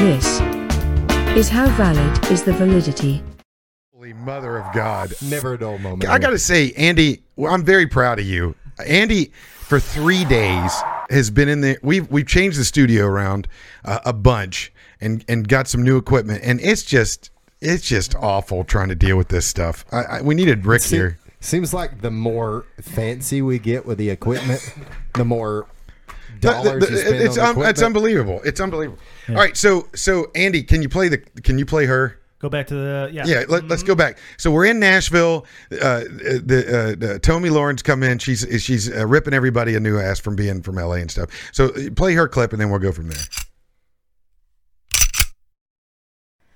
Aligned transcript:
This 0.00 0.40
is 1.36 1.50
how 1.50 1.68
valid 1.76 2.32
is 2.32 2.42
the 2.42 2.54
validity. 2.54 3.22
Holy 3.94 4.14
mother 4.14 4.56
of 4.56 4.74
God. 4.74 5.12
Never 5.20 5.52
a 5.52 5.58
dull 5.58 5.76
moment. 5.76 6.08
I 6.08 6.18
got 6.18 6.30
to 6.30 6.38
say, 6.38 6.72
Andy, 6.72 7.22
I'm 7.46 7.62
very 7.66 7.86
proud 7.86 8.18
of 8.18 8.24
you. 8.24 8.54
Andy, 8.86 9.26
for 9.26 9.78
three 9.78 10.24
days, 10.24 10.72
has 11.10 11.28
been 11.28 11.50
in 11.50 11.60
the. 11.60 11.76
We've 11.82 12.10
we've 12.10 12.26
changed 12.26 12.58
the 12.58 12.64
studio 12.64 13.04
around 13.04 13.46
uh, 13.84 13.98
a 14.06 14.14
bunch 14.14 14.72
and 15.02 15.22
and 15.28 15.46
got 15.46 15.68
some 15.68 15.82
new 15.82 15.98
equipment, 15.98 16.40
and 16.44 16.62
it's 16.62 16.82
just 16.82 17.30
it's 17.60 17.86
just 17.86 18.14
awful 18.14 18.64
trying 18.64 18.88
to 18.88 18.94
deal 18.94 19.18
with 19.18 19.28
this 19.28 19.44
stuff. 19.44 19.84
I, 19.92 20.02
I, 20.02 20.22
we 20.22 20.34
needed 20.34 20.64
Rick 20.64 20.80
Se- 20.80 20.96
here. 20.96 21.18
Seems 21.40 21.74
like 21.74 22.00
the 22.00 22.10
more 22.10 22.64
fancy 22.80 23.42
we 23.42 23.58
get 23.58 23.84
with 23.84 23.98
the 23.98 24.08
equipment, 24.08 24.74
the 25.12 25.26
more 25.26 25.66
The- 26.40 26.62
the- 26.62 26.86
the- 26.86 26.90
you 26.90 26.96
spend 26.96 27.14
it's 27.16 27.38
on 27.38 27.56
um, 27.56 27.62
it's 27.64 27.82
unbelievable. 27.82 28.40
It's 28.44 28.60
unbelievable. 28.60 28.98
All 29.28 29.34
right, 29.36 29.56
so 29.56 29.88
so 29.94 30.30
Andy, 30.34 30.62
can 30.62 30.82
you 30.82 30.88
play 30.88 31.08
the? 31.08 31.18
Can 31.18 31.58
you 31.58 31.66
play 31.66 31.86
her? 31.86 32.16
Go 32.40 32.48
back 32.48 32.66
to 32.68 32.74
the 32.74 33.10
yeah. 33.12 33.24
Yeah, 33.26 33.44
let, 33.48 33.70
us 33.70 33.82
go 33.82 33.94
back. 33.94 34.16
So 34.38 34.50
we're 34.50 34.64
in 34.64 34.80
Nashville. 34.80 35.44
Uh, 35.70 36.04
the, 36.08 36.94
uh, 36.96 36.98
the 36.98 37.18
Tomi 37.18 37.50
Lahren 37.50 37.82
come 37.84 38.02
in. 38.02 38.18
She's 38.18 38.46
she's 38.62 38.90
uh, 38.90 39.06
ripping 39.06 39.34
everybody 39.34 39.74
a 39.74 39.80
new 39.80 39.98
ass 39.98 40.18
from 40.18 40.36
being 40.36 40.62
from 40.62 40.76
LA 40.76 40.94
and 40.94 41.10
stuff. 41.10 41.28
So 41.52 41.66
uh, 41.66 41.90
play 41.94 42.14
her 42.14 42.26
clip, 42.26 42.52
and 42.52 42.60
then 42.60 42.70
we'll 42.70 42.80
go 42.80 42.92
from 42.92 43.08
there. 43.08 43.20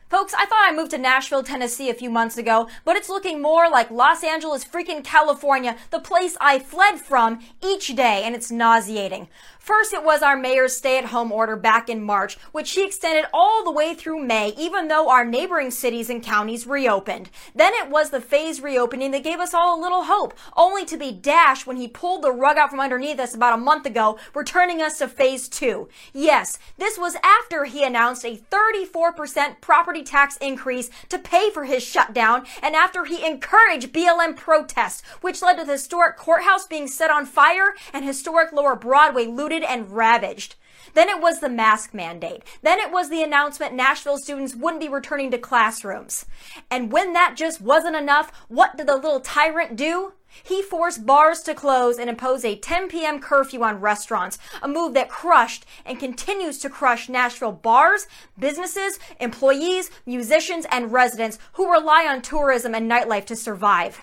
Folks, 0.09 0.33
I 0.33 0.47
thought 0.47 0.69
I 0.71 0.73
moved 0.73 0.93
to 0.93 0.99
Nashville, 0.99 1.43
Tennessee 1.43 1.91
a 1.91 1.95
few 1.95 2.09
months 2.09 2.39
ago, 2.39 2.69
but 2.85 2.95
it's 2.95 3.09
looking 3.09 3.43
more 3.43 3.69
like 3.69 3.91
Los 3.91 4.23
Angeles, 4.23 4.65
freaking 4.65 5.03
California, 5.03 5.77
the 5.91 5.99
place 5.99 6.37
I 6.41 6.61
fled 6.61 7.01
from 7.01 7.41
each 7.61 7.89
day, 7.97 8.23
and 8.25 8.33
it's 8.35 8.49
nauseating. 8.49 9.29
First, 9.65 9.95
it 9.95 10.05
was 10.05 10.21
our 10.21 10.37
mayor's 10.37 10.77
stay 10.77 10.99
at 10.99 11.07
home 11.07 11.33
order 11.33 11.57
back 11.57 11.89
in 11.89 12.03
March, 12.03 12.37
which 12.53 12.73
he 12.73 12.85
extended 12.85 13.25
all 13.33 13.65
the 13.65 13.71
way 13.71 13.95
through 13.95 14.23
May, 14.23 14.53
even 14.59 14.89
though 14.89 15.09
our 15.09 15.25
neighboring 15.25 15.71
cities 15.71 16.11
and 16.11 16.23
counties 16.23 16.67
reopened. 16.67 17.31
Then 17.55 17.73
it 17.73 17.89
was 17.89 18.11
the 18.11 18.21
phase 18.21 18.61
reopening 18.61 19.13
that 19.13 19.25
gave 19.25 19.41
us 19.41 19.55
all 19.55 19.81
a 19.81 19.83
little 19.83 20.05
hope, 20.05 20.35
only 20.55 20.85
to 20.85 20.99
be 20.99 21.13
dashed 21.13 21.67
when 21.67 21.79
he 21.79 21.89
pulled 21.89 22.21
the 22.21 22.31
rug 22.31 22.59
out 22.59 22.69
from 22.69 22.79
underneath 22.79 23.19
us 23.19 23.35
about 23.35 23.55
a 23.55 23.63
month 23.63 23.87
ago, 23.87 24.19
returning 24.35 24.83
us 24.83 24.99
to 24.99 25.09
phase 25.09 25.49
two. 25.49 25.89
Yes, 26.13 26.59
this 26.77 26.99
was 26.99 27.17
after 27.23 27.65
he 27.65 27.85
announced 27.85 28.27
a 28.27 28.37
34% 28.37 29.63
property 29.63 30.03
tax 30.03 30.37
increase 30.43 30.91
to 31.09 31.19
pay 31.19 31.49
for 31.49 31.65
his 31.65 31.83
shutdown, 31.83 32.45
and 32.61 32.77
after 32.77 33.07
he 33.07 33.27
encouraged 33.27 33.95
BLM 33.95 34.37
protests, 34.37 35.03
which 35.23 35.41
led 35.41 35.57
to 35.57 35.65
the 35.65 35.73
historic 35.73 36.19
courthouse 36.19 36.67
being 36.67 36.87
set 36.87 37.11
on 37.11 37.25
fire 37.25 37.75
and 37.95 38.05
historic 38.05 38.53
Lower 38.53 38.77
Broadway 38.77 39.25
looted 39.55 39.71
and 39.71 39.91
ravaged. 39.93 40.57
Then 40.95 41.09
it 41.09 41.21
was 41.21 41.41
the 41.41 41.49
mask 41.49 41.95
mandate. 41.95 42.43
Then 42.63 42.79
it 42.79 42.93
was 42.93 43.09
the 43.09 43.23
announcement 43.23 43.75
Nashville 43.75 44.19
students 44.19 44.55
wouldn't 44.55 44.83
be 44.83 44.89
returning 44.89 45.31
to 45.31 45.39
classrooms. 45.39 46.27
And 46.71 46.93
when 46.93 47.13
that 47.15 47.35
just 47.37 47.61
wasn't 47.61 47.97
enough, 47.97 48.31
what 48.49 48.77
did 48.77 48.87
the 48.87 48.97
little 48.97 49.21
tyrant 49.21 49.77
do? 49.77 50.13
He 50.43 50.63
forced 50.63 51.07
bars 51.07 51.43
to 51.43 51.55
close 51.55 51.99
and 51.99 52.11
impose 52.11 52.45
a 52.45 52.57
10 52.57 52.89
p.m. 52.89 53.21
curfew 53.21 53.63
on 53.63 53.81
restaurants, 53.81 54.39
a 54.63 54.69
move 54.69 54.93
that 54.95 55.09
crushed 55.09 55.65
and 55.85 55.99
continues 55.99 56.59
to 56.59 56.71
crush 56.71 57.09
Nashville 57.09 57.53
bars, 57.53 58.09
businesses, 58.39 58.99
employees, 59.21 59.91
musicians, 60.07 60.67
and 60.71 60.93
residents 60.93 61.39
who 61.53 61.71
rely 61.71 62.07
on 62.07 62.21
tourism 62.21 62.75
and 62.75 62.91
nightlife 62.91 63.27
to 63.27 63.37
survive. 63.37 64.03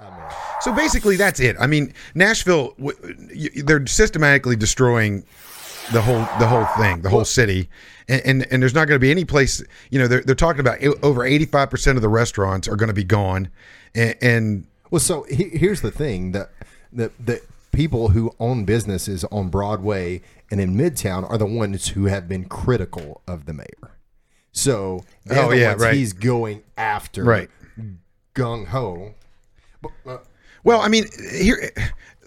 Oh, 0.00 0.56
so 0.60 0.72
basically, 0.72 1.16
that's 1.16 1.40
it. 1.40 1.56
I 1.58 1.66
mean, 1.66 1.92
Nashville, 2.14 2.74
they're 3.64 3.86
systematically 3.86 4.56
destroying 4.56 5.24
the 5.92 6.02
whole 6.02 6.20
the 6.38 6.46
whole 6.46 6.66
thing, 6.82 7.02
the 7.02 7.10
whole 7.10 7.24
city, 7.24 7.68
and 8.08 8.22
and, 8.24 8.46
and 8.52 8.62
there's 8.62 8.74
not 8.74 8.86
going 8.88 8.96
to 8.96 9.04
be 9.04 9.10
any 9.10 9.24
place. 9.24 9.62
You 9.90 9.98
know, 9.98 10.06
they're 10.08 10.22
they're 10.22 10.34
talking 10.34 10.60
about 10.60 10.82
over 11.02 11.24
85 11.24 11.70
percent 11.70 11.96
of 11.96 12.02
the 12.02 12.08
restaurants 12.08 12.68
are 12.68 12.76
going 12.76 12.88
to 12.88 12.94
be 12.94 13.04
gone, 13.04 13.48
and, 13.94 14.14
and 14.20 14.66
Well, 14.90 15.00
so 15.00 15.24
he, 15.30 15.44
here's 15.50 15.80
the 15.80 15.90
thing 15.90 16.32
that 16.32 16.50
the 16.92 17.10
the 17.18 17.40
people 17.72 18.08
who 18.08 18.34
own 18.40 18.64
businesses 18.64 19.24
on 19.24 19.48
Broadway 19.48 20.22
and 20.50 20.60
in 20.60 20.74
Midtown 20.74 21.28
are 21.28 21.38
the 21.38 21.46
ones 21.46 21.88
who 21.88 22.06
have 22.06 22.26
been 22.28 22.44
critical 22.46 23.20
of 23.26 23.46
the 23.46 23.52
mayor. 23.52 23.92
So 24.52 25.04
Oh, 25.30 25.52
yeah, 25.52 25.74
right. 25.78 25.94
he's 25.94 26.12
going 26.12 26.62
after, 26.76 27.22
Right. 27.24 27.50
Gung 28.34 28.66
ho. 28.68 29.14
Uh, 29.84 30.18
well, 30.64 30.80
I 30.80 30.88
mean, 30.88 31.06
here. 31.32 31.70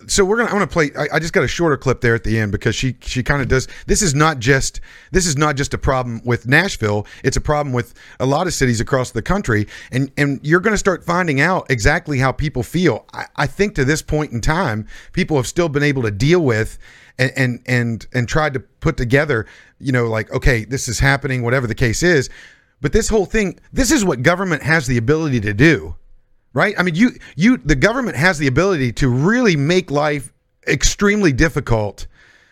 So 0.08 0.26
we're 0.26 0.38
gonna. 0.38 0.50
I'm 0.50 0.56
gonna 0.56 0.68
play. 0.68 0.90
I, 0.98 1.16
I 1.16 1.20
just 1.20 1.32
got 1.32 1.44
a 1.44 1.48
shorter 1.48 1.78
clip 1.78 2.02
there 2.02 2.16
at 2.16 2.24
the 2.24 2.40
end 2.40 2.52
because 2.52 2.76
she 2.76 2.96
she 3.02 3.22
kind 3.22 3.42
of 3.42 3.48
does. 3.48 3.68
This 3.86 4.02
is 4.02 4.16
not 4.16 4.40
just. 4.40 4.82
This 5.12 5.28
is 5.28 5.38
not 5.38 5.56
just 5.56 5.76
a 5.76 5.78
problem 5.78 6.22
with 6.26 6.48
Nashville. 6.48 7.06
It's 7.24 7.38
a 7.38 7.42
problem 7.42 7.72
with 7.72 7.94
a 8.20 8.26
lot 8.26 8.48
of 8.48 8.54
cities 8.54 8.82
across 8.82 9.12
the 9.12 9.22
country, 9.22 9.68
and 9.92 10.12
and 10.18 10.40
you're 10.42 10.60
gonna 10.60 10.78
start 10.78 11.04
finding 11.04 11.40
out 11.40 11.70
exactly 11.70 12.18
how 12.18 12.32
people 12.32 12.64
feel. 12.64 13.06
I, 13.14 13.26
I 13.36 13.48
think 13.48 13.76
to 13.76 13.86
this 13.86 14.02
point 14.02 14.32
in 14.32 14.42
time, 14.42 14.88
people 15.14 15.38
have 15.38 15.46
still 15.46 15.70
been 15.70 15.84
able 15.84 16.02
to 16.04 16.12
deal 16.12 16.42
with. 16.42 16.80
And, 17.20 17.32
and 17.36 17.62
and 17.68 18.08
and 18.14 18.28
tried 18.28 18.54
to 18.54 18.62
put 18.62 18.96
together, 18.96 19.46
you 19.80 19.92
know, 19.92 20.08
like 20.08 20.32
okay, 20.32 20.64
this 20.64 20.88
is 20.88 20.98
happening, 20.98 21.44
whatever 21.44 21.68
the 21.68 21.76
case 21.76 22.02
is. 22.02 22.30
But 22.80 22.94
this 22.94 23.10
whole 23.10 23.26
thing, 23.26 23.60
this 23.72 23.92
is 23.92 24.04
what 24.04 24.24
government 24.24 24.64
has 24.64 24.88
the 24.88 24.98
ability 24.98 25.42
to 25.42 25.54
do 25.54 25.96
right? 26.54 26.76
I 26.78 26.84
mean, 26.84 26.96
you 26.96 27.12
you 27.36 27.58
the 27.58 27.76
government 27.76 28.18
has 28.18 28.38
the 28.38 28.48
ability 28.48 28.92
to 28.94 29.10
really 29.10 29.56
make 29.56 29.92
life 29.92 30.32
extremely 30.68 31.32
difficult 31.32 32.08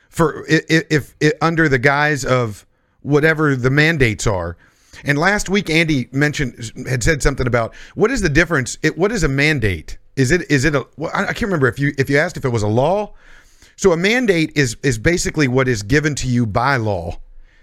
for 0.10 0.46
if, 0.48 0.86
if, 0.90 1.16
if 1.20 1.34
under 1.42 1.70
the 1.70 1.80
guise 1.80 2.26
of 2.26 2.66
whatever 3.02 3.56
the 3.56 3.70
mandates 3.70 4.28
are. 4.28 4.58
And 5.04 5.18
last 5.18 5.50
week, 5.50 5.70
Andy 5.70 6.10
mentioned 6.12 6.72
had 6.88 7.04
said 7.04 7.24
something 7.24 7.48
about 7.48 7.74
what 7.96 8.12
is 8.12 8.22
the 8.22 8.30
difference? 8.30 8.78
It, 8.82 8.98
what 8.98 9.12
is 9.12 9.24
a 9.24 9.30
mandate? 9.30 9.98
Is 10.16 10.32
it 10.32 10.50
is 10.52 10.66
it 10.66 10.76
a? 10.76 10.86
Well, 10.98 11.12
I 11.14 11.28
can't 11.28 11.44
remember 11.44 11.68
if 11.68 11.80
you 11.80 11.94
if 11.98 12.10
you 12.10 12.18
asked 12.18 12.36
if 12.38 12.44
it 12.44 12.50
was 12.50 12.64
a 12.64 12.68
law. 12.68 13.14
So 13.78 13.94
a 13.94 13.98
mandate 13.98 14.52
is 14.56 14.76
is 14.84 14.98
basically 14.98 15.48
what 15.48 15.68
is 15.70 15.84
given 15.84 16.16
to 16.16 16.28
you 16.28 16.46
by 16.46 16.76
law. 16.76 17.18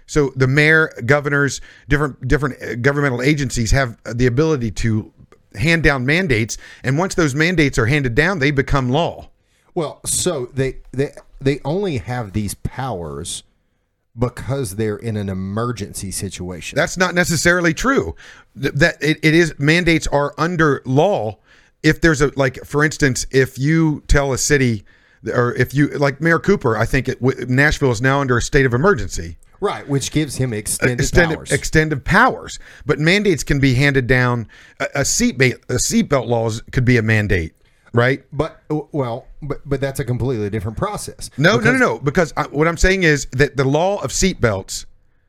So 0.07 0.31
the 0.35 0.47
mayor, 0.47 0.91
governors, 1.05 1.61
different 1.89 2.27
different 2.27 2.61
uh, 2.63 2.75
governmental 2.75 3.21
agencies 3.21 3.71
have 3.71 3.97
the 4.05 4.25
ability 4.25 4.71
to 4.71 5.13
hand 5.55 5.83
down 5.83 6.05
mandates, 6.05 6.57
and 6.83 6.97
once 6.97 7.15
those 7.15 7.33
mandates 7.35 7.77
are 7.77 7.85
handed 7.87 8.15
down, 8.15 8.39
they 8.39 8.51
become 8.51 8.89
law. 8.89 9.29
Well, 9.75 10.01
so 10.05 10.47
they 10.53 10.77
they 10.91 11.11
they 11.39 11.59
only 11.63 11.97
have 11.99 12.33
these 12.33 12.53
powers 12.55 13.43
because 14.17 14.75
they're 14.77 14.97
in 14.97 15.15
an 15.15 15.29
emergency 15.29 16.09
situation. 16.11 16.75
That's 16.75 16.97
not 16.97 17.13
necessarily 17.13 17.73
true. 17.73 18.15
Th- 18.59 18.73
That 18.73 18.95
it, 19.01 19.19
it 19.21 19.33
is 19.35 19.53
mandates 19.59 20.07
are 20.07 20.33
under 20.37 20.81
law. 20.85 21.37
If 21.83 22.01
there's 22.01 22.21
a 22.21 22.31
like, 22.35 22.65
for 22.65 22.83
instance, 22.83 23.27
if 23.29 23.59
you 23.59 24.01
tell 24.07 24.33
a 24.33 24.37
city, 24.39 24.83
or 25.31 25.53
if 25.53 25.75
you 25.75 25.87
like 25.89 26.19
Mayor 26.19 26.39
Cooper, 26.39 26.75
I 26.75 26.85
think 26.85 27.07
it, 27.07 27.21
w- 27.21 27.45
Nashville 27.47 27.91
is 27.91 28.01
now 28.01 28.19
under 28.19 28.37
a 28.37 28.41
state 28.41 28.65
of 28.65 28.73
emergency. 28.73 29.37
Right, 29.59 29.87
which 29.87 30.11
gives 30.11 30.35
him 30.35 30.53
extended, 30.53 30.99
extended 30.99 31.35
powers. 31.35 31.51
extended 31.51 32.05
powers. 32.05 32.59
But 32.85 32.99
mandates 32.99 33.43
can 33.43 33.59
be 33.59 33.73
handed 33.73 34.07
down. 34.07 34.47
A, 34.79 34.87
a 34.95 35.05
seat 35.05 35.37
ba- 35.37 35.55
a 35.69 35.75
seatbelt 35.75 36.27
laws 36.27 36.61
could 36.71 36.85
be 36.85 36.97
a 36.97 37.01
mandate, 37.01 37.53
right? 37.93 38.23
but 38.31 38.61
well, 38.69 39.27
but 39.41 39.61
but 39.65 39.81
that's 39.81 39.99
a 39.99 40.05
completely 40.05 40.49
different 40.49 40.77
process. 40.77 41.29
No, 41.37 41.57
no, 41.57 41.71
no, 41.71 41.77
no. 41.77 41.99
Because 41.99 42.33
I, 42.37 42.43
what 42.43 42.67
I'm 42.67 42.77
saying 42.77 43.03
is 43.03 43.27
that 43.31 43.57
the 43.57 43.65
law 43.65 44.01
of 44.01 44.11
seatbelts, 44.11 44.85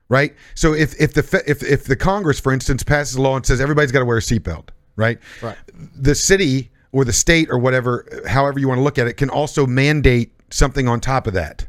right? 0.08 0.34
So 0.54 0.74
if 0.74 0.98
if 1.00 1.14
the 1.14 1.42
if 1.46 1.62
if 1.62 1.84
the 1.84 1.96
Congress, 1.96 2.40
for 2.40 2.52
instance, 2.52 2.82
passes 2.82 3.16
a 3.16 3.22
law 3.22 3.36
and 3.36 3.44
says 3.44 3.60
everybody's 3.60 3.92
got 3.92 4.00
to 4.00 4.06
wear 4.06 4.18
a 4.18 4.22
seatbelt, 4.22 4.68
right? 4.96 5.18
Right. 5.42 5.56
The 5.94 6.14
city 6.14 6.70
or 6.92 7.04
the 7.04 7.12
state 7.12 7.50
or 7.50 7.58
whatever, 7.58 8.06
however 8.26 8.58
you 8.58 8.68
want 8.68 8.78
to 8.78 8.82
look 8.82 8.98
at 8.98 9.06
it, 9.06 9.14
can 9.18 9.28
also 9.30 9.66
mandate 9.66 10.32
something 10.50 10.88
on 10.88 11.00
top 11.00 11.26
of 11.26 11.34
that. 11.34 11.66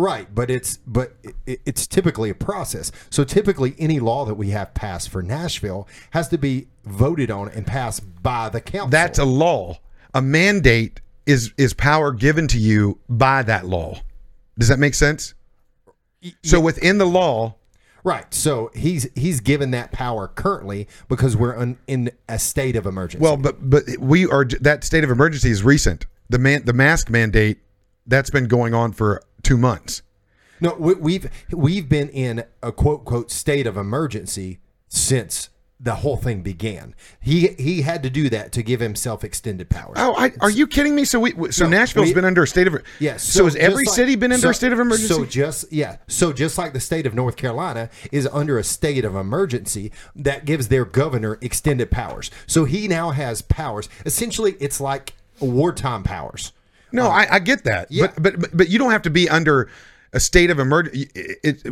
Right, 0.00 0.34
but 0.34 0.50
it's 0.50 0.78
but 0.86 1.14
it, 1.46 1.60
it's 1.66 1.86
typically 1.86 2.30
a 2.30 2.34
process. 2.34 2.90
So 3.10 3.22
typically, 3.22 3.74
any 3.78 4.00
law 4.00 4.24
that 4.24 4.34
we 4.34 4.48
have 4.48 4.72
passed 4.72 5.10
for 5.10 5.22
Nashville 5.22 5.86
has 6.12 6.28
to 6.28 6.38
be 6.38 6.68
voted 6.84 7.30
on 7.30 7.50
and 7.50 7.66
passed 7.66 8.22
by 8.22 8.48
the 8.48 8.62
council. 8.62 8.88
That's 8.88 9.18
a 9.18 9.26
law. 9.26 9.78
A 10.14 10.22
mandate 10.22 11.02
is 11.26 11.52
is 11.58 11.74
power 11.74 12.12
given 12.12 12.48
to 12.48 12.58
you 12.58 12.98
by 13.10 13.42
that 13.42 13.66
law. 13.66 14.00
Does 14.58 14.68
that 14.68 14.78
make 14.78 14.94
sense? 14.94 15.34
So 16.42 16.60
within 16.60 16.96
the 16.96 17.04
law, 17.04 17.56
right. 18.02 18.32
So 18.32 18.70
he's 18.74 19.06
he's 19.14 19.40
given 19.40 19.70
that 19.72 19.92
power 19.92 20.28
currently 20.28 20.88
because 21.08 21.36
we're 21.36 21.58
un, 21.58 21.76
in 21.86 22.10
a 22.26 22.38
state 22.38 22.74
of 22.74 22.86
emergency. 22.86 23.22
well, 23.22 23.36
but 23.36 23.68
but 23.68 23.84
we 23.98 24.26
are 24.26 24.46
that 24.46 24.82
state 24.82 25.04
of 25.04 25.10
emergency 25.10 25.50
is 25.50 25.62
recent. 25.62 26.06
The 26.30 26.38
man 26.38 26.64
the 26.64 26.72
mask 26.72 27.10
mandate 27.10 27.58
that's 28.06 28.30
been 28.30 28.48
going 28.48 28.72
on 28.72 28.92
for 28.92 29.22
two 29.42 29.56
months. 29.56 30.02
no, 30.60 30.74
we, 30.74 30.94
we've 30.94 31.30
we've 31.50 31.88
been 31.88 32.08
in 32.10 32.44
a 32.62 32.72
quote 32.72 33.04
quote 33.04 33.30
state 33.30 33.66
of 33.66 33.76
emergency 33.76 34.60
since 34.88 35.48
the 35.82 35.94
whole 35.94 36.18
thing 36.18 36.42
began. 36.42 36.94
He 37.20 37.48
he 37.58 37.80
had 37.80 38.02
to 38.02 38.10
do 38.10 38.28
that 38.28 38.52
to 38.52 38.62
give 38.62 38.80
himself 38.80 39.24
extended 39.24 39.70
powers. 39.70 39.94
Oh, 39.96 40.14
I, 40.14 40.30
are 40.42 40.50
you 40.50 40.66
kidding 40.66 40.94
me? 40.94 41.06
So 41.06 41.18
we 41.20 41.30
so 41.52 41.64
No, 41.64 41.70
Nashville's 41.70 42.08
we- 42.08 42.12
been 42.14 42.26
under 42.26 42.42
a 42.42 42.46
state 42.46 42.66
of 42.66 42.76
Yes. 42.98 43.22
So, 43.24 43.44
has 43.44 43.56
every 43.56 43.86
like- 43.86 43.94
city 43.94 44.14
been 44.14 44.30
under 44.30 44.42
so- 44.48 44.50
a 44.50 44.54
state 44.54 44.72
of 44.72 44.78
emergency? 44.80 45.06
So 45.14 45.24
just 45.24 45.72
yeah. 45.72 45.96
So 46.06 46.34
just 46.34 46.58
like 46.58 46.74
the 46.74 46.80
state 46.80 47.06
of 47.06 47.14
North 47.14 47.36
Carolina 47.36 47.88
is 48.12 48.28
under 48.30 48.58
a 48.58 48.64
state 48.64 49.06
of 49.06 49.16
emergency 49.16 49.90
that 50.14 50.44
gives 50.44 50.68
their 50.68 50.84
governor 50.84 51.38
extended 51.40 51.90
powers. 51.90 52.30
So 52.46 52.66
he 52.66 52.86
now 52.86 53.12
has 53.12 53.40
powers. 53.40 53.88
Essentially, 54.04 54.56
it's 54.60 54.82
like 54.82 55.14
wartime 55.40 56.02
powers. 56.02 56.52
No, 56.92 57.08
I, 57.08 57.26
I 57.34 57.38
get 57.38 57.64
that. 57.64 57.90
yeah. 57.90 58.12
But, 58.18 58.40
but 58.40 58.56
but 58.56 58.68
you 58.68 58.78
don't 58.78 58.90
have 58.90 59.02
to 59.02 59.10
be 59.10 59.28
under 59.28 59.68
a 60.12 60.20
state 60.20 60.50
of 60.50 60.58
emergency. 60.58 61.08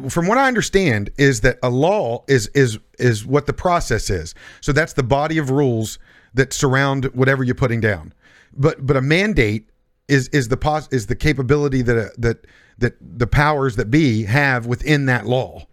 From 0.08 0.26
what 0.26 0.38
I 0.38 0.46
understand, 0.46 1.10
is 1.18 1.40
that 1.40 1.58
a 1.62 1.70
law 1.70 2.24
is 2.28 2.48
is 2.48 2.78
is 2.98 3.26
what 3.26 3.46
the 3.46 3.52
process 3.52 4.10
is. 4.10 4.34
So 4.60 4.72
that's 4.72 4.92
the 4.92 5.02
body 5.02 5.38
of 5.38 5.50
rules 5.50 5.98
that 6.34 6.52
surround 6.52 7.06
whatever 7.06 7.42
you're 7.42 7.54
putting 7.54 7.80
down. 7.80 8.12
But 8.52 8.86
but 8.86 8.96
a 8.96 9.02
mandate 9.02 9.68
is 10.08 10.28
is 10.28 10.48
the 10.48 10.56
pos 10.56 10.88
is 10.92 11.06
the 11.06 11.16
capability 11.16 11.82
that 11.82 11.96
a, 11.96 12.10
that 12.18 12.46
that 12.78 12.94
the 13.00 13.26
powers 13.26 13.76
that 13.76 13.90
be 13.90 14.24
have 14.24 14.66
within 14.66 15.06
that 15.06 15.26
law. 15.26 15.66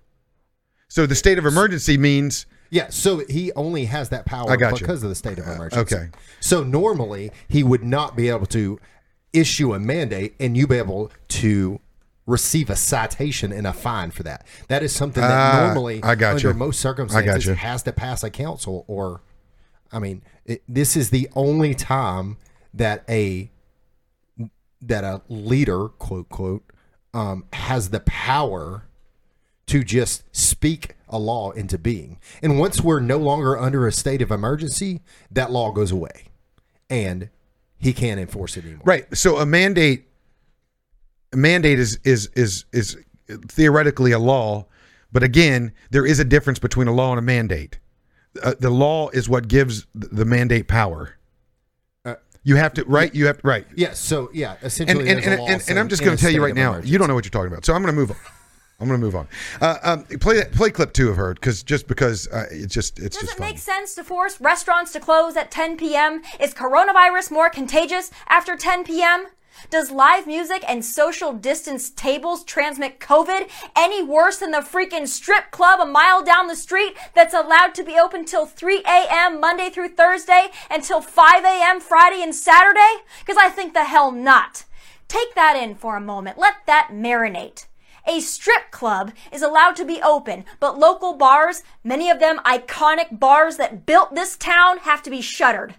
So 0.88 1.06
the 1.06 1.15
state 1.15 1.38
of 1.38 1.45
emergency 1.45 1.97
means 1.97 2.45
Yeah, 2.69 2.88
so 2.89 3.24
he 3.30 3.51
only 3.53 3.86
has 3.86 4.09
that 4.09 4.25
power 4.25 4.56
got 4.57 4.71
you. 4.71 4.75
Uh, 4.77 4.80
because 4.80 5.03
of 5.03 5.09
the 5.09 5.15
state 5.15 5.38
of 5.38 5.45
emergency. 5.45 5.95
okay. 5.95 6.09
So 6.39 6.63
normally 6.63 7.31
he 7.47 7.63
would 7.63 7.83
not 7.83 8.15
be 8.15 8.30
able 8.30 8.45
to 8.47 8.80
issue 9.36 9.74
a 9.74 9.80
mandate 9.80 10.36
and 10.40 10.56
you 10.58 10.68
be 10.68 10.78
able 10.78 11.12
to 11.30 11.80
receive 12.26 12.70
a 12.72 12.76
citation 12.76 13.52
and 13.52 13.68
a 13.68 13.74
fine 13.74 14.10
for 14.12 14.24
that. 14.24 14.46
That 14.68 14.82
is 14.82 14.94
something 14.96 15.22
that 15.22 15.32
Ah, 15.32 15.66
normally 15.66 16.02
I 16.04 16.16
got 16.16 16.36
under 16.36 16.48
you. 16.50 16.54
most 16.56 16.80
circumstances 16.80 17.46
has 17.58 17.84
to 17.84 17.92
pass 17.94 18.24
a 18.24 18.30
council 18.30 18.84
or 18.88 19.22
I 19.92 20.00
mean, 20.00 20.24
it, 20.46 20.64
this 20.68 20.96
is 20.98 21.12
the 21.12 21.30
only 21.36 21.74
time 21.76 22.38
that 22.74 23.04
a 23.08 23.52
that 24.82 25.04
a 25.04 25.22
leader, 25.30 25.88
quote 25.88 26.30
quote, 26.30 26.64
um, 27.14 27.46
has 27.54 27.90
the 27.92 28.02
power 28.02 28.84
to 29.68 29.84
just 29.84 30.24
speak 30.36 30.96
a 31.08 31.18
law 31.18 31.52
into 31.52 31.78
being. 31.78 32.20
And 32.42 32.60
once 32.60 32.81
we're 32.81 33.00
no 33.00 33.18
longer 33.18 33.58
under 33.58 33.88
a 33.88 33.92
state 33.92 34.22
of 34.22 34.31
emergency, 34.31 35.02
that 35.31 35.52
law 35.52 35.72
goes 35.72 35.92
away, 35.92 36.26
and 36.90 37.30
he 37.77 37.94
can't 37.94 38.19
enforce 38.19 38.57
it 38.57 38.66
anymore. 38.66 38.83
Right. 38.86 39.18
So 39.18 39.38
a 39.38 39.45
mandate 39.45 40.07
a 41.33 41.38
mandate 41.38 41.80
is 41.80 42.00
is 42.04 42.30
is 42.36 42.66
is 42.72 42.98
theoretically 43.48 44.12
a 44.12 44.19
law, 44.19 44.66
but 45.12 45.24
again, 45.24 45.72
there 45.92 46.06
is 46.06 46.19
a 46.19 46.25
difference 46.25 46.60
between 46.60 46.88
a 46.88 46.94
law 46.94 47.12
and 47.12 47.19
a 47.19 47.22
mandate. 47.22 47.80
Uh, 48.42 48.54
the 48.60 48.69
law 48.69 49.10
is 49.10 49.30
what 49.30 49.48
gives 49.48 49.86
the 49.94 50.25
mandate 50.25 50.68
power. 50.68 51.16
Uh, 52.04 52.16
you 52.44 52.56
have 52.56 52.74
to 52.74 52.83
right. 52.86 53.13
You 53.13 53.27
have 53.27 53.39
right. 53.44 53.66
Yeah. 53.75 53.94
So 53.94 54.30
yeah, 54.33 54.56
essentially, 54.62 55.07
and, 55.10 55.24
there's 55.24 55.28
a 55.28 55.31
and, 55.31 55.51
and, 55.51 55.69
and 55.69 55.80
I'm 55.80 55.89
just 55.89 56.04
going 56.04 56.18
to 56.18 56.21
tell 56.21 56.31
you 56.31 56.44
right 56.44 56.56
now, 56.56 56.71
emergency. 56.71 56.92
you 56.92 56.98
don't 56.98 57.07
know 57.07 57.16
what 57.16 57.25
you're 57.25 57.31
talking 57.31 57.51
about. 57.51 57.66
So 57.66 57.74
I'm 57.74 57.81
going 57.81 57.94
to 57.94 58.00
move 58.00 58.12
on. 58.12 58.18
I'm 58.80 58.88
going 58.88 59.00
to 59.00 59.06
move 59.06 59.16
on. 59.16 59.27
Uh, 59.62 59.77
um, 59.83 60.04
play 60.19 60.44
play 60.51 60.69
clip 60.69 60.92
two 60.92 61.10
of 61.10 61.16
her 61.16 61.33
because 61.33 61.63
just 61.63 61.88
because 61.88 62.27
uh, 62.27 62.45
it's 62.51 62.74
just 62.74 63.00
it's 63.00 63.16
Does 63.16 63.27
just 63.27 63.36
it 63.36 63.39
fun. 63.39 63.50
make 63.50 63.60
sense 63.60 63.95
to 63.95 64.04
force 64.04 64.42
restaurants 64.42 64.92
to 64.94 65.00
close 65.00 65.38
at 65.38 65.50
10 65.50 65.77
p.m.? 65.77 66.22
Is 66.39 66.54
coronavirus 66.54 67.31
more 67.31 67.50
contagious 67.50 68.12
after 68.27 68.57
10 68.57 68.83
p.m.? 68.83 69.27
Does 69.69 69.89
live 69.92 70.27
music 70.27 70.63
and 70.68 70.83
social 70.83 71.31
distance 71.31 71.89
tables 71.89 72.44
transmit 72.44 73.00
COVID 73.00 73.50
any 73.77 74.04
worse 74.04 74.38
than 74.38 74.51
the 74.51 74.57
freaking 74.57 75.07
strip 75.07 75.51
club 75.51 75.80
a 75.80 75.86
mile 75.86 76.21
down 76.24 76.48
the 76.48 76.56
street 76.57 76.98
that's 77.13 77.33
allowed 77.33 77.74
to 77.75 77.83
be 77.83 77.98
open 77.98 78.25
till 78.25 78.45
3 78.45 78.83
a.m. 78.86 79.39
Monday 79.39 79.69
through 79.69 79.89
Thursday 79.89 80.50
until 80.69 81.00
5 81.01 81.45
a.m. 81.45 81.80
Friday 81.80 82.21
and 82.21 82.36
Saturday? 82.36 83.04
Because 83.21 83.38
I 83.38 83.50
think 83.50 83.74
the 83.74 83.86
hell 83.86 84.12
not. 84.12 84.66
Take 85.07 85.33
that 85.36 85.56
in 85.56 85.75
for 85.75 85.95
a 85.95 86.01
moment. 86.01 86.38
Let 86.38 86.56
that 86.66 86.89
marinate. 86.92 87.66
A 88.07 88.19
strip 88.19 88.69
club 88.69 89.12
is 89.31 89.42
allowed 89.42 89.75
to 89.78 89.86
be 89.86 90.02
open, 90.02 90.46
but 90.60 90.78
local 90.78 91.13
bars, 91.13 91.63
many 91.84 92.10
of 92.10 92.19
them 92.19 92.38
iconic 92.46 93.19
bars 93.19 93.57
that 93.57 93.86
built 93.86 94.13
this 94.13 94.38
town, 94.38 94.80
have 94.80 95.02
to 95.04 95.10
be 95.10 95.22
shuttered. 95.22 95.75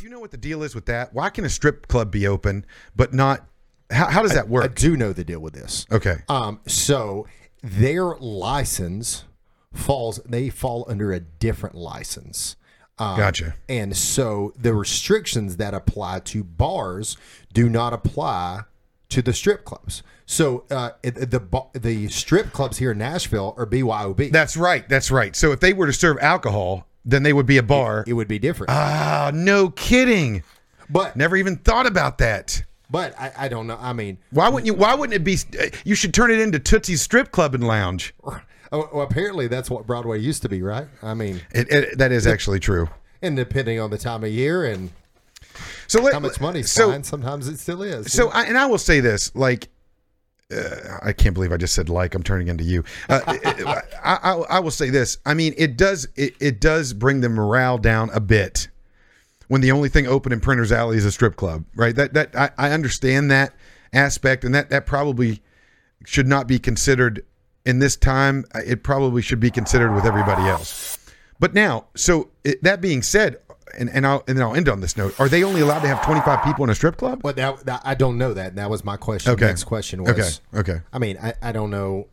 You 0.00 0.10
know 0.10 0.20
what 0.20 0.30
the 0.30 0.36
deal 0.36 0.62
is 0.62 0.76
with 0.76 0.86
that? 0.86 1.12
Why 1.12 1.28
can 1.28 1.44
a 1.44 1.48
strip 1.48 1.88
club 1.88 2.12
be 2.12 2.26
open 2.26 2.64
but 2.94 3.12
not? 3.12 3.44
How, 3.90 4.06
how 4.06 4.22
does 4.22 4.32
that 4.32 4.48
work? 4.48 4.62
I 4.62 4.66
work? 4.68 4.76
do 4.76 4.96
know 4.96 5.12
the 5.12 5.24
deal 5.24 5.40
with 5.40 5.54
this. 5.54 5.84
Okay. 5.90 6.18
Um, 6.28 6.60
so 6.66 7.26
their 7.62 8.14
license 8.16 9.24
falls; 9.72 10.20
they 10.24 10.50
fall 10.50 10.84
under 10.88 11.12
a 11.12 11.18
different 11.18 11.74
license. 11.74 12.54
Um, 12.98 13.16
Gotcha. 13.16 13.54
And 13.68 13.96
so 13.96 14.52
the 14.56 14.74
restrictions 14.74 15.56
that 15.58 15.72
apply 15.72 16.20
to 16.20 16.42
bars 16.42 17.16
do 17.58 17.68
not 17.68 17.92
apply 17.92 18.60
to 19.08 19.20
the 19.22 19.32
strip 19.32 19.64
clubs. 19.64 20.02
So 20.26 20.64
uh, 20.70 20.90
the 21.02 21.68
the 21.74 22.08
strip 22.08 22.52
clubs 22.52 22.78
here 22.78 22.92
in 22.92 22.98
Nashville 22.98 23.54
are 23.56 23.66
BYOB. 23.66 24.30
That's 24.30 24.56
right. 24.56 24.88
That's 24.88 25.10
right. 25.10 25.34
So 25.34 25.50
if 25.52 25.58
they 25.60 25.72
were 25.72 25.86
to 25.86 25.92
serve 25.92 26.18
alcohol, 26.20 26.86
then 27.04 27.22
they 27.24 27.32
would 27.32 27.46
be 27.46 27.56
a 27.58 27.62
bar. 27.62 28.04
it 28.06 28.12
would 28.12 28.28
be 28.28 28.38
different. 28.38 28.70
Ah, 28.70 29.30
no 29.34 29.70
kidding. 29.70 30.42
but 30.88 31.16
Never 31.16 31.36
even 31.36 31.56
thought 31.56 31.86
about 31.86 32.18
that. 32.18 32.62
but 32.90 33.18
I, 33.18 33.32
I 33.36 33.48
don't 33.48 33.66
know. 33.66 33.78
I 33.80 33.92
mean, 33.92 34.18
Why 34.30 34.48
wouldn't 34.48 34.66
you? 34.66 34.74
Why 34.74 34.94
wouldn't 34.94 35.14
it 35.16 35.24
be? 35.24 35.36
You 35.84 35.94
should 35.96 36.14
turn 36.14 36.30
it 36.30 36.38
into 36.38 36.58
Tootsie's 36.60 37.00
Strip 37.00 37.32
Club 37.32 37.54
and 37.54 37.66
Lounge. 37.66 38.14
oh, 38.24 38.40
well, 38.92 39.02
apparently 39.02 39.48
that's 39.48 39.68
what 39.70 39.86
Broadway 39.86 40.20
used 40.20 40.42
to 40.42 40.48
be, 40.48 40.62
right? 40.62 40.86
I 41.02 41.14
mean, 41.14 41.40
It, 41.52 41.72
it, 41.72 41.98
that 41.98 42.12
is 42.12 42.26
actually 42.26 42.60
true. 42.60 42.88
and 43.22 43.34
depending 43.36 43.80
on 43.80 43.90
the 43.90 43.98
time 43.98 44.22
of 44.22 44.30
year 44.30 44.64
and 44.64 44.90
So 45.86 46.02
let, 46.02 46.12
how 46.12 46.20
much 46.20 46.40
money? 46.40 46.62
so, 46.62 46.90
fine, 46.90 47.04
sometimes 47.04 47.48
it 47.48 47.58
still 47.58 47.82
is. 47.82 48.12
So, 48.12 48.30
I, 48.30 48.44
and 48.44 48.58
I 48.58 48.66
will 48.66 48.78
say 48.78 49.00
this: 49.00 49.34
like, 49.34 49.68
uh, 50.54 50.98
I 51.02 51.12
can't 51.12 51.34
believe 51.34 51.52
I 51.52 51.56
just 51.56 51.74
said 51.74 51.88
like. 51.88 52.14
I'm 52.14 52.22
turning 52.22 52.48
into 52.48 52.64
you. 52.64 52.84
Uh, 53.08 53.20
I, 53.26 53.82
I, 54.04 54.32
I 54.32 54.60
will 54.60 54.70
say 54.70 54.90
this: 54.90 55.18
I 55.26 55.34
mean, 55.34 55.54
it 55.56 55.76
does 55.76 56.08
it, 56.16 56.34
it 56.40 56.60
does 56.60 56.92
bring 56.92 57.20
the 57.20 57.28
morale 57.28 57.78
down 57.78 58.10
a 58.10 58.20
bit 58.20 58.68
when 59.48 59.60
the 59.60 59.72
only 59.72 59.88
thing 59.88 60.06
open 60.06 60.32
in 60.32 60.40
Printers 60.40 60.70
Alley 60.70 60.96
is 60.96 61.04
a 61.04 61.12
strip 61.12 61.36
club, 61.36 61.64
right? 61.74 61.94
That 61.94 62.14
that 62.14 62.36
I, 62.36 62.50
I 62.56 62.70
understand 62.70 63.30
that 63.30 63.54
aspect, 63.92 64.44
and 64.44 64.54
that 64.54 64.70
that 64.70 64.86
probably 64.86 65.42
should 66.04 66.28
not 66.28 66.46
be 66.46 66.58
considered 66.58 67.24
in 67.64 67.78
this 67.80 67.96
time. 67.96 68.44
It 68.54 68.82
probably 68.82 69.22
should 69.22 69.40
be 69.40 69.50
considered 69.50 69.94
with 69.94 70.04
everybody 70.04 70.42
else. 70.42 70.98
But 71.40 71.54
now, 71.54 71.86
so 71.94 72.30
it, 72.44 72.62
that 72.62 72.80
being 72.80 73.02
said, 73.02 73.36
and 73.76 73.90
and 73.90 74.06
I'll 74.06 74.24
and 74.28 74.38
then 74.38 74.44
I'll 74.44 74.54
end 74.54 74.68
on 74.68 74.80
this 74.80 74.96
note: 74.96 75.18
Are 75.20 75.28
they 75.28 75.44
only 75.44 75.60
allowed 75.60 75.80
to 75.80 75.88
have 75.88 76.04
25 76.04 76.44
people 76.44 76.64
in 76.64 76.70
a 76.70 76.74
strip 76.74 76.96
club? 76.96 77.20
But 77.22 77.36
that, 77.36 77.64
that 77.66 77.82
I 77.84 77.94
don't 77.94 78.18
know 78.18 78.34
that. 78.34 78.56
That 78.56 78.70
was 78.70 78.84
my 78.84 78.96
question. 78.96 79.32
Okay. 79.32 79.46
Next 79.46 79.64
question 79.64 80.02
was. 80.02 80.10
Okay. 80.10 80.60
Okay. 80.72 80.80
I 80.92 80.98
mean, 80.98 81.18
I, 81.22 81.34
I 81.42 81.52
don't 81.52 81.70
know. 81.70 82.08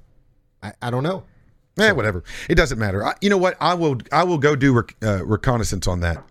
I, 0.61 0.73
I 0.81 0.91
don't 0.91 1.03
know. 1.03 1.23
Eh, 1.77 1.91
whatever. 1.91 2.23
It 2.49 2.55
doesn't 2.55 2.79
matter. 2.79 3.05
I, 3.05 3.13
you 3.21 3.29
know 3.29 3.37
what? 3.37 3.57
I 3.59 3.73
will. 3.73 3.97
I 4.11 4.23
will 4.23 4.37
go 4.37 4.55
do 4.55 4.73
rec, 4.73 4.95
uh, 5.03 5.25
reconnaissance 5.25 5.87
on 5.87 5.99
that. 6.01 6.23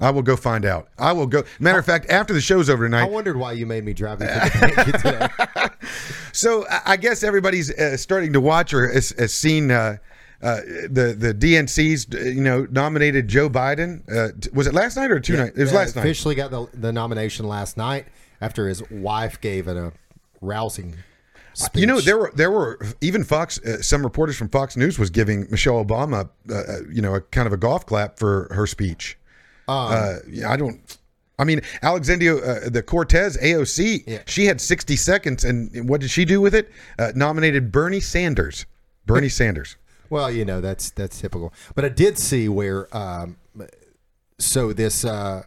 I 0.00 0.10
will 0.10 0.22
go 0.22 0.34
find 0.36 0.64
out. 0.64 0.88
I 0.98 1.12
will 1.12 1.26
go. 1.26 1.44
Matter 1.58 1.78
of 1.78 1.86
fact, 1.86 2.10
after 2.10 2.32
the 2.32 2.40
show's 2.40 2.70
over 2.70 2.84
tonight, 2.84 3.02
I 3.02 3.08
wondered 3.08 3.36
why 3.36 3.52
you 3.52 3.66
made 3.66 3.84
me 3.84 3.92
drive 3.92 4.20
you 4.20 4.26
to 4.26 4.32
the 4.92 4.98
today. 4.98 5.68
So 6.32 6.66
I 6.68 6.80
I 6.86 6.96
guess 6.96 7.22
everybody's 7.22 7.70
uh, 7.70 7.96
starting 7.96 8.32
to 8.34 8.40
watch 8.40 8.72
or 8.72 8.88
has, 8.88 9.10
has 9.18 9.32
seen 9.34 9.70
uh, 9.70 9.96
uh, 10.42 10.60
the 10.90 11.14
the 11.18 11.34
DNC's. 11.34 12.06
uh, 12.14 12.18
You 12.18 12.42
know, 12.42 12.66
nominated 12.70 13.28
Joe 13.28 13.48
Biden. 13.50 14.02
Uh, 14.10 14.32
t- 14.40 14.50
was 14.52 14.66
it 14.66 14.74
last 14.74 14.96
night 14.96 15.10
or 15.10 15.20
two 15.20 15.36
nights? 15.36 15.56
It 15.56 15.62
was 15.62 15.72
Uh, 15.72 15.76
last 15.76 15.96
night. 15.96 16.02
Officially 16.02 16.34
got 16.34 16.50
the, 16.50 16.66
the 16.74 16.92
nomination 16.92 17.46
last 17.46 17.76
night 17.76 18.06
after 18.40 18.68
his 18.68 18.82
wife 18.90 19.40
gave 19.40 19.68
it 19.68 19.76
a 19.76 19.92
rousing 20.40 20.96
speech. 21.52 21.80
You 21.80 21.86
know, 21.86 22.00
there 22.00 22.16
were 22.18 22.32
there 22.34 22.50
were 22.50 22.78
even 23.00 23.24
Fox. 23.24 23.58
Uh, 23.60 23.82
some 23.82 24.02
reporters 24.02 24.36
from 24.36 24.48
Fox 24.48 24.76
News 24.76 24.98
was 24.98 25.10
giving 25.10 25.46
Michelle 25.50 25.84
Obama, 25.84 26.28
uh, 26.50 26.54
uh, 26.54 26.62
you 26.90 27.02
know, 27.02 27.14
a 27.14 27.20
kind 27.20 27.46
of 27.46 27.52
a 27.52 27.56
golf 27.58 27.84
clap 27.86 28.18
for 28.18 28.48
her 28.54 28.66
speech. 28.66 29.18
uh, 29.68 30.16
I 30.46 30.56
don't. 30.56 30.80
I 31.38 31.44
mean, 31.44 31.62
Alexandria, 31.82 32.36
uh, 32.36 32.68
the 32.68 32.82
Cortez 32.82 33.38
AOC, 33.38 34.04
Yeah. 34.06 34.18
she 34.26 34.44
had 34.44 34.60
60 34.60 34.94
seconds, 34.96 35.42
and 35.42 35.88
what 35.88 36.02
did 36.02 36.10
she 36.10 36.26
do 36.26 36.38
with 36.38 36.54
it? 36.54 36.70
Uh, 36.98 37.12
nominated 37.14 37.72
Bernie 37.72 38.00
Sanders. 38.00 38.66
Bernie 39.06 39.28
Sanders. 39.40 39.76
Well, 40.10 40.30
you 40.30 40.44
know 40.44 40.60
that's 40.60 40.90
that's 40.90 41.20
typical. 41.20 41.54
But 41.74 41.84
I 41.84 41.88
did 41.88 42.18
see 42.18 42.48
where, 42.48 42.94
um, 42.96 43.36
so 44.38 44.72
this 44.72 45.04
uh, 45.04 45.44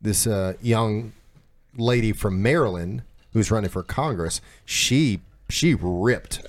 this 0.00 0.26
uh, 0.26 0.54
young 0.60 1.12
lady 1.76 2.12
from 2.12 2.42
Maryland 2.42 3.02
who's 3.32 3.50
running 3.50 3.70
for 3.70 3.82
Congress, 3.82 4.40
she 4.64 5.20
she 5.48 5.74
ripped. 5.74 6.46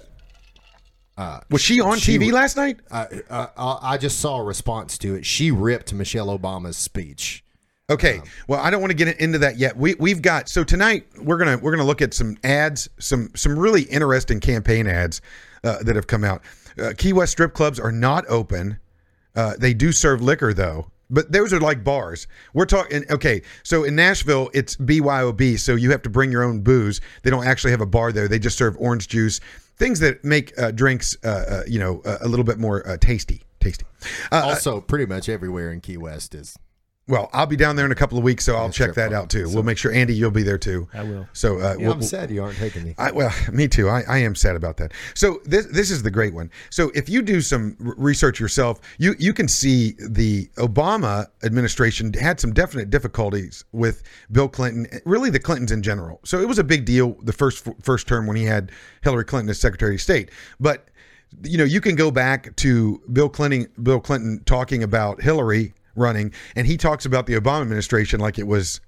Was 1.49 1.61
she 1.61 1.81
on 1.81 1.97
She 1.97 2.19
TV 2.19 2.31
last 2.31 2.57
night? 2.57 2.79
Uh, 2.91 3.05
uh, 3.29 3.47
I 3.57 3.93
I 3.93 3.97
just 3.97 4.19
saw 4.19 4.37
a 4.37 4.43
response 4.43 4.97
to 4.99 5.15
it. 5.15 5.25
She 5.25 5.49
ripped 5.49 5.93
Michelle 5.93 6.27
Obama's 6.37 6.77
speech. 6.77 7.43
Okay. 7.89 8.21
Well, 8.47 8.59
I 8.59 8.69
don't 8.69 8.81
want 8.81 8.91
to 8.91 8.97
get 8.97 9.19
into 9.19 9.39
that 9.39 9.57
yet. 9.57 9.77
We 9.77 9.95
we've 9.95 10.21
got 10.21 10.49
so 10.49 10.63
tonight 10.63 11.07
we're 11.21 11.37
gonna 11.37 11.57
we're 11.57 11.71
gonna 11.71 11.85
look 11.85 12.01
at 12.01 12.13
some 12.13 12.37
ads, 12.43 12.89
some 12.99 13.31
some 13.33 13.57
really 13.57 13.83
interesting 13.83 14.39
campaign 14.39 14.87
ads 14.87 15.21
uh, 15.63 15.81
that 15.83 15.95
have 15.95 16.07
come 16.07 16.23
out. 16.23 16.41
Uh, 16.79 16.93
Key 16.97 17.13
West 17.13 17.31
strip 17.33 17.53
clubs 17.53 17.79
are 17.79 17.91
not 17.91 18.25
open. 18.27 18.79
Uh, 19.35 19.53
they 19.57 19.73
do 19.73 19.91
serve 19.91 20.21
liquor 20.21 20.53
though, 20.53 20.89
but 21.09 21.31
those 21.31 21.53
are 21.53 21.59
like 21.59 21.83
bars. 21.83 22.27
We're 22.53 22.65
talking. 22.65 23.03
Okay, 23.09 23.41
so 23.63 23.83
in 23.83 23.95
Nashville, 23.95 24.49
it's 24.53 24.75
BYOB, 24.75 25.59
so 25.59 25.75
you 25.75 25.91
have 25.91 26.01
to 26.03 26.09
bring 26.09 26.31
your 26.31 26.43
own 26.43 26.61
booze. 26.61 27.01
They 27.23 27.29
don't 27.29 27.45
actually 27.45 27.71
have 27.71 27.81
a 27.81 27.85
bar 27.85 28.11
there. 28.11 28.27
They 28.27 28.39
just 28.39 28.57
serve 28.57 28.75
orange 28.79 29.07
juice, 29.07 29.39
things 29.77 29.99
that 29.99 30.23
make 30.23 30.57
uh, 30.59 30.71
drinks, 30.71 31.15
uh, 31.23 31.27
uh, 31.27 31.63
you 31.67 31.79
know, 31.79 32.01
a 32.05 32.27
little 32.27 32.45
bit 32.45 32.57
more 32.57 32.87
uh, 32.87 32.97
tasty. 32.97 33.43
Tasty. 33.59 33.85
Uh, 34.31 34.41
Also, 34.45 34.81
pretty 34.81 35.05
much 35.05 35.29
everywhere 35.29 35.71
in 35.71 35.81
Key 35.81 35.97
West 35.97 36.33
is. 36.35 36.57
Well, 37.07 37.29
I'll 37.33 37.45
be 37.45 37.55
down 37.55 37.75
there 37.77 37.85
in 37.85 37.91
a 37.91 37.95
couple 37.95 38.17
of 38.17 38.23
weeks, 38.23 38.43
so 38.45 38.55
I'll 38.55 38.65
Yeah, 38.65 38.71
check 38.71 38.73
strip 38.91 38.95
that 38.95 39.09
club. 39.09 39.23
out 39.23 39.29
too. 39.29 39.49
We'll 39.49 39.63
make 39.63 39.77
sure 39.77 39.91
Andy, 39.93 40.13
you'll 40.13 40.29
be 40.31 40.43
there 40.43 40.57
too. 40.57 40.87
I 40.93 41.03
will. 41.03 41.27
So 41.33 41.57
uh, 41.59 41.75
Yeah, 41.79 41.85
we'll- 41.87 41.93
I'm 41.93 42.01
sad 42.01 42.29
you 42.31 42.43
aren't 42.43 42.57
taking 42.57 42.83
me. 42.83 42.95
I, 42.97 43.11
well, 43.11 43.33
me 43.51 43.67
too. 43.67 43.87
I, 43.89 44.03
I 44.07 44.17
am 44.19 44.35
sad 44.35 44.55
about 44.55 44.77
that. 44.77 44.91
So 45.13 45.39
this 45.45 45.65
this 45.67 45.89
is 45.91 46.03
the 46.03 46.11
great 46.11 46.33
one. 46.33 46.51
So 46.69 46.91
if 46.95 47.07
you 47.09 47.21
do 47.21 47.39
some 47.41 47.75
research 47.79 48.39
yourself, 48.39 48.79
you 48.97 49.15
you 49.19 49.33
can 49.33 49.47
see 49.47 49.95
the 50.09 50.47
Obama 50.57 51.27
administration 51.43 52.13
had 52.13 52.39
some 52.39 52.53
definite 52.53 52.89
difficulties 52.89 53.63
with 53.71 54.03
Bill 54.31 54.47
Clinton, 54.49 54.87
really 55.05 55.29
the 55.29 55.39
Clintons 55.39 55.71
in 55.71 55.81
general. 55.81 56.19
So 56.25 56.39
it 56.41 56.47
was 56.47 56.59
a 56.59 56.63
big 56.63 56.85
deal 56.85 57.15
the 57.23 57.33
first 57.33 57.67
first 57.81 58.07
term 58.07 58.27
when 58.27 58.35
he 58.35 58.43
had 58.43 58.71
Hillary 59.01 59.23
Clinton 59.25 59.49
as 59.49 59.59
Secretary 59.59 59.95
of 59.95 60.01
State, 60.01 60.29
but 60.59 60.89
you 61.43 61.57
know 61.57 61.63
you 61.63 61.81
can 61.81 61.95
go 61.95 62.09
back 62.09 62.55
to 62.57 63.01
Bill 63.11 63.29
Clinton 63.29 63.67
Bill 63.81 63.99
Clinton 63.99 64.41
talking 64.45 64.81
about 64.83 65.21
Hillary 65.21 65.73
running, 65.97 66.33
and 66.55 66.67
he 66.67 66.77
talks 66.77 67.05
about 67.05 67.25
the 67.25 67.33
Obama 67.33 67.61
administration 67.61 68.19
like 68.19 68.39
it 68.39 68.47
was 68.47 68.79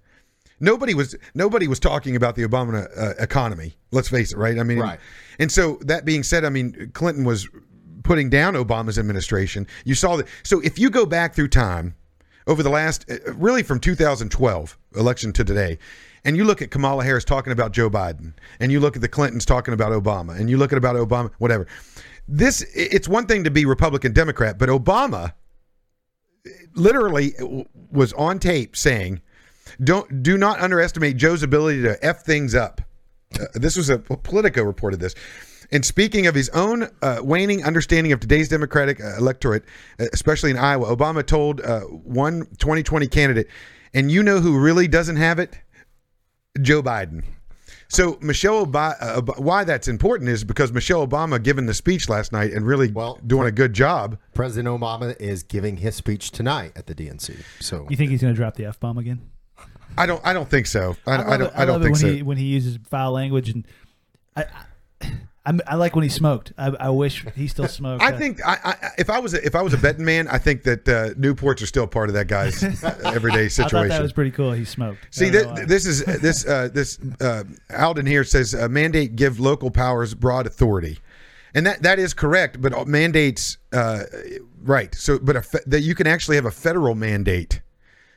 nobody 0.60 0.94
was 0.94 1.16
nobody 1.34 1.68
was 1.68 1.80
talking 1.80 2.16
about 2.16 2.36
the 2.36 2.44
Obama 2.44 2.88
uh, 2.98 3.14
economy. 3.20 3.76
Let's 3.92 4.10
face 4.10 4.32
it, 4.32 4.38
right? 4.38 4.58
I 4.60 4.64
mean, 4.64 4.80
Right. 4.80 5.00
And 5.40 5.52
so 5.52 5.80
that 5.82 6.06
being 6.06 6.24
said, 6.24 6.46
I 6.46 6.50
mean, 6.50 6.92
Clinton 6.94 7.24
was 7.24 7.48
putting 8.04 8.30
down 8.30 8.56
Obama's 8.56 9.00
administration. 9.00 9.68
You 9.86 9.96
saw 9.96 10.18
that. 10.18 10.28
So 10.44 10.60
if 10.62 10.78
you 10.80 10.90
go 10.90 11.06
back 11.06 11.34
through 11.34 11.50
time 11.50 11.96
over 12.48 12.64
the 12.64 12.70
last, 12.70 13.10
uh, 13.10 13.34
really 13.34 13.64
from 13.64 13.80
2012 13.80 14.78
election 14.96 15.32
to 15.34 15.44
today, 15.44 15.78
and 16.26 16.36
you 16.36 16.44
look 16.44 16.62
at 16.62 16.72
Kamala 16.72 17.04
Harris 17.04 17.24
talking 17.24 17.54
about 17.54 17.72
Joe 17.72 17.90
Biden, 17.90 18.34
and 18.60 18.72
you 18.72 18.80
look 18.80 18.96
at 18.96 19.02
the 19.02 19.08
Clintons 19.08 19.46
talking 19.46 19.74
about 19.74 19.92
Obama, 19.92 20.38
and 20.38 20.50
you 20.50 20.58
look 20.58 20.74
at 20.74 20.78
about 20.78 20.96
Obama, 20.96 21.32
whatever. 21.38 21.68
This 22.28 22.62
it's 22.76 23.08
one 23.08 23.26
thing 23.26 23.44
to 23.46 23.52
be 23.52 23.66
Republican 23.66 24.14
Democrat, 24.14 24.58
but 24.58 24.70
Obama 24.70 25.34
literally 26.74 27.34
was 27.92 28.14
on 28.14 28.40
tape 28.40 28.76
saying, 28.76 29.22
"Don't 29.84 30.24
do 30.24 30.38
not 30.38 30.60
underestimate 30.60 31.18
Joe's 31.18 31.44
ability 31.44 31.82
to 31.84 32.04
f 32.06 32.24
things 32.24 32.56
up." 32.56 32.82
Uh, 33.40 33.46
this 33.54 33.76
was 33.76 33.90
a 33.90 34.00
Politico 34.00 34.64
reported 34.64 35.00
this. 35.00 35.16
And 35.72 35.86
speaking 35.86 36.26
of 36.26 36.34
his 36.34 36.50
own 36.50 36.90
uh, 37.02 37.20
waning 37.22 37.64
understanding 37.64 38.12
of 38.12 38.20
today's 38.20 38.50
Democratic 38.50 39.00
uh, 39.00 39.18
electorate, 39.18 39.64
uh, 40.00 40.06
especially 40.14 40.50
in 40.50 40.58
Iowa, 40.58 40.96
Obama 40.96 41.24
told 41.26 41.62
uh, 41.62 41.82
one 41.82 42.48
2020 42.58 43.08
candidate, 43.08 43.48
and 43.94 44.12
you 44.12 44.24
know 44.24 44.40
who 44.40 44.60
really 44.60 44.88
doesn't 44.88 45.18
have 45.18 45.38
it? 45.38 45.60
Joe 46.60 46.82
Biden. 46.82 47.24
So 47.92 48.20
Michelle 48.22 48.66
Obama, 48.66 48.96
uh, 49.02 49.22
why 49.38 49.64
that's 49.64 49.88
important 49.88 50.30
is 50.30 50.44
because 50.44 50.72
Michelle 50.72 51.06
Obama 51.08 51.42
given 51.42 51.66
the 51.66 51.74
speech 51.74 52.08
last 52.08 52.32
night 52.32 52.54
and 52.54 52.66
really 52.66 52.92
Well, 52.92 53.20
doing 53.26 53.48
a 53.48 53.52
good 53.52 53.74
job. 53.74 54.18
President 54.36 54.68
Obama 54.80 55.20
is 55.20 55.42
giving 55.42 55.78
his 55.78 55.96
speech 55.96 56.30
tonight 56.30 56.72
at 56.76 56.86
the 56.86 56.94
DNC. 56.94 57.36
So 57.60 57.88
You 57.90 57.98
think 57.98 58.12
he's 58.12 58.22
going 58.22 58.34
to 58.34 58.38
drop 58.38 58.56
the 58.56 58.66
f 58.66 58.80
bomb 58.80 59.00
again? 59.00 59.22
I 59.98 60.06
don't. 60.06 60.22
I 60.24 60.34
don't 60.34 60.48
think 60.48 60.68
so. 60.68 60.96
I, 61.08 61.14
I, 61.14 61.16
love 61.18 61.28
don't. 61.40 61.42
it- 61.48 61.54
I, 61.56 61.66
don't 61.66 61.74
love 61.74 61.84
think 61.84 61.96
it 61.96 62.00
so. 62.00 62.06
when 62.08 62.16
he 62.16 62.22
when 62.24 62.38
he 62.38 62.46
uses 62.46 62.78
foul 62.90 63.12
language 63.12 63.50
and 63.50 63.66
I. 64.36 64.46
I 65.02 65.12
I'm, 65.50 65.62
I 65.66 65.76
like 65.76 65.96
when 65.96 66.04
he 66.04 66.10
smoked. 66.10 66.54
I, 66.60 66.68
I 66.68 66.90
wish 66.92 67.26
he 67.36 67.48
still 67.48 67.68
smoked. 67.68 68.04
I 68.04 68.12
think 68.12 68.40
I, 68.46 68.60
I, 68.64 68.90
if 69.00 69.10
I 69.10 69.18
was 69.18 69.34
a, 69.34 69.44
if 69.44 69.56
I 69.56 69.64
was 69.64 69.74
a 69.74 69.80
betting 69.80 70.06
man, 70.06 70.28
I 70.28 70.38
think 70.38 70.62
that 70.64 70.88
uh, 70.88 71.16
Newports 71.16 71.64
are 71.64 71.66
still 71.66 71.88
part 71.88 72.08
of 72.08 72.14
that 72.14 72.28
guy's 72.28 72.64
everyday 73.04 73.50
situation. 73.50 73.92
I 73.92 73.98
that 73.98 74.02
was 74.04 74.14
pretty 74.14 74.30
cool. 74.30 74.52
He 74.52 74.64
smoked. 74.64 75.08
See, 75.10 75.32
th- 75.32 75.48
this 75.66 75.88
is 75.88 76.06
this 76.06 76.46
uh, 76.46 76.70
this 76.72 77.00
uh, 77.20 77.46
Alden 77.76 78.06
here 78.06 78.24
says 78.24 78.54
uh, 78.54 78.70
mandate 78.70 79.16
give 79.16 79.40
local 79.40 79.72
powers 79.72 80.14
broad 80.14 80.46
authority, 80.46 81.00
and 81.56 81.66
that 81.66 81.82
that 81.82 81.98
is 81.98 82.14
correct. 82.14 82.62
But 82.62 82.88
mandates, 82.88 83.58
uh, 83.74 84.04
right? 84.62 84.94
So, 84.94 85.18
but 85.18 85.36
a 85.36 85.42
fe- 85.42 85.64
that 85.66 85.82
you 85.82 85.96
can 85.96 86.06
actually 86.06 86.36
have 86.36 86.46
a 86.46 86.52
federal 86.52 86.94
mandate. 86.94 87.62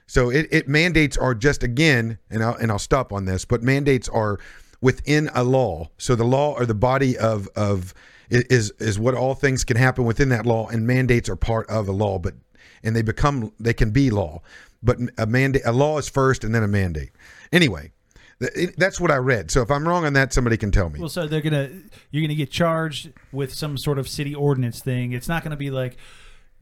So 0.06 0.28
it, 0.28 0.48
it 0.50 0.68
mandates 0.68 1.16
are 1.16 1.34
just 1.34 1.62
again, 1.62 2.18
and 2.28 2.44
I'll 2.44 2.56
and 2.56 2.70
I'll 2.70 2.78
stop 2.78 3.10
on 3.10 3.24
this. 3.24 3.46
But 3.46 3.62
mandates 3.62 4.06
are 4.10 4.38
within 4.82 5.30
a 5.34 5.42
law. 5.42 5.88
So 5.96 6.14
the 6.14 6.24
law 6.24 6.52
or 6.52 6.66
the 6.66 6.74
body 6.74 7.16
of 7.16 7.48
of 7.56 7.94
is 8.28 8.70
is 8.72 8.98
what 8.98 9.14
all 9.14 9.34
things 9.34 9.64
can 9.64 9.78
happen 9.78 10.04
within 10.04 10.28
that 10.28 10.44
law, 10.44 10.68
and 10.68 10.86
mandates 10.86 11.30
are 11.30 11.36
part 11.36 11.70
of 11.70 11.88
a 11.88 11.92
law. 11.92 12.18
But 12.18 12.34
and 12.82 12.94
they 12.94 13.02
become 13.02 13.52
they 13.58 13.72
can 13.72 13.90
be 13.90 14.10
law. 14.10 14.42
But 14.82 14.98
a 15.16 15.26
mandate 15.26 15.62
a 15.64 15.72
law 15.72 15.96
is 15.96 16.08
first, 16.08 16.44
and 16.44 16.54
then 16.54 16.62
a 16.62 16.68
mandate. 16.68 17.12
Anyway, 17.52 17.92
th- 18.40 18.74
that's 18.76 19.00
what 19.00 19.10
I 19.10 19.16
read. 19.16 19.50
So 19.50 19.62
if 19.62 19.70
I'm 19.70 19.86
wrong 19.86 20.04
on 20.04 20.12
that, 20.14 20.32
somebody 20.32 20.56
can 20.56 20.72
tell 20.72 20.90
me. 20.90 20.98
Well, 20.98 21.08
so 21.08 21.26
they're 21.26 21.40
gonna 21.40 21.70
you're 22.10 22.22
gonna 22.22 22.34
get 22.34 22.50
charged 22.50 23.12
with 23.30 23.54
some 23.54 23.78
sort 23.78 23.98
of 23.98 24.08
city 24.08 24.34
ordinance 24.34 24.80
thing. 24.80 25.12
It's 25.12 25.28
not 25.28 25.44
gonna 25.44 25.56
be 25.56 25.70
like 25.70 25.96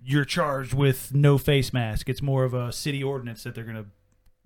you're 0.04 0.24
charged 0.24 0.74
with 0.74 1.14
no 1.14 1.38
face 1.38 1.72
mask. 1.72 2.08
It's 2.08 2.22
more 2.22 2.44
of 2.44 2.54
a 2.54 2.72
city 2.72 3.02
ordinance 3.02 3.42
that 3.44 3.54
they're 3.54 3.64
gonna 3.64 3.86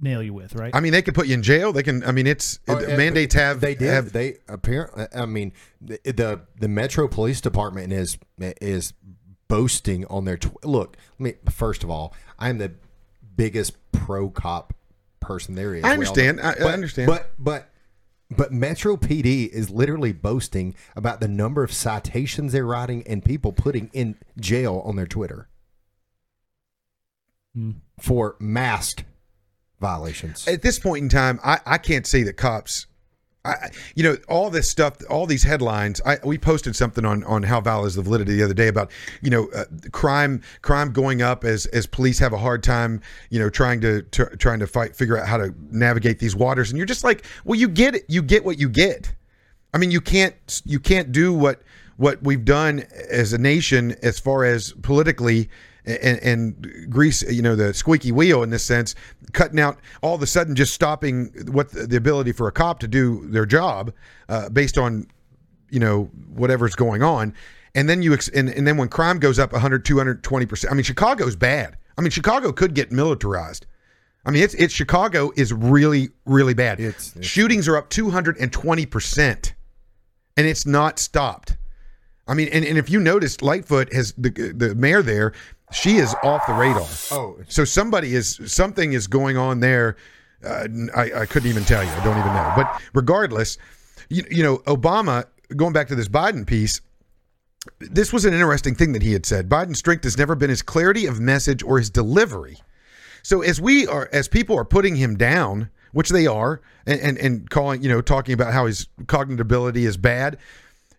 nail 0.04 0.22
you 0.22 0.32
with, 0.32 0.54
right? 0.54 0.72
I 0.74 0.78
mean, 0.80 0.92
they 0.92 1.02
can 1.02 1.14
put 1.14 1.26
you 1.26 1.34
in 1.34 1.42
jail. 1.42 1.72
They 1.72 1.82
can. 1.82 2.04
I 2.04 2.12
mean, 2.12 2.26
it's 2.28 2.60
Oh, 2.68 2.76
it- 2.78 2.92
uh, 2.92 2.96
mandates 2.96 3.34
have 3.34 3.60
they 3.60 3.74
did 3.74 3.88
have 3.92 4.12
they 4.12 4.36
apparently 4.46 5.06
I 5.14 5.26
mean 5.26 5.52
the, 5.80 5.98
the 6.04 6.40
the 6.60 6.68
Metro 6.68 7.08
Police 7.08 7.40
Department 7.40 7.92
is 7.92 8.16
is 8.38 8.92
boasting 9.48 10.06
on 10.06 10.24
their 10.24 10.36
tw- 10.36 10.64
look 10.64 10.96
let 11.18 11.20
me 11.20 11.50
first 11.50 11.82
of 11.84 11.90
all 11.90 12.14
I'm 12.38 12.58
the 12.58 12.72
biggest 13.36 13.74
pro 13.92 14.30
cop 14.30 14.72
person 15.20 15.54
there 15.54 15.74
is 15.74 15.82
I 15.84 15.92
understand. 15.92 16.36
know. 16.36 16.44
I- 16.44 16.50
I 16.52 16.54
But- 16.58 16.74
understand. 16.74 17.06
but 17.08 17.30
but 17.38 17.70
but 18.36 18.52
Metro 18.52 18.96
PD 18.96 19.48
is 19.48 19.70
literally 19.70 20.12
boasting 20.12 20.74
about 20.96 21.20
the 21.20 21.28
number 21.28 21.62
of 21.62 21.72
citations 21.72 22.52
they're 22.52 22.64
writing 22.66 23.02
and 23.06 23.24
people 23.24 23.52
putting 23.52 23.90
in 23.92 24.16
jail 24.40 24.82
on 24.84 24.96
their 24.96 25.06
Twitter 25.06 25.48
Hmm. 27.54 27.72
for 28.00 28.36
masked 28.40 29.04
violations. 29.80 30.46
at 30.46 30.62
this 30.62 30.78
point 30.78 31.02
in 31.02 31.08
time, 31.08 31.40
I, 31.44 31.58
I 31.66 31.78
can't 31.78 32.06
say 32.06 32.22
that 32.24 32.34
cops. 32.34 32.86
I, 33.46 33.68
you 33.94 34.02
know, 34.02 34.16
all 34.26 34.48
this 34.48 34.70
stuff, 34.70 34.96
all 35.10 35.26
these 35.26 35.42
headlines. 35.42 36.00
I, 36.06 36.16
we 36.24 36.38
posted 36.38 36.74
something 36.74 37.04
on 37.04 37.24
on 37.24 37.42
how 37.42 37.60
valid 37.60 37.88
is 37.88 37.94
the 37.94 38.00
validity 38.00 38.36
the 38.36 38.42
other 38.42 38.54
day 38.54 38.68
about 38.68 38.90
you 39.20 39.28
know 39.28 39.48
uh, 39.54 39.64
crime 39.92 40.40
crime 40.62 40.92
going 40.92 41.20
up 41.20 41.44
as 41.44 41.66
as 41.66 41.86
police 41.86 42.18
have 42.20 42.32
a 42.32 42.38
hard 42.38 42.62
time 42.62 43.02
you 43.28 43.38
know 43.38 43.50
trying 43.50 43.82
to, 43.82 44.00
to 44.00 44.24
trying 44.38 44.60
to 44.60 44.66
fight 44.66 44.96
figure 44.96 45.18
out 45.18 45.28
how 45.28 45.36
to 45.36 45.54
navigate 45.70 46.20
these 46.20 46.34
waters. 46.34 46.70
And 46.70 46.78
you're 46.78 46.86
just 46.86 47.04
like, 47.04 47.26
well, 47.44 47.60
you 47.60 47.68
get 47.68 47.94
it. 47.94 48.04
You 48.08 48.22
get 48.22 48.46
what 48.46 48.58
you 48.58 48.70
get. 48.70 49.14
I 49.74 49.78
mean, 49.78 49.90
you 49.90 50.00
can't 50.00 50.62
you 50.64 50.80
can't 50.80 51.12
do 51.12 51.34
what 51.34 51.60
what 51.96 52.22
we've 52.22 52.44
done 52.44 52.84
as 53.10 53.34
a 53.34 53.38
nation 53.38 53.94
as 54.02 54.18
far 54.18 54.44
as 54.44 54.72
politically 54.82 55.50
and, 55.86 56.18
and 56.20 56.90
grease, 56.90 57.22
you 57.30 57.42
know, 57.42 57.54
the 57.56 57.74
squeaky 57.74 58.10
wheel 58.12 58.42
in 58.42 58.50
this 58.50 58.64
sense, 58.64 58.94
cutting 59.32 59.60
out 59.60 59.78
all 60.02 60.14
of 60.14 60.22
a 60.22 60.26
sudden 60.26 60.54
just 60.54 60.72
stopping 60.74 61.26
what 61.52 61.70
the, 61.70 61.86
the 61.86 61.96
ability 61.96 62.32
for 62.32 62.48
a 62.48 62.52
cop 62.52 62.78
to 62.80 62.88
do 62.88 63.26
their 63.28 63.46
job 63.46 63.92
uh, 64.28 64.48
based 64.48 64.78
on 64.78 65.06
you 65.70 65.80
know 65.80 66.04
whatever's 66.34 66.74
going 66.74 67.02
on. 67.02 67.34
And 67.74 67.88
then 67.88 68.02
you 68.02 68.14
ex- 68.14 68.28
and, 68.28 68.48
and 68.48 68.66
then 68.66 68.76
when 68.76 68.88
crime 68.88 69.18
goes 69.18 69.38
up 69.38 69.52
100 69.52 69.84
220 69.84 70.46
percent 70.46 70.70
i 70.72 70.74
mean 70.74 70.84
chicago's 70.84 71.34
bad. 71.36 71.76
I 71.98 72.00
mean 72.02 72.10
chicago 72.10 72.52
could 72.52 72.74
get 72.74 72.92
militarized. 72.92 73.66
I 74.24 74.30
mean 74.30 74.42
it's 74.42 74.54
it's 74.54 74.72
chicago 74.72 75.32
is 75.36 75.52
really 75.52 76.10
really 76.24 76.54
bad. 76.54 76.78
It's- 76.80 77.10
it's- 77.16 77.26
shootings 77.26 77.66
are 77.68 77.76
up 77.76 77.90
220 77.90 78.86
percent 78.86 79.54
and 80.36 80.46
it's 80.46 80.64
not 80.66 80.98
stopped. 80.98 81.56
I 82.28 82.34
mean 82.34 82.48
and, 82.52 82.64
and 82.64 82.78
if 82.78 82.88
you 82.88 83.00
notice 83.00 83.42
lightfoot 83.42 83.92
has 83.92 84.14
the 84.16 84.30
the 84.56 84.74
mayor 84.76 85.02
there 85.02 85.32
she 85.74 85.96
is 85.96 86.14
off 86.22 86.46
the 86.46 86.54
radar. 86.54 86.86
Oh. 87.10 87.36
so 87.48 87.64
somebody 87.64 88.14
is 88.14 88.40
something 88.46 88.92
is 88.92 89.06
going 89.06 89.36
on 89.36 89.60
there. 89.60 89.96
Uh, 90.44 90.68
I, 90.94 91.20
I 91.20 91.26
couldn't 91.26 91.48
even 91.48 91.64
tell 91.64 91.82
you. 91.82 91.90
I 91.90 92.04
don't 92.04 92.18
even 92.18 92.32
know. 92.32 92.52
But 92.56 92.80
regardless 92.92 93.58
you, 94.08 94.24
you 94.30 94.42
know 94.42 94.58
obama 94.58 95.24
going 95.56 95.72
back 95.72 95.88
to 95.88 95.94
this 95.94 96.08
biden 96.08 96.46
piece 96.46 96.80
this 97.78 98.12
was 98.12 98.24
an 98.24 98.34
interesting 98.34 98.74
thing 98.74 98.92
that 98.92 99.02
he 99.02 99.12
had 99.12 99.24
said. 99.24 99.48
Biden's 99.48 99.78
strength 99.78 100.04
has 100.04 100.18
never 100.18 100.34
been 100.34 100.50
his 100.50 100.60
clarity 100.60 101.06
of 101.06 101.18
message 101.18 101.62
or 101.62 101.78
his 101.78 101.88
delivery. 101.88 102.58
So 103.22 103.40
as 103.40 103.58
we 103.58 103.86
are, 103.86 104.08
as 104.12 104.28
people 104.28 104.58
are 104.58 104.66
putting 104.66 104.96
him 104.96 105.16
down, 105.16 105.70
which 105.92 106.10
they 106.10 106.26
are, 106.26 106.60
and 106.86 107.00
and, 107.00 107.16
and 107.16 107.48
calling, 107.48 107.82
you 107.82 107.88
know, 107.88 108.02
talking 108.02 108.34
about 108.34 108.52
how 108.52 108.66
his 108.66 108.86
cognitive 109.06 109.40
ability 109.40 109.86
is 109.86 109.96
bad, 109.96 110.36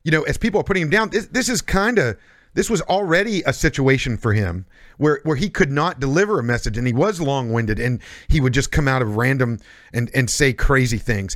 you 0.04 0.12
know, 0.12 0.24
as 0.24 0.38
people 0.38 0.60
are 0.60 0.64
putting 0.64 0.82
him 0.82 0.90
down, 0.90 1.10
this, 1.12 1.28
this 1.28 1.50
is 1.50 1.62
kind 1.62 2.00
of 2.00 2.18
this 2.56 2.70
was 2.70 2.82
already 2.82 3.44
a 3.44 3.54
situation 3.54 4.18
for 4.18 4.34
him 4.34 4.66
where 4.98 5.20
where 5.24 5.36
he 5.36 5.50
could 5.50 5.72
not 5.72 6.00
deliver 6.00 6.40
a 6.40 6.44
message, 6.44 6.78
and 6.78 6.88
he 6.88 6.94
was 6.94 7.22
long 7.22 7.52
winded, 7.52 7.80
and 7.80 8.02
he 8.28 8.42
would 8.42 8.54
just 8.54 8.72
come 8.72 8.88
out 8.88 9.02
of 9.02 9.16
random 9.16 9.60
and 9.94 10.10
and 10.16 10.30
say 10.30 10.52
crazy 10.52 10.98
things. 10.98 11.36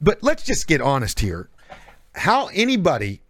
But 0.00 0.22
let's 0.22 0.42
just 0.42 0.66
get 0.66 0.80
honest 0.80 1.20
here. 1.20 1.50
How 2.14 2.46
anybody 2.54 3.20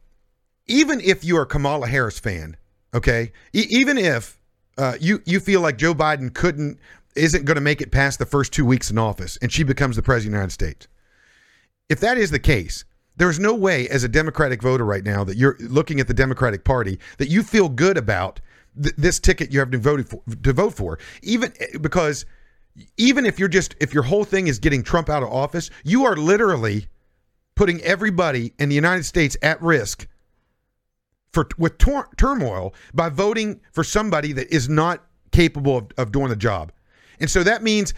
even 0.67 1.01
if 1.01 1.25
you're 1.25 1.43
a 1.43 1.47
Kamala 1.47 1.87
Harris 1.87 2.19
fan, 2.19 2.57
okay, 2.93 3.33
e- 3.53 3.67
even 3.71 3.99
if 3.99 4.39
uh, 4.79 4.95
you 5.01 5.23
you 5.25 5.41
feel 5.41 5.61
like 5.61 5.79
Joe 5.79 5.95
Biden 5.95 6.33
couldn't 6.33 6.79
isn't 7.15 7.45
going 7.45 7.55
to 7.55 7.63
make 7.63 7.81
it 7.81 7.91
past 7.91 8.19
the 8.19 8.27
first 8.27 8.53
two 8.53 8.67
weeks 8.67 8.91
in 8.91 8.99
office, 8.99 9.39
and 9.41 9.51
she 9.51 9.63
becomes 9.63 9.97
the 9.97 10.03
president 10.03 10.29
of 10.29 10.33
the 10.33 10.39
United 10.39 10.53
States, 10.53 10.89
if 11.89 12.01
that 12.01 12.19
is 12.19 12.31
the 12.31 12.39
case, 12.39 12.85
there's 13.17 13.39
no 13.39 13.55
way 13.55 13.89
as 13.89 14.05
a 14.05 14.09
Democratic 14.09 14.63
voter 14.63 14.85
right 14.85 15.05
now 15.05 15.25
that 15.25 15.37
you're 15.37 15.57
looking 15.61 16.01
at 16.01 16.09
the 16.09 16.15
Democratic 16.15 16.65
Party 16.65 16.99
that 17.19 17.29
you 17.29 17.43
feel 17.43 17.69
good 17.69 17.97
about 17.97 18.41
th- 18.81 18.95
this 18.97 19.19
ticket 19.19 19.53
you 19.53 19.59
have 19.59 19.71
to 19.71 19.79
vote 19.79 20.09
for, 20.09 20.23
to 20.43 20.53
vote 20.53 20.75
for, 20.75 20.99
even 21.23 21.53
eh, 21.61 21.79
because 21.81 22.27
even 22.97 23.25
if 23.25 23.39
you're 23.39 23.49
just 23.49 23.75
if 23.81 23.95
your 23.95 24.03
whole 24.03 24.25
thing 24.25 24.49
is 24.49 24.59
getting 24.59 24.83
Trump 24.83 25.09
out 25.09 25.23
of 25.23 25.31
office, 25.31 25.71
you 25.85 26.05
are 26.05 26.17
literally 26.17 26.87
putting 27.55 27.81
everybody 27.83 28.53
in 28.59 28.69
the 28.69 28.75
United 28.75 29.05
States 29.05 29.37
at 29.43 29.61
risk 29.63 30.07
for 31.33 31.49
with 31.59 31.79
tor- 31.79 32.09
turmoil 32.17 32.75
by 32.95 33.09
voting 33.09 33.61
for 33.73 33.83
somebody 33.83 34.33
that 34.33 34.53
is 34.55 34.69
not 34.69 35.05
capable 35.33 35.79
of, 35.79 35.89
of 35.99 36.13
doing 36.13 36.29
the 36.29 36.37
job. 36.37 36.73
And 37.19 37.31
so 37.31 37.43
that 37.43 37.63
means, 37.63 37.95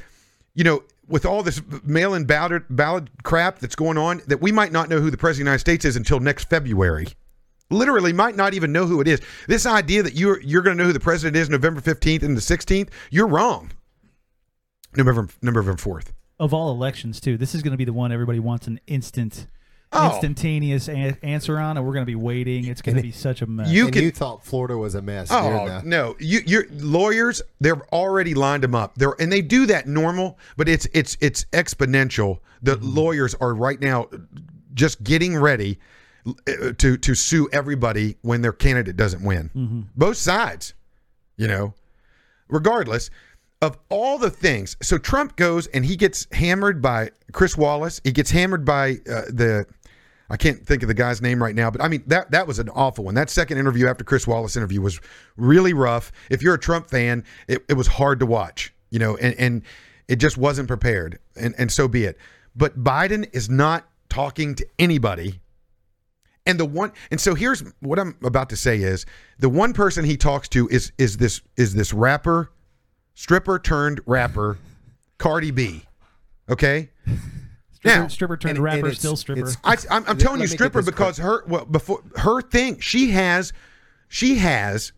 you 0.54 0.64
know, 0.64 0.82
with 1.08 1.24
all 1.24 1.42
this 1.42 1.60
mail-in 1.84 2.24
ballot, 2.24 2.64
ballot 2.68 3.08
crap 3.22 3.58
that's 3.58 3.74
going 3.74 3.98
on, 3.98 4.22
that 4.26 4.40
we 4.40 4.52
might 4.52 4.72
not 4.72 4.88
know 4.88 5.00
who 5.00 5.10
the 5.10 5.16
president 5.16 5.42
of 5.42 5.46
the 5.46 5.50
United 5.50 5.60
States 5.60 5.84
is 5.84 5.96
until 5.96 6.20
next 6.20 6.48
February. 6.50 7.06
Literally, 7.70 8.12
might 8.12 8.36
not 8.36 8.54
even 8.54 8.72
know 8.72 8.86
who 8.86 9.00
it 9.00 9.08
is. 9.08 9.20
This 9.46 9.66
idea 9.66 10.02
that 10.02 10.14
you're 10.14 10.40
you're 10.40 10.62
going 10.62 10.76
to 10.76 10.82
know 10.82 10.86
who 10.86 10.92
the 10.94 11.00
president 11.00 11.36
is 11.36 11.50
November 11.50 11.80
fifteenth 11.80 12.22
and 12.22 12.36
the 12.36 12.40
sixteenth, 12.40 12.90
you're 13.10 13.26
wrong. 13.26 13.72
November 14.96 15.28
November 15.42 15.76
fourth. 15.76 16.12
Of 16.40 16.54
all 16.54 16.70
elections, 16.70 17.20
too, 17.20 17.36
this 17.36 17.54
is 17.54 17.62
going 17.62 17.72
to 17.72 17.76
be 17.76 17.84
the 17.84 17.92
one 17.92 18.12
everybody 18.12 18.38
wants 18.38 18.68
an 18.68 18.80
instant, 18.86 19.48
Oh. 19.90 20.10
instantaneous 20.12 20.88
a- 20.88 21.16
answer 21.22 21.58
on, 21.58 21.78
and 21.78 21.86
we're 21.86 21.94
going 21.94 22.04
to 22.04 22.10
be 22.10 22.14
waiting. 22.14 22.66
It's 22.66 22.82
going 22.82 22.96
to 22.96 23.02
be 23.02 23.10
such 23.10 23.40
a 23.40 23.46
mess. 23.46 23.70
You 23.70 23.84
and 23.84 23.92
could 23.92 24.02
you 24.02 24.10
thought 24.10 24.44
Florida 24.44 24.76
was 24.76 24.94
a 24.94 25.00
mess. 25.02 25.28
Oh 25.30 25.80
no, 25.84 26.14
you 26.18 26.40
your 26.46 26.64
lawyers 26.70 27.40
they're 27.60 27.82
already 27.92 28.34
lined 28.34 28.62
them 28.62 28.74
up. 28.74 28.96
They're 28.96 29.14
and 29.18 29.32
they 29.32 29.40
do 29.40 29.64
that 29.66 29.86
normal, 29.86 30.38
but 30.56 30.68
it's 30.68 30.86
it's 30.92 31.16
it's 31.20 31.46
exponential. 31.52 32.40
The 32.62 32.76
lawyers 32.76 33.34
are 33.36 33.54
right 33.54 33.80
now 33.80 34.08
just 34.74 35.02
getting 35.02 35.36
ready 35.36 35.78
uh, 36.26 36.72
to 36.76 36.98
to 36.98 37.14
sue 37.14 37.48
everybody 37.52 38.16
when 38.20 38.42
their 38.42 38.52
candidate 38.52 38.96
doesn't 38.96 39.24
win. 39.24 39.86
Both 39.96 40.18
sides, 40.18 40.74
you 41.36 41.48
know. 41.48 41.72
Regardless 42.48 43.10
of 43.60 43.76
all 43.88 44.18
the 44.18 44.30
things, 44.30 44.76
so 44.80 44.96
Trump 44.98 45.36
goes 45.36 45.66
and 45.68 45.84
he 45.84 45.96
gets 45.96 46.26
hammered 46.32 46.80
by 46.80 47.10
Chris 47.32 47.56
Wallace. 47.58 48.00
He 48.04 48.12
gets 48.12 48.30
hammered 48.30 48.64
by 48.64 48.92
uh, 49.10 49.22
the 49.28 49.66
I 50.30 50.36
can't 50.36 50.64
think 50.66 50.82
of 50.82 50.88
the 50.88 50.94
guy's 50.94 51.22
name 51.22 51.42
right 51.42 51.54
now, 51.54 51.70
but 51.70 51.82
I 51.82 51.88
mean 51.88 52.02
that 52.06 52.30
that 52.32 52.46
was 52.46 52.58
an 52.58 52.68
awful 52.70 53.04
one. 53.04 53.14
That 53.14 53.30
second 53.30 53.58
interview 53.58 53.86
after 53.86 54.04
Chris 54.04 54.26
Wallace 54.26 54.56
interview 54.56 54.80
was 54.80 55.00
really 55.36 55.72
rough. 55.72 56.12
If 56.30 56.42
you're 56.42 56.54
a 56.54 56.58
Trump 56.58 56.90
fan, 56.90 57.24
it, 57.46 57.64
it 57.68 57.74
was 57.74 57.86
hard 57.86 58.20
to 58.20 58.26
watch, 58.26 58.74
you 58.90 58.98
know, 58.98 59.16
and, 59.16 59.34
and 59.38 59.62
it 60.06 60.16
just 60.16 60.36
wasn't 60.36 60.68
prepared. 60.68 61.18
And 61.34 61.54
and 61.56 61.72
so 61.72 61.88
be 61.88 62.04
it. 62.04 62.18
But 62.54 62.82
Biden 62.82 63.28
is 63.32 63.48
not 63.48 63.88
talking 64.10 64.54
to 64.56 64.66
anybody. 64.78 65.40
And 66.44 66.58
the 66.60 66.64
one 66.66 66.92
and 67.10 67.20
so 67.20 67.34
here's 67.34 67.62
what 67.80 67.98
I'm 67.98 68.16
about 68.22 68.50
to 68.50 68.56
say 68.56 68.78
is 68.78 69.06
the 69.38 69.48
one 69.48 69.72
person 69.72 70.04
he 70.04 70.16
talks 70.16 70.48
to 70.50 70.68
is 70.68 70.92
is 70.98 71.16
this 71.16 71.40
is 71.56 71.74
this 71.74 71.94
rapper, 71.94 72.52
stripper 73.14 73.58
turned 73.58 74.00
rapper, 74.04 74.58
Cardi 75.16 75.52
B. 75.52 75.84
Okay? 76.50 76.90
Stripper, 77.78 77.98
now- 78.02 78.08
stripper 78.08 78.36
turned 78.36 78.56
and- 78.56 78.64
rapper, 78.64 78.76
and 78.78 78.86
it's- 78.86 78.98
still 78.98 79.16
stripper. 79.16 79.48
it's- 79.48 79.56
I, 79.64 79.96
I'm, 79.96 80.04
I'm 80.06 80.18
telling 80.18 80.40
you, 80.40 80.46
stripper, 80.46 80.82
because 80.82 81.18
correct. 81.18 81.18
her 81.18 81.44
well 81.48 81.64
before 81.64 82.02
her 82.16 82.40
thing, 82.42 82.78
she 82.80 83.10
has, 83.10 83.52
she 84.08 84.36
has 84.36 84.92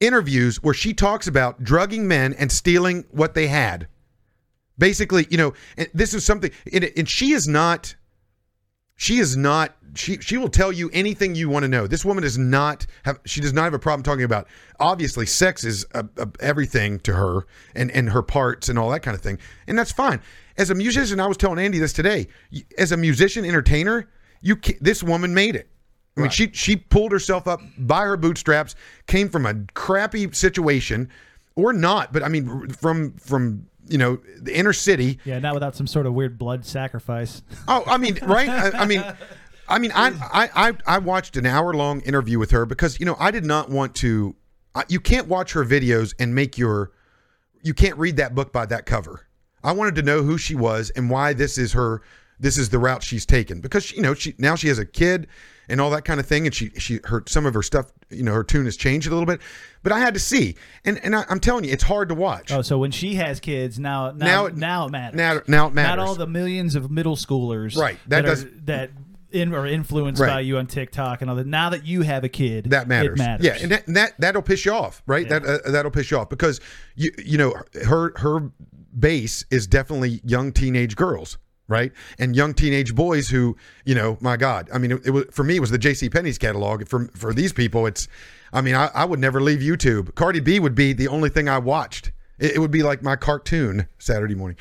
interviews 0.00 0.62
where 0.62 0.74
she 0.74 0.92
talks 0.92 1.26
about 1.26 1.62
drugging 1.62 2.06
men 2.08 2.32
and 2.34 2.50
stealing 2.50 3.04
what 3.10 3.34
they 3.34 3.46
had. 3.46 3.86
Basically, 4.78 5.26
you 5.30 5.36
know, 5.36 5.52
and 5.76 5.88
this 5.94 6.12
is 6.14 6.24
something, 6.24 6.50
and, 6.72 6.90
and 6.96 7.08
she 7.08 7.32
is 7.32 7.46
not, 7.46 7.94
she 8.96 9.18
is 9.18 9.36
not, 9.36 9.76
she 9.94 10.16
she 10.18 10.38
will 10.38 10.48
tell 10.48 10.72
you 10.72 10.88
anything 10.92 11.34
you 11.34 11.48
want 11.50 11.62
to 11.64 11.68
know. 11.68 11.86
This 11.86 12.04
woman 12.04 12.22
does 12.22 12.38
not 12.38 12.86
have, 13.04 13.20
she 13.26 13.40
does 13.42 13.52
not 13.52 13.64
have 13.64 13.74
a 13.74 13.78
problem 13.78 14.02
talking 14.02 14.24
about. 14.24 14.48
Obviously, 14.80 15.26
sex 15.26 15.62
is 15.64 15.84
a, 15.94 16.04
a, 16.16 16.26
everything 16.40 16.98
to 17.00 17.12
her, 17.12 17.46
and 17.74 17.90
and 17.90 18.10
her 18.10 18.22
parts 18.22 18.68
and 18.70 18.78
all 18.78 18.88
that 18.90 19.00
kind 19.00 19.14
of 19.14 19.20
thing, 19.20 19.38
and 19.66 19.78
that's 19.78 19.92
fine. 19.92 20.20
As 20.56 20.70
a 20.70 20.74
musician, 20.74 21.20
I 21.20 21.26
was 21.26 21.36
telling 21.36 21.58
Andy 21.58 21.78
this 21.78 21.92
today. 21.92 22.28
As 22.78 22.92
a 22.92 22.96
musician 22.96 23.44
entertainer, 23.44 24.08
you 24.40 24.56
this 24.80 25.02
woman 25.02 25.34
made 25.34 25.56
it. 25.56 25.68
I 26.16 26.20
mean, 26.20 26.30
she 26.30 26.50
she 26.52 26.76
pulled 26.76 27.10
herself 27.12 27.48
up 27.48 27.60
by 27.78 28.04
her 28.04 28.16
bootstraps, 28.18 28.74
came 29.06 29.30
from 29.30 29.46
a 29.46 29.54
crappy 29.72 30.30
situation, 30.32 31.08
or 31.56 31.72
not, 31.72 32.12
but 32.12 32.22
I 32.22 32.28
mean, 32.28 32.68
from 32.68 33.14
from 33.14 33.66
you 33.88 33.96
know 33.98 34.18
the 34.40 34.56
inner 34.56 34.72
city 34.72 35.18
yeah, 35.24 35.38
not 35.38 35.54
without 35.54 35.74
some 35.74 35.86
sort 35.86 36.06
of 36.06 36.12
weird 36.12 36.38
blood 36.38 36.66
sacrifice. 36.66 37.42
Oh, 37.66 37.82
I 37.86 37.96
mean, 37.96 38.18
right? 38.22 38.48
I, 38.48 38.70
I 38.80 38.84
mean, 38.84 39.02
I 39.68 39.78
mean, 39.78 39.92
I, 39.94 40.08
I, 40.32 40.68
I, 40.68 40.72
I 40.86 40.98
watched 40.98 41.36
an 41.36 41.46
hour 41.46 41.72
long 41.72 42.00
interview 42.02 42.38
with 42.38 42.50
her 42.50 42.66
because 42.66 43.00
you 43.00 43.06
know 43.06 43.16
I 43.18 43.30
did 43.30 43.44
not 43.44 43.70
want 43.70 43.94
to. 43.96 44.36
I, 44.74 44.84
you 44.88 45.00
can't 45.00 45.28
watch 45.28 45.52
her 45.52 45.64
videos 45.64 46.14
and 46.18 46.34
make 46.34 46.58
your. 46.58 46.92
You 47.62 47.74
can't 47.74 47.96
read 47.96 48.16
that 48.16 48.34
book 48.34 48.52
by 48.52 48.66
that 48.66 48.86
cover. 48.86 49.26
I 49.64 49.72
wanted 49.72 49.94
to 49.96 50.02
know 50.02 50.22
who 50.22 50.38
she 50.38 50.54
was 50.54 50.90
and 50.90 51.10
why 51.10 51.32
this 51.32 51.58
is 51.58 51.72
her. 51.72 52.02
This 52.40 52.58
is 52.58 52.70
the 52.70 52.78
route 52.80 53.04
she's 53.04 53.24
taken 53.24 53.60
because 53.60 53.92
you 53.92 54.02
know 54.02 54.14
she 54.14 54.34
now 54.36 54.56
she 54.56 54.66
has 54.66 54.78
a 54.80 54.86
kid 54.86 55.28
and 55.68 55.80
all 55.80 55.90
that 55.90 56.04
kind 56.04 56.18
of 56.18 56.26
thing 56.26 56.44
and 56.44 56.52
she 56.52 56.70
she 56.70 56.98
her 57.04 57.22
some 57.28 57.46
of 57.46 57.54
her 57.54 57.62
stuff 57.62 57.92
you 58.10 58.24
know 58.24 58.32
her 58.32 58.42
tune 58.42 58.64
has 58.64 58.76
changed 58.76 59.06
a 59.06 59.10
little 59.10 59.26
bit, 59.26 59.40
but 59.84 59.92
I 59.92 60.00
had 60.00 60.12
to 60.14 60.20
see 60.20 60.56
and 60.84 60.98
and 61.04 61.14
I, 61.14 61.24
I'm 61.28 61.38
telling 61.38 61.62
you 61.64 61.70
it's 61.72 61.84
hard 61.84 62.08
to 62.08 62.16
watch. 62.16 62.50
Oh, 62.50 62.60
so 62.62 62.78
when 62.78 62.90
she 62.90 63.14
has 63.14 63.38
kids, 63.38 63.78
now 63.78 64.10
now 64.10 64.26
Now 64.26 64.46
it- 64.46 64.56
now 64.56 64.86
it 64.86 64.90
matters. 64.90 65.16
now- 65.16 65.40
now 65.46 65.66
it 65.68 65.74
matters. 65.74 65.96
Not 65.98 66.08
all 66.08 66.14
the 66.16 66.26
millions 66.26 66.74
of 66.74 66.90
middle 66.90 67.14
schoolers, 67.14 67.76
Right, 67.76 67.96
that 68.08 68.22
That 68.24 68.28
does- 68.28 68.44
are, 68.44 68.50
that 68.64 68.90
in, 69.30 69.54
are 69.54 69.66
influenced 69.66 70.20
Right. 70.20 70.28
by 70.28 70.40
you 70.40 70.58
on 70.58 70.66
TikTok 70.66 71.22
and 71.22 71.30
all 71.30 71.36
that. 71.36 71.46
Now 71.46 71.70
that 71.70 71.86
you 71.86 72.02
have 72.02 72.22
a 72.24 72.28
kid, 72.28 72.70
that 72.70 72.86
matters. 72.88 73.18
It 73.20 73.22
matters. 73.22 73.46
Yeah, 73.46 73.56
and 73.62 73.70
that, 73.70 73.86
and 73.86 73.96
that 73.96 74.14
that'll 74.18 74.42
piss 74.42 74.64
you 74.66 74.72
off, 74.72 75.00
right? 75.06 75.26
That 75.28 75.46
uh, 75.46 75.70
that'll 75.70 75.90
piss 75.92 76.10
you 76.10 76.18
off 76.18 76.28
because 76.28 76.60
you 76.96 77.12
you 77.24 77.38
know 77.38 77.54
her 77.86 78.12
her 78.18 78.50
base 78.98 79.44
is 79.50 79.66
definitely 79.66 80.20
young 80.24 80.52
teenage 80.52 80.96
girls, 80.96 81.38
right? 81.68 81.92
And 82.18 82.36
young 82.36 82.54
teenage 82.54 82.94
boys 82.94 83.28
who, 83.28 83.56
you 83.84 83.94
know, 83.94 84.18
my 84.20 84.36
God, 84.36 84.68
I 84.72 84.78
mean, 84.78 84.92
it, 84.92 85.06
it 85.06 85.10
was 85.10 85.24
for 85.30 85.44
me 85.44 85.56
it 85.56 85.60
was 85.60 85.70
the 85.70 85.78
J.C. 85.78 86.08
Penney's 86.10 86.38
catalog. 86.38 86.86
For 86.88 87.08
for 87.14 87.32
these 87.32 87.52
people, 87.52 87.86
it's, 87.86 88.08
I 88.52 88.60
mean, 88.60 88.74
I, 88.74 88.90
I 88.94 89.04
would 89.04 89.20
never 89.20 89.40
leave 89.40 89.60
YouTube. 89.60 90.14
Cardi 90.14 90.40
B 90.40 90.60
would 90.60 90.74
be 90.74 90.92
the 90.92 91.08
only 91.08 91.28
thing 91.28 91.48
I 91.48 91.58
watched. 91.58 92.12
It, 92.38 92.56
it 92.56 92.58
would 92.58 92.70
be 92.70 92.82
like 92.82 93.02
my 93.02 93.16
cartoon 93.16 93.88
Saturday 93.98 94.34
morning. 94.34 94.56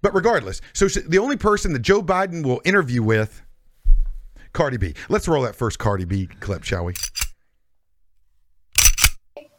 But 0.00 0.14
regardless, 0.14 0.60
so 0.72 0.86
the 0.86 1.18
only 1.18 1.36
person 1.36 1.72
that 1.72 1.80
Joe 1.80 2.02
Biden 2.02 2.44
will 2.44 2.60
interview 2.64 3.02
with. 3.02 3.42
Cardi 4.54 4.78
B. 4.78 4.94
Let's 5.08 5.28
roll 5.28 5.42
that 5.42 5.54
first 5.54 5.78
Cardi 5.78 6.04
B 6.04 6.26
clip, 6.40 6.64
shall 6.64 6.86
we? 6.86 6.94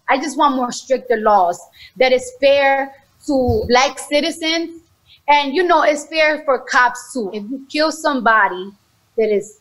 I 0.09 0.17
just 0.17 0.37
want 0.37 0.55
more 0.55 0.71
stricter 0.71 1.17
laws 1.17 1.59
that 1.97 2.11
is 2.11 2.31
fair 2.41 2.91
to 3.29 3.65
black 3.67 3.99
citizens. 3.99 4.81
And 5.27 5.53
you 5.53 5.63
know, 5.63 5.83
it's 5.83 6.07
fair 6.07 6.43
for 6.43 6.59
cops 6.59 7.13
too. 7.13 7.29
If 7.33 7.43
you 7.49 7.65
kill 7.69 7.91
somebody 7.91 8.71
that 9.17 9.31
is 9.31 9.59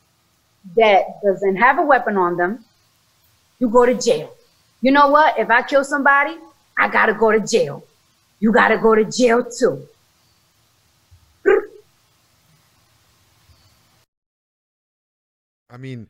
that 0.76 1.20
doesn't 1.22 1.56
have 1.56 1.78
a 1.78 1.82
weapon 1.82 2.16
on 2.16 2.36
them, 2.36 2.64
you 3.58 3.68
go 3.68 3.84
to 3.84 3.94
jail. 3.94 4.34
You 4.80 4.92
know 4.92 5.08
what? 5.08 5.38
If 5.38 5.50
I 5.50 5.62
kill 5.62 5.84
somebody, 5.84 6.36
I 6.78 6.88
gotta 6.88 7.12
go 7.12 7.32
to 7.32 7.40
jail. 7.40 7.84
You 8.40 8.52
gotta 8.52 8.78
go 8.78 8.94
to 8.94 9.04
jail 9.04 9.44
too. 9.44 9.86
I 15.70 15.76
mean, 15.76 16.06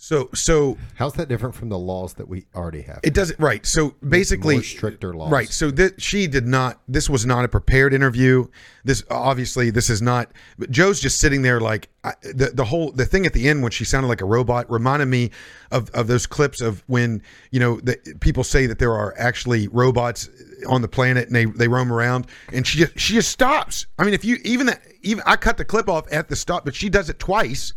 so 0.00 0.30
so 0.32 0.78
How's 0.94 1.14
that 1.14 1.28
different 1.28 1.56
from 1.56 1.70
the 1.70 1.78
laws 1.78 2.14
that 2.14 2.28
we 2.28 2.46
already 2.54 2.82
have? 2.82 3.00
it 3.02 3.14
doesn't 3.14 3.38
right. 3.40 3.66
So 3.66 3.96
basically, 4.08 4.54
more 4.54 4.62
stricter 4.62 5.12
laws. 5.12 5.32
Right. 5.32 5.48
So 5.48 5.72
that 5.72 6.00
she 6.00 6.28
did 6.28 6.46
not. 6.46 6.80
This 6.86 7.10
was 7.10 7.26
not 7.26 7.44
a 7.44 7.48
prepared 7.48 7.92
interview. 7.92 8.46
This 8.84 9.02
obviously 9.10 9.70
this 9.70 9.90
is 9.90 10.00
not. 10.00 10.30
But 10.56 10.70
Joe's 10.70 11.00
just 11.00 11.18
sitting 11.18 11.42
there 11.42 11.60
like 11.60 11.88
I, 12.04 12.14
the 12.22 12.52
the 12.54 12.64
whole 12.64 12.92
the 12.92 13.04
thing 13.04 13.26
at 13.26 13.32
the 13.32 13.48
end 13.48 13.60
when 13.60 13.72
she 13.72 13.84
sounded 13.84 14.06
like 14.06 14.20
a 14.20 14.24
robot 14.24 14.70
reminded 14.70 15.06
me 15.06 15.32
of 15.72 15.90
of 15.90 16.06
those 16.06 16.28
clips 16.28 16.60
of 16.60 16.84
when 16.86 17.20
you 17.50 17.58
know 17.58 17.80
the, 17.80 17.98
people 18.20 18.44
say 18.44 18.66
that 18.66 18.78
there 18.78 18.92
are 18.92 19.16
actually 19.18 19.66
robots 19.66 20.28
on 20.68 20.80
the 20.80 20.88
planet 20.88 21.26
and 21.26 21.34
they 21.34 21.46
they 21.46 21.66
roam 21.66 21.92
around 21.92 22.28
and 22.52 22.64
she 22.64 22.78
just 22.78 22.96
she 22.96 23.14
just 23.14 23.30
stops. 23.30 23.86
I 23.98 24.04
mean, 24.04 24.14
if 24.14 24.24
you 24.24 24.38
even 24.44 24.66
that 24.66 24.80
even 25.02 25.24
I 25.26 25.34
cut 25.34 25.56
the 25.56 25.64
clip 25.64 25.88
off 25.88 26.06
at 26.12 26.28
the 26.28 26.36
stop, 26.36 26.64
but 26.64 26.76
she 26.76 26.88
does 26.88 27.10
it 27.10 27.18
twice 27.18 27.74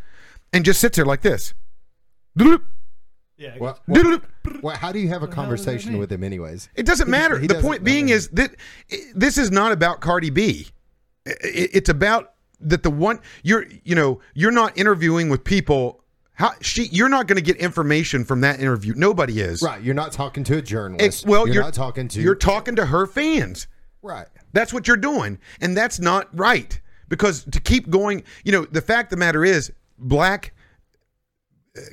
and 0.54 0.64
just 0.64 0.80
sits 0.80 0.98
there 0.98 1.06
like 1.06 1.22
this. 1.22 1.56
Doodle-doop, 2.38 2.62
Yeah. 3.38 3.58
What, 3.58 3.80
what, 3.86 3.96
doodle-doop. 4.04 4.74
how 4.78 4.92
do 4.92 5.00
you 5.00 5.10
have 5.10 5.18
a 5.24 5.26
hell 5.26 5.28
does 5.28 5.36
that 5.36 5.36
conversation 5.36 5.98
with 5.98 6.12
him, 6.12 6.24
anyways? 6.24 6.70
It 6.76 6.86
doesn't 6.86 7.08
He- 7.08 7.12
matter. 7.12 7.38
he 7.40 7.48
the 7.48 7.56
doesn't- 7.56 7.68
point 7.70 7.84
being 7.84 8.10
I 8.10 8.16
is 8.16 8.28
that 8.30 8.56
this 9.16 9.38
is 9.38 9.52
not 9.52 9.72
about 9.72 10.02
Cardi 10.02 10.30
B. 10.30 10.68
It's 11.26 11.90
about 11.90 12.34
that 12.60 12.84
the 12.84 12.90
one 12.92 13.20
you're 13.44 13.66
you 13.84 13.96
know 13.96 14.20
you're 14.34 14.52
not 14.52 14.78
interviewing 14.78 15.30
with 15.30 15.44
people 15.44 16.04
How 16.34 16.54
she? 16.62 16.86
You're 16.92 17.10
not 17.10 17.28
going 17.28 17.36
to 17.36 17.42
get 17.44 17.58
information 17.58 18.24
from 18.26 18.42
that 18.42 18.60
interview. 18.60 18.94
Nobody 18.96 19.42
is. 19.42 19.62
Right. 19.62 19.82
You're 19.82 19.94
not 19.94 20.12
talking 20.12 20.44
to 20.46 20.58
a 20.58 20.62
journalist. 20.62 21.06
It's, 21.06 21.26
well, 21.26 21.46
you're, 21.46 21.56
you're, 21.56 21.64
not 21.64 21.74
talking 21.74 22.08
to. 22.08 22.22
You're 22.22 22.36
talking 22.36 22.76
to 22.78 22.86
her 22.86 23.06
fans. 23.06 23.68
right. 24.02 24.26
That's 24.54 24.74
what 24.74 24.88
you're 24.88 24.98
doing, 24.98 25.38
and 25.62 25.78
that's 25.78 26.00
not 26.00 26.28
right. 26.38 26.80
Because 27.10 27.44
to 27.52 27.60
keep 27.60 27.90
going, 27.90 28.24
you 28.44 28.52
know, 28.52 28.66
the 28.66 28.82
fact 28.82 29.12
of 29.12 29.18
the 29.18 29.26
matter 29.26 29.46
is, 29.46 29.72
black 30.00 30.54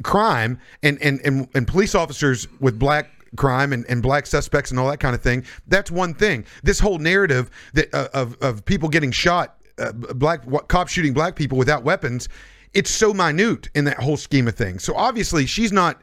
crime 0.03 0.59
and 0.83 1.01
and 1.03 1.21
and, 1.25 1.49
and 1.55 1.67
police 1.67 1.95
officers 1.95 2.49
with 2.61 2.79
black 2.79 3.11
crime 3.37 3.73
and, 3.73 3.85
and 3.88 4.03
black 4.03 4.27
suspects 4.27 4.71
and 4.71 4.81
all 4.81 4.88
that 4.88 5.01
kind 5.01 5.14
of 5.14 5.23
thing. 5.23 5.45
That's 5.67 5.91
one 5.91 6.14
thing. 6.14 6.45
This 6.62 6.81
whole 6.81 6.99
narrative 6.99 7.51
that 7.75 7.93
uh, 7.95 8.09
of 8.14 8.37
of 8.41 8.64
people 8.64 8.88
getting 8.88 9.11
shot, 9.11 9.57
uh, 9.79 9.93
black 9.93 10.45
what, 10.45 10.69
cops 10.69 10.93
shooting 10.93 11.12
black 11.12 11.37
people 11.37 11.59
without 11.59 11.85
weapons, 11.85 12.29
it's 12.75 12.91
so 12.91 13.12
minute 13.14 13.69
in 13.75 13.85
that 13.85 13.99
whole 13.99 14.17
scheme 14.17 14.49
of 14.49 14.55
things. 14.55 14.85
So 14.85 14.95
obviously, 14.95 15.47
she's 15.47 15.73
not. 15.73 16.03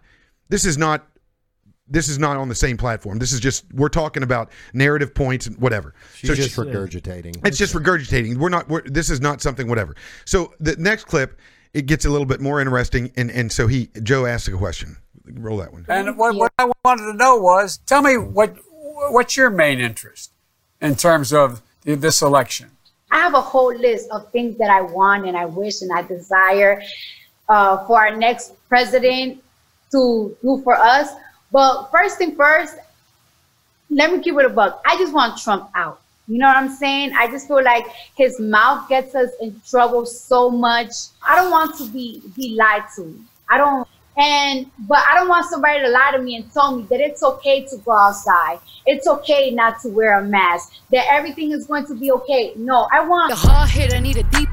This 0.49 0.65
is 0.65 0.77
not. 0.77 1.07
This 1.87 2.07
is 2.09 2.17
not 2.17 2.35
on 2.37 2.49
the 2.49 2.55
same 2.55 2.77
platform. 2.77 3.19
This 3.19 3.31
is 3.31 3.39
just 3.39 3.71
we're 3.73 3.89
talking 3.89 4.23
about 4.23 4.51
narrative 4.73 5.13
points 5.13 5.45
and 5.45 5.55
whatever. 5.57 5.93
She's 6.15 6.29
so 6.29 6.35
just 6.35 6.55
regurgitating. 6.55 7.45
it's 7.45 7.57
just 7.57 7.75
regurgitating. 7.75 8.37
We're 8.37 8.49
not. 8.49 8.67
We're, 8.69 8.81
this 8.81 9.09
is 9.09 9.21
not 9.21 9.41
something. 9.41 9.67
Whatever. 9.67 9.95
So 10.25 10.53
the 10.59 10.75
next 10.77 11.05
clip, 11.05 11.39
it 11.75 11.87
gets 11.87 12.05
a 12.05 12.09
little 12.09 12.25
bit 12.25 12.39
more 12.39 12.61
interesting, 12.61 13.11
and 13.17 13.29
and 13.29 13.51
so 13.51 13.67
he 13.67 13.89
Joe 14.01 14.25
asked 14.25 14.47
a 14.47 14.57
question. 14.57 14.95
Roll 15.25 15.57
that 15.57 15.73
one. 15.73 15.85
And 15.89 16.17
what, 16.17 16.35
what 16.35 16.53
I 16.57 16.71
wanted 16.85 17.11
to 17.11 17.13
know 17.13 17.35
was, 17.37 17.79
tell 17.85 18.01
me 18.01 18.17
what 18.17 18.55
what's 19.11 19.35
your 19.35 19.49
main 19.49 19.81
interest 19.81 20.31
in 20.79 20.95
terms 20.95 21.33
of 21.33 21.61
this 21.83 22.21
election? 22.21 22.71
I 23.11 23.17
have 23.19 23.33
a 23.33 23.41
whole 23.41 23.75
list 23.75 24.09
of 24.11 24.31
things 24.31 24.57
that 24.57 24.69
I 24.69 24.81
want 24.81 25.27
and 25.27 25.35
I 25.35 25.45
wish 25.45 25.81
and 25.81 25.91
I 25.91 26.03
desire 26.03 26.81
uh, 27.49 27.85
for 27.85 27.99
our 27.99 28.15
next 28.15 28.53
president 28.69 29.43
to 29.91 30.35
do 30.41 30.61
for 30.63 30.75
us. 30.75 31.09
But 31.51 31.89
first 31.91 32.17
thing 32.17 32.35
first, 32.35 32.77
let 33.89 34.13
me 34.13 34.21
keep 34.21 34.35
it 34.35 34.45
a 34.45 34.49
buck. 34.49 34.81
I 34.85 34.97
just 34.97 35.13
want 35.13 35.37
Trump 35.37 35.69
out. 35.75 35.99
You 36.27 36.39
know 36.39 36.47
what 36.47 36.57
I'm 36.57 36.69
saying? 36.69 37.11
I 37.17 37.27
just 37.27 37.47
feel 37.47 37.63
like 37.63 37.85
his 38.15 38.39
mouth 38.39 38.89
gets 38.89 39.13
us 39.13 39.29
in 39.41 39.61
trouble 39.67 40.05
so 40.05 40.49
much. 40.49 40.91
I 41.25 41.35
don't 41.35 41.51
want 41.51 41.77
to 41.77 41.87
be 41.87 42.21
be 42.35 42.55
lied 42.55 42.85
to. 42.95 43.19
I 43.49 43.57
don't 43.57 43.87
and 44.17 44.71
but 44.87 44.99
I 45.09 45.15
don't 45.15 45.27
want 45.27 45.45
somebody 45.49 45.81
to 45.81 45.89
lie 45.89 46.11
to 46.13 46.21
me 46.21 46.37
and 46.37 46.51
tell 46.51 46.75
me 46.77 46.83
that 46.89 46.99
it's 46.99 47.21
okay 47.21 47.65
to 47.65 47.77
go 47.77 47.91
outside. 47.91 48.59
It's 48.85 49.07
okay 49.07 49.51
not 49.51 49.81
to 49.81 49.89
wear 49.89 50.19
a 50.19 50.23
mask. 50.23 50.73
That 50.91 51.05
everything 51.11 51.51
is 51.51 51.67
going 51.67 51.85
to 51.87 51.95
be 51.95 52.11
okay. 52.11 52.53
No, 52.55 52.87
I 52.91 53.05
want 53.05 53.31
The 53.31 53.35
hard 53.35 53.69
hit, 53.69 53.93
I 53.93 53.99
need 53.99 54.17
a 54.17 54.23
deep. 54.23 54.49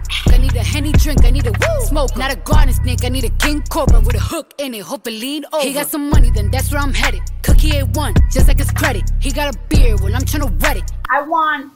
Need 0.53 0.61
a 0.61 0.65
henny 0.65 0.93
drink, 0.93 1.25
I 1.25 1.31
need 1.31 1.47
a 1.47 1.51
woo 1.51 1.87
smoke. 1.87 2.15
Not 2.15 2.31
a 2.31 2.37
garden 2.37 2.75
snake, 2.75 3.05
I 3.05 3.09
need 3.09 3.25
a 3.25 3.31
king 3.31 3.63
cobra 3.71 4.01
with 4.01 4.17
a 4.17 4.21
hook 4.21 4.53
in 4.59 4.75
it. 4.75 4.83
Hope 4.83 5.07
it 5.07 5.13
lean 5.13 5.47
over. 5.51 5.65
He 5.65 5.73
got 5.73 5.87
some 5.87 6.11
money, 6.11 6.29
then 6.29 6.51
that's 6.51 6.71
where 6.71 6.83
I'm 6.83 6.93
headed. 6.93 7.23
Cookie 7.43 7.71
A1, 7.71 8.31
just 8.31 8.49
like 8.49 8.59
his 8.59 8.71
credit. 8.71 9.11
He 9.19 9.33
got 9.33 9.55
a 9.55 9.59
beard, 9.71 10.01
well, 10.03 10.15
I'm 10.15 10.27
trying 10.27 10.47
to 10.47 10.53
wet 10.61 10.77
it. 10.77 10.93
I 11.11 11.23
want 11.23 11.73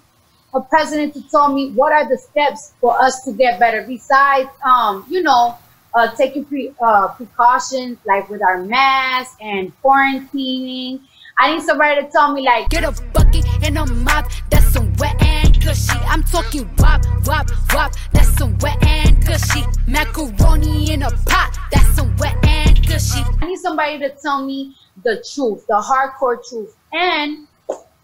a 0.53 0.61
president 0.61 1.15
to 1.15 1.27
tell 1.31 1.55
me 1.55 1.71
what 1.71 1.95
are 1.95 2.07
the 2.07 2.19
steps 2.19 2.75
for 2.79 3.01
us 3.01 3.25
to 3.25 3.33
get 3.33 3.59
better 3.59 3.81
besides, 3.81 4.51
um, 4.63 5.07
you 5.09 5.23
know, 5.23 5.57
uh, 5.95 6.15
taking 6.15 6.45
pre- 6.45 6.75
uh, 6.79 7.09
precautions 7.09 7.97
like 8.05 8.29
with 8.29 8.43
our 8.43 8.63
masks 8.63 9.37
and 9.41 9.73
quarantining. 9.83 11.01
I 11.39 11.55
need 11.55 11.63
somebody 11.63 12.03
to 12.03 12.11
tell 12.11 12.31
me 12.35 12.43
like, 12.43 12.69
Get 12.69 12.85
a 12.85 12.93
bucket 13.15 13.47
and 13.65 13.79
a 13.79 13.87
mop, 13.87 14.31
that's 14.51 14.71
some 14.71 14.93
wet 14.99 15.17
and 15.23 15.56
gushy. 15.67 15.99
I'm 16.07 16.23
talking 16.23 16.71
wop, 16.79 17.03
wop, 17.27 17.51
wop, 17.75 17.93
that's 18.13 18.29
some 18.39 18.57
wet 18.59 18.79
and 18.87 19.27
gushy. 19.27 19.65
Macaroni 19.89 20.93
in 20.93 21.03
a 21.03 21.11
pot, 21.11 21.59
that's 21.73 21.93
some 21.97 22.17
wet 22.19 22.37
and 22.47 22.87
gushy. 22.87 23.21
I 23.41 23.47
need 23.47 23.59
somebody 23.59 23.99
to 23.99 24.11
tell 24.11 24.47
me 24.47 24.77
the 25.03 25.25
truth, 25.35 25.67
the 25.67 25.75
hardcore 25.75 26.39
truth, 26.49 26.77
and 26.93 27.49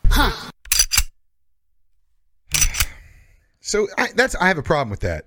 Huh. 0.07 0.51
So 3.61 3.87
I, 3.97 4.09
that's 4.17 4.35
I 4.35 4.49
have 4.49 4.59
a 4.59 4.63
problem 4.63 4.91
with 4.91 5.01
that. 5.01 5.27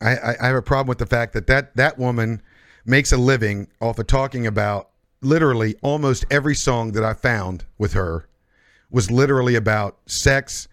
I, 0.00 0.16
I, 0.16 0.36
I 0.40 0.46
have 0.46 0.56
a 0.56 0.62
problem 0.62 0.88
with 0.88 0.98
the 0.98 1.06
fact 1.06 1.34
that, 1.34 1.46
that 1.48 1.76
that 1.76 1.98
woman 1.98 2.40
makes 2.86 3.12
a 3.12 3.18
living 3.18 3.68
off 3.80 3.98
of 3.98 4.06
talking 4.06 4.46
about 4.46 4.88
literally 5.20 5.76
almost 5.82 6.24
every 6.30 6.54
song 6.54 6.92
that 6.92 7.04
I 7.04 7.12
found 7.12 7.66
with 7.76 7.92
her 7.92 8.26
was 8.90 9.10
literally 9.10 9.54
about 9.54 9.98
sex 10.06 10.66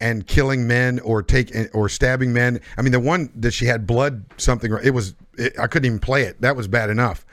and 0.00 0.26
killing 0.26 0.66
men 0.66 0.98
or 1.00 1.22
take 1.22 1.52
or 1.72 1.88
stabbing 1.88 2.32
men. 2.32 2.60
I 2.76 2.82
mean, 2.82 2.92
the 2.92 3.00
one 3.00 3.30
that 3.36 3.52
she 3.52 3.66
had 3.66 3.86
blood 3.86 4.24
something. 4.36 4.72
It 4.82 4.90
was 4.90 5.14
it, 5.38 5.58
I 5.58 5.66
couldn't 5.66 5.86
even 5.86 5.98
play 5.98 6.22
it. 6.22 6.40
That 6.40 6.56
was 6.56 6.68
bad 6.68 6.90
enough. 6.90 7.24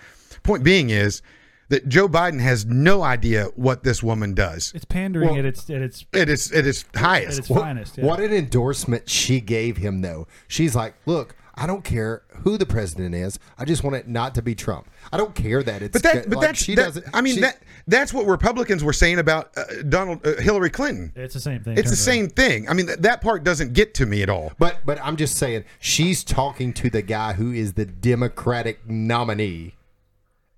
Point 0.43 0.63
being 0.63 0.89
is 0.89 1.21
that 1.69 1.87
Joe 1.87 2.07
Biden 2.09 2.41
has 2.41 2.65
no 2.65 3.01
idea 3.03 3.45
what 3.55 3.83
this 3.83 4.03
woman 4.03 4.33
does. 4.33 4.73
It's 4.75 4.85
pandering 4.85 5.29
Well, 5.29 5.39
at 5.39 5.45
its 5.45 5.69
at 5.69 5.81
its 5.81 6.05
It 6.13 6.29
is 6.29 6.51
it 6.51 6.67
is 6.67 6.83
at 6.93 6.99
highest. 6.99 7.39
its 7.39 7.47
finest. 7.47 7.97
Yeah. 7.97 8.05
What 8.05 8.19
an 8.19 8.33
endorsement 8.33 9.09
she 9.09 9.39
gave 9.39 9.77
him, 9.77 10.01
though. 10.01 10.27
She's 10.47 10.75
like, 10.75 10.95
look, 11.05 11.35
I 11.61 11.67
don't 11.67 11.83
care 11.83 12.23
who 12.37 12.57
the 12.57 12.65
president 12.65 13.13
is. 13.13 13.37
I 13.55 13.65
just 13.65 13.83
want 13.83 13.95
it 13.95 14.07
not 14.07 14.33
to 14.33 14.41
be 14.41 14.55
Trump. 14.55 14.89
I 15.13 15.17
don't 15.17 15.35
care 15.35 15.61
that 15.61 15.83
it's. 15.83 15.93
But 15.93 16.01
that, 16.01 16.27
but 16.27 16.39
like, 16.39 16.47
that's, 16.47 16.63
she 16.63 16.73
that- 16.73 16.85
doesn't. 16.85 17.05
I 17.13 17.21
mean, 17.21 17.35
she- 17.35 17.41
that 17.41 17.61
that's 17.85 18.11
what 18.11 18.25
Republicans 18.25 18.83
were 18.83 18.93
saying 18.93 19.19
about 19.19 19.55
uh, 19.55 19.65
Donald 19.87 20.25
uh, 20.25 20.37
Hillary 20.41 20.71
Clinton. 20.71 21.11
It's 21.15 21.35
the 21.35 21.39
same 21.39 21.61
thing. 21.63 21.73
It's 21.77 21.83
the 21.91 21.95
turns 21.95 22.07
out. 22.07 22.11
same 22.13 22.29
thing. 22.29 22.67
I 22.67 22.73
mean, 22.73 22.87
th- 22.87 22.97
that 22.99 23.21
part 23.21 23.43
doesn't 23.43 23.73
get 23.73 23.93
to 23.95 24.07
me 24.07 24.23
at 24.23 24.29
all. 24.29 24.53
But 24.57 24.79
but 24.87 24.99
I'm 25.03 25.17
just 25.17 25.35
saying, 25.35 25.65
she's 25.79 26.23
talking 26.23 26.73
to 26.73 26.89
the 26.89 27.03
guy 27.03 27.33
who 27.33 27.51
is 27.51 27.73
the 27.73 27.85
Democratic 27.85 28.89
nominee, 28.89 29.75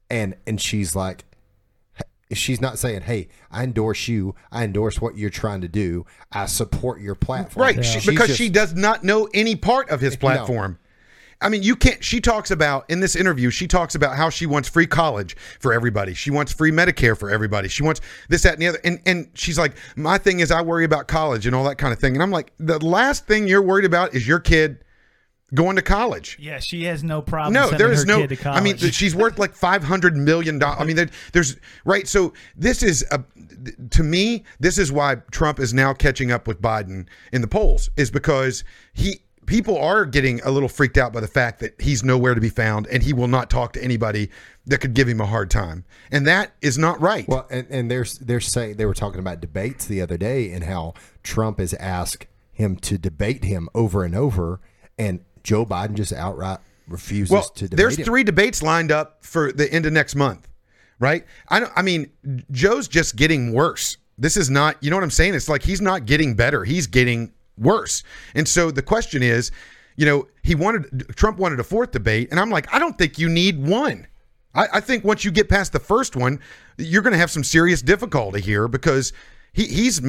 and 0.09 0.35
and 0.47 0.61
she's 0.61 0.95
like, 0.95 1.25
she's 2.31 2.61
not 2.61 2.79
saying, 2.79 3.01
"Hey, 3.01 3.27
I 3.51 3.63
endorse 3.65 4.07
you. 4.07 4.35
I 4.53 4.63
endorse 4.63 5.01
what 5.01 5.17
you're 5.17 5.29
trying 5.29 5.59
to 5.61 5.67
do. 5.67 6.05
I 6.31 6.45
support 6.45 7.01
your 7.01 7.15
platform." 7.15 7.61
Right, 7.61 7.83
she, 7.83 8.09
because 8.09 8.27
just- 8.27 8.37
she 8.39 8.47
does 8.47 8.73
not 8.73 9.03
know 9.03 9.27
any 9.33 9.57
part 9.57 9.89
of 9.89 9.99
his 9.99 10.15
platform. 10.15 10.79
I 11.43 11.49
mean, 11.49 11.63
you 11.63 11.75
can't. 11.75 12.03
She 12.03 12.21
talks 12.21 12.51
about 12.51 12.89
in 12.89 12.99
this 12.99 13.15
interview. 13.15 13.49
She 13.49 13.67
talks 13.67 13.95
about 13.95 14.15
how 14.15 14.29
she 14.29 14.45
wants 14.45 14.69
free 14.69 14.87
college 14.87 15.35
for 15.59 15.73
everybody. 15.73 16.13
She 16.13 16.31
wants 16.31 16.53
free 16.53 16.71
Medicare 16.71 17.17
for 17.17 17.29
everybody. 17.29 17.67
She 17.67 17.83
wants 17.83 18.01
this, 18.29 18.43
that, 18.43 18.53
and 18.53 18.61
the 18.61 18.67
other. 18.67 18.79
And 18.83 18.99
and 19.05 19.29
she's 19.33 19.59
like, 19.59 19.73
my 19.95 20.17
thing 20.17 20.39
is, 20.39 20.51
I 20.51 20.61
worry 20.61 20.85
about 20.85 21.07
college 21.07 21.45
and 21.45 21.55
all 21.55 21.65
that 21.65 21.77
kind 21.77 21.93
of 21.93 21.99
thing. 21.99 22.13
And 22.13 22.23
I'm 22.23 22.31
like, 22.31 22.53
the 22.57 22.79
last 22.79 23.27
thing 23.27 23.47
you're 23.47 23.61
worried 23.61 23.85
about 23.85 24.15
is 24.15 24.27
your 24.27 24.39
kid 24.39 24.83
going 25.53 25.75
to 25.75 25.81
college. 25.83 26.37
Yeah, 26.39 26.59
she 26.59 26.85
has 26.85 27.03
no 27.03 27.21
problem. 27.21 27.53
No, 27.53 27.69
there 27.69 27.91
is 27.91 28.05
no. 28.05 28.25
I 28.45 28.59
mean, 28.59 28.77
she's 28.77 29.15
worth 29.15 29.37
like 29.37 29.53
five 29.53 29.83
hundred 29.83 30.17
million 30.17 30.57
dollars. 30.57 30.79
I 30.79 30.85
mean, 30.85 30.95
there, 30.95 31.09
there's 31.31 31.57
right. 31.85 32.07
So 32.07 32.33
this 32.55 32.81
is 32.81 33.05
a, 33.11 33.23
to 33.91 34.03
me, 34.03 34.45
this 34.59 34.77
is 34.77 34.91
why 34.91 35.17
Trump 35.31 35.59
is 35.59 35.73
now 35.73 35.93
catching 35.93 36.31
up 36.31 36.47
with 36.47 36.61
Biden 36.61 37.07
in 37.31 37.41
the 37.41 37.47
polls, 37.47 37.89
is 37.97 38.09
because 38.09 38.63
he 38.93 39.19
people 39.45 39.77
are 39.77 40.05
getting 40.05 40.41
a 40.41 40.51
little 40.51 40.69
freaked 40.69 40.97
out 40.97 41.13
by 41.13 41.19
the 41.19 41.27
fact 41.27 41.59
that 41.59 41.79
he's 41.81 42.03
nowhere 42.03 42.35
to 42.35 42.41
be 42.41 42.49
found 42.49 42.87
and 42.87 43.03
he 43.03 43.13
will 43.13 43.27
not 43.27 43.49
talk 43.49 43.73
to 43.73 43.83
anybody 43.83 44.29
that 44.65 44.79
could 44.79 44.93
give 44.93 45.07
him 45.07 45.19
a 45.21 45.25
hard 45.25 45.49
time, 45.51 45.83
and 46.11 46.25
that 46.27 46.51
is 46.61 46.77
not 46.77 46.99
right. 47.01 47.27
Well, 47.27 47.47
and, 47.51 47.67
and 47.69 47.91
they're 47.91 48.05
they're 48.21 48.39
saying 48.39 48.77
they 48.77 48.85
were 48.85 48.93
talking 48.93 49.19
about 49.19 49.39
debates 49.41 49.85
the 49.85 50.01
other 50.01 50.17
day 50.17 50.51
and 50.51 50.63
how 50.63 50.93
Trump 51.23 51.59
has 51.59 51.73
asked 51.75 52.27
him 52.51 52.77
to 52.77 52.97
debate 52.97 53.43
him 53.43 53.67
over 53.75 54.03
and 54.03 54.15
over, 54.15 54.61
and 54.97 55.19
Joe 55.43 55.65
Biden 55.65 55.95
just 55.95 56.13
outright 56.13 56.59
refuses 56.87 57.31
Well, 57.31 57.43
to 57.43 57.65
debate 57.67 57.71
him. 57.71 57.77
there's 57.77 57.97
him. 57.97 58.05
three 58.05 58.23
debates 58.23 58.61
lined 58.63 58.91
up 58.91 59.23
for 59.25 59.51
the 59.51 59.71
end 59.73 59.85
of 59.85 59.91
next 59.93 60.15
month, 60.15 60.47
right? 60.99 61.25
I 61.49 61.59
don't. 61.59 61.71
I 61.75 61.81
mean, 61.81 62.09
Joe's 62.51 62.87
just 62.87 63.15
getting 63.15 63.51
worse. 63.53 63.97
This 64.17 64.37
is 64.37 64.49
not. 64.49 64.77
You 64.81 64.91
know 64.91 64.95
what 64.95 65.03
I'm 65.03 65.11
saying? 65.11 65.33
It's 65.33 65.49
like 65.49 65.63
he's 65.63 65.81
not 65.81 66.05
getting 66.05 66.35
better. 66.35 66.63
He's 66.63 66.87
getting 66.87 67.33
worse. 67.57 68.03
And 68.35 68.47
so 68.47 68.71
the 68.71 68.81
question 68.81 69.23
is, 69.23 69.51
you 69.95 70.05
know, 70.05 70.27
he 70.41 70.55
wanted 70.55 71.15
Trump 71.15 71.37
wanted 71.37 71.59
a 71.59 71.63
fourth 71.63 71.91
debate, 71.91 72.29
and 72.31 72.39
I'm 72.39 72.49
like, 72.49 72.73
I 72.73 72.79
don't 72.79 72.97
think 72.97 73.19
you 73.19 73.29
need 73.29 73.65
one. 73.65 74.07
I, 74.55 74.67
I 74.73 74.79
think 74.79 75.03
once 75.03 75.23
you 75.23 75.31
get 75.31 75.49
past 75.49 75.71
the 75.71 75.79
first 75.79 76.15
one, 76.15 76.39
you're 76.77 77.01
going 77.01 77.13
to 77.13 77.19
have 77.19 77.31
some 77.31 77.43
serious 77.43 77.81
difficulty 77.81 78.41
here 78.41 78.67
because. 78.67 79.13
He, 79.55 79.67
he's, 79.67 80.01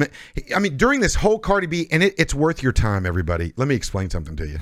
I 0.55 0.57
mean, 0.57 0.75
during 0.75 1.01
this 1.01 1.13
whole 1.13 1.37
Cardi 1.37 1.67
B, 1.67 1.87
and 1.91 2.01
it, 2.01 2.15
it's 2.17 2.33
worth 2.33 2.63
your 2.63 2.71
time, 2.71 3.05
everybody. 3.05 3.53
Let 3.57 3.67
me 3.67 3.75
explain 3.75 4.09
something 4.09 4.35
to 4.37 4.47
you. 4.47 4.57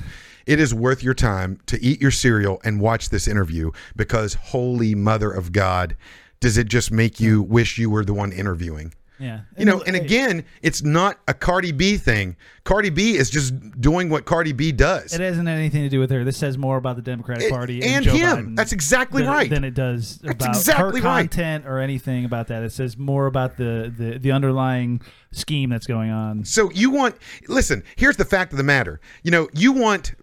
It 0.46 0.60
is 0.60 0.74
worth 0.74 1.02
your 1.02 1.14
time 1.14 1.62
to 1.68 1.82
eat 1.82 2.02
your 2.02 2.12
cereal 2.12 2.60
and 2.66 2.82
watch 2.82 3.08
this 3.08 3.26
interview 3.26 3.72
because, 3.96 4.34
holy 4.34 4.94
mother 4.94 5.32
of 5.32 5.54
God, 5.54 5.96
does 6.42 6.58
it 6.58 6.68
just 6.68 6.92
make 6.92 7.22
you 7.22 7.42
wish 7.42 7.78
you 7.78 7.90
were 7.90 8.04
the 8.04 8.14
one 8.14 8.34
interviewing? 8.34 8.94
Yeah, 9.20 9.42
You 9.58 9.66
know, 9.66 9.82
and 9.84 9.96
again, 9.96 10.44
it's 10.62 10.84
not 10.84 11.20
a 11.28 11.34
Cardi 11.34 11.72
B 11.72 11.98
thing. 11.98 12.36
Cardi 12.64 12.90
B 12.90 13.16
is 13.16 13.30
just 13.30 13.54
doing 13.80 14.10
what 14.10 14.26
Cardi 14.26 14.54
B 14.54 14.72
does. 14.72 15.14
it 15.14 15.22
hasn't 15.22 15.48
anything 15.48 15.84
to 15.84 15.90
do 15.90 16.00
with 16.00 16.10
her. 16.12 16.24
This 16.24 16.38
says 16.38 16.58
more 16.58 16.78
about 16.78 16.96
the 16.96 17.02
Democratic 17.02 17.44
It- 17.46 17.52
Party 17.52 17.84
and 17.84 18.04
Joe 18.04 18.14
him. 18.14 18.38
Biden 18.38 18.56
That's 18.56 18.72
exactly 18.72 19.22
than, 19.22 19.32
right. 19.32 19.50
Than 19.50 19.64
it 19.64 19.74
does 19.74 20.18
That's 20.18 20.36
about 20.36 20.56
exactly 20.56 21.02
her 21.02 21.08
right. 21.08 21.30
content 21.30 21.66
or 21.66 21.80
anything 21.80 22.26
about 22.26 22.48
that. 22.48 22.64
It 22.64 22.72
says 22.72 22.98
more 22.98 23.28
about 23.28 23.58
the 23.58 23.94
the, 23.96 24.18
the 24.18 24.32
underlying 24.32 25.02
scheme 25.32 25.70
that's 25.70 25.88
going 25.88 26.10
on. 26.12 26.46
So 26.46 26.72
you 26.72 26.90
want 26.90 27.16
listen, 27.48 27.84
here's 27.96 28.18
the 28.18 28.26
fact 28.26 28.52
of 28.52 28.58
the 28.58 28.64
matter. 28.64 29.00
You 29.24 29.32
know, 29.32 29.48
you 29.54 29.72
want 29.74 30.14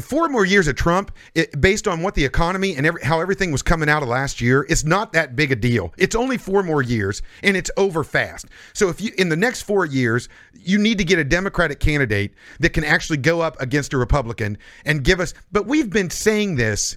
four 0.00 0.28
more 0.28 0.44
years 0.44 0.68
of 0.68 0.76
Trump, 0.76 1.12
it, 1.34 1.60
based 1.60 1.88
on 1.88 2.02
what 2.02 2.14
the 2.14 2.24
economy 2.24 2.76
and 2.76 2.86
every, 2.86 3.02
how 3.02 3.20
everything 3.20 3.52
was 3.52 3.62
coming 3.62 3.88
out 3.88 4.02
of 4.02 4.08
last 4.08 4.40
year, 4.40 4.66
it's 4.68 4.84
not 4.84 5.12
that 5.12 5.36
big 5.36 5.52
a 5.52 5.56
deal. 5.56 5.92
It's 5.96 6.14
only 6.14 6.38
four 6.38 6.62
more 6.62 6.82
years, 6.82 7.22
and 7.42 7.56
it's 7.56 7.70
over 7.76 8.04
fast. 8.04 8.46
So 8.72 8.88
if 8.88 9.00
you 9.00 9.12
in 9.18 9.28
the 9.28 9.36
next 9.36 9.62
four 9.62 9.86
years, 9.86 10.28
you 10.54 10.78
need 10.78 10.98
to 10.98 11.04
get 11.04 11.18
a 11.18 11.24
Democratic 11.24 11.80
candidate 11.80 12.34
that 12.60 12.70
can 12.70 12.84
actually 12.84 13.18
go 13.18 13.40
up 13.40 13.60
against 13.60 13.92
a 13.92 13.98
Republican 13.98 14.58
and 14.84 15.04
give 15.04 15.20
us. 15.20 15.34
But 15.50 15.66
we've 15.66 15.90
been 15.90 16.10
saying 16.10 16.56
this. 16.56 16.96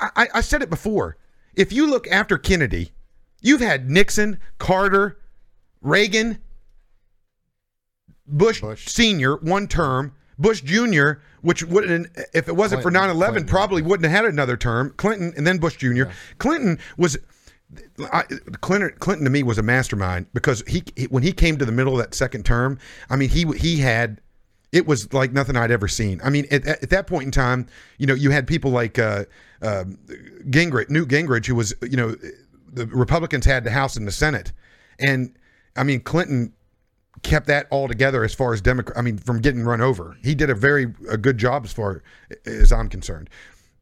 I, 0.00 0.28
I 0.34 0.40
said 0.40 0.62
it 0.62 0.70
before. 0.70 1.16
If 1.54 1.72
you 1.72 1.88
look 1.88 2.08
after 2.08 2.38
Kennedy, 2.38 2.92
you've 3.40 3.60
had 3.60 3.88
Nixon, 3.88 4.40
Carter, 4.58 5.18
Reagan, 5.80 6.38
Bush, 8.26 8.60
Bush. 8.60 8.86
Senior, 8.86 9.36
one 9.36 9.68
term, 9.68 10.12
Bush 10.38 10.60
Jr., 10.62 11.12
which 11.40 11.62
wouldn't, 11.64 12.08
if 12.34 12.48
it 12.48 12.56
wasn't 12.56 12.82
for 12.82 12.90
9 12.90 13.10
11, 13.10 13.46
probably 13.46 13.82
wouldn't 13.82 14.10
have 14.10 14.24
had 14.24 14.30
another 14.30 14.56
term. 14.56 14.92
Clinton 14.96 15.32
and 15.36 15.46
then 15.46 15.58
Bush 15.58 15.76
Jr. 15.76 16.04
Clinton 16.38 16.78
was. 16.96 17.16
I, 18.12 18.22
Clinton, 18.60 18.92
Clinton 19.00 19.24
to 19.24 19.30
me 19.30 19.42
was 19.42 19.58
a 19.58 19.62
mastermind 19.62 20.26
because 20.32 20.62
he, 20.68 20.84
he 20.94 21.06
when 21.06 21.24
he 21.24 21.32
came 21.32 21.56
to 21.56 21.64
the 21.64 21.72
middle 21.72 21.94
of 21.94 21.98
that 21.98 22.14
second 22.14 22.44
term, 22.44 22.78
I 23.10 23.16
mean 23.16 23.28
he 23.28 23.44
he 23.56 23.78
had 23.78 24.20
it 24.72 24.86
was 24.86 25.12
like 25.12 25.32
nothing 25.32 25.56
I'd 25.56 25.70
ever 25.70 25.88
seen. 25.88 26.20
I 26.22 26.30
mean, 26.30 26.46
at, 26.50 26.66
at 26.66 26.90
that 26.90 27.06
point 27.06 27.24
in 27.24 27.30
time, 27.30 27.66
you 27.98 28.06
know, 28.06 28.14
you 28.14 28.30
had 28.30 28.46
people 28.46 28.70
like 28.70 28.98
uh, 28.98 29.24
uh, 29.62 29.84
Gingrich, 30.50 30.90
Newt 30.90 31.08
Gingrich, 31.08 31.46
who 31.46 31.54
was, 31.54 31.74
you 31.82 31.96
know, 31.96 32.14
the 32.72 32.86
Republicans 32.86 33.46
had 33.46 33.64
the 33.64 33.70
House 33.70 33.96
and 33.96 34.06
the 34.06 34.12
Senate, 34.12 34.52
and 34.98 35.36
I 35.76 35.82
mean, 35.82 36.00
Clinton 36.00 36.52
kept 37.26 37.46
that 37.48 37.66
all 37.70 37.88
together 37.88 38.24
as 38.24 38.32
far 38.34 38.54
as 38.54 38.60
Democrat. 38.60 38.96
I 38.96 39.02
mean, 39.02 39.18
from 39.18 39.40
getting 39.40 39.62
run 39.64 39.80
over, 39.80 40.16
he 40.22 40.34
did 40.34 40.48
a 40.48 40.54
very 40.54 40.94
a 41.08 41.16
good 41.16 41.36
job 41.38 41.64
as 41.64 41.72
far 41.72 42.02
as 42.46 42.72
I'm 42.72 42.88
concerned. 42.88 43.28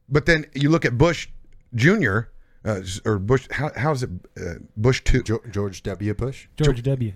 But 0.09 0.27
then 0.27 0.47
you 0.55 0.71
look 0.71 0.85
at 0.85 0.99
Bush 0.99 1.29
Jr. 1.75 2.21
Uh, 2.65 2.81
or 3.05 3.19
Bush, 3.19 3.47
how, 3.51 3.71
how's 3.77 4.03
it? 4.03 4.11
Uh, 4.39 4.55
Bush 4.77 5.03
two. 5.05 5.23
George 5.23 5.83
W. 5.83 6.15
Bush. 6.15 6.49
George 6.57 6.83
W. 6.83 7.13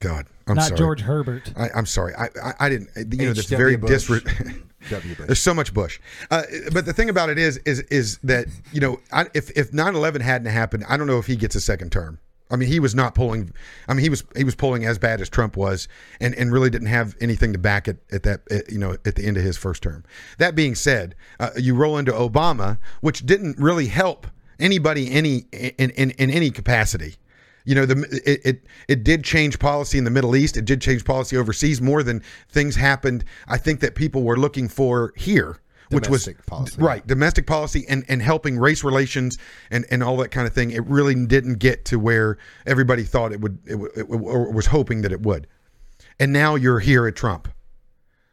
God, 0.00 0.26
I'm 0.46 0.56
Not 0.56 0.68
sorry. 0.68 0.78
George 0.78 1.00
Herbert. 1.02 1.52
I, 1.56 1.68
I'm 1.74 1.86
sorry. 1.86 2.14
I, 2.14 2.28
I, 2.42 2.52
I 2.60 2.68
didn't. 2.68 2.90
You 2.96 3.28
know, 3.28 3.32
this 3.34 3.50
H.W. 3.52 3.56
very 3.56 3.76
Bush. 3.76 3.90
disre- 4.10 4.62
W. 4.90 5.14
There's 5.14 5.38
so 5.38 5.54
much 5.54 5.72
Bush. 5.72 6.00
Uh, 6.30 6.42
but 6.72 6.84
the 6.84 6.92
thing 6.92 7.08
about 7.08 7.30
it 7.30 7.38
is, 7.38 7.58
is, 7.58 7.80
is 7.82 8.18
that 8.18 8.46
you 8.72 8.80
know, 8.80 9.00
I, 9.12 9.26
if 9.34 9.50
if 9.50 9.70
9/11 9.70 10.20
hadn't 10.20 10.50
happened, 10.50 10.84
I 10.88 10.96
don't 10.96 11.06
know 11.06 11.18
if 11.18 11.26
he 11.26 11.36
gets 11.36 11.54
a 11.54 11.60
second 11.60 11.90
term. 11.92 12.18
I 12.50 12.56
mean, 12.56 12.68
he 12.68 12.78
was 12.78 12.94
not 12.94 13.14
pulling. 13.14 13.52
I 13.88 13.94
mean, 13.94 14.02
he 14.02 14.10
was 14.10 14.22
he 14.36 14.44
was 14.44 14.54
polling 14.54 14.84
as 14.84 14.98
bad 14.98 15.20
as 15.20 15.28
Trump 15.28 15.56
was, 15.56 15.88
and, 16.20 16.34
and 16.34 16.52
really 16.52 16.70
didn't 16.70 16.88
have 16.88 17.16
anything 17.20 17.52
to 17.52 17.58
back 17.58 17.88
it 17.88 17.98
at 18.12 18.22
that 18.24 18.42
at, 18.50 18.70
you 18.70 18.78
know 18.78 18.92
at 18.92 19.14
the 19.16 19.24
end 19.24 19.36
of 19.36 19.42
his 19.42 19.56
first 19.56 19.82
term. 19.82 20.04
That 20.38 20.54
being 20.54 20.74
said, 20.74 21.14
uh, 21.40 21.50
you 21.56 21.74
roll 21.74 21.96
into 21.96 22.12
Obama, 22.12 22.78
which 23.00 23.24
didn't 23.24 23.58
really 23.58 23.86
help 23.86 24.26
anybody 24.58 25.10
any 25.10 25.46
in 25.52 25.90
in, 25.90 26.10
in 26.12 26.30
any 26.30 26.50
capacity. 26.50 27.16
You 27.64 27.74
know, 27.74 27.86
the 27.86 28.02
it, 28.26 28.40
it 28.44 28.64
it 28.88 29.04
did 29.04 29.24
change 29.24 29.58
policy 29.58 29.96
in 29.96 30.04
the 30.04 30.10
Middle 30.10 30.36
East. 30.36 30.56
It 30.58 30.66
did 30.66 30.82
change 30.82 31.04
policy 31.04 31.36
overseas 31.36 31.80
more 31.80 32.02
than 32.02 32.22
things 32.48 32.76
happened. 32.76 33.24
I 33.48 33.56
think 33.56 33.80
that 33.80 33.94
people 33.94 34.22
were 34.22 34.36
looking 34.36 34.68
for 34.68 35.14
here, 35.16 35.60
which 35.94 36.08
was 36.08 36.28
policy. 36.46 36.76
right 36.80 37.06
domestic 37.06 37.46
policy 37.46 37.84
and 37.88 38.04
and 38.08 38.20
helping 38.22 38.58
race 38.58 38.84
relations 38.84 39.38
and 39.70 39.84
and 39.90 40.02
all 40.02 40.16
that 40.18 40.30
kind 40.30 40.46
of 40.46 40.52
thing. 40.52 40.70
It 40.70 40.84
really 40.86 41.14
didn't 41.26 41.58
get 41.58 41.84
to 41.86 41.98
where 41.98 42.38
everybody 42.66 43.04
thought 43.04 43.32
it 43.32 43.40
would, 43.40 43.58
it, 43.64 43.76
it, 43.96 44.02
or 44.10 44.50
was 44.52 44.66
hoping 44.66 45.02
that 45.02 45.12
it 45.12 45.22
would. 45.22 45.46
And 46.20 46.32
now 46.32 46.54
you're 46.54 46.80
here 46.80 47.06
at 47.06 47.16
Trump. 47.16 47.48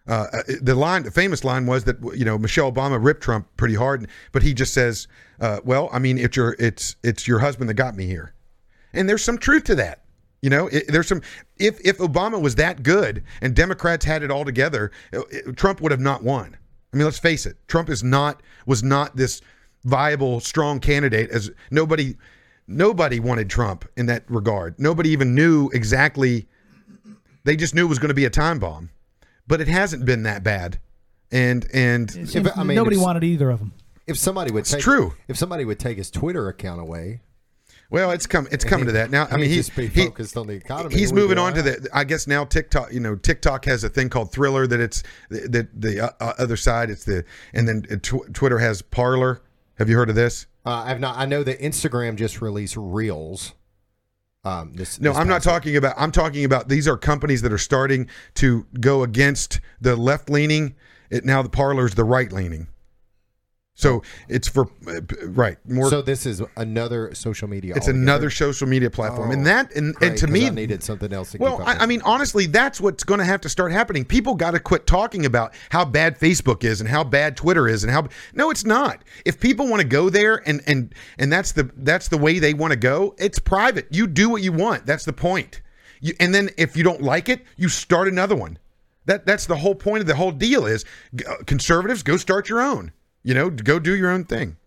Uh, 0.08 0.26
the 0.62 0.74
line, 0.76 1.04
the 1.04 1.12
famous 1.12 1.44
line 1.44 1.68
was 1.68 1.84
that 1.84 1.98
you 2.16 2.26
know 2.26 2.38
Michelle 2.38 2.72
Obama 2.72 2.98
ripped 3.04 3.22
Trump 3.22 3.48
pretty 3.56 3.76
hard, 3.76 4.08
but 4.32 4.42
he 4.42 4.54
just 4.54 4.74
says, 4.74 5.08
uh, 5.40 5.60
"Well, 5.64 5.90
I 5.94 6.00
mean, 6.00 6.18
it's 6.18 6.36
your 6.36 6.56
it's 6.60 6.96
it's 7.04 7.28
your 7.28 7.40
husband 7.40 7.70
that 7.70 7.76
got 7.76 7.96
me 7.96 8.08
here," 8.08 8.34
and 8.94 9.08
there's 9.08 9.24
some 9.24 9.38
truth 9.38 9.64
to 9.66 9.76
that. 9.76 10.04
You 10.42 10.50
know, 10.50 10.68
it, 10.70 10.86
there's 10.88 11.08
some. 11.08 11.22
If 11.60 11.80
if 11.86 12.00
Obama 12.00 12.42
was 12.42 12.56
that 12.56 12.82
good 12.82 13.24
and 13.42 13.56
Democrats 13.56 14.04
had 14.04 14.24
it 14.24 14.32
all 14.32 14.44
together, 14.44 14.92
it- 15.14 15.26
it- 15.30 15.56
Trump 15.56 15.82
would 15.82 15.92
have 15.92 16.02
not 16.02 16.24
won. 16.24 16.58
I 16.94 16.98
mean, 16.98 17.06
let's 17.06 17.20
face 17.20 17.46
it. 17.46 17.58
Trump 17.68 17.90
is 17.90 18.04
not 18.04 18.42
was 18.66 18.84
not 18.84 19.16
this 19.16 19.42
viable, 19.84 20.40
strong 20.40 20.80
candidate. 20.80 21.30
As 21.30 21.50
nobody 21.72 22.16
nobody 22.68 23.20
wanted 23.20 23.50
Trump 23.50 23.86
in 23.98 24.06
that 24.08 24.24
regard. 24.30 24.76
Nobody 24.80 25.10
even 25.10 25.34
knew 25.36 25.70
exactly. 25.74 26.48
They 27.44 27.56
just 27.56 27.74
knew 27.74 27.86
it 27.86 27.90
was 27.90 28.00
going 28.00 28.10
to 28.10 28.14
be 28.16 28.26
a 28.26 28.30
time 28.30 28.60
bomb, 28.60 28.90
but 29.48 29.62
it 29.62 29.68
hasn't 29.68 30.06
been 30.06 30.24
that 30.24 30.44
bad. 30.44 30.80
And 31.32 31.66
and 31.74 32.14
If- 32.16 32.58
I 32.58 32.64
mean, 32.64 32.76
Nobody 32.76 32.98
if- 32.98 33.02
wanted 33.02 33.24
either 33.24 33.50
of 33.50 33.60
them. 33.60 33.74
If 34.08 34.18
somebody 34.18 34.52
would 34.52 34.66
take 34.66 34.82
true. 34.82 35.14
if 35.28 35.38
somebody 35.38 35.64
would 35.64 35.80
take 35.80 35.98
his 35.98 36.12
Twitter 36.12 36.50
account 36.50 36.82
away, 36.82 37.22
well, 37.92 38.12
it's 38.12 38.26
come 38.26 38.48
it's 38.52 38.64
coming 38.64 38.86
to 38.86 38.94
that 38.94 39.12
now. 39.12 39.28
I 39.30 39.36
mean, 39.36 39.50
he's 39.50 39.68
he, 39.68 39.88
focused 39.88 40.38
on 40.38 40.48
the 40.48 40.54
economy. 40.54 40.96
He's 40.96 41.12
moving 41.12 41.38
on 41.38 41.54
to 41.56 41.62
the. 41.62 41.90
I 41.94 42.06
guess 42.06 42.26
now 42.26 42.46
TikTok. 42.46 42.94
You 42.94 43.02
know, 43.02 43.18
TikTok 43.18 43.66
has 43.66 43.84
a 43.84 43.90
thing 43.90 44.08
called 44.08 44.32
Triller 44.32 44.66
that 44.66 44.80
it's 44.80 45.04
that 45.30 45.68
the 45.80 46.06
uh, 46.06 46.10
uh, 46.22 46.34
other 46.40 46.56
side. 46.56 46.90
It's 46.90 47.04
the 47.04 47.26
and 47.54 47.68
then 47.68 47.86
uh, 47.92 47.98
tw- 48.02 48.34
Twitter 48.34 48.60
has 48.60 48.82
Parler. 48.82 49.42
Have 49.76 49.90
you 49.90 49.98
heard 49.98 50.10
of 50.10 50.16
this? 50.16 50.48
Uh, 50.66 50.84
I've 50.86 51.02
not. 51.02 51.18
I 51.18 51.26
know 51.26 51.44
that 51.44 51.60
Instagram 51.60 52.16
just 52.16 52.42
released 52.42 52.78
Reels. 52.78 53.54
Um, 54.46 54.74
this, 54.74 55.00
No, 55.00 55.10
this 55.12 55.20
I'm 55.20 55.28
not 55.28 55.44
talking 55.44 55.76
about. 55.76 55.96
I'm 55.98 56.14
talking 56.14 56.46
about 56.46 56.70
these 56.70 56.88
are 56.88 56.98
companies 56.98 57.42
that 57.42 57.52
are 57.52 57.58
starting 57.58 58.08
to 58.36 58.66
go 58.80 59.04
against 59.04 59.60
the 59.82 59.98
left 59.98 60.30
leaning. 60.30 60.76
It 61.10 61.26
now 61.26 61.42
the 61.42 61.50
Parler's 61.50 61.96
the 61.96 62.06
right 62.06 62.32
leaning. 62.32 62.68
So 63.82 64.04
it's 64.30 64.48
for 64.48 64.68
right 65.24 65.58
more. 65.68 65.90
So 65.90 66.02
this 66.02 66.26
is 66.26 66.42
another 66.56 67.14
social 67.16 67.48
media. 67.48 67.72
it's 67.76 67.88
altogether? 67.88 68.02
another 68.02 68.30
social 68.30 68.68
media 68.68 68.90
platform, 68.90 69.32
and 69.32 69.42
Oh, 69.42 69.46
that 69.46 69.76
and, 69.76 69.96
great, 69.96 70.10
and 70.10 70.18
to 70.20 70.28
me, 70.28 70.48
I 70.48 70.50
needed 70.50 70.84
something 70.84 71.12
else 71.12 71.32
to 71.32 71.38
Well, 71.40 71.62
I. 71.66 71.78
I 71.78 71.86
mean, 71.88 72.02
honestly, 72.04 72.46
that's 72.46 72.80
what's 72.80 73.04
going 73.04 73.20
to 73.20 73.26
have 73.26 73.42
to 73.42 73.50
start 73.50 73.72
happening. 73.72 74.06
People 74.06 74.36
got 74.36 74.52
to 74.52 74.60
quit 74.60 74.86
talking 74.86 75.26
about 75.26 75.54
how 75.70 75.84
bad 75.84 76.20
Facebook 76.20 76.64
is 76.64 76.80
and 76.80 76.90
how 76.90 77.04
bad 77.04 77.36
Twitter 77.36 77.68
is 77.68 77.84
and 77.84 77.92
how. 77.92 78.08
No, 78.34 78.52
it's 78.52 78.66
not. 78.66 79.04
If 79.26 79.40
people 79.40 79.68
want 79.68 79.82
to 79.82 79.88
go 79.88 80.10
there 80.10 80.48
and 80.48 80.62
and 80.68 80.94
and 81.18 81.32
that's 81.32 81.52
the 81.52 81.72
that's 81.78 82.08
the 82.08 82.18
way 82.18 82.40
they 82.40 82.54
want 82.54 82.72
to 82.72 82.80
go. 82.80 83.16
It's 83.18 83.40
private. 83.40 83.88
You 83.90 84.08
do 84.08 84.30
what 84.30 84.44
you 84.44 84.52
want. 84.52 84.86
That's 84.86 85.06
the 85.06 85.14
point. 85.14 85.62
You, 86.02 86.14
and 86.20 86.34
then 86.34 86.50
if 86.58 86.78
you 86.78 86.84
don't 86.84 87.02
like 87.02 87.30
it, 87.30 87.46
you 87.58 87.70
start 87.70 88.08
another 88.08 88.36
one. 88.36 88.58
That 89.06 89.26
that's 89.26 89.48
the 89.48 89.56
whole 89.56 89.76
point 89.76 90.02
of 90.02 90.08
the 90.08 90.16
whole 90.16 90.32
deal. 90.32 90.66
Is 90.66 90.86
uh, 91.28 91.38
conservatives 91.46 92.04
go 92.04 92.18
start 92.18 92.48
your 92.48 92.62
own. 92.62 92.92
You 93.24 93.34
know, 93.34 93.50
go 93.50 93.80
do 93.80 93.96
your 93.96 94.10
own 94.10 94.26
thing. 94.26 94.58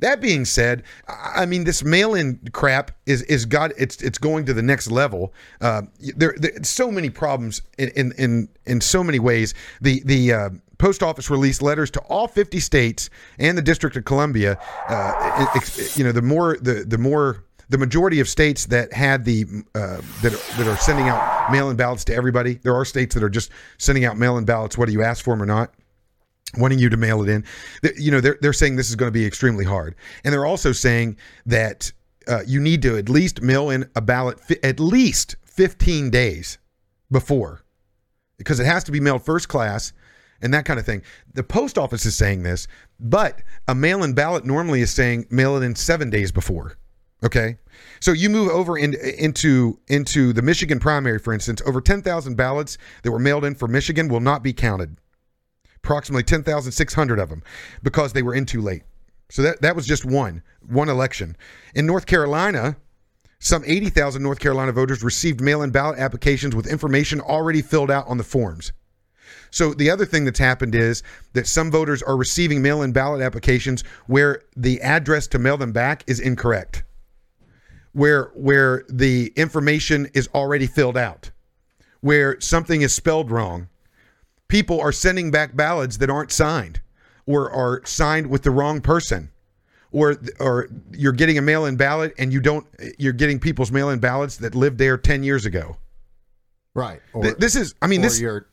That 0.00 0.20
being 0.20 0.44
said, 0.44 0.82
I 1.08 1.46
mean 1.46 1.64
this 1.64 1.82
mail-in 1.82 2.40
crap 2.52 2.90
is 3.06 3.22
is 3.22 3.46
got 3.46 3.72
it's 3.78 4.02
it's 4.02 4.18
going 4.18 4.44
to 4.46 4.54
the 4.54 4.62
next 4.62 4.90
level. 4.90 5.32
Uh, 5.60 5.82
there, 6.16 6.34
so 6.62 6.90
many 6.90 7.08
problems 7.08 7.62
in, 7.78 7.88
in 7.90 8.12
in 8.12 8.48
in 8.66 8.80
so 8.80 9.02
many 9.02 9.18
ways. 9.18 9.54
The 9.80 10.02
the 10.04 10.32
uh, 10.32 10.50
post 10.78 11.02
office 11.02 11.30
released 11.30 11.62
letters 11.62 11.90
to 11.92 12.00
all 12.00 12.28
50 12.28 12.60
states 12.60 13.08
and 13.38 13.56
the 13.56 13.62
District 13.62 13.96
of 13.96 14.04
Columbia. 14.04 14.58
Uh, 14.88 15.46
ex- 15.54 15.96
you 15.96 16.04
know, 16.04 16.12
the 16.12 16.22
more 16.22 16.58
the 16.60 16.84
the 16.86 16.98
more 16.98 17.44
the 17.70 17.78
majority 17.78 18.20
of 18.20 18.28
states 18.28 18.66
that 18.66 18.92
had 18.92 19.24
the 19.24 19.46
uh, 19.74 20.02
that 20.20 20.34
are, 20.34 20.58
that 20.58 20.66
are 20.68 20.76
sending 20.76 21.08
out 21.08 21.50
mail-in 21.50 21.76
ballots 21.76 22.04
to 22.04 22.14
everybody. 22.14 22.54
There 22.54 22.74
are 22.74 22.84
states 22.84 23.14
that 23.14 23.24
are 23.24 23.30
just 23.30 23.50
sending 23.78 24.04
out 24.04 24.18
mail-in 24.18 24.44
ballots 24.44 24.76
whether 24.76 24.92
you 24.92 25.02
ask 25.02 25.24
for 25.24 25.30
them 25.30 25.42
or 25.42 25.46
not 25.46 25.72
wanting 26.56 26.78
you 26.78 26.88
to 26.88 26.96
mail 26.96 27.22
it 27.22 27.28
in. 27.28 27.44
You 27.96 28.10
know, 28.10 28.20
they're, 28.20 28.38
they're 28.40 28.52
saying 28.52 28.76
this 28.76 28.88
is 28.88 28.96
going 28.96 29.08
to 29.08 29.18
be 29.18 29.26
extremely 29.26 29.64
hard. 29.64 29.94
And 30.24 30.32
they're 30.32 30.46
also 30.46 30.72
saying 30.72 31.16
that 31.46 31.92
uh, 32.28 32.42
you 32.46 32.60
need 32.60 32.82
to 32.82 32.96
at 32.96 33.08
least 33.08 33.42
mail 33.42 33.70
in 33.70 33.88
a 33.94 34.00
ballot 34.00 34.40
fi- 34.40 34.58
at 34.62 34.80
least 34.80 35.36
15 35.44 36.10
days 36.10 36.58
before 37.10 37.62
because 38.38 38.60
it 38.60 38.66
has 38.66 38.84
to 38.84 38.92
be 38.92 39.00
mailed 39.00 39.24
first 39.24 39.48
class 39.48 39.92
and 40.42 40.52
that 40.52 40.64
kind 40.64 40.78
of 40.78 40.84
thing. 40.84 41.02
The 41.34 41.42
post 41.42 41.78
office 41.78 42.04
is 42.04 42.16
saying 42.16 42.42
this, 42.42 42.68
but 43.00 43.42
a 43.68 43.74
mail 43.74 44.02
in 44.02 44.12
ballot 44.12 44.44
normally 44.44 44.80
is 44.80 44.92
saying 44.92 45.26
mail 45.30 45.56
it 45.56 45.64
in 45.64 45.74
seven 45.74 46.10
days 46.10 46.32
before. 46.32 46.76
Okay, 47.24 47.56
so 47.98 48.12
you 48.12 48.28
move 48.28 48.50
over 48.50 48.76
in, 48.76 48.94
into 49.18 49.78
into 49.88 50.34
the 50.34 50.42
Michigan 50.42 50.78
primary, 50.78 51.18
for 51.18 51.32
instance. 51.32 51.62
Over 51.64 51.80
10,000 51.80 52.36
ballots 52.36 52.76
that 53.02 53.10
were 53.10 53.18
mailed 53.18 53.44
in 53.46 53.54
for 53.54 53.66
Michigan 53.66 54.08
will 54.08 54.20
not 54.20 54.42
be 54.42 54.52
counted 54.52 54.98
approximately 55.86 56.24
10,600 56.24 57.18
of 57.20 57.28
them 57.28 57.44
because 57.84 58.12
they 58.12 58.22
were 58.22 58.34
in 58.34 58.44
too 58.44 58.60
late. 58.60 58.82
So 59.28 59.42
that, 59.42 59.62
that 59.62 59.76
was 59.76 59.86
just 59.86 60.04
one, 60.04 60.42
one 60.68 60.88
election. 60.88 61.36
In 61.76 61.86
North 61.86 62.06
Carolina, 62.06 62.76
some 63.38 63.62
80,000 63.64 64.20
North 64.20 64.40
Carolina 64.40 64.72
voters 64.72 65.04
received 65.04 65.40
mail 65.40 65.62
in 65.62 65.70
ballot 65.70 66.00
applications 66.00 66.56
with 66.56 66.66
information 66.66 67.20
already 67.20 67.62
filled 67.62 67.90
out 67.90 68.06
on 68.08 68.18
the 68.18 68.24
forms. 68.24 68.72
So 69.52 69.74
the 69.74 69.88
other 69.88 70.04
thing 70.04 70.24
that's 70.24 70.40
happened 70.40 70.74
is 70.74 71.04
that 71.34 71.46
some 71.46 71.70
voters 71.70 72.02
are 72.02 72.16
receiving 72.16 72.62
mail 72.62 72.82
in 72.82 72.90
ballot 72.90 73.22
applications 73.22 73.84
where 74.08 74.42
the 74.56 74.80
address 74.82 75.28
to 75.28 75.38
mail 75.38 75.56
them 75.56 75.70
back 75.70 76.02
is 76.08 76.18
incorrect, 76.18 76.82
where, 77.92 78.32
where 78.34 78.84
the 78.88 79.32
information 79.36 80.08
is 80.14 80.28
already 80.34 80.66
filled 80.66 80.96
out, 80.96 81.30
where 82.00 82.40
something 82.40 82.82
is 82.82 82.92
spelled 82.92 83.30
wrong 83.30 83.68
people 84.48 84.80
are 84.80 84.92
sending 84.92 85.30
back 85.30 85.56
ballots 85.56 85.96
that 85.98 86.10
aren't 86.10 86.32
signed 86.32 86.80
or 87.26 87.50
are 87.50 87.82
signed 87.84 88.28
with 88.28 88.42
the 88.42 88.50
wrong 88.50 88.80
person 88.80 89.30
or 89.92 90.16
or 90.40 90.68
you're 90.92 91.12
getting 91.12 91.38
a 91.38 91.42
mail-in 91.42 91.76
ballot 91.76 92.12
and 92.18 92.32
you 92.32 92.40
don't 92.40 92.66
you're 92.98 93.12
getting 93.12 93.38
people's 93.38 93.72
mail-in 93.72 93.98
ballots 93.98 94.36
that 94.36 94.54
lived 94.54 94.78
there 94.78 94.96
10 94.96 95.22
years 95.22 95.44
ago 95.46 95.76
Right. 96.74 97.00
Or, 97.14 97.22
Th- 97.22 97.36
this 97.36 97.56
is 97.56 97.74
i 97.80 97.86
mean 97.86 98.00
or 98.00 98.02
this 98.04 98.20
you're 98.20 98.46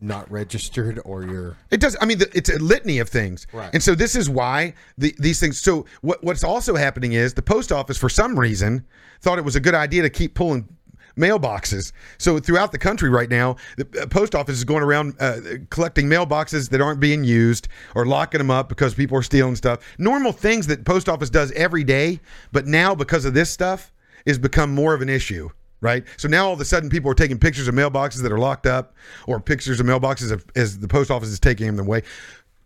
not 0.00 0.30
registered 0.30 1.00
or 1.04 1.22
you're 1.24 1.56
it 1.70 1.80
does. 1.80 1.96
I 2.00 2.04
mean, 2.04 2.18
the, 2.18 2.30
it's 2.36 2.50
a 2.50 2.58
litany 2.58 2.98
of 2.98 3.08
things, 3.08 3.46
Right. 3.50 3.70
and 3.72 3.82
so 3.82 3.94
this 3.94 4.14
is 4.14 4.28
why 4.28 4.74
the, 4.98 5.14
these 5.18 5.40
things. 5.40 5.62
So 5.62 5.86
what, 6.02 6.22
what's 6.22 6.44
also 6.44 6.74
happening 6.76 7.14
is 7.14 7.32
the 7.32 7.40
post 7.40 7.72
office, 7.72 7.96
for 7.96 8.10
some 8.10 8.38
reason, 8.38 8.84
thought 9.22 9.38
it 9.38 9.44
was 9.44 9.56
a 9.56 9.60
good 9.60 9.74
idea 9.74 10.02
to 10.02 10.10
keep 10.10 10.34
pulling 10.34 10.68
mailboxes. 11.16 11.92
So 12.18 12.38
throughout 12.38 12.72
the 12.72 12.78
country 12.78 13.08
right 13.08 13.30
now, 13.30 13.56
the 13.76 14.02
uh, 14.02 14.06
post 14.06 14.34
office 14.34 14.56
is 14.56 14.64
going 14.64 14.82
around 14.82 15.14
uh, 15.20 15.40
collecting 15.70 16.06
mailboxes 16.06 16.70
that 16.70 16.80
aren't 16.80 17.00
being 17.00 17.24
used 17.24 17.68
or 17.94 18.06
locking 18.06 18.38
them 18.38 18.50
up 18.50 18.68
because 18.68 18.94
people 18.94 19.16
are 19.18 19.22
stealing 19.22 19.56
stuff. 19.56 19.80
Normal 19.98 20.32
things 20.32 20.66
that 20.66 20.84
post 20.84 21.08
office 21.08 21.30
does 21.30 21.52
every 21.52 21.84
day, 21.84 22.20
but 22.52 22.66
now 22.66 22.94
because 22.94 23.24
of 23.24 23.34
this 23.34 23.50
stuff, 23.50 23.92
is 24.26 24.38
become 24.38 24.74
more 24.74 24.92
of 24.92 25.02
an 25.02 25.08
issue. 25.08 25.48
Right, 25.82 26.04
so 26.16 26.26
now 26.26 26.46
all 26.46 26.54
of 26.54 26.60
a 26.60 26.64
sudden 26.64 26.88
people 26.88 27.10
are 27.10 27.14
taking 27.14 27.38
pictures 27.38 27.68
of 27.68 27.74
mailboxes 27.74 28.22
that 28.22 28.32
are 28.32 28.38
locked 28.38 28.66
up, 28.66 28.94
or 29.26 29.38
pictures 29.38 29.78
of 29.78 29.84
mailboxes 29.84 30.32
of, 30.32 30.44
as 30.56 30.78
the 30.78 30.88
post 30.88 31.10
office 31.10 31.28
is 31.28 31.38
taking 31.38 31.66
them 31.66 31.86
away. 31.86 32.02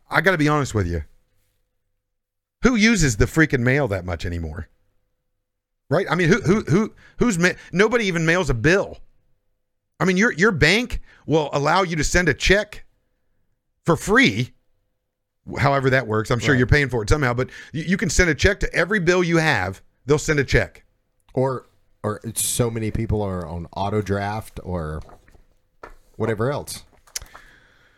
I 0.09 0.21
got 0.21 0.31
to 0.31 0.39
be 0.39 0.49
honest 0.49 0.75
with 0.77 0.87
you. 0.87 1.03
Who 2.63 2.77
uses 2.77 3.17
the 3.17 3.25
freaking 3.25 3.61
mail 3.61 3.89
that 3.89 4.05
much 4.05 4.25
anymore? 4.25 4.69
Right? 5.91 6.07
I 6.11 6.15
mean, 6.15 6.29
who 6.29 6.41
who 6.41 6.63
who 6.63 6.93
who's 7.19 7.39
ma- 7.39 7.51
nobody 7.73 8.07
even 8.07 8.25
mails 8.25 8.49
a 8.49 8.55
bill. 8.55 8.99
I 9.99 10.05
mean, 10.07 10.17
your 10.17 10.33
your 10.33 10.53
bank 10.53 11.01
will 11.27 11.51
allow 11.53 11.83
you 11.83 11.97
to 11.97 12.05
send 12.05 12.29
a 12.29 12.35
check 12.35 12.85
for 13.85 13.97
free. 13.97 14.55
However 15.59 15.91
that 15.91 16.07
works, 16.07 16.31
I'm 16.31 16.39
sure 16.39 16.53
Right. 16.55 16.59
you're 16.59 16.67
paying 16.69 16.89
for 16.89 17.03
it 17.03 17.09
somehow, 17.09 17.35
but 17.35 17.51
you, 17.73 17.83
you 17.83 17.97
can 17.97 18.09
send 18.09 18.31
a 18.31 18.35
check 18.35 18.61
to 18.61 18.73
every 18.75 19.01
bill 19.01 19.25
you 19.25 19.39
have. 19.39 19.83
They'll 20.07 20.19
send 20.19 20.39
a 20.39 20.45
check. 20.45 20.85
or 21.35 21.67
or 22.03 22.19
it's 22.25 22.45
so 22.47 22.71
many 22.71 22.91
people 22.91 23.21
are 23.21 23.47
on 23.47 23.67
auto 23.77 24.01
draft 24.01 24.59
or 24.63 25.03
whatever 26.17 26.51
else. 26.51 26.85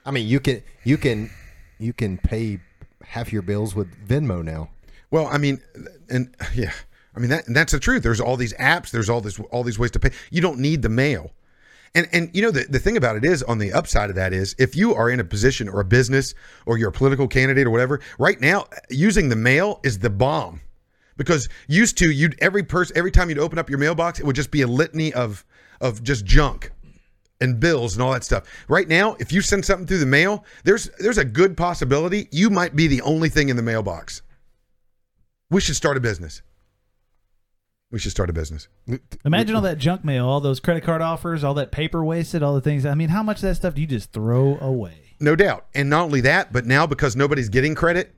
I 0.05 0.11
mean, 0.11 0.27
you 0.27 0.41
can 0.41 0.63
you 0.83 0.97
can 0.97 1.31
you 1.79 1.93
can 1.93 2.17
pay 2.19 2.59
half 3.05 3.33
your 3.33 3.43
bills 3.43 3.75
with 3.75 3.89
Venmo 4.09 4.43
now. 4.43 4.71
Well, 5.11 5.27
I 5.27 5.37
mean, 5.39 5.61
and 6.09 6.35
yeah, 6.55 6.73
I 7.15 7.21
mean 7.21 7.31
that 7.31 7.45
that's 7.47 7.73
the 7.73 7.81
truth. 7.81 8.03
There's 8.03 8.21
all 8.21 8.37
these 8.37 8.55
apps. 8.55 8.91
There's 8.91 9.11
all 9.11 9.21
this 9.21 9.39
all 9.51 9.63
these 9.63 9.79
ways 9.79 9.91
to 9.93 9.99
pay. 9.99 10.11
You 10.31 10.41
don't 10.41 10.59
need 10.59 10.83
the 10.83 10.89
mail. 10.89 11.33
And 11.95 12.09
and 12.13 12.31
you 12.33 12.41
know 12.43 12.51
the, 12.51 12.65
the 12.65 12.79
thing 12.79 12.97
about 12.97 13.17
it 13.17 13.25
is 13.25 13.43
on 13.43 13.59
the 13.59 13.73
upside 13.73 14.09
of 14.09 14.17
that 14.17 14.33
is 14.33 14.55
if 14.59 14.75
you 14.75 14.95
are 14.95 15.11
in 15.11 15.21
a 15.21 15.25
position 15.25 15.69
or 15.69 15.81
a 15.81 15.85
business 15.85 16.35
or 16.65 16.79
you're 16.79 16.89
a 16.89 16.93
political 16.93 17.29
candidate 17.29 17.67
or 17.67 17.71
whatever, 17.71 18.01
right 18.19 18.41
now 18.41 18.67
using 18.89 19.29
the 19.29 19.37
mail 19.37 19.81
is 19.83 19.99
the 19.99 20.11
bomb. 20.11 20.61
Because 21.19 21.51
used 21.69 21.99
to 21.99 22.11
you'd 22.11 22.37
every 22.41 22.63
person 22.63 22.97
every 22.97 23.11
time 23.11 23.29
you'd 23.29 23.39
open 23.39 23.59
up 23.59 23.69
your 23.69 23.79
mailbox, 23.79 24.19
it 24.19 24.25
would 24.25 24.37
just 24.37 24.51
be 24.51 24.63
a 24.63 24.67
litany 24.67 25.13
of 25.13 25.45
of 25.83 26.03
just 26.03 26.25
junk 26.25 26.73
and 27.43 27.61
bills 27.61 27.95
and 27.95 28.03
all 28.03 28.13
that 28.13 28.25
stuff. 28.25 28.45
Right 28.69 28.89
now, 28.89 29.17
if 29.19 29.33
you 29.33 29.43
send 29.43 29.65
something 29.65 29.87
through 29.87 29.99
the 29.99 30.07
mail, 30.07 30.47
there's 30.65 30.89
there's 30.99 31.19
a 31.19 31.25
good 31.25 31.59
possibility 31.59 32.29
you 32.31 32.49
might 32.49 32.75
be 32.75 32.87
the 32.87 33.03
only 33.03 33.29
thing 33.29 33.51
in 33.51 33.57
the 33.57 33.63
mailbox. 33.63 34.23
We 35.51 35.61
should 35.61 35.77
start 35.77 35.99
a 35.99 36.01
business. 36.01 36.41
We 37.93 37.99
should 37.99 38.11
start 38.11 38.31
a 38.31 38.33
business. 38.33 38.67
Imagine 39.25 39.55
all 39.55 39.61
that 39.63 39.77
junk 39.79 40.03
mail, 40.05 40.27
all 40.27 40.41
those 40.41 40.59
credit 40.61 40.83
card 40.83 41.03
offers, 41.03 41.45
all 41.45 41.55
that 41.55 41.71
paper 41.71 42.03
wasted, 42.05 42.43
all 42.43 42.55
the 42.55 42.61
things. 42.63 42.85
I 42.87 42.95
mean, 42.95 43.11
how 43.11 43.23
much 43.23 43.37
of 43.37 43.43
that 43.43 43.55
stuff 43.55 43.75
do 43.75 43.83
you 43.83 43.87
just 43.87 44.13
throw 44.13 44.57
away? 44.61 44.95
No 45.21 45.37
doubt. 45.37 45.67
And 45.75 45.91
not 45.91 46.05
only 46.05 46.23
that, 46.23 46.53
but 46.55 46.65
now 46.67 46.87
because 46.87 47.15
nobody's 47.15 47.51
getting 47.51 47.75
credit, 47.75 48.15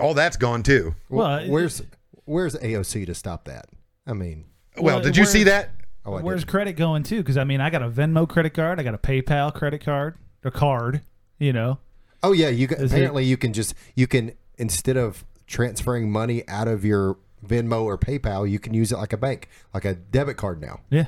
all 0.00 0.14
that's 0.14 0.36
gone 0.38 0.62
too. 0.62 0.94
Well, 1.10 1.36
it- 1.36 1.50
where's 1.50 1.82
where's 2.24 2.56
AOC 2.56 3.04
to 3.06 3.14
stop 3.14 3.44
that? 3.44 3.66
I 4.06 4.14
mean, 4.14 4.46
Well, 4.76 4.96
Well, 4.96 5.00
did 5.04 5.16
you 5.18 5.26
see 5.26 5.44
that? 5.44 5.70
oh, 6.06 6.18
Where's 6.20 6.40
didn't. 6.40 6.50
credit 6.50 6.72
going 6.72 7.02
to? 7.04 7.18
Because 7.18 7.36
I 7.36 7.44
mean, 7.44 7.60
I 7.60 7.68
got 7.70 7.82
a 7.82 7.90
Venmo 7.90 8.26
credit 8.28 8.54
card, 8.54 8.80
I 8.80 8.82
got 8.82 8.94
a 8.94 8.98
PayPal 8.98 9.54
credit 9.54 9.84
card, 9.84 10.16
a 10.42 10.50
card. 10.50 11.02
You 11.38 11.52
know, 11.52 11.78
Oh 12.22 12.32
yeah, 12.32 12.48
you 12.48 12.66
can, 12.68 12.78
Is 12.80 12.90
it- 12.92 12.96
apparently 12.96 13.24
you 13.26 13.36
can 13.36 13.52
just 13.52 13.74
you 13.94 14.06
can 14.06 14.32
instead 14.56 14.96
of 14.96 15.26
transferring 15.46 16.10
money 16.10 16.42
out 16.48 16.68
of 16.68 16.86
your 16.86 17.18
Venmo 17.46 17.82
or 17.84 17.96
PayPal, 17.98 18.48
you 18.50 18.58
can 18.58 18.74
use 18.74 18.92
it 18.92 18.96
like 18.96 19.12
a 19.12 19.16
bank, 19.18 19.48
like 19.72 19.84
a 19.84 19.94
debit 19.94 20.36
card 20.36 20.60
now. 20.60 20.80
yeah. 20.90 21.06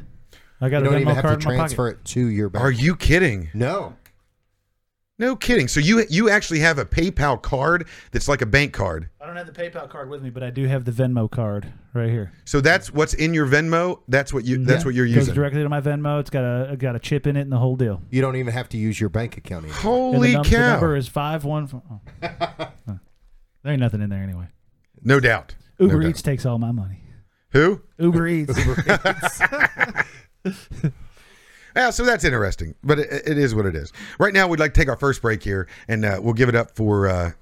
I 0.60 0.70
got 0.70 0.78
You 0.82 0.88
a 0.88 0.90
don't 0.92 1.00
even 1.02 1.14
have 1.14 1.22
to 1.22 1.28
card 1.28 1.42
in 1.42 1.48
my 1.50 1.54
transfer 1.56 1.90
pocket. 1.92 2.00
it 2.00 2.04
to 2.12 2.26
your 2.28 2.48
bank. 2.48 2.64
Are 2.64 2.70
you 2.70 2.96
kidding? 2.96 3.50
No. 3.52 3.94
No 5.18 5.34
kidding. 5.34 5.66
So 5.68 5.80
you 5.80 6.04
you 6.10 6.28
actually 6.30 6.60
have 6.60 6.78
a 6.78 6.84
PayPal 6.84 7.40
card 7.40 7.88
that's 8.10 8.28
like 8.28 8.42
a 8.42 8.46
bank 8.46 8.72
card. 8.74 9.08
I 9.20 9.26
don't 9.26 9.36
have 9.36 9.46
the 9.46 9.52
PayPal 9.52 9.88
card 9.88 10.10
with 10.10 10.22
me, 10.22 10.28
but 10.30 10.42
I 10.42 10.50
do 10.50 10.66
have 10.66 10.84
the 10.84 10.92
Venmo 10.92 11.30
card 11.30 11.72
right 11.94 12.10
here. 12.10 12.32
So 12.44 12.60
that's 12.60 12.92
what's 12.92 13.14
in 13.14 13.32
your 13.34 13.46
Venmo. 13.46 14.00
That's 14.08 14.32
what 14.34 14.44
you. 14.44 14.56
Mm-hmm. 14.56 14.64
That's 14.66 14.82
Yeah. 14.82 14.88
what 14.88 14.94
you're 14.94 15.06
Goes 15.06 15.14
using. 15.16 15.34
directly 15.34 15.62
to 15.62 15.68
my 15.70 15.80
Venmo. 15.80 16.20
It's 16.20 16.28
got 16.30 16.42
a 16.70 16.76
got 16.76 16.96
a 16.96 16.98
chip 16.98 17.26
in 17.26 17.36
it 17.36 17.42
and 17.42 17.52
the 17.52 17.56
whole 17.58 17.76
deal. 17.76 18.02
You 18.10 18.20
don't 18.20 18.36
even 18.36 18.52
have 18.52 18.68
to 18.70 18.76
use 18.78 18.98
your 19.00 19.08
bank 19.08 19.36
account 19.38 19.64
anymore. 19.64 19.76
And 19.78 20.14
Holy 20.14 20.28
the, 20.28 20.34
num- 20.34 20.42
the 20.42 20.48
cow! 20.50 20.70
number 20.72 20.96
is 20.96 21.08
five 21.08 21.44
one. 21.44 21.82
Oh. 22.22 22.68
There 23.62 23.72
ain't 23.72 23.80
nothing 23.80 24.00
in 24.00 24.10
there 24.10 24.22
anyway. 24.22 24.46
no 25.02 25.18
doubt. 25.18 25.54
Uber 25.78 26.00
no 26.00 26.08
Eats 26.08 26.22
takes 26.22 26.46
all 26.46 26.58
my 26.58 26.72
money. 26.72 27.00
Who? 27.50 27.82
Uber 27.98 28.26
Eats. 28.28 28.58
uber 28.58 30.04
Yeah, 31.76 31.90
so 31.90 32.04
that's 32.04 32.24
interesting, 32.24 32.74
but 32.82 32.98
it, 32.98 33.28
it 33.28 33.38
is 33.38 33.54
what 33.54 33.66
it 33.66 33.76
is. 33.76 33.92
Right 34.18 34.32
now, 34.32 34.48
we'd 34.48 34.58
like 34.58 34.72
to 34.72 34.80
take 34.80 34.88
our 34.88 34.96
first 34.96 35.20
break 35.20 35.42
here, 35.42 35.68
and 35.88 36.06
uh, 36.06 36.18
we'll 36.22 36.32
give 36.32 36.48
it 36.48 36.54
up 36.54 36.74
for. 36.74 37.06
Uh, 37.06 37.32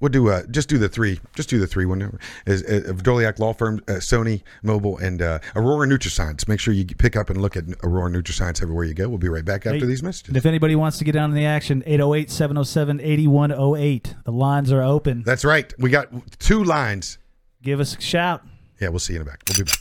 we'll 0.00 0.08
do 0.08 0.28
uh, 0.28 0.42
just 0.50 0.68
do 0.68 0.78
the 0.78 0.88
three, 0.88 1.20
just 1.36 1.48
do 1.48 1.60
the 1.60 1.66
three 1.68 1.86
one 1.86 2.18
is 2.44 2.64
uh, 2.64 2.92
Doliak 2.94 3.38
Law 3.38 3.52
Firm, 3.52 3.80
uh, 3.86 3.92
Sony 3.92 4.42
Mobile, 4.64 4.98
and 4.98 5.22
uh, 5.22 5.38
Aurora 5.54 5.86
Nutrascience. 5.86 6.48
Make 6.48 6.58
sure 6.58 6.74
you 6.74 6.84
pick 6.84 7.14
up 7.14 7.30
and 7.30 7.40
look 7.40 7.56
at 7.56 7.64
Aurora 7.84 8.10
Nutrascience 8.10 8.60
everywhere 8.60 8.84
you 8.84 8.94
go. 8.94 9.08
We'll 9.08 9.18
be 9.18 9.28
right 9.28 9.44
back 9.44 9.64
after 9.64 9.78
Hey, 9.78 9.86
these 9.86 10.02
And 10.02 10.36
if 10.36 10.44
anybody 10.44 10.74
wants 10.74 10.98
to 10.98 11.04
get 11.04 11.12
down 11.12 11.30
in 11.30 11.36
the 11.36 11.46
action, 11.46 11.84
808 11.86 12.32
707 12.32 13.00
8108. 13.00 14.14
The 14.24 14.32
lines 14.32 14.72
are 14.72 14.82
open. 14.82 15.22
That's 15.22 15.44
right. 15.44 15.72
We 15.78 15.90
got 15.90 16.08
two 16.40 16.64
lines. 16.64 17.18
Give 17.64 17.80
us 17.80 17.96
a 17.96 18.00
shout. 18.00 18.42
Yeah, 18.78 18.90
we'll 18.90 18.98
see 18.98 19.14
you 19.14 19.22
in 19.22 19.26
a 19.26 19.30
back. 19.30 19.42
We'll 19.48 19.64
be 19.64 19.64
back. 19.64 19.80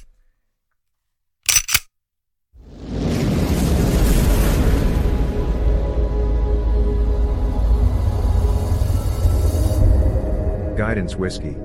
Guidance 10.78 11.18
Whiskey. 11.18 11.58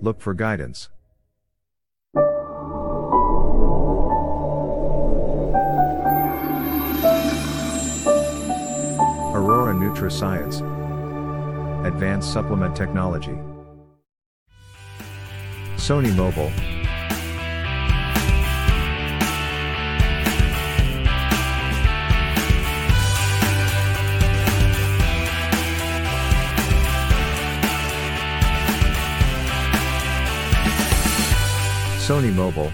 Look 0.00 0.20
for 0.20 0.34
guidance. 0.34 0.88
Aurora 9.34 9.74
Nutrascience. 9.74 10.62
Advanced 11.84 12.32
Supplement 12.32 12.76
Technology. 12.76 13.36
Sony 15.82 16.14
Mobile. 16.14 16.52
Sony 31.98 32.32
Mobile. 32.32 32.70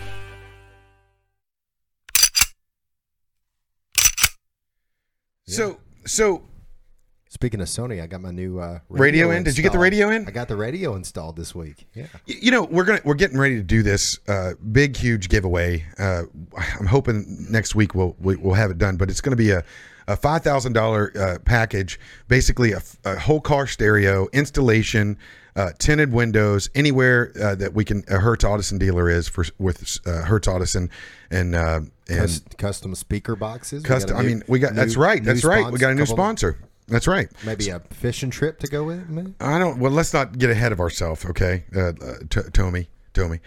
So, 5.47 5.79
so 6.05 6.48
Speaking 7.31 7.61
of 7.61 7.69
Sony, 7.69 8.03
I 8.03 8.07
got 8.07 8.23
my 8.23 8.31
new 8.31 8.59
uh, 8.59 8.79
Radio 8.89 9.31
in? 9.31 9.43
Did 9.43 9.57
you 9.59 9.63
get 9.63 9.73
the 9.73 9.79
radio 9.79 10.09
in? 10.09 10.27
I 10.27 10.31
got 10.31 10.49
the 10.49 10.57
radio 10.57 10.95
installed 10.95 11.37
this 11.37 11.55
week. 11.55 11.87
Yeah. 11.95 12.07
You 12.25 12.51
know, 12.51 12.63
we're 12.65 12.85
gonna 12.85 13.01
we're 13.05 13.15
getting 13.15 13.37
ready 13.39 13.57
to 13.57 13.63
do 13.63 13.83
this 13.83 14.19
uh, 14.29 14.53
big, 14.73 14.97
huge 14.97 15.29
giveaway. 15.29 15.85
Uh, 15.99 16.23
I'm 16.81 16.87
hoping 16.87 17.47
next 17.51 17.75
week 17.75 17.95
we'll 17.95 18.17
we- 18.19 18.37
we'll 18.37 18.55
have 18.55 18.71
it 18.71 18.79
done, 18.79 18.97
but 18.97 19.11
it's 19.11 19.21
going 19.21 19.33
to 19.33 19.37
be 19.37 19.51
a 19.51 19.63
a 20.07 20.17
five 20.17 20.43
thousand 20.43 20.73
dollar 20.73 21.13
uh, 21.19 21.39
package, 21.45 22.01
basically 22.29 22.73
a 22.73 23.19
whole 23.19 23.43
car 23.43 23.67
stereo 23.67 24.27
installation, 24.33 25.19
uh, 25.55 25.73
tinted 25.79 26.11
windows, 26.15 26.71
anywhere 26.75 27.31
uh, 27.43 27.55
that 27.57 27.75
we 27.75 27.85
can. 27.85 28.05
A 28.09 28.19
Hertz 28.19 28.43
Audison 28.43 28.79
dealer 28.79 29.11
is 29.11 29.29
for 29.29 29.45
with 29.59 29.99
uh, 30.07 30.23
Hertz 30.23 30.49
Audison, 30.49 30.89
and 31.31 31.55
uh, 31.55 31.81
and 32.09 32.43
custom 32.57 32.95
speaker 32.95 33.37
boxes. 33.37 33.83
Custom. 33.83 34.17
a 34.17 34.19
I 34.19 34.23
new- 34.23 34.29
mean, 34.29 34.43
we 34.49 34.59
got 34.61 34.75
that's 34.75 34.97
right, 34.97 35.21
new 35.23 35.27
that's 35.27 35.45
right. 35.45 35.71
We 35.71 35.79
got 35.79 35.93
a 35.93 35.95
new 35.95 36.07
sponsor. 36.07 36.59
That's 36.89 37.07
right. 37.07 37.29
Maybe 37.45 37.69
a 37.69 37.81
fishing 37.91 38.31
trip 38.31 38.59
to 38.61 38.67
go 38.67 38.85
with 38.85 39.01
it. 39.01 39.09
maybe? 39.09 39.35
I 39.41 39.59
don't. 39.59 39.79
Well, 39.79 39.93
let's 39.93 40.13
not 40.13 40.39
get 40.39 40.51
ahead 40.51 40.73
of 40.73 40.81
ourselves, 40.81 41.25
okay? 41.27 41.65
Uh, 41.77 41.89
uh, 41.89 41.93
T- 42.31 42.51
Tomi, 42.53 42.89
Tomi. 43.13 43.41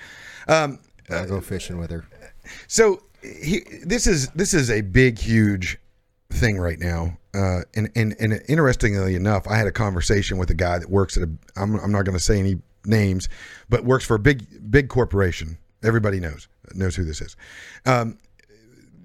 Um, 0.47 0.79
I'll 1.09 1.27
go 1.27 1.41
fishing 1.41 1.77
with 1.77 1.91
her. 1.91 2.05
So 2.67 3.01
he, 3.21 3.61
this 3.83 4.07
is 4.07 4.29
this 4.29 4.53
is 4.53 4.69
a 4.69 4.81
big, 4.81 5.19
huge 5.19 5.79
thing 6.29 6.57
right 6.57 6.79
now. 6.79 7.17
Uh, 7.33 7.61
and, 7.75 7.89
and 7.95 8.15
and 8.19 8.41
interestingly 8.47 9.15
enough, 9.15 9.47
I 9.47 9.57
had 9.57 9.67
a 9.67 9.71
conversation 9.71 10.37
with 10.37 10.49
a 10.49 10.53
guy 10.55 10.77
that 10.79 10.89
works 10.89 11.17
at 11.17 11.23
a. 11.23 11.29
I'm, 11.55 11.75
I'm 11.79 11.91
not 11.91 12.05
going 12.05 12.17
to 12.17 12.23
say 12.23 12.39
any 12.39 12.61
names, 12.85 13.27
but 13.69 13.83
works 13.85 14.05
for 14.05 14.15
a 14.15 14.19
big 14.19 14.69
big 14.69 14.89
corporation. 14.89 15.57
Everybody 15.83 16.19
knows 16.19 16.47
knows 16.73 16.95
who 16.95 17.03
this 17.05 17.21
is. 17.21 17.35
Um, 17.85 18.17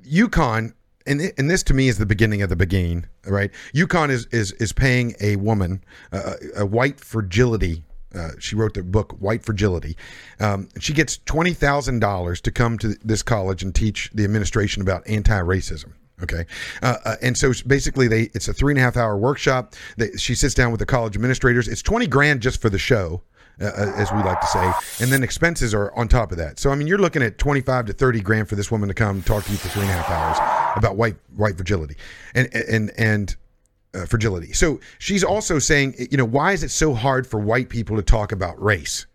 UConn, 0.06 0.72
and 1.06 1.32
and 1.38 1.50
this 1.50 1.62
to 1.64 1.74
me 1.74 1.88
is 1.88 1.98
the 1.98 2.06
beginning 2.06 2.42
of 2.42 2.48
the 2.48 2.56
beginning, 2.56 3.06
right? 3.26 3.50
UConn 3.74 4.10
is 4.10 4.26
is 4.26 4.52
is 4.52 4.72
paying 4.72 5.14
a 5.20 5.36
woman, 5.36 5.84
uh, 6.12 6.34
a 6.56 6.66
white 6.66 7.00
fragility. 7.00 7.82
Uh, 8.14 8.30
she 8.38 8.56
wrote 8.56 8.74
the 8.74 8.82
book 8.82 9.12
White 9.18 9.44
Fragility. 9.44 9.96
Um, 10.40 10.68
she 10.80 10.92
gets 10.92 11.18
twenty 11.18 11.52
thousand 11.52 12.00
dollars 12.00 12.40
to 12.42 12.50
come 12.50 12.78
to 12.78 12.94
this 13.04 13.22
college 13.22 13.62
and 13.62 13.74
teach 13.74 14.10
the 14.14 14.24
administration 14.24 14.82
about 14.82 15.06
anti-racism. 15.06 15.92
Okay, 16.22 16.46
uh, 16.82 16.96
uh, 17.04 17.16
and 17.20 17.36
so 17.36 17.52
basically, 17.66 18.08
they 18.08 18.22
it's 18.32 18.48
a 18.48 18.54
three 18.54 18.72
and 18.72 18.78
a 18.78 18.82
half 18.82 18.96
hour 18.96 19.18
workshop. 19.18 19.74
They, 19.98 20.12
she 20.16 20.34
sits 20.34 20.54
down 20.54 20.70
with 20.70 20.80
the 20.80 20.86
college 20.86 21.14
administrators. 21.14 21.68
It's 21.68 21.82
twenty 21.82 22.06
grand 22.06 22.40
just 22.40 22.62
for 22.62 22.70
the 22.70 22.78
show, 22.78 23.22
uh, 23.60 23.66
uh, 23.66 23.92
as 23.96 24.10
we 24.12 24.22
like 24.22 24.40
to 24.40 24.46
say, 24.46 24.72
and 25.04 25.12
then 25.12 25.22
expenses 25.22 25.74
are 25.74 25.92
on 25.94 26.08
top 26.08 26.32
of 26.32 26.38
that. 26.38 26.58
So 26.58 26.70
I 26.70 26.74
mean, 26.74 26.86
you're 26.86 26.96
looking 26.96 27.22
at 27.22 27.36
twenty 27.36 27.60
five 27.60 27.84
to 27.86 27.92
thirty 27.92 28.22
grand 28.22 28.48
for 28.48 28.54
this 28.54 28.70
woman 28.70 28.88
to 28.88 28.94
come 28.94 29.22
talk 29.24 29.44
to 29.44 29.52
you 29.52 29.58
for 29.58 29.68
three 29.68 29.82
and 29.82 29.90
a 29.90 29.94
half 29.94 30.08
hours 30.08 30.55
about 30.76 30.96
white 30.96 31.16
white 31.34 31.56
fragility, 31.56 31.96
and 32.34 32.54
and 32.54 32.92
and 32.98 33.36
uh, 33.94 34.06
fragility. 34.06 34.52
So 34.52 34.80
she's 34.98 35.24
also 35.24 35.58
saying, 35.58 35.94
you 36.10 36.16
know, 36.16 36.24
why 36.24 36.52
is 36.52 36.62
it 36.62 36.70
so 36.70 36.94
hard 36.94 37.26
for 37.26 37.40
white 37.40 37.68
people 37.68 37.96
to 37.96 38.02
talk 38.02 38.32
about 38.32 38.60
race? 38.62 39.06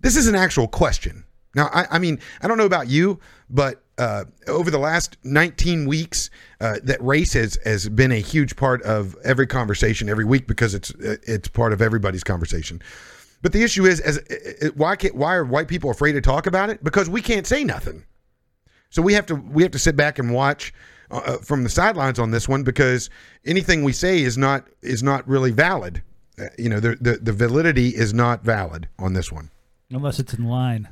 This 0.00 0.16
is 0.16 0.26
an 0.26 0.34
actual 0.34 0.68
question. 0.68 1.24
Now, 1.54 1.70
I, 1.72 1.86
I 1.92 1.98
mean, 1.98 2.18
I 2.42 2.48
don't 2.48 2.58
know 2.58 2.66
about 2.66 2.88
you, 2.88 3.20
but 3.48 3.82
uh, 3.96 4.24
over 4.48 4.70
the 4.70 4.78
last 4.78 5.16
19 5.24 5.86
weeks, 5.86 6.30
uh, 6.60 6.76
that 6.82 7.02
race 7.02 7.32
has 7.34 7.58
has 7.64 7.88
been 7.88 8.12
a 8.12 8.18
huge 8.18 8.56
part 8.56 8.82
of 8.82 9.16
every 9.24 9.46
conversation 9.46 10.08
every 10.08 10.24
week 10.24 10.46
because 10.46 10.74
it's 10.74 10.90
it's 11.00 11.48
part 11.48 11.72
of 11.72 11.80
everybody's 11.80 12.24
conversation. 12.24 12.82
But 13.42 13.52
the 13.52 13.62
issue 13.62 13.84
is, 13.84 14.00
as 14.00 14.20
why 14.74 14.96
can't 14.96 15.14
why 15.14 15.34
are 15.34 15.44
white 15.44 15.68
people 15.68 15.90
afraid 15.90 16.12
to 16.12 16.20
talk 16.20 16.46
about 16.46 16.70
it? 16.70 16.82
Because 16.82 17.08
we 17.08 17.20
can't 17.20 17.46
say 17.46 17.62
nothing. 17.62 18.04
So 18.94 19.02
we 19.02 19.12
have 19.14 19.26
to 19.26 19.34
we 19.34 19.64
have 19.64 19.72
to 19.72 19.78
sit 19.78 19.96
back 19.96 20.20
and 20.20 20.32
watch 20.32 20.72
uh, 21.10 21.16
uh, 21.16 21.36
from 21.38 21.64
the 21.64 21.68
sidelines 21.68 22.20
on 22.20 22.30
this 22.30 22.48
one 22.48 22.62
because 22.62 23.10
anything 23.44 23.82
we 23.82 23.92
say 23.92 24.22
is 24.22 24.38
not 24.38 24.68
is 24.82 25.02
not 25.02 25.26
really 25.26 25.50
valid. 25.50 26.00
Uh, 26.38 26.44
you 26.56 26.68
know, 26.68 26.78
the, 26.78 26.94
the 27.00 27.16
the 27.16 27.32
validity 27.32 27.88
is 27.88 28.14
not 28.14 28.44
valid 28.44 28.86
on 29.00 29.12
this 29.12 29.32
one 29.32 29.50
Unless 29.90 30.20
it's 30.20 30.32
in 30.34 30.44
line. 30.44 30.88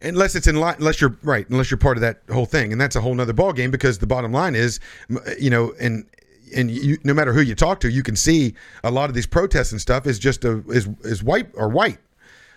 unless 0.00 0.34
it's 0.34 0.46
in 0.46 0.56
line 0.56 0.76
unless 0.78 1.02
you're 1.02 1.18
right 1.22 1.46
unless 1.50 1.70
you're 1.70 1.76
part 1.78 1.98
of 1.98 2.00
that 2.00 2.22
whole 2.32 2.46
thing 2.46 2.72
and 2.72 2.80
that's 2.80 2.96
a 2.96 3.00
whole 3.02 3.14
nother 3.14 3.32
ball 3.34 3.52
game 3.52 3.70
because 3.70 3.98
the 3.98 4.06
bottom 4.06 4.32
line 4.32 4.54
is 4.54 4.80
you 5.38 5.50
know 5.50 5.74
and 5.78 6.06
and 6.56 6.70
you, 6.70 6.96
no 7.04 7.12
matter 7.12 7.32
who 7.34 7.40
you 7.42 7.54
talk 7.54 7.78
to 7.80 7.90
you 7.90 8.02
can 8.02 8.16
see 8.16 8.54
a 8.84 8.90
lot 8.90 9.08
of 9.10 9.14
these 9.14 9.26
protests 9.26 9.72
and 9.72 9.80
stuff 9.82 10.06
is 10.06 10.18
just 10.18 10.44
a 10.44 10.62
is 10.68 10.88
is 11.02 11.22
white 11.22 11.48
or 11.54 11.68
white 11.68 11.98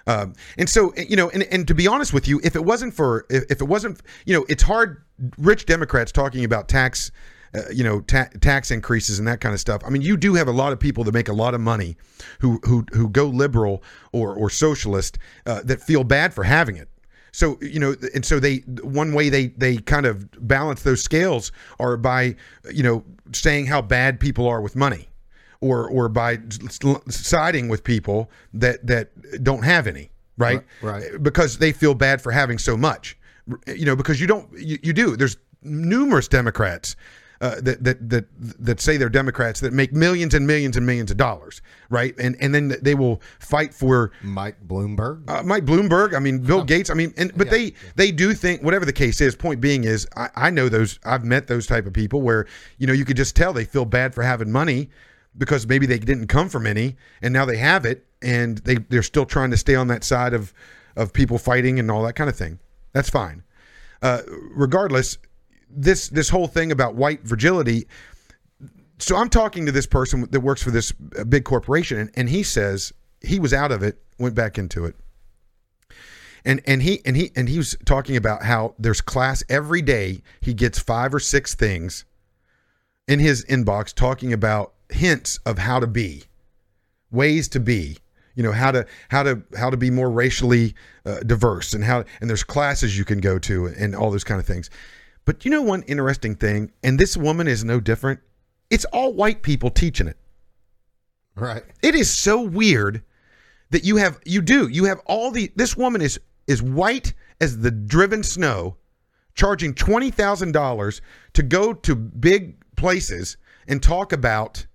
um, 0.08 0.34
and 0.58 0.68
so 0.70 0.94
you 0.96 1.16
know 1.16 1.30
and, 1.30 1.44
and 1.44 1.68
to 1.68 1.76
be 1.76 1.88
honest 1.88 2.14
with 2.14 2.28
you 2.28 2.42
if 2.44 2.56
it 2.56 2.66
wasn't 2.66 2.94
for 2.94 3.26
if, 3.30 3.62
it 3.62 3.68
wasn't 3.68 4.02
you 4.26 4.34
know 4.34 4.46
it's 4.50 4.64
hard 4.64 5.04
rich 5.38 5.66
democrats 5.66 6.12
talking 6.12 6.44
about 6.44 6.68
tax 6.68 7.12
uh, 7.56 7.62
you 7.72 7.84
know 7.84 8.02
ta- 8.02 8.30
tax 8.42 8.72
increases 8.72 9.20
and 9.20 9.28
that 9.28 9.40
kind 9.40 9.54
of 9.54 9.60
stuff. 9.60 9.82
I 9.86 9.90
mean 9.90 10.02
you 10.02 10.18
do 10.18 10.34
have 10.34 10.48
a 10.48 10.52
lot 10.52 10.74
of 10.74 10.80
people 10.80 11.04
that 11.06 11.14
make 11.14 11.30
a 11.30 11.34
lot 11.34 11.54
of 11.54 11.62
money 11.62 11.98
who 12.40 12.60
who 12.64 12.86
who 12.94 13.10
go 13.10 13.28
liberal 13.28 13.84
or 14.12 14.34
or 14.34 14.50
socialist 14.50 15.18
uh, 15.46 15.62
that 15.64 15.82
feel 15.82 16.04
bad 16.04 16.34
for 16.34 16.44
having 16.44 16.76
it. 16.76 16.90
So 17.32 17.58
you 17.62 17.80
know, 17.80 17.96
and 18.14 18.26
so 18.26 18.40
they 18.40 18.58
one 18.82 19.14
way 19.14 19.30
they 19.30 19.48
they 19.48 19.78
kind 19.78 20.06
of 20.06 20.28
balance 20.48 20.84
those 20.84 21.02
scales 21.02 21.52
are 21.80 21.96
by 21.98 22.36
you 22.72 22.84
know 22.84 23.04
saying 23.32 23.68
how 23.68 23.82
bad 23.82 24.20
people 24.20 24.48
are 24.48 24.62
with 24.62 24.76
money, 24.76 25.08
or 25.62 25.90
or 25.90 26.10
by 26.10 26.40
siding 27.10 27.68
with 27.68 27.84
people 27.84 28.30
that 28.54 28.86
that 28.86 29.44
don't 29.44 29.64
have 29.64 29.88
any, 29.88 30.12
right? 30.38 30.62
Right. 30.82 31.22
Because 31.22 31.58
they 31.58 31.72
feel 31.72 31.94
bad 31.94 32.22
for 32.22 32.32
having 32.32 32.58
so 32.58 32.78
much, 32.78 33.18
you 33.68 33.86
know, 33.86 33.96
because 33.96 34.22
you 34.22 34.28
don't 34.28 34.48
you, 34.58 34.78
you 34.82 34.94
do. 34.94 35.16
There's 35.16 35.38
numerous 35.62 36.28
Democrats 36.28 36.96
uh, 37.42 37.62
that 37.62 37.84
that 37.84 38.10
that 38.10 38.26
that 38.40 38.80
say 38.80 38.98
they're 38.98 39.10
Democrats 39.10 39.60
that 39.60 39.74
make 39.74 39.94
millions 39.94 40.34
and 40.34 40.48
millions 40.48 40.76
and 40.76 40.86
millions 40.86 41.12
of 41.12 41.18
dollars, 41.18 41.62
right? 41.90 42.16
And 42.18 42.36
and 42.40 42.54
then 42.54 42.76
they 42.82 42.96
will 42.96 43.22
fight 43.40 43.74
for 43.74 44.12
Mike 44.24 44.58
Bloomberg. 44.68 45.30
uh, 45.30 45.44
Mike 45.44 45.66
Bloomberg. 45.66 46.16
I 46.16 46.20
mean, 46.20 46.40
Bill 46.40 46.64
Gates. 46.64 46.90
I 46.90 46.94
mean, 46.94 47.14
and 47.18 47.32
but 47.38 47.50
they 47.50 47.74
they 47.96 48.12
do 48.12 48.34
think 48.34 48.64
whatever 48.64 48.86
the 48.86 48.94
case 48.94 49.22
is. 49.22 49.36
Point 49.36 49.62
being 49.62 49.84
is, 49.84 50.08
I, 50.16 50.30
I 50.36 50.50
know 50.50 50.68
those. 50.68 51.00
I've 51.04 51.24
met 51.24 51.48
those 51.48 51.68
type 51.68 51.86
of 51.86 51.94
people 51.94 52.22
where 52.22 52.48
you 52.80 52.88
know 52.88 52.94
you 52.94 53.06
could 53.06 53.18
just 53.18 53.36
tell 53.36 53.54
they 53.54 53.66
feel 53.66 53.86
bad 53.86 54.16
for 54.16 54.24
having 54.24 54.52
money 54.52 54.90
because 55.38 55.68
maybe 55.68 55.86
they 55.86 56.00
didn't 56.00 56.28
come 56.28 56.50
from 56.50 56.66
any, 56.66 56.96
and 57.22 57.34
now 57.34 57.46
they 57.46 57.58
have 57.58 57.86
it, 57.86 58.06
and 58.22 58.60
they 58.60 58.76
they're 58.76 59.04
still 59.04 59.26
trying 59.26 59.52
to 59.52 59.58
stay 59.58 59.76
on 59.76 59.88
that 59.88 60.04
side 60.04 60.34
of 60.34 60.54
of 60.96 61.14
people 61.14 61.38
fighting 61.38 61.80
and 61.80 61.92
all 61.92 62.04
that 62.04 62.14
kind 62.14 62.30
of 62.30 62.36
thing. 62.36 62.60
That's 62.94 63.10
fine. 63.10 63.44
Uh, 64.02 64.22
regardless, 64.28 65.18
this 65.70 66.10
this 66.10 66.30
whole 66.30 66.48
thing 66.48 66.72
about 66.72 66.96
white 66.96 67.28
fragility 67.28 67.88
so 69.00 69.16
I'm 69.16 69.30
talking 69.30 69.66
to 69.66 69.72
this 69.72 69.86
person 69.86 70.28
that 70.32 70.40
works 70.40 70.64
for 70.64 70.72
this 70.72 70.92
big 70.92 71.44
corporation, 71.44 72.00
and, 72.00 72.12
and 72.16 72.30
he 72.30 72.44
says 72.44 72.92
he 73.22 73.40
was 73.40 73.54
out 73.54 73.72
of 73.72 73.84
it, 73.84 74.02
went 74.18 74.36
back 74.36 74.58
into 74.58 74.86
it, 74.86 74.96
and 76.44 76.62
and 76.66 76.82
he 76.82 77.02
and 77.06 77.16
he 77.16 77.32
and 77.36 77.48
he 77.48 77.58
was 77.58 77.78
talking 77.86 78.16
about 78.16 78.44
how 78.44 78.74
there's 78.80 79.02
class 79.02 79.44
every 79.50 79.82
day. 79.82 80.22
He 80.42 80.54
gets 80.54 80.80
five 80.80 81.14
or 81.14 81.20
six 81.20 81.54
things 81.54 82.06
in 83.08 83.20
his 83.20 83.46
inbox 83.46 83.94
talking 83.94 84.34
about 84.34 84.74
hints 84.90 85.40
of 85.46 85.58
how 85.58 85.80
to 85.80 85.88
be, 85.88 86.24
ways 87.12 87.48
to 87.50 87.60
be, 87.60 87.98
you 88.36 88.44
know 88.44 88.52
how 88.52 88.72
to 88.72 88.86
how 89.10 89.24
to 89.24 89.42
how 89.58 89.70
to 89.70 89.78
be 89.78 89.90
more 89.90 90.12
racially 90.12 90.76
uh, 91.06 91.20
diverse, 91.22 91.74
and 91.74 91.84
how 91.84 92.04
and 92.22 92.30
there's 92.30 92.44
classes 92.44 92.98
you 92.98 93.04
can 93.04 93.20
go 93.20 93.40
to, 93.40 93.66
and 93.66 93.96
all 93.96 94.12
those 94.12 94.24
kind 94.24 94.40
of 94.40 94.46
things. 94.46 94.70
But 95.26 95.44
you 95.44 95.52
know 95.52 95.64
one 95.64 95.82
interesting 95.84 96.36
thing, 96.36 96.72
and 96.84 97.00
this 97.00 97.18
woman 97.18 97.48
is 97.48 97.64
no 97.64 97.80
different. 97.80 98.20
It's 98.70 98.86
all 98.86 99.14
white 99.14 99.42
people 99.42 99.70
teaching 99.70 100.08
it. 100.08 100.18
Right. 101.36 101.64
It 101.82 101.96
is 101.96 102.10
so 102.10 102.42
weird 102.42 103.04
that 103.72 103.84
you 103.84 103.98
have 103.98 104.20
you 104.26 104.42
do 104.42 104.68
you 104.68 104.86
have 104.86 105.00
all 105.06 105.32
the 105.32 105.52
this 105.56 105.76
woman 105.76 106.02
is 106.02 106.20
is 106.46 106.62
white 106.62 107.14
as 107.42 107.60
the 107.60 107.72
driven 107.72 108.24
snow, 108.24 108.78
charging 109.34 109.74
twenty 109.74 110.12
thousand 110.12 110.52
dollars 110.52 111.02
to 111.34 111.44
go 111.44 111.74
to 111.74 111.96
big 111.96 112.56
places 112.76 113.38
and 113.68 113.82
talk 113.82 114.14
about 114.14 114.66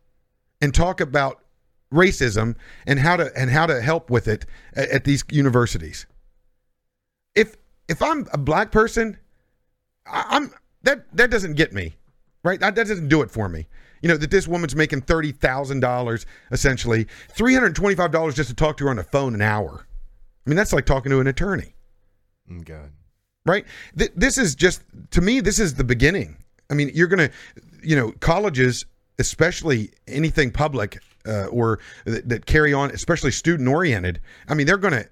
and 0.63 0.73
talk 0.75 1.01
about 1.03 1.41
racism 1.93 2.57
and 2.87 2.99
how 2.99 3.17
to 3.17 3.31
and 3.37 3.51
how 3.51 3.67
to 3.67 3.83
help 3.83 4.09
with 4.09 4.27
it 4.29 4.47
at, 4.75 4.89
at 4.89 5.05
these 5.05 5.23
universities. 5.31 6.07
If 7.35 7.57
if 7.89 8.01
I'm 8.03 8.27
a 8.33 8.39
black 8.39 8.71
person, 8.73 9.19
I, 10.07 10.25
I'm 10.31 10.51
that 10.83 11.05
that 11.17 11.31
doesn't 11.31 11.55
get 11.55 11.73
me, 11.73 11.95
right? 12.45 12.59
That, 12.61 12.75
that 12.77 12.87
doesn't 12.89 13.09
do 13.09 13.23
it 13.23 13.31
for 13.31 13.49
me. 13.49 13.67
You 14.01 14.09
know 14.09 14.17
that 14.17 14.31
this 14.31 14.49
woman's 14.49 14.75
making 14.75 15.03
thirty 15.03 15.33
thousand 15.33 15.81
dollars 15.81 16.27
essentially, 16.51 17.07
three 17.29 17.55
hundred 17.55 17.75
twenty 17.77 17.95
five 17.95 18.11
dollars 18.11 18.35
just 18.35 18.49
to 18.49 18.55
talk 18.55 18.77
to 18.79 18.85
her 18.85 18.91
on 18.91 18.97
the 18.97 19.05
phone 19.05 19.35
an 19.35 19.43
hour. 19.43 19.87
I 20.47 20.51
mean 20.51 20.57
that's 20.57 20.73
like 20.73 20.87
talking 20.87 21.11
to 21.11 21.21
an 21.21 21.27
attorney 21.27 21.75
Mm, 22.51 22.65
God. 22.65 22.91
right? 23.47 23.65
Th- 23.97 24.11
this 24.17 24.37
is 24.39 24.55
just 24.57 24.83
to 25.13 25.21
me. 25.21 25.41
This 25.41 25.61
is 25.61 25.75
the 25.75 25.85
beginning. 25.85 26.37
I 26.71 26.75
mean, 26.75 26.91
you're 26.95 27.07
gonna, 27.07 27.31
you 27.83 27.95
know, 27.95 28.11
colleges, 28.19 28.85
especially 29.19 29.91
anything 30.09 30.51
public 30.51 30.99
uh, 31.27 31.47
or 31.47 31.79
that, 32.05 32.29
that 32.29 32.47
carry 32.47 32.73
on, 32.73 32.91
especially 32.91 33.31
student 33.31 33.69
oriented. 33.69 34.21
I 34.49 34.55
mean, 34.55 34.67
they're 34.67 34.77
gonna, 34.79 35.05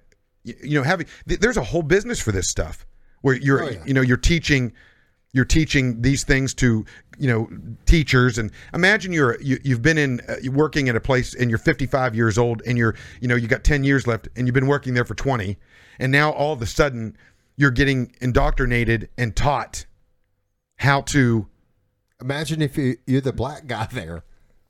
you, 0.43 0.53
you 0.63 0.77
know, 0.79 0.83
have 0.83 1.03
th- 1.27 1.39
there's 1.39 1.57
a 1.57 1.63
whole 1.63 1.83
business 1.83 2.19
for 2.19 2.31
this 2.31 2.47
stuff 2.49 2.85
where 3.21 3.35
you're, 3.35 3.63
Oh, 3.63 3.69
yeah. 3.69 3.83
you 3.85 3.93
know, 3.93 4.01
you're 4.01 4.17
teaching. 4.17 4.73
You're 5.33 5.45
teaching 5.45 6.01
these 6.01 6.25
things 6.25 6.53
to, 6.55 6.83
you 7.17 7.29
know, 7.29 7.47
teachers, 7.85 8.37
and 8.37 8.51
imagine 8.73 9.13
you're 9.13 9.39
you, 9.41 9.59
you've 9.63 9.81
been 9.81 9.97
in 9.97 10.19
uh, 10.27 10.35
you're 10.41 10.51
working 10.51 10.89
at 10.89 10.97
a 10.97 10.99
place 10.99 11.33
and 11.33 11.49
you're 11.49 11.57
55 11.57 12.13
years 12.15 12.37
old, 12.37 12.61
and 12.67 12.77
you're, 12.77 12.95
you 13.21 13.29
know, 13.29 13.35
you 13.35 13.47
got 13.47 13.63
10 13.63 13.85
years 13.85 14.05
left, 14.05 14.27
and 14.35 14.45
you've 14.45 14.53
been 14.53 14.67
working 14.67 14.93
there 14.93 15.05
for 15.05 15.15
20, 15.15 15.57
and 15.99 16.11
now 16.11 16.31
all 16.31 16.51
of 16.51 16.61
a 16.61 16.65
sudden 16.65 17.15
you're 17.55 17.71
getting 17.71 18.13
indoctrinated 18.19 19.07
and 19.17 19.33
taught 19.33 19.85
how 20.75 20.99
to 20.99 21.47
Imagine 22.21 22.61
if 22.61 22.77
you, 22.77 22.97
you're 23.07 23.21
the 23.21 23.33
black 23.33 23.67
guy 23.67 23.85
there 23.91 24.23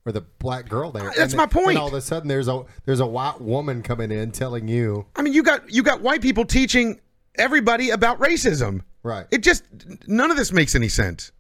or 0.06 0.12
the 0.12 0.22
black 0.22 0.68
girl 0.68 0.92
there. 0.92 1.12
That's 1.16 1.34
and 1.34 1.38
my 1.38 1.46
point. 1.46 1.70
And 1.70 1.78
all 1.78 1.88
of 1.88 1.94
a 1.94 2.02
sudden, 2.02 2.28
there's 2.28 2.48
a 2.48 2.64
there's 2.86 3.00
a 3.00 3.06
white 3.06 3.42
woman 3.42 3.84
coming 3.84 4.12
in 4.12 4.32
telling 4.32 4.68
you, 4.68 5.06
I 5.16 5.22
mean 5.22 5.34
you 5.34 5.44
got 5.44 5.72
you 5.72 5.84
got 5.84 6.02
white 6.02 6.22
people 6.22 6.46
teaching 6.46 7.00
everybody 7.36 7.92
about 7.92 8.20
racism. 8.20 8.82
right? 9.04 9.26
It 9.32 9.44
just 9.44 9.64
none 10.08 10.32
of 10.32 10.38
this 10.38 10.52
makes 10.52 10.76
any 10.76 10.90
sense. 10.90 11.32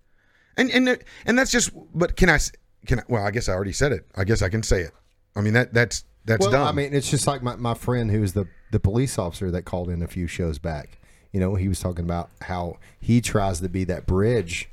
And 0.57 0.69
and 0.71 0.99
and 1.25 1.39
that's 1.39 1.51
just 1.51 1.71
but 1.93 2.15
can 2.15 2.29
I 2.29 2.39
can 2.85 2.99
I, 2.99 3.03
well 3.07 3.25
I 3.25 3.31
guess 3.31 3.49
I 3.49 3.53
already 3.53 3.73
said 3.73 3.91
it. 3.91 4.05
I 4.15 4.23
guess 4.23 4.41
I 4.41 4.49
can 4.49 4.63
say 4.63 4.81
it. 4.81 4.91
I 5.35 5.41
mean 5.41 5.53
that 5.53 5.73
that's 5.73 6.03
that's 6.25 6.41
well, 6.41 6.51
dumb. 6.51 6.67
I 6.67 6.71
mean, 6.71 6.93
it's 6.93 7.09
just 7.09 7.25
like 7.25 7.41
my, 7.41 7.55
my 7.55 7.73
friend 7.73 8.11
who's 8.11 8.33
the 8.33 8.47
the 8.71 8.79
police 8.79 9.17
officer 9.17 9.51
that 9.51 9.63
called 9.63 9.89
in 9.89 10.01
a 10.01 10.07
few 10.07 10.27
shows 10.27 10.59
back. 10.59 10.99
You 11.31 11.39
know, 11.39 11.55
he 11.55 11.67
was 11.67 11.79
talking 11.79 12.05
about 12.05 12.29
how 12.41 12.77
he 12.99 13.21
tries 13.21 13.61
to 13.61 13.69
be 13.69 13.85
that 13.85 14.05
bridge 14.05 14.69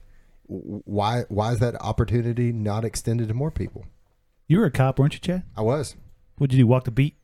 why 0.49 1.23
why 1.29 1.53
is 1.53 1.61
that 1.61 1.81
opportunity 1.81 2.53
not 2.53 2.85
extended 2.85 3.29
to 3.29 3.35
more 3.35 3.51
people? 3.51 3.85
You 4.47 4.59
were 4.59 4.65
a 4.65 4.71
cop, 4.71 4.99
weren't 4.99 5.15
you, 5.15 5.21
Chad? 5.21 5.43
I 5.57 5.61
was. 5.63 5.95
What'd 6.37 6.55
you 6.55 6.65
do? 6.65 6.67
Walk 6.67 6.85
the 6.85 6.91
beat? 6.91 7.17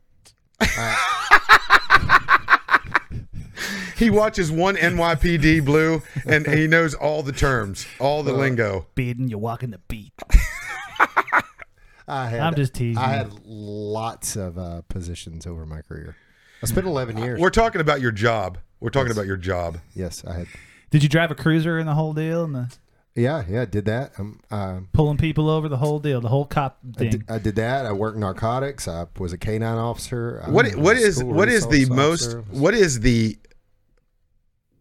He 3.96 4.10
watches 4.10 4.50
one 4.50 4.74
NYPD 4.74 5.64
Blue, 5.64 6.02
and 6.26 6.46
he 6.46 6.66
knows 6.66 6.94
all 6.94 7.22
the 7.22 7.32
terms, 7.32 7.86
all 8.00 8.22
the 8.24 8.32
lingo. 8.32 8.86
Beating, 8.96 9.28
you're 9.28 9.38
walking 9.38 9.70
the 9.70 9.78
beat. 9.86 10.12
I 12.08 12.28
had, 12.28 12.40
I'm 12.40 12.54
just 12.54 12.74
teasing 12.74 12.98
I 13.02 13.08
had 13.08 13.32
lots 13.44 14.36
of 14.36 14.58
uh, 14.58 14.82
positions 14.88 15.46
over 15.46 15.64
my 15.64 15.80
career. 15.80 16.16
I 16.62 16.66
spent 16.66 16.86
11 16.86 17.16
years. 17.18 17.40
We're 17.40 17.50
talking 17.50 17.80
about 17.80 18.00
your 18.00 18.12
job. 18.12 18.58
We're 18.80 18.90
talking 18.90 19.12
about 19.12 19.26
your 19.26 19.36
job. 19.36 19.78
yes, 19.94 20.24
I 20.26 20.34
had. 20.34 20.46
Did 20.90 21.02
you 21.02 21.08
drive 21.08 21.30
a 21.30 21.34
cruiser 21.34 21.78
in 21.78 21.86
the 21.86 21.94
whole 21.94 22.12
deal 22.12 22.44
and 22.44 22.54
the 22.54 22.76
Yeah, 23.16 23.44
yeah, 23.48 23.64
did 23.64 23.84
that. 23.84 24.12
Um, 24.18 24.40
um, 24.50 24.88
pulling 24.92 25.18
people 25.18 25.48
over 25.48 25.68
the 25.68 25.76
whole 25.76 26.00
deal, 26.00 26.20
the 26.20 26.28
whole 26.28 26.46
cop 26.46 26.80
I 26.96 26.98
thing? 26.98 27.10
did, 27.10 27.24
I 27.28 27.38
did 27.38 27.56
that. 27.56 27.86
I 27.86 27.92
worked 27.92 28.18
narcotics. 28.18 28.88
I 28.88 29.06
was 29.18 29.32
a 29.32 29.38
canine 29.38 29.78
officer. 29.78 30.42
I 30.44 30.50
What 30.50 30.74
what 30.74 30.96
is 30.96 31.22
what 31.22 31.48
is 31.48 31.66
the 31.68 31.86
resource 31.86 32.34
most 32.34 32.48
what 32.48 32.74
is 32.74 33.00
the 33.00 33.38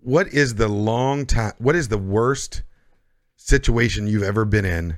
what 0.02 0.28
is 0.28 0.56
the 0.56 0.68
long 0.68 1.26
time 1.26 1.54
what 1.60 1.76
is 1.76 1.90
the 1.90 1.98
worst 1.98 2.64
situation 3.36 4.08
you've 4.08 4.24
ever 4.24 4.46
been 4.46 4.66
in 4.66 4.98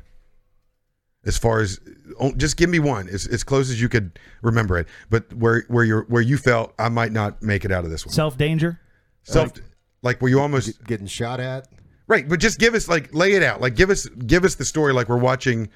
as 1.25 1.37
far 1.37 1.59
as 1.59 1.79
oh, 2.19 2.31
just 2.33 2.57
give 2.57 2.69
me 2.69 2.79
one 2.79 3.07
as, 3.09 3.27
as 3.27 3.43
close 3.43 3.69
as 3.69 3.81
you 3.81 3.89
could 3.89 4.17
remember 4.41 4.77
it 4.77 4.87
but 5.09 5.31
where 5.33 5.63
where 5.67 5.83
you're 5.83 6.03
where 6.03 6.21
you 6.21 6.37
felt 6.37 6.73
I 6.79 6.89
might 6.89 7.11
not 7.11 7.41
make 7.41 7.65
it 7.65 7.71
out 7.71 7.83
of 7.83 7.91
this 7.91 8.05
one 8.05 8.13
Self 8.13 8.37
danger. 8.37 8.79
self 9.23 9.51
like 10.01 10.21
were 10.21 10.29
you 10.29 10.39
almost 10.39 10.83
getting 10.85 11.07
shot 11.07 11.39
at? 11.39 11.67
Right 12.07 12.27
but 12.29 12.39
just 12.39 12.59
give 12.59 12.73
us 12.73 12.87
like 12.87 13.13
lay 13.13 13.33
it 13.33 13.43
out 13.43 13.61
like 13.61 13.75
give 13.75 13.89
us 13.89 14.05
give 14.07 14.43
us 14.43 14.55
the 14.55 14.65
story 14.65 14.93
like 14.93 15.09
we're 15.09 15.17
watching 15.17 15.69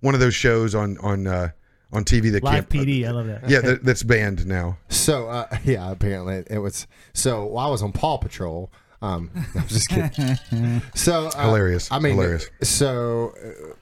one 0.00 0.14
of 0.14 0.20
those 0.20 0.34
shows 0.34 0.74
on 0.74 0.98
on 0.98 1.26
uh 1.26 1.48
on 1.92 2.04
TV 2.04 2.32
that 2.32 2.42
Live 2.42 2.68
can't 2.68 2.86
PD. 2.86 3.06
I 3.06 3.10
love 3.12 3.26
that. 3.26 3.48
yeah 3.48 3.60
that, 3.60 3.84
that's 3.84 4.02
banned 4.02 4.46
now 4.46 4.76
So 4.88 5.28
uh, 5.28 5.46
yeah, 5.64 5.90
apparently 5.90 6.44
it 6.50 6.58
was. 6.58 6.86
So 7.12 7.46
while 7.46 7.68
I 7.68 7.70
was 7.70 7.82
on 7.82 7.92
Paw 7.92 8.18
Patrol, 8.18 8.70
um, 9.02 9.30
I'm 9.54 9.68
just 9.68 9.88
kidding. 9.88 10.82
So 10.94 11.26
uh, 11.28 11.44
Hilarious. 11.46 11.90
I 11.92 11.98
mean, 12.00 12.14
Hilarious. 12.14 12.48
So 12.62 13.34
uh, 13.42 13.74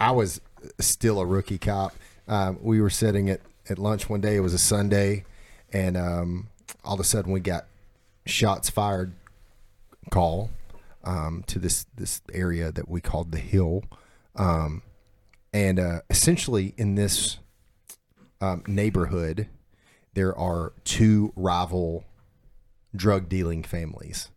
I 0.00 0.12
was 0.12 0.40
still 0.80 1.18
a 1.20 1.26
rookie 1.26 1.58
cop. 1.58 1.94
Um, 2.28 2.58
we 2.62 2.80
were 2.80 2.90
sitting 2.90 3.28
at 3.30 3.40
at 3.68 3.78
lunch 3.78 4.08
one 4.08 4.20
day. 4.20 4.36
It 4.36 4.40
was 4.40 4.54
a 4.54 4.58
Sunday, 4.58 5.24
and 5.72 5.96
um, 5.96 6.48
all 6.84 6.94
of 6.94 7.00
a 7.00 7.04
sudden 7.04 7.32
we 7.32 7.40
got 7.40 7.66
shots 8.26 8.70
fired 8.70 9.12
call 10.10 10.50
um, 11.04 11.44
to 11.48 11.58
this 11.58 11.86
this 11.96 12.20
area 12.32 12.72
that 12.72 12.88
we 12.88 13.00
called 13.00 13.32
the 13.32 13.38
Hill, 13.38 13.84
um, 14.36 14.82
and 15.52 15.78
uh, 15.78 16.00
essentially 16.10 16.74
in 16.76 16.94
this 16.94 17.38
um, 18.40 18.62
neighborhood, 18.66 19.48
there 20.14 20.36
are 20.36 20.72
two 20.84 21.32
rival 21.36 22.04
drug 22.94 23.28
dealing 23.28 23.62
families, 23.62 24.30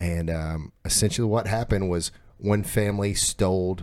and 0.00 0.28
um, 0.30 0.72
essentially 0.84 1.26
what 1.26 1.46
happened 1.46 1.88
was 1.90 2.10
one 2.38 2.62
family 2.62 3.14
stole 3.14 3.78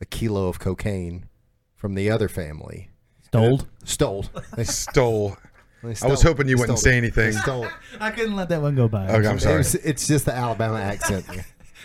a 0.00 0.04
kilo 0.06 0.48
of 0.48 0.58
cocaine 0.58 1.26
from 1.74 1.94
the 1.94 2.10
other 2.10 2.28
family. 2.28 2.88
Stole. 3.26 3.60
Stole. 3.84 4.24
They 4.56 4.64
stole 4.64 5.36
They 5.82 5.94
I 6.02 6.08
was 6.08 6.22
hoping 6.22 6.46
you 6.48 6.56
they 6.56 6.60
wouldn't 6.60 6.78
say 6.78 6.96
anything. 6.98 7.32
Stole. 7.32 7.66
I 8.00 8.10
couldn't 8.10 8.36
let 8.36 8.50
that 8.50 8.60
one 8.60 8.74
go 8.74 8.86
by. 8.88 9.08
Okay, 9.08 9.26
I'm 9.26 9.36
It 9.36 9.40
sorry. 9.40 9.56
was- 9.58 9.74
it's 9.76 10.06
just 10.06 10.26
the 10.26 10.34
Alabama 10.34 10.78
accent. 10.78 11.24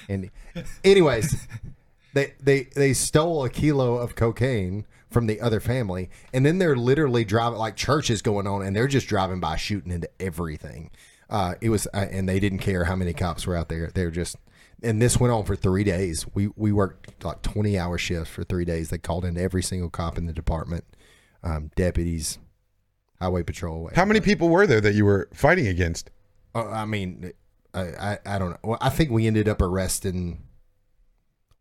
And 0.09 0.31
anyways, 0.83 1.47
they 2.13 2.33
they 2.41 2.63
they 2.75 2.93
stole 2.93 3.43
a 3.43 3.49
kilo 3.49 3.97
of 3.97 4.15
cocaine 4.15 4.85
from 5.09 5.27
the 5.27 5.39
other 5.39 5.59
family, 5.59 6.09
and 6.33 6.45
then 6.45 6.57
they're 6.57 6.75
literally 6.75 7.23
driving 7.23 7.59
like 7.59 7.75
churches 7.75 8.21
going 8.21 8.47
on, 8.47 8.61
and 8.61 8.75
they're 8.75 8.87
just 8.87 9.07
driving 9.07 9.39
by 9.39 9.55
shooting 9.55 9.91
into 9.91 10.09
everything. 10.19 10.91
Uh, 11.29 11.55
it 11.61 11.69
was, 11.69 11.87
uh, 11.93 12.05
and 12.11 12.27
they 12.29 12.39
didn't 12.39 12.59
care 12.59 12.83
how 12.85 12.95
many 12.95 13.13
cops 13.13 13.47
were 13.47 13.55
out 13.55 13.69
there. 13.69 13.89
They 13.93 14.05
were 14.05 14.11
just, 14.11 14.35
and 14.83 15.01
this 15.01 15.19
went 15.19 15.33
on 15.33 15.43
for 15.43 15.55
three 15.55 15.83
days. 15.83 16.25
We 16.33 16.49
we 16.55 16.71
worked 16.71 17.23
like 17.23 17.41
twenty 17.41 17.79
hour 17.79 17.97
shifts 17.97 18.29
for 18.29 18.43
three 18.43 18.65
days. 18.65 18.89
They 18.89 18.97
called 18.97 19.25
in 19.25 19.37
every 19.37 19.63
single 19.63 19.89
cop 19.89 20.17
in 20.17 20.25
the 20.25 20.33
department, 20.33 20.83
um, 21.43 21.71
deputies, 21.75 22.37
highway 23.19 23.43
patrol. 23.43 23.89
How 23.95 24.05
many 24.05 24.19
people 24.19 24.49
were 24.49 24.67
there 24.67 24.81
that 24.81 24.93
you 24.93 25.05
were 25.05 25.29
fighting 25.33 25.67
against? 25.67 26.11
Uh, 26.53 26.69
I 26.69 26.85
mean, 26.85 27.31
I, 27.75 28.13
I 28.13 28.35
I 28.35 28.39
don't 28.39 28.51
know. 28.51 28.57
Well, 28.63 28.77
I 28.81 28.89
think 28.89 29.11
we 29.11 29.27
ended 29.27 29.47
up 29.47 29.61
arresting. 29.61 30.43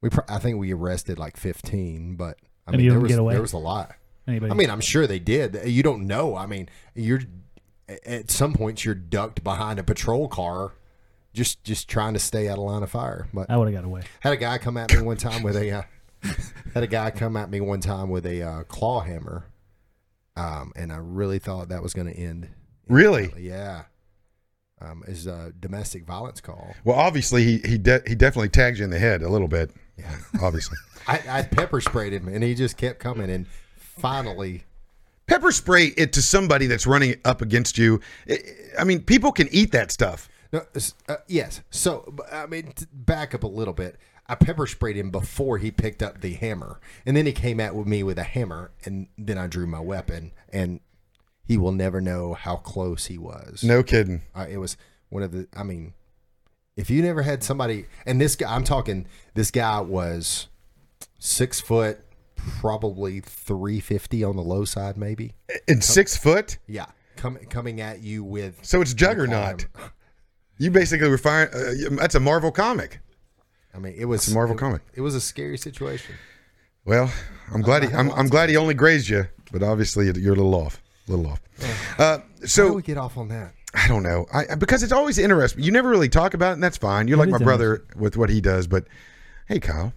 We 0.01 0.11
pro- 0.11 0.25
I 0.29 0.39
think 0.39 0.59
we 0.59 0.73
arrested 0.73 1.19
like 1.19 1.37
fifteen, 1.37 2.17
but 2.17 2.39
I 2.67 2.73
Any 2.73 2.85
mean 2.85 2.91
there 2.91 3.01
was 3.01 3.09
get 3.11 3.19
away? 3.19 3.35
there 3.35 3.43
was 3.43 3.53
a 3.53 3.59
lot. 3.59 3.93
Anybody? 4.27 4.53
I 4.53 4.55
mean, 4.55 4.71
I'm 4.71 4.81
sure 4.81 5.07
they 5.07 5.19
did. 5.19 5.59
You 5.67 5.83
don't 5.83 6.07
know. 6.07 6.37
I 6.37 6.47
mean, 6.47 6.69
you're 6.95 7.21
at 8.07 8.31
some 8.31 8.55
points 8.55 8.85
you're 8.85 8.95
ducked 8.95 9.45
behind 9.45 9.79
a 9.79 9.83
patrol 9.83 10.29
car, 10.29 10.73
just 11.35 11.62
just 11.65 11.89
trying 11.89 12.15
to 12.15 12.21
stay 12.21 12.49
out 12.49 12.59
of 12.59 12.65
line 12.65 12.83
of 12.83 12.91
fire. 12.91 13.29
But 13.35 13.51
I 13.51 13.57
would 13.57 13.67
have 13.67 13.75
got 13.75 13.85
away. 13.85 14.03
had 14.21 14.33
a 14.33 14.37
guy 14.37 14.59
come 14.59 14.77
at 14.77 14.93
me 14.95 15.03
one 15.03 15.17
time 15.17 15.43
with 15.43 15.57
a 15.57 15.71
uh, 15.71 15.83
had 16.75 16.83
a 16.83 16.87
guy 16.87 17.11
come 17.11 17.37
at 17.37 17.51
me 17.51 17.61
one 17.61 17.81
time 17.81 18.09
with 18.09 18.25
a 18.25 18.43
uh, 18.43 18.62
claw 18.65 19.01
hammer, 19.01 19.47
um, 20.37 20.73
and 20.77 20.93
I 20.93 20.97
really 20.97 21.39
thought 21.39 21.69
that 21.69 21.83
was 21.83 21.93
going 21.93 22.07
to 22.07 22.19
end. 22.19 22.49
Really? 22.89 23.33
Yeah. 23.39 23.85
Um, 24.81 25.05
is 25.07 25.27
a 25.27 25.53
domestic 25.61 26.05
violence 26.05 26.41
call. 26.41 26.75
Well, 26.85 26.99
obviously 26.99 27.45
he 27.45 27.59
he 27.64 27.79
de- 27.79 28.03
he 28.07 28.14
definitely 28.16 28.49
tagged 28.49 28.79
you 28.79 28.85
in 28.85 28.91
the 28.91 28.99
head 28.99 29.22
a 29.22 29.29
little 29.29 29.47
bit. 29.49 29.70
Yeah. 29.97 30.12
Obviously, 30.43 30.77
I, 31.07 31.22
I 31.29 31.43
pepper 31.43 31.81
sprayed 31.81 32.12
him, 32.12 32.27
and 32.27 32.43
he 32.43 32.57
just 32.57 32.77
kept 32.77 32.99
coming. 32.99 33.31
And 33.31 33.47
finally, 33.79 34.64
pepper 35.29 35.53
spray 35.53 35.87
it 35.97 36.12
to 36.14 36.22
somebody 36.22 36.66
that's 36.66 36.87
running 36.87 37.14
up 37.25 37.41
against 37.41 37.79
you. 37.79 38.01
I- 38.77 38.83
mean, 38.85 39.03
people 39.03 39.31
can 39.31 39.49
eat 39.53 39.70
that 39.70 39.93
stuff. 39.93 40.29
no, 40.53 40.62
uh, 41.09 41.16
yes. 41.29 41.62
So 41.70 42.12
I 42.33 42.47
mean, 42.47 42.72
back 42.93 43.35
up 43.35 43.45
a 43.45 43.49
little 43.49 43.75
bit. 43.75 43.97
I 44.27 44.35
pepper 44.35 44.66
sprayed 44.66 44.97
him 44.97 45.11
before 45.11 45.59
he 45.59 45.70
picked 45.70 46.03
up 46.03 46.20
the 46.20 46.33
hammer, 46.35 46.81
and 47.07 47.16
then 47.16 47.27
he 47.27 47.33
came 47.33 47.61
at 47.61 47.77
with 47.77 47.87
me 47.87 48.03
with 48.03 48.18
a 48.18 48.22
hammer, 48.25 48.72
and 48.85 49.07
then 49.16 49.39
I 49.39 49.47
drew 49.47 49.66
my 49.68 49.81
weapon, 49.81 50.33
and 50.53 50.81
he 51.45 51.57
will 51.59 51.72
never 51.72 52.01
know 52.01 52.34
how 52.34 52.57
close 52.57 53.07
he 53.07 53.18
was. 53.18 53.62
No 53.62 53.82
kidding. 53.82 54.22
Uh, 54.34 54.47
it 54.49 54.57
was 54.59 54.76
one 55.11 55.22
of 55.22 55.32
the. 55.32 55.47
I 55.57 55.62
mean, 55.62 55.95
if 56.76 56.90
you 56.90 57.03
never 57.03 57.22
had 57.22 57.42
somebody, 57.45 57.86
and 58.07 58.20
this 58.20 58.36
guy, 58.36 58.55
I'm 58.55 58.64
talking. 58.64 59.07
This 59.34 59.51
guy 59.51 59.80
was 59.80 60.49
six 61.18 61.61
foot, 61.61 61.99
probably 62.36 63.20
three 63.20 63.80
fifty 63.80 64.24
on 64.24 64.36
the 64.36 64.42
low 64.42 64.64
side, 64.64 64.97
maybe. 64.97 65.34
In 65.68 65.80
six 65.80 66.16
foot, 66.16 66.59
Yeah, 66.66 66.86
coming 67.16 67.45
coming 67.47 67.80
at 67.80 68.03
you 68.03 68.24
with. 68.24 68.64
so 68.64 68.80
it's 68.80 68.95
Juggernaut. 68.95 69.66
You 70.57 70.70
basically 70.70 71.09
were 71.09 71.18
firing. 71.18 71.49
Uh, 71.53 71.97
that's 71.97 72.14
a 72.14 72.20
Marvel 72.20 72.53
comic. 72.53 73.01
I 73.74 73.80
mean, 73.80 73.95
it 73.99 74.05
was 74.05 74.20
It's 74.22 74.30
a 74.30 74.34
Marvel 74.34 74.55
it, 74.55 74.61
comic. 74.61 74.82
It 74.95 75.01
was 75.01 75.16
a 75.16 75.20
scary 75.20 75.59
situation. 75.59 76.14
Well, 76.84 77.12
I'm 77.53 77.61
glad 77.61 77.82
he, 77.82 77.92
I'm, 77.92 78.09
I'm 78.12 78.28
glad 78.28 78.51
he 78.51 78.57
only 78.57 78.74
grazed 78.74 79.09
you, 79.09 79.26
but 79.51 79.64
obviously 79.64 80.05
you're 80.16 80.34
a 80.34 80.36
little 80.36 80.55
off, 80.55 80.80
a 81.09 81.11
little 81.11 81.27
off. 81.33 81.41
Uh, 81.99 82.03
How 82.03 82.17
do 82.41 82.47
so 82.47 82.73
we 82.73 82.83
get 82.83 82.99
off 82.99 83.17
on 83.17 83.29
that? 83.29 83.55
I 83.75 83.89
don't 83.89 84.03
know. 84.03 84.27
I 84.33 84.55
because 84.55 84.83
it's 84.83 84.93
always 84.93 85.19
interesting. 85.19 85.63
You 85.63 85.73
never 85.73 85.89
really 85.89 86.09
talk 86.09 86.35
about 86.35 86.51
it, 86.51 86.55
and 86.55 86.63
that's 86.63 86.77
fine. 86.77 87.09
You're 87.09 87.17
It 87.17 87.29
like 87.29 87.31
my 87.31 87.39
brother 87.45 87.85
with 87.97 88.17
what 88.17 88.31
he 88.31 88.41
does. 88.41 88.67
But 88.67 88.87
hey, 89.47 89.59
Kyle, 89.61 89.93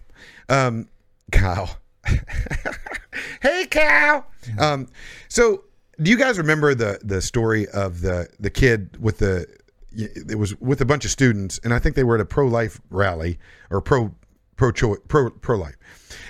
um, 0.48 0.88
Kyle, 1.30 1.78
hey, 3.42 3.66
Kyle. 3.70 4.26
Um, 4.58 4.88
so 5.28 5.64
do 6.00 6.10
you 6.10 6.18
guys 6.18 6.38
remember 6.38 6.74
the 6.74 6.98
the 7.02 7.22
story 7.22 7.68
of 7.68 8.00
the 8.00 8.28
the 8.40 8.50
kid 8.50 9.00
with 9.00 9.18
the? 9.18 9.46
It 9.90 10.38
was 10.38 10.54
with 10.60 10.80
a 10.80 10.84
bunch 10.84 11.04
of 11.04 11.10
students, 11.10 11.58
and 11.64 11.72
I 11.72 11.78
think 11.78 11.96
they 11.96 12.04
were 12.04 12.16
at 12.16 12.20
a 12.20 12.26
pro 12.26 12.46
life 12.46 12.80
rally 12.90 13.38
or 13.70 13.80
pro 13.80 14.14
pro 14.58 14.70
choice 14.70 14.98
pro 15.08 15.30
pro 15.30 15.56
life, 15.56 15.76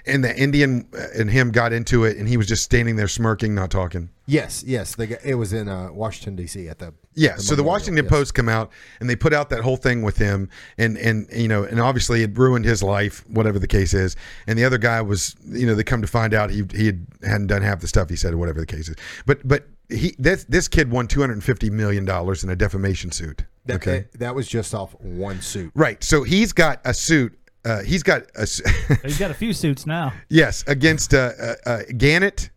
and 0.06 0.22
the 0.22 0.36
Indian 0.40 0.88
and 1.16 1.28
him 1.28 1.50
got 1.50 1.72
into 1.72 2.04
it, 2.04 2.16
and 2.16 2.28
he 2.28 2.36
was 2.36 2.46
just 2.46 2.62
standing 2.62 2.94
there 2.94 3.08
smirking, 3.08 3.56
not 3.56 3.72
talking. 3.72 4.10
Yes, 4.26 4.62
yes. 4.64 4.94
They 4.94 5.06
got, 5.06 5.24
it 5.24 5.34
was 5.34 5.52
in 5.52 5.68
uh, 5.68 5.88
Washington 5.90 6.36
D.C. 6.36 6.68
at 6.68 6.78
the 6.78 6.92
Yeah, 7.14 7.36
so 7.36 7.56
the 7.56 7.64
Washington 7.64 8.04
yes. 8.04 8.10
Post 8.10 8.34
come 8.34 8.48
out 8.48 8.70
and 9.00 9.08
they 9.08 9.16
put 9.16 9.32
out 9.32 9.48
that 9.48 9.62
whole 9.62 9.78
thing 9.78 10.02
with 10.02 10.18
him, 10.18 10.50
and 10.76 10.96
and 10.98 11.26
you 11.32 11.48
know, 11.48 11.64
and 11.64 11.80
obviously 11.80 12.22
it 12.22 12.38
ruined 12.38 12.64
his 12.64 12.82
life, 12.82 13.24
whatever 13.28 13.58
the 13.58 13.66
case 13.66 13.94
is. 13.94 14.14
And 14.46 14.58
the 14.58 14.64
other 14.64 14.78
guy 14.78 15.00
was, 15.00 15.34
you 15.44 15.66
know, 15.66 15.74
they 15.74 15.82
come 15.82 16.02
to 16.02 16.06
find 16.06 16.34
out 16.34 16.50
he 16.50 16.62
he 16.72 16.86
had, 16.86 17.06
hadn't 17.22 17.48
done 17.48 17.62
half 17.62 17.80
the 17.80 17.88
stuff 17.88 18.08
he 18.08 18.16
said, 18.16 18.34
or 18.34 18.36
whatever 18.36 18.60
the 18.60 18.66
case 18.66 18.88
is. 18.88 18.96
But 19.26 19.46
but 19.48 19.66
he 19.88 20.14
this 20.18 20.44
this 20.44 20.68
kid 20.68 20.90
won 20.90 21.08
two 21.08 21.20
hundred 21.20 21.34
and 21.34 21.44
fifty 21.44 21.70
million 21.70 22.04
dollars 22.04 22.44
in 22.44 22.50
a 22.50 22.56
defamation 22.56 23.10
suit. 23.10 23.44
That, 23.64 23.76
okay, 23.76 24.06
that, 24.12 24.18
that 24.20 24.34
was 24.34 24.46
just 24.46 24.74
off 24.74 24.94
one 25.00 25.40
suit. 25.40 25.72
right. 25.74 26.02
So 26.04 26.22
he's 26.22 26.52
got 26.52 26.80
a 26.84 26.92
suit. 26.92 27.34
Uh, 27.68 27.82
he's 27.82 28.02
got 28.02 28.22
a 28.36 28.42
s- 28.42 28.62
He's 29.02 29.18
got 29.18 29.30
a 29.30 29.34
few 29.34 29.52
suits 29.52 29.84
now. 29.86 30.12
Yes, 30.30 30.64
against 30.66 31.12
uh, 31.12 31.32
uh, 31.40 31.54
uh, 31.66 31.82
Gannett, 31.96 32.48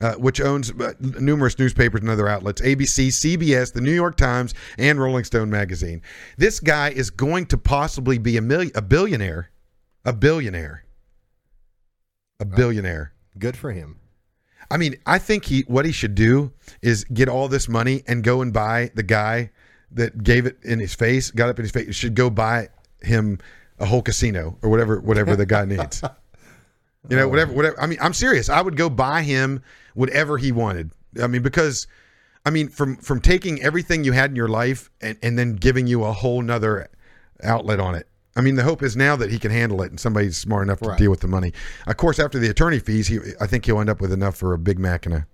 uh, 0.00 0.14
which 0.14 0.40
owns 0.40 0.70
uh, 0.70 0.92
numerous 1.00 1.58
newspapers 1.58 2.00
and 2.02 2.08
other 2.10 2.28
outlets 2.28 2.60
ABC, 2.62 3.08
CBS, 3.08 3.72
the 3.72 3.80
New 3.80 3.92
York 3.94 4.16
Times, 4.16 4.54
and 4.78 5.00
Rolling 5.00 5.24
Stone 5.24 5.50
magazine. 5.50 6.02
This 6.38 6.60
guy 6.60 6.90
is 6.90 7.10
going 7.10 7.46
to 7.46 7.58
possibly 7.58 8.18
be 8.18 8.36
a, 8.36 8.42
million, 8.42 8.70
a 8.74 8.82
billionaire 8.82 9.50
a 10.04 10.12
billionaire, 10.12 10.84
a 12.38 12.44
billionaire. 12.44 13.12
Good 13.38 13.56
for 13.56 13.72
him. 13.72 13.98
I 14.70 14.76
mean, 14.76 14.96
I 15.04 15.18
think 15.18 15.44
he 15.44 15.62
what 15.66 15.84
he 15.84 15.92
should 15.92 16.14
do 16.14 16.52
is 16.80 17.04
get 17.04 17.28
all 17.28 17.48
this 17.48 17.68
money 17.68 18.02
and 18.06 18.22
go 18.22 18.40
and 18.40 18.52
buy 18.52 18.90
the 18.94 19.02
guy 19.02 19.50
that 19.90 20.22
gave 20.22 20.46
it 20.46 20.58
in 20.62 20.78
his 20.78 20.94
face, 20.94 21.30
got 21.30 21.48
up 21.48 21.58
in 21.58 21.64
his 21.64 21.72
face. 21.72 21.94
Should 21.94 22.14
go 22.14 22.30
buy 22.30 22.68
him 23.02 23.38
a 23.80 23.86
whole 23.86 24.02
casino 24.02 24.56
or 24.62 24.70
whatever 24.70 25.00
whatever 25.00 25.34
the 25.36 25.46
guy 25.46 25.64
needs. 25.64 26.02
You 27.08 27.16
know, 27.16 27.24
oh. 27.24 27.28
whatever 27.28 27.52
whatever. 27.54 27.80
I 27.80 27.86
mean, 27.86 27.98
I'm 28.02 28.12
serious. 28.12 28.50
I 28.50 28.60
would 28.60 28.76
go 28.76 28.90
buy 28.90 29.22
him 29.22 29.62
whatever 29.94 30.36
he 30.36 30.52
wanted. 30.52 30.90
I 31.20 31.28
mean, 31.28 31.40
because 31.40 31.86
I 32.44 32.50
mean, 32.50 32.68
from 32.68 32.96
from 32.96 33.20
taking 33.20 33.60
everything 33.62 34.04
you 34.04 34.12
had 34.12 34.28
in 34.28 34.36
your 34.36 34.48
life 34.48 34.90
and 35.00 35.16
and 35.22 35.38
then 35.38 35.56
giving 35.56 35.86
you 35.86 36.04
a 36.04 36.12
whole 36.12 36.42
nother 36.42 36.88
outlet 37.42 37.80
on 37.80 37.94
it. 37.94 38.06
I 38.36 38.42
mean, 38.42 38.54
the 38.54 38.62
hope 38.64 38.82
is 38.82 38.96
now 38.96 39.16
that 39.16 39.30
he 39.30 39.38
can 39.38 39.50
handle 39.50 39.80
it 39.82 39.90
and 39.90 39.98
somebody's 39.98 40.36
smart 40.36 40.62
enough 40.64 40.80
to 40.80 40.90
Right. 40.90 40.98
deal 40.98 41.10
with 41.10 41.20
the 41.20 41.26
money. 41.26 41.54
Of 41.86 41.96
course, 41.96 42.18
after 42.18 42.38
the 42.38 42.50
attorney 42.50 42.78
fees, 42.78 43.06
he 43.08 43.18
I 43.40 43.46
think 43.46 43.64
he'll 43.64 43.80
end 43.80 43.88
up 43.88 44.02
with 44.02 44.12
enough 44.12 44.36
for 44.36 44.52
a 44.52 44.58
Big 44.58 44.78
Mac 44.78 45.06
and 45.06 45.14
a 45.14 45.26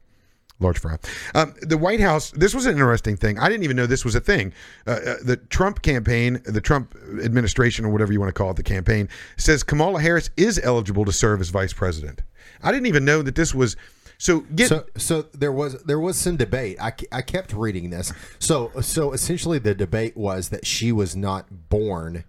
large 0.58 0.78
fry. 0.78 0.96
Um, 1.34 1.54
the 1.62 1.76
White 1.76 2.00
House. 2.00 2.30
This 2.30 2.54
was 2.54 2.66
an 2.66 2.72
interesting 2.72 3.16
thing. 3.16 3.38
I 3.38 3.48
didn't 3.48 3.64
even 3.64 3.76
know 3.76 3.86
this 3.86 4.04
was 4.04 4.14
a 4.14 4.20
thing. 4.20 4.52
Uh, 4.86 4.90
uh, 4.90 5.14
the 5.22 5.36
Trump 5.36 5.82
campaign, 5.82 6.40
the 6.44 6.60
Trump 6.60 6.94
administration, 7.22 7.84
or 7.84 7.90
whatever 7.90 8.12
you 8.12 8.20
want 8.20 8.30
to 8.30 8.38
call 8.38 8.50
it, 8.50 8.56
the 8.56 8.62
campaign 8.62 9.08
says 9.36 9.62
Kamala 9.62 10.00
Harris 10.00 10.30
is 10.36 10.58
eligible 10.62 11.04
to 11.04 11.12
serve 11.12 11.40
as 11.40 11.50
vice 11.50 11.72
president. 11.72 12.22
I 12.62 12.72
didn't 12.72 12.86
even 12.86 13.04
know 13.04 13.22
that 13.22 13.34
this 13.34 13.54
was. 13.54 13.76
So 14.18 14.40
get 14.40 14.68
So, 14.68 14.86
so 14.96 15.22
there 15.34 15.52
was 15.52 15.82
there 15.82 16.00
was 16.00 16.16
some 16.16 16.38
debate. 16.38 16.78
I, 16.80 16.94
I 17.12 17.20
kept 17.20 17.52
reading 17.52 17.90
this. 17.90 18.14
So, 18.38 18.72
so 18.80 19.12
essentially, 19.12 19.58
the 19.58 19.74
debate 19.74 20.16
was 20.16 20.48
that 20.48 20.64
she 20.64 20.90
was 20.90 21.14
not 21.14 21.68
born 21.68 22.24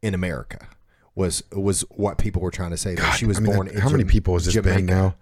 in 0.00 0.14
America. 0.14 0.66
Was 1.14 1.42
was 1.52 1.82
what 1.90 2.16
people 2.16 2.40
were 2.40 2.50
trying 2.50 2.70
to 2.70 2.78
say 2.78 2.94
that 2.94 3.12
she 3.18 3.26
was 3.26 3.36
I 3.36 3.40
mean, 3.40 3.52
born. 3.54 3.66
that- 3.66 3.74
in 3.74 3.80
how 3.82 3.90
many 3.90 4.04
people 4.04 4.34
is 4.36 4.46
this 4.46 4.54
Jamaica. 4.54 4.80
now? 4.82 5.14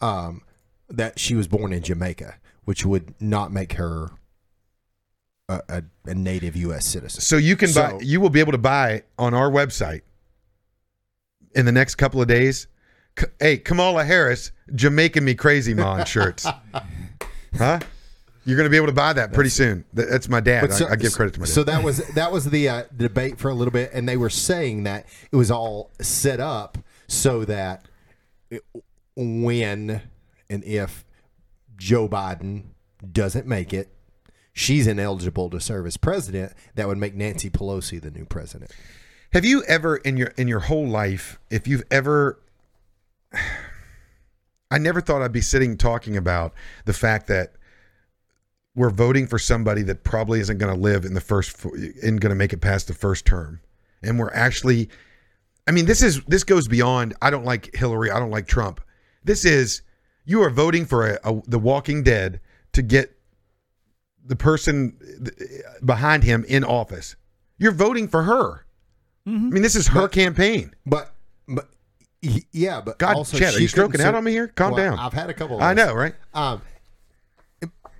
Um, 0.00 0.42
that 0.90 1.18
she 1.18 1.34
was 1.34 1.48
born 1.48 1.72
in 1.72 1.82
Jamaica, 1.82 2.36
which 2.64 2.84
would 2.84 3.14
not 3.20 3.52
make 3.52 3.74
her 3.74 4.10
a, 5.48 5.60
a, 5.68 5.82
a 6.06 6.14
native 6.14 6.56
U.S. 6.56 6.86
citizen. 6.86 7.20
So 7.20 7.36
you 7.36 7.56
can 7.56 7.72
buy. 7.72 7.98
You 8.00 8.20
will 8.20 8.30
be 8.30 8.40
able 8.40 8.52
to 8.52 8.58
buy 8.58 9.02
on 9.18 9.34
our 9.34 9.50
website 9.50 10.02
in 11.54 11.66
the 11.66 11.72
next 11.72 11.96
couple 11.96 12.20
of 12.20 12.28
days. 12.28 12.66
Hey, 13.38 13.58
Kamala 13.58 14.04
Harris, 14.04 14.52
Jamaican 14.74 15.24
me 15.24 15.34
crazy, 15.34 15.74
mon 15.74 16.06
shirts. 16.06 16.46
huh? 17.58 17.80
You're 18.46 18.56
going 18.56 18.66
to 18.66 18.70
be 18.70 18.76
able 18.76 18.86
to 18.86 18.92
buy 18.92 19.12
that 19.12 19.32
pretty 19.32 19.50
soon. 19.50 19.84
That's 19.92 20.28
my 20.28 20.40
dad. 20.40 20.72
So- 20.72 20.86
I, 20.86 20.92
I 20.92 20.96
give 20.96 21.12
credit 21.12 21.34
to 21.34 21.40
my 21.40 21.46
dad. 21.46 21.52
So 21.52 21.64
that 21.64 21.84
was 21.84 21.98
that 22.14 22.32
was 22.32 22.46
the 22.46 22.68
uh, 22.68 22.84
debate 22.96 23.38
for 23.38 23.50
a 23.50 23.54
little 23.54 23.72
bit, 23.72 23.90
and 23.92 24.08
they 24.08 24.16
were 24.16 24.30
saying 24.30 24.84
that 24.84 25.06
it 25.30 25.36
was 25.36 25.50
all 25.50 25.90
set 26.00 26.40
up 26.40 26.78
so 27.06 27.44
that 27.44 27.86
it, 28.50 28.62
when 29.16 30.02
and 30.50 30.64
if 30.64 31.04
Joe 31.76 32.08
Biden 32.08 32.64
doesn't 33.10 33.46
make 33.46 33.72
it, 33.72 33.88
she's 34.52 34.86
ineligible 34.86 35.48
to 35.50 35.60
serve 35.60 35.86
as 35.86 35.96
president. 35.96 36.52
That 36.74 36.88
would 36.88 36.98
make 36.98 37.14
Nancy 37.14 37.48
Pelosi 37.48 38.00
the 38.00 38.10
new 38.10 38.26
president. 38.26 38.70
Have 39.32 39.44
you 39.44 39.62
ever 39.64 39.96
in 39.96 40.16
your 40.16 40.28
in 40.36 40.48
your 40.48 40.60
whole 40.60 40.86
life, 40.86 41.38
if 41.50 41.68
you've 41.68 41.84
ever 41.90 42.40
I 44.70 44.78
never 44.78 45.00
thought 45.00 45.22
I'd 45.22 45.32
be 45.32 45.40
sitting 45.40 45.76
talking 45.76 46.16
about 46.16 46.52
the 46.84 46.92
fact 46.92 47.28
that 47.28 47.54
we're 48.74 48.90
voting 48.90 49.26
for 49.26 49.38
somebody 49.38 49.82
that 49.82 50.04
probably 50.04 50.40
isn't 50.40 50.58
going 50.58 50.72
to 50.74 50.80
live 50.80 51.04
in 51.04 51.14
the 51.14 51.20
first 51.20 51.64
isn't 51.64 52.16
going 52.16 52.30
to 52.30 52.36
make 52.36 52.52
it 52.52 52.60
past 52.60 52.88
the 52.88 52.94
first 52.94 53.24
term. 53.24 53.60
And 54.02 54.18
we're 54.18 54.32
actually 54.32 54.88
I 55.68 55.72
mean, 55.72 55.86
this 55.86 56.02
is 56.02 56.20
this 56.24 56.42
goes 56.42 56.66
beyond 56.66 57.14
I 57.22 57.30
don't 57.30 57.44
like 57.44 57.74
Hillary, 57.74 58.10
I 58.10 58.18
don't 58.18 58.30
like 58.30 58.48
Trump. 58.48 58.80
This 59.22 59.44
is 59.44 59.82
you 60.24 60.42
are 60.42 60.50
voting 60.50 60.86
for 60.86 61.06
a, 61.06 61.20
a, 61.24 61.42
the 61.46 61.58
Walking 61.58 62.02
Dead 62.02 62.40
to 62.72 62.82
get 62.82 63.16
the 64.24 64.36
person 64.36 64.96
behind 65.84 66.24
him 66.24 66.44
in 66.48 66.64
office. 66.64 67.16
You're 67.58 67.72
voting 67.72 68.08
for 68.08 68.22
her. 68.22 68.64
I 69.26 69.30
mean, 69.30 69.62
this 69.62 69.76
is 69.76 69.88
her 69.88 70.08
campaign. 70.08 70.74
But 70.86 71.14
but 71.46 71.68
yeah, 72.20 72.80
but 72.80 72.98
God, 72.98 73.16
also 73.16 73.38
Chad, 73.38 73.54
are 73.54 73.60
you 73.60 73.68
stroking 73.68 73.92
couldn't 73.92 74.06
out 74.06 74.14
on 74.14 74.24
me 74.24 74.32
here? 74.32 74.48
Calm 74.48 74.72
Well, 74.72 74.90
down. 74.90 74.98
I've 74.98 75.12
had 75.12 75.30
a 75.30 75.34
couple. 75.34 75.56
Of 75.56 75.62
I 75.62 75.74
know, 75.74 75.94
right? 75.94 76.14
Um, 76.34 76.62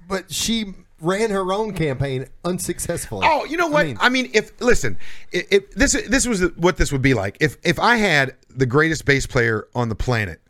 but 0.09 0.33
she 0.33 0.75
ran 1.01 1.31
her 1.31 1.53
own 1.53 1.73
campaign 1.73 2.27
unsuccessfully. 2.45 3.27
Oh, 3.29 3.45
you 3.45 3.57
know 3.57 3.69
what? 3.69 3.87
I 4.01 4.09
mean, 4.09 4.31
if 4.35 4.61
listen, 4.61 4.99
if, 5.33 5.47
if 5.51 5.71
this 5.73 5.93
this 6.09 6.27
was 6.27 6.43
what 6.57 6.77
this 6.77 6.91
would 6.93 7.03
be 7.03 7.15
like 7.15 7.37
if 7.41 7.57
if 7.63 7.79
I 7.79 7.97
had 7.97 8.35
the 8.49 8.67
greatest 8.67 9.05
bass 9.05 9.27
player 9.27 9.69
on 9.75 9.89
the 9.89 9.95
planet, 9.95 10.41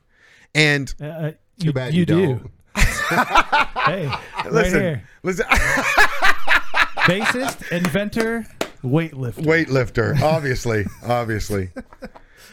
and 0.55 0.93
Uh, 1.01 1.33
Too 1.61 1.67
you, 1.67 1.73
bad 1.73 1.93
you 1.95 2.01
you 2.01 2.07
do. 2.07 2.27
don't. 2.27 2.51
hey, 2.77 4.07
right 4.07 4.53
listen, 4.53 4.81
here. 4.81 5.03
listen, 5.23 5.47
Bassist, 7.07 7.71
inventor, 7.73 8.47
weightlifter. 8.85 9.45
weightlifter, 9.45 10.21
obviously, 10.21 10.85
obviously. 11.07 11.71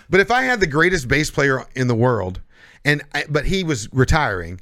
But 0.09 0.19
if 0.19 0.31
I 0.31 0.43
had 0.43 0.59
the 0.59 0.67
greatest 0.67 1.07
bass 1.07 1.29
player 1.29 1.65
in 1.75 1.87
the 1.87 1.95
world, 1.95 2.41
and 2.85 3.03
I, 3.13 3.25
but 3.29 3.45
he 3.45 3.63
was 3.63 3.91
retiring, 3.93 4.61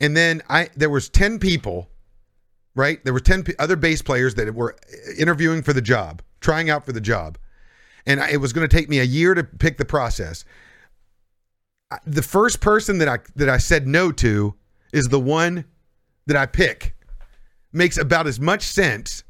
and 0.00 0.16
then 0.16 0.42
I 0.48 0.68
there 0.76 0.90
was 0.90 1.08
ten 1.08 1.38
people, 1.38 1.88
right? 2.74 3.02
There 3.04 3.12
were 3.12 3.20
ten 3.20 3.42
p- 3.44 3.54
other 3.58 3.76
bass 3.76 4.02
players 4.02 4.34
that 4.34 4.54
were 4.54 4.74
uh, 4.74 5.12
interviewing 5.18 5.62
for 5.62 5.72
the 5.72 5.82
job, 5.82 6.22
trying 6.40 6.68
out 6.70 6.84
for 6.84 6.92
the 6.92 7.00
job, 7.00 7.38
and 8.06 8.20
I, 8.20 8.30
it 8.30 8.36
was 8.38 8.52
going 8.52 8.68
to 8.68 8.76
take 8.76 8.88
me 8.88 8.98
a 8.98 9.04
year 9.04 9.34
to 9.34 9.44
pick 9.44 9.78
the 9.78 9.84
process. 9.84 10.44
The 12.06 12.22
first 12.22 12.60
person 12.60 12.98
that 12.98 13.08
I 13.08 13.18
that 13.36 13.48
I 13.48 13.58
said 13.58 13.86
no 13.86 14.12
to 14.12 14.54
is 14.92 15.06
the 15.08 15.20
one 15.20 15.64
that 16.26 16.36
I 16.36 16.46
pick. 16.46 16.94
Makes 17.72 17.98
about 17.98 18.26
as 18.26 18.40
much 18.40 18.62
sense 18.62 19.22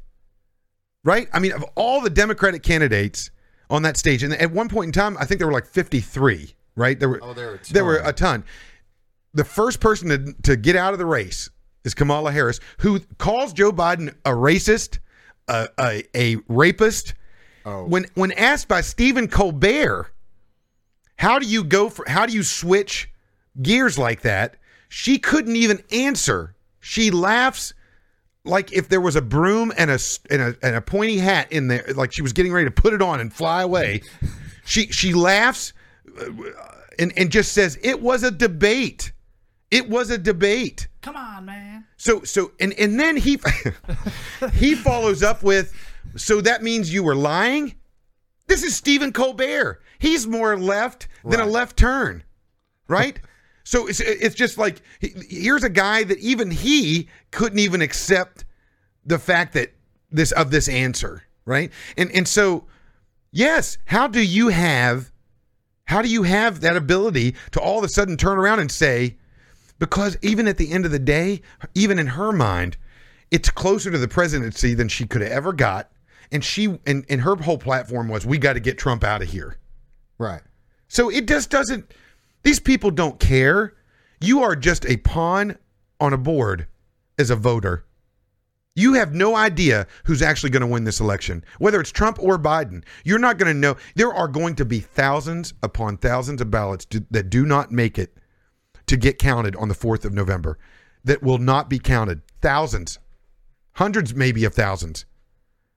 right? 1.03 1.27
I 1.33 1.39
mean, 1.39 1.51
of 1.51 1.63
all 1.75 2.01
the 2.01 2.09
Democratic 2.09 2.63
candidates 2.63 3.31
on 3.69 3.81
that 3.83 3.97
stage, 3.97 4.23
and 4.23 4.33
at 4.33 4.51
one 4.51 4.69
point 4.69 4.89
in 4.89 4.91
time, 4.91 5.17
I 5.19 5.25
think 5.25 5.39
there 5.39 5.47
were 5.47 5.53
like 5.53 5.65
53, 5.65 6.53
right? 6.75 6.99
There 6.99 7.09
were, 7.09 7.19
Oh, 7.23 7.33
there 7.33 7.47
were 7.47 7.53
a 7.55 7.73
there 7.73 7.85
were 7.85 7.97
ton. 7.99 8.07
a 8.07 8.13
ton. 8.13 8.43
The 9.33 9.43
first 9.43 9.79
person 9.79 10.09
to, 10.09 10.33
to 10.43 10.55
get 10.55 10.75
out 10.75 10.93
of 10.93 10.99
the 10.99 11.05
race 11.05 11.49
is 11.83 11.93
Kamala 11.93 12.31
Harris, 12.31 12.59
who 12.79 12.99
calls 13.17 13.53
Joe 13.53 13.71
Biden 13.71 14.09
a 14.25 14.29
racist, 14.31 14.99
a, 15.47 15.69
a, 15.79 16.03
a 16.15 16.37
rapist. 16.47 17.15
Oh. 17.65 17.85
When 17.85 18.05
when 18.13 18.31
asked 18.33 18.67
by 18.67 18.81
Stephen 18.81 19.27
Colbert, 19.27 20.11
how 21.21 21.37
do 21.37 21.45
you 21.45 21.63
go 21.63 21.87
for 21.87 22.03
how 22.09 22.25
do 22.25 22.33
you 22.33 22.41
switch 22.41 23.07
gears 23.61 23.99
like 23.99 24.21
that? 24.21 24.55
She 24.89 25.19
couldn't 25.19 25.55
even 25.55 25.83
answer. 25.91 26.55
She 26.79 27.11
laughs 27.11 27.75
like 28.43 28.73
if 28.73 28.89
there 28.89 28.99
was 28.99 29.15
a 29.15 29.21
broom 29.21 29.71
and 29.77 29.91
a 29.91 29.99
and 30.31 30.41
a, 30.41 30.55
and 30.63 30.75
a 30.75 30.81
pointy 30.81 31.19
hat 31.19 31.51
in 31.51 31.67
there, 31.67 31.85
like 31.95 32.11
she 32.11 32.23
was 32.23 32.33
getting 32.33 32.51
ready 32.51 32.65
to 32.65 32.71
put 32.71 32.95
it 32.95 33.03
on 33.03 33.19
and 33.19 33.31
fly 33.31 33.61
away. 33.61 34.01
She 34.65 34.87
she 34.87 35.13
laughs 35.13 35.73
uh, 36.19 36.25
and 36.97 37.13
and 37.15 37.31
just 37.31 37.51
says 37.51 37.77
it 37.83 38.01
was 38.01 38.23
a 38.23 38.31
debate. 38.31 39.11
It 39.69 39.87
was 39.89 40.09
a 40.09 40.17
debate. 40.17 40.87
Come 41.01 41.15
on, 41.15 41.45
man. 41.45 41.85
So 41.97 42.23
so 42.23 42.51
and 42.59 42.73
and 42.73 42.99
then 42.99 43.15
he 43.15 43.39
he 44.53 44.73
follows 44.73 45.21
up 45.21 45.43
with 45.43 45.71
so 46.15 46.41
that 46.41 46.63
means 46.63 46.91
you 46.91 47.03
were 47.03 47.15
lying? 47.15 47.75
This 48.47 48.63
is 48.63 48.75
Stephen 48.75 49.13
Colbert. 49.13 49.81
He's 50.01 50.25
more 50.25 50.57
left 50.57 51.07
than 51.23 51.39
a 51.39 51.45
left 51.45 51.77
turn. 51.77 52.23
Right? 52.87 53.19
so 53.63 53.85
it's 53.87 53.99
it's 53.99 54.35
just 54.35 54.57
like 54.57 54.81
here's 54.99 55.63
a 55.63 55.69
guy 55.69 56.03
that 56.03 56.17
even 56.17 56.49
he 56.49 57.07
couldn't 57.29 57.59
even 57.59 57.83
accept 57.83 58.43
the 59.05 59.19
fact 59.19 59.53
that 59.53 59.73
this 60.09 60.31
of 60.31 60.49
this 60.49 60.67
answer, 60.67 61.23
right? 61.45 61.71
And 61.97 62.11
and 62.11 62.27
so 62.27 62.65
yes, 63.31 63.77
how 63.85 64.07
do 64.07 64.25
you 64.25 64.47
have 64.47 65.11
how 65.85 66.01
do 66.01 66.09
you 66.09 66.23
have 66.23 66.61
that 66.61 66.75
ability 66.75 67.35
to 67.51 67.59
all 67.59 67.77
of 67.77 67.83
a 67.83 67.89
sudden 67.89 68.17
turn 68.17 68.39
around 68.39 68.59
and 68.59 68.71
say 68.71 69.17
because 69.77 70.17
even 70.23 70.47
at 70.47 70.57
the 70.57 70.71
end 70.71 70.85
of 70.85 70.91
the 70.91 70.99
day, 70.99 71.41
even 71.75 71.99
in 71.99 72.07
her 72.07 72.31
mind, 72.31 72.75
it's 73.29 73.51
closer 73.51 73.91
to 73.91 73.97
the 73.99 74.07
presidency 74.07 74.73
than 74.73 74.87
she 74.87 75.05
could 75.05 75.21
have 75.21 75.31
ever 75.31 75.53
got. 75.53 75.91
And 76.31 76.43
she 76.43 76.79
and, 76.87 77.05
and 77.07 77.21
her 77.21 77.35
whole 77.35 77.59
platform 77.59 78.07
was 78.07 78.25
we 78.25 78.39
got 78.39 78.53
to 78.53 78.59
get 78.59 78.79
Trump 78.79 79.03
out 79.03 79.21
of 79.21 79.29
here. 79.29 79.57
Right. 80.21 80.41
So 80.87 81.09
it 81.09 81.27
just 81.27 81.49
doesn't 81.49 81.91
these 82.43 82.59
people 82.59 82.91
don't 82.91 83.19
care. 83.19 83.73
You 84.19 84.43
are 84.43 84.55
just 84.55 84.85
a 84.85 84.97
pawn 84.97 85.57
on 85.99 86.13
a 86.13 86.17
board 86.17 86.67
as 87.17 87.31
a 87.31 87.35
voter. 87.35 87.85
You 88.75 88.93
have 88.93 89.15
no 89.15 89.35
idea 89.35 89.87
who's 90.03 90.21
actually 90.21 90.51
going 90.51 90.61
to 90.61 90.67
win 90.67 90.83
this 90.83 90.99
election, 90.99 91.43
whether 91.57 91.81
it's 91.81 91.89
Trump 91.89 92.19
or 92.21 92.37
Biden. 92.37 92.83
You're 93.03 93.17
not 93.17 93.39
going 93.39 93.51
to 93.51 93.59
know. 93.59 93.77
There 93.95 94.13
are 94.13 94.27
going 94.27 94.53
to 94.57 94.65
be 94.65 94.79
thousands 94.79 95.55
upon 95.63 95.97
thousands 95.97 96.39
of 96.39 96.51
ballots 96.51 96.85
do, 96.85 97.03
that 97.09 97.31
do 97.31 97.43
not 97.43 97.71
make 97.71 97.97
it 97.97 98.15
to 98.85 98.97
get 98.97 99.17
counted 99.17 99.55
on 99.55 99.69
the 99.69 99.75
4th 99.75 100.05
of 100.05 100.13
November 100.13 100.59
that 101.03 101.23
will 101.23 101.39
not 101.39 101.67
be 101.67 101.79
counted. 101.79 102.21
Thousands, 102.41 102.99
hundreds 103.73 104.13
maybe 104.13 104.45
of 104.45 104.53
thousands, 104.53 105.05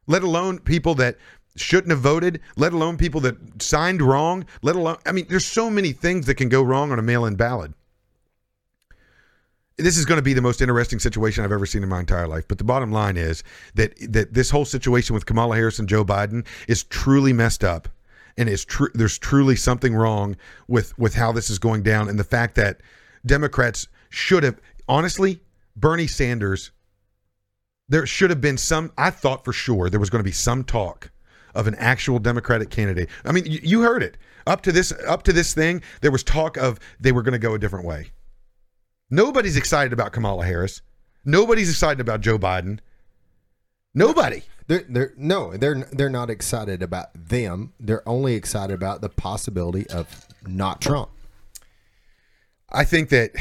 let 0.06 0.22
alone 0.22 0.58
people 0.58 0.94
that 0.96 1.16
shouldn't 1.56 1.90
have 1.90 2.00
voted, 2.00 2.40
let 2.56 2.72
alone 2.72 2.96
people 2.96 3.20
that 3.20 3.62
signed 3.62 4.02
wrong, 4.02 4.44
let 4.62 4.76
alone 4.76 4.96
I 5.06 5.12
mean, 5.12 5.26
there's 5.28 5.46
so 5.46 5.70
many 5.70 5.92
things 5.92 6.26
that 6.26 6.34
can 6.34 6.48
go 6.48 6.62
wrong 6.62 6.92
on 6.92 6.98
a 6.98 7.02
mail-in 7.02 7.36
ballot. 7.36 7.72
This 9.76 9.96
is 9.96 10.04
going 10.04 10.18
to 10.18 10.22
be 10.22 10.34
the 10.34 10.42
most 10.42 10.60
interesting 10.60 11.00
situation 11.00 11.44
I've 11.44 11.52
ever 11.52 11.66
seen 11.66 11.82
in 11.82 11.88
my 11.88 12.00
entire 12.00 12.28
life. 12.28 12.46
But 12.46 12.58
the 12.58 12.64
bottom 12.64 12.92
line 12.92 13.16
is 13.16 13.42
that 13.74 13.94
that 14.12 14.32
this 14.32 14.50
whole 14.50 14.64
situation 14.64 15.14
with 15.14 15.26
Kamala 15.26 15.56
Harris 15.56 15.78
and 15.78 15.88
Joe 15.88 16.04
Biden 16.04 16.46
is 16.68 16.84
truly 16.84 17.32
messed 17.32 17.64
up, 17.64 17.88
and 18.36 18.48
is 18.48 18.64
true. 18.64 18.88
There's 18.94 19.18
truly 19.18 19.56
something 19.56 19.94
wrong 19.94 20.36
with 20.68 20.96
with 20.98 21.14
how 21.14 21.32
this 21.32 21.50
is 21.50 21.58
going 21.58 21.82
down, 21.82 22.08
and 22.08 22.18
the 22.18 22.24
fact 22.24 22.54
that 22.54 22.80
Democrats 23.26 23.88
should 24.10 24.44
have 24.44 24.60
honestly 24.88 25.40
Bernie 25.76 26.06
Sanders. 26.06 26.70
There 27.88 28.06
should 28.06 28.30
have 28.30 28.40
been 28.40 28.56
some. 28.56 28.92
I 28.96 29.10
thought 29.10 29.44
for 29.44 29.52
sure 29.52 29.90
there 29.90 30.00
was 30.00 30.08
going 30.08 30.20
to 30.20 30.24
be 30.24 30.32
some 30.32 30.64
talk 30.64 31.10
of 31.54 31.66
an 31.66 31.74
actual 31.76 32.18
Democratic 32.18 32.70
candidate. 32.70 33.08
I 33.24 33.32
mean, 33.32 33.46
you, 33.46 33.60
you 33.62 33.82
heard 33.82 34.02
it 34.02 34.16
up 34.46 34.62
to 34.62 34.72
this 34.72 34.92
up 35.06 35.22
to 35.24 35.32
this 35.32 35.54
thing. 35.54 35.82
There 36.00 36.10
was 36.10 36.22
talk 36.22 36.56
of 36.56 36.78
they 37.00 37.12
were 37.12 37.22
going 37.22 37.32
to 37.32 37.38
go 37.38 37.54
a 37.54 37.58
different 37.58 37.86
way. 37.86 38.10
Nobody's 39.10 39.56
excited 39.56 39.92
about 39.92 40.12
Kamala 40.12 40.44
Harris. 40.44 40.82
Nobody's 41.24 41.70
excited 41.70 42.00
about 42.00 42.20
Joe 42.20 42.38
Biden. 42.38 42.80
Nobody. 43.94 44.42
They're, 44.66 44.84
they're 44.88 45.12
no, 45.16 45.56
they're 45.56 45.86
they're 45.92 46.08
not 46.08 46.30
excited 46.30 46.82
about 46.82 47.08
them. 47.14 47.74
They're 47.78 48.06
only 48.08 48.34
excited 48.34 48.74
about 48.74 49.02
the 49.02 49.10
possibility 49.10 49.88
of 49.90 50.26
not 50.46 50.80
Trump. 50.80 51.10
I 52.72 52.84
think 52.84 53.10
that 53.10 53.32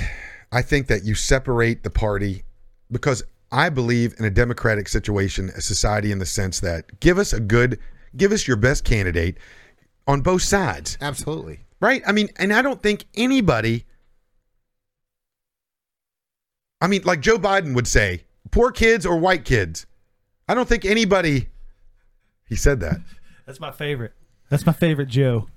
I 0.51 0.61
think 0.61 0.87
that 0.87 1.03
you 1.03 1.15
separate 1.15 1.83
the 1.83 1.89
party 1.89 2.43
because 2.91 3.23
I 3.51 3.69
believe 3.69 4.15
in 4.19 4.25
a 4.25 4.29
democratic 4.29 4.87
situation, 4.87 5.49
a 5.55 5.61
society 5.61 6.11
in 6.11 6.19
the 6.19 6.25
sense 6.25 6.59
that 6.59 6.99
give 6.99 7.17
us 7.17 7.33
a 7.33 7.39
good 7.39 7.79
give 8.15 8.31
us 8.31 8.47
your 8.47 8.57
best 8.57 8.83
candidate 8.83 9.37
on 10.07 10.21
both 10.21 10.41
sides. 10.41 10.97
Absolutely. 11.01 11.61
Right? 11.79 12.01
I 12.05 12.11
mean, 12.11 12.29
and 12.37 12.53
I 12.53 12.61
don't 12.61 12.81
think 12.81 13.05
anybody 13.15 13.85
I 16.81 16.87
mean, 16.87 17.01
like 17.05 17.21
Joe 17.21 17.37
Biden 17.37 17.75
would 17.75 17.87
say, 17.87 18.25
poor 18.51 18.69
kids 18.69 19.05
or 19.05 19.15
white 19.15 19.45
kids. 19.45 19.85
I 20.49 20.53
don't 20.53 20.67
think 20.67 20.83
anybody 20.83 21.47
he 22.45 22.57
said 22.57 22.81
that. 22.81 22.97
That's 23.45 23.59
my 23.59 23.71
favorite. 23.71 24.11
That's 24.49 24.65
my 24.65 24.73
favorite 24.73 25.07
Joe. 25.07 25.47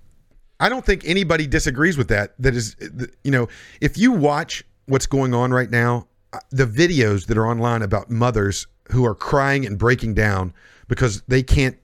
I 0.59 0.69
don't 0.69 0.87
think 0.87 1.05
anybody 1.05 1.47
disagrees 1.47 1.99
with 1.99 2.09
that. 2.09 2.35
That 2.39 2.55
is, 2.55 2.77
you 3.25 3.31
know, 3.31 3.49
if 3.81 3.99
you 3.99 4.13
watch 4.13 4.65
what's 4.87 5.07
going 5.07 5.35
on 5.35 5.53
right 5.53 5.71
now, 5.71 6.07
uh, 6.33 6.39
the 6.51 6.65
videos 6.65 7.27
that 7.27 7.37
are 7.37 7.47
online 7.47 7.83
about 7.83 8.09
mothers 8.09 8.67
who 8.93 9.05
are 9.05 9.15
crying 9.15 9.67
and 9.67 9.79
breaking 9.79 10.15
down 10.15 10.55
because 10.89 11.23
they 11.29 11.43
can't, 11.43 11.77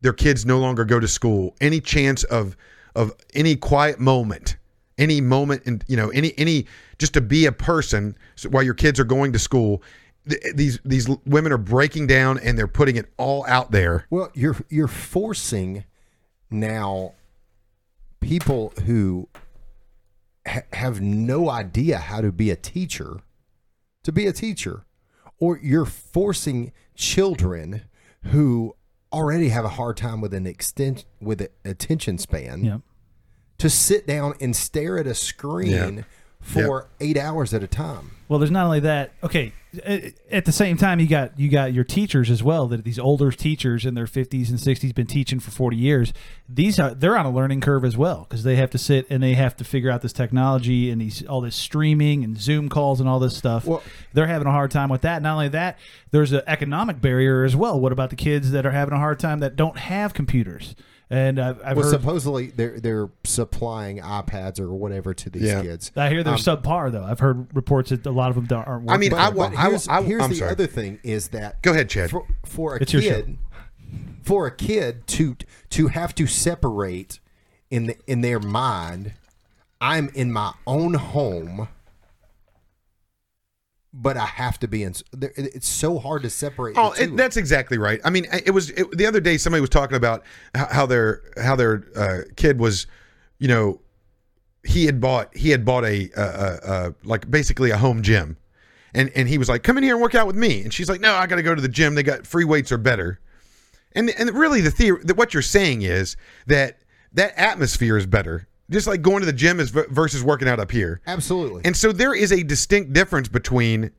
their 0.00 0.12
kids 0.12 0.44
no 0.46 0.58
longer 0.58 0.84
go 0.84 1.00
to 1.00 1.08
school. 1.08 1.54
Any 1.60 1.80
chance 1.80 2.24
of 2.24 2.56
of 2.94 3.12
any 3.34 3.56
quiet 3.56 3.98
moment, 4.00 4.56
any 4.98 5.20
moment, 5.20 5.62
and 5.66 5.84
you 5.88 5.96
know, 5.96 6.08
any 6.10 6.32
any 6.38 6.66
just 6.98 7.14
to 7.14 7.20
be 7.20 7.46
a 7.46 7.52
person 7.52 8.16
so 8.36 8.48
while 8.48 8.62
your 8.62 8.74
kids 8.74 8.98
are 9.00 9.04
going 9.04 9.32
to 9.32 9.38
school. 9.38 9.82
th- 10.28 10.42
These 10.54 10.78
these 10.84 11.08
women 11.26 11.52
are 11.52 11.58
breaking 11.58 12.06
down 12.06 12.38
and 12.38 12.56
they're 12.58 12.66
putting 12.68 12.96
it 12.96 13.06
all 13.16 13.44
out 13.46 13.70
there. 13.70 14.06
Well, 14.10 14.30
you're 14.34 14.56
you're 14.68 14.88
forcing 14.88 15.84
now 16.50 17.14
people 18.20 18.72
who 18.86 19.28
ha- 20.46 20.62
have 20.72 21.00
no 21.00 21.50
idea 21.50 21.98
how 21.98 22.20
to 22.20 22.32
be 22.32 22.50
a 22.50 22.56
teacher 22.56 23.18
to 24.04 24.12
be 24.12 24.26
a 24.26 24.32
teacher, 24.32 24.84
or 25.40 25.58
you're 25.58 25.84
forcing 25.84 26.72
children 26.94 27.82
who 28.26 28.74
already 29.16 29.48
have 29.48 29.64
a 29.64 29.70
hard 29.70 29.96
time 29.96 30.20
with 30.20 30.34
an 30.34 30.46
extent 30.46 31.04
with 31.20 31.40
an 31.40 31.48
attention 31.64 32.18
span 32.18 32.64
Yep. 32.64 32.80
to 33.58 33.70
sit 33.70 34.06
down 34.06 34.34
and 34.40 34.54
stare 34.54 34.98
at 34.98 35.06
a 35.06 35.14
screen 35.14 35.70
Yeah. 35.96 36.02
For 36.46 36.88
eight 37.00 37.16
hours 37.16 37.52
at 37.54 37.62
a 37.62 37.66
time. 37.66 38.12
Well, 38.28 38.38
there's 38.40 38.50
not 38.50 38.64
only 38.66 38.80
that. 38.80 39.12
Okay, 39.22 39.52
at 40.30 40.44
the 40.44 40.52
same 40.52 40.76
time, 40.76 40.98
you 40.98 41.06
got 41.06 41.38
you 41.38 41.48
got 41.48 41.72
your 41.72 41.84
teachers 41.84 42.28
as 42.30 42.42
well. 42.42 42.66
That 42.66 42.82
these 42.84 42.98
older 42.98 43.30
teachers 43.30 43.86
in 43.86 43.94
their 43.94 44.06
50s 44.06 44.48
and 44.48 44.58
60s 44.58 44.94
been 44.94 45.06
teaching 45.06 45.38
for 45.38 45.50
40 45.50 45.76
years. 45.76 46.12
These 46.48 46.80
are 46.80 46.92
they're 46.94 47.16
on 47.16 47.26
a 47.26 47.30
learning 47.30 47.60
curve 47.60 47.84
as 47.84 47.96
well 47.96 48.26
because 48.28 48.42
they 48.42 48.56
have 48.56 48.70
to 48.70 48.78
sit 48.78 49.06
and 49.10 49.22
they 49.22 49.34
have 49.34 49.56
to 49.56 49.64
figure 49.64 49.90
out 49.90 50.02
this 50.02 50.12
technology 50.12 50.90
and 50.90 51.00
these 51.00 51.24
all 51.26 51.40
this 51.40 51.54
streaming 51.56 52.24
and 52.24 52.36
Zoom 52.36 52.68
calls 52.68 52.98
and 53.00 53.08
all 53.08 53.20
this 53.20 53.36
stuff. 53.36 53.64
Well- 53.66 53.82
they're 54.12 54.26
having 54.26 54.48
a 54.48 54.52
hard 54.52 54.70
time 54.70 54.88
with 54.88 55.02
that. 55.02 55.22
Not 55.22 55.34
only 55.34 55.48
that, 55.50 55.78
there's 56.10 56.32
an 56.32 56.42
economic 56.46 57.00
barrier 57.00 57.44
as 57.44 57.54
well. 57.54 57.78
What 57.78 57.92
about 57.92 58.10
the 58.10 58.16
kids 58.16 58.50
that 58.52 58.64
are 58.66 58.70
having 58.70 58.94
a 58.94 58.98
hard 58.98 59.18
time 59.18 59.40
that 59.40 59.56
don't 59.56 59.78
have 59.78 60.14
computers? 60.14 60.74
And 61.08 61.38
I've, 61.38 61.60
I've 61.64 61.76
Well, 61.76 61.86
heard. 61.86 61.92
supposedly 62.00 62.48
they're 62.48 62.80
they're 62.80 63.08
supplying 63.22 63.98
iPads 63.98 64.58
or 64.58 64.72
whatever 64.74 65.14
to 65.14 65.30
these 65.30 65.42
Yeah. 65.42 65.62
kids. 65.62 65.92
I 65.94 66.08
hear 66.08 66.24
they're 66.24 66.32
Um, 66.34 66.38
subpar 66.40 66.90
though. 66.90 67.04
I've 67.04 67.20
heard 67.20 67.46
reports 67.54 67.90
that 67.90 68.04
a 68.06 68.10
lot 68.10 68.30
of 68.30 68.34
them 68.34 68.46
don't- 68.46 68.66
aren't. 68.66 68.90
I 68.90 68.96
mean, 68.96 69.12
working. 69.12 69.24
I 69.24 69.28
But, 69.30 69.36
wa- 69.36 69.48
but 69.50 69.56
I 69.58 69.64
wa- 69.64 69.70
here's, 69.70 69.88
I- 69.88 70.02
here's 70.02 70.22
I'm 70.24 70.30
the 70.30 70.36
sorry. 70.36 70.50
other 70.50 70.66
thing 70.66 70.98
is 71.04 71.28
that 71.28 71.62
Go 71.62 71.70
ahead, 71.72 71.88
Chad. 71.88 72.10
For, 72.10 72.26
for 72.44 72.74
a 72.76 72.82
It's 72.82 72.90
kid, 72.90 73.38
for 74.22 74.46
a 74.48 74.50
kid 74.50 75.06
to 75.08 75.36
to 75.70 75.86
have 75.88 76.12
to 76.16 76.26
separate 76.26 77.20
in 77.70 77.86
the, 77.86 77.96
in 78.08 78.22
their 78.22 78.40
mind, 78.40 79.12
I'm 79.80 80.08
in 80.14 80.32
my 80.32 80.54
own 80.66 80.94
home, 80.94 81.68
but 83.98 84.16
I 84.16 84.26
have 84.26 84.58
to 84.60 84.68
be 84.68 84.82
in. 84.82 84.94
It's 85.20 85.68
so 85.68 85.98
hard 85.98 86.22
to 86.22 86.30
separate. 86.30 86.76
Oh, 86.76 86.92
it, 86.92 87.16
that's 87.16 87.36
exactly 87.36 87.78
right. 87.78 88.00
I 88.04 88.10
mean, 88.10 88.26
it 88.44 88.50
was 88.50 88.70
it, 88.70 88.90
the 88.96 89.06
other 89.06 89.20
day. 89.20 89.38
Somebody 89.38 89.62
was 89.62 89.70
talking 89.70 89.96
about 89.96 90.24
how, 90.54 90.84
their 90.84 91.22
how 91.42 91.56
their 91.56 91.84
uh, 91.96 92.18
kid 92.36 92.60
was, 92.60 92.86
you 93.38 93.48
know, 93.48 93.80
he 94.64 94.84
had 94.84 95.00
bought 95.00 95.34
he 95.34 95.50
had 95.50 95.64
bought 95.64 95.84
a, 95.84 96.10
uh 96.16 96.20
uh 96.20 96.58
uh 96.64 96.90
like 97.04 97.30
basically 97.30 97.70
a 97.70 97.78
home 97.78 98.02
gym, 98.02 98.36
and 98.94 99.10
and 99.14 99.28
he 99.28 99.38
was 99.38 99.48
like, 99.48 99.62
"Come 99.62 99.78
in 99.78 99.84
here 99.84 99.94
and 99.94 100.02
work 100.02 100.14
out 100.14 100.26
with 100.26 100.36
me." 100.36 100.62
And 100.62 100.72
she's 100.72 100.88
like, 100.88 101.00
"No, 101.00 101.14
I 101.14 101.26
got 101.26 101.36
to 101.36 101.42
go 101.42 101.54
to 101.54 101.62
the 101.62 101.68
gym. 101.68 101.94
They 101.94 102.02
got 102.02 102.26
free 102.26 102.44
weights 102.44 102.70
are 102.72 102.78
better." 102.78 103.18
And 103.92 104.10
and 104.10 104.30
really, 104.30 104.60
the 104.60 104.70
theory 104.70 105.00
that 105.04 105.16
what 105.16 105.32
you're 105.32 105.42
saying 105.42 105.82
is 105.82 106.16
that 106.46 106.80
that 107.14 107.32
atmosphere 107.38 107.96
is 107.96 108.04
better, 108.04 108.46
just 108.70 108.86
like 108.86 109.02
going 109.02 109.20
to 109.20 109.26
the 109.26 109.32
gym 109.32 109.60
is 109.60 109.70
versus 109.70 110.22
working 110.24 110.48
out 110.48 110.58
up 110.60 110.70
here. 110.70 111.00
absolutely. 111.06 111.62
And 111.64 111.76
so 111.76 111.92
there 111.92 112.14
is 112.14 112.32
a 112.32 112.42
distinct 112.42 112.92
difference 112.92 113.28
between 113.28 113.90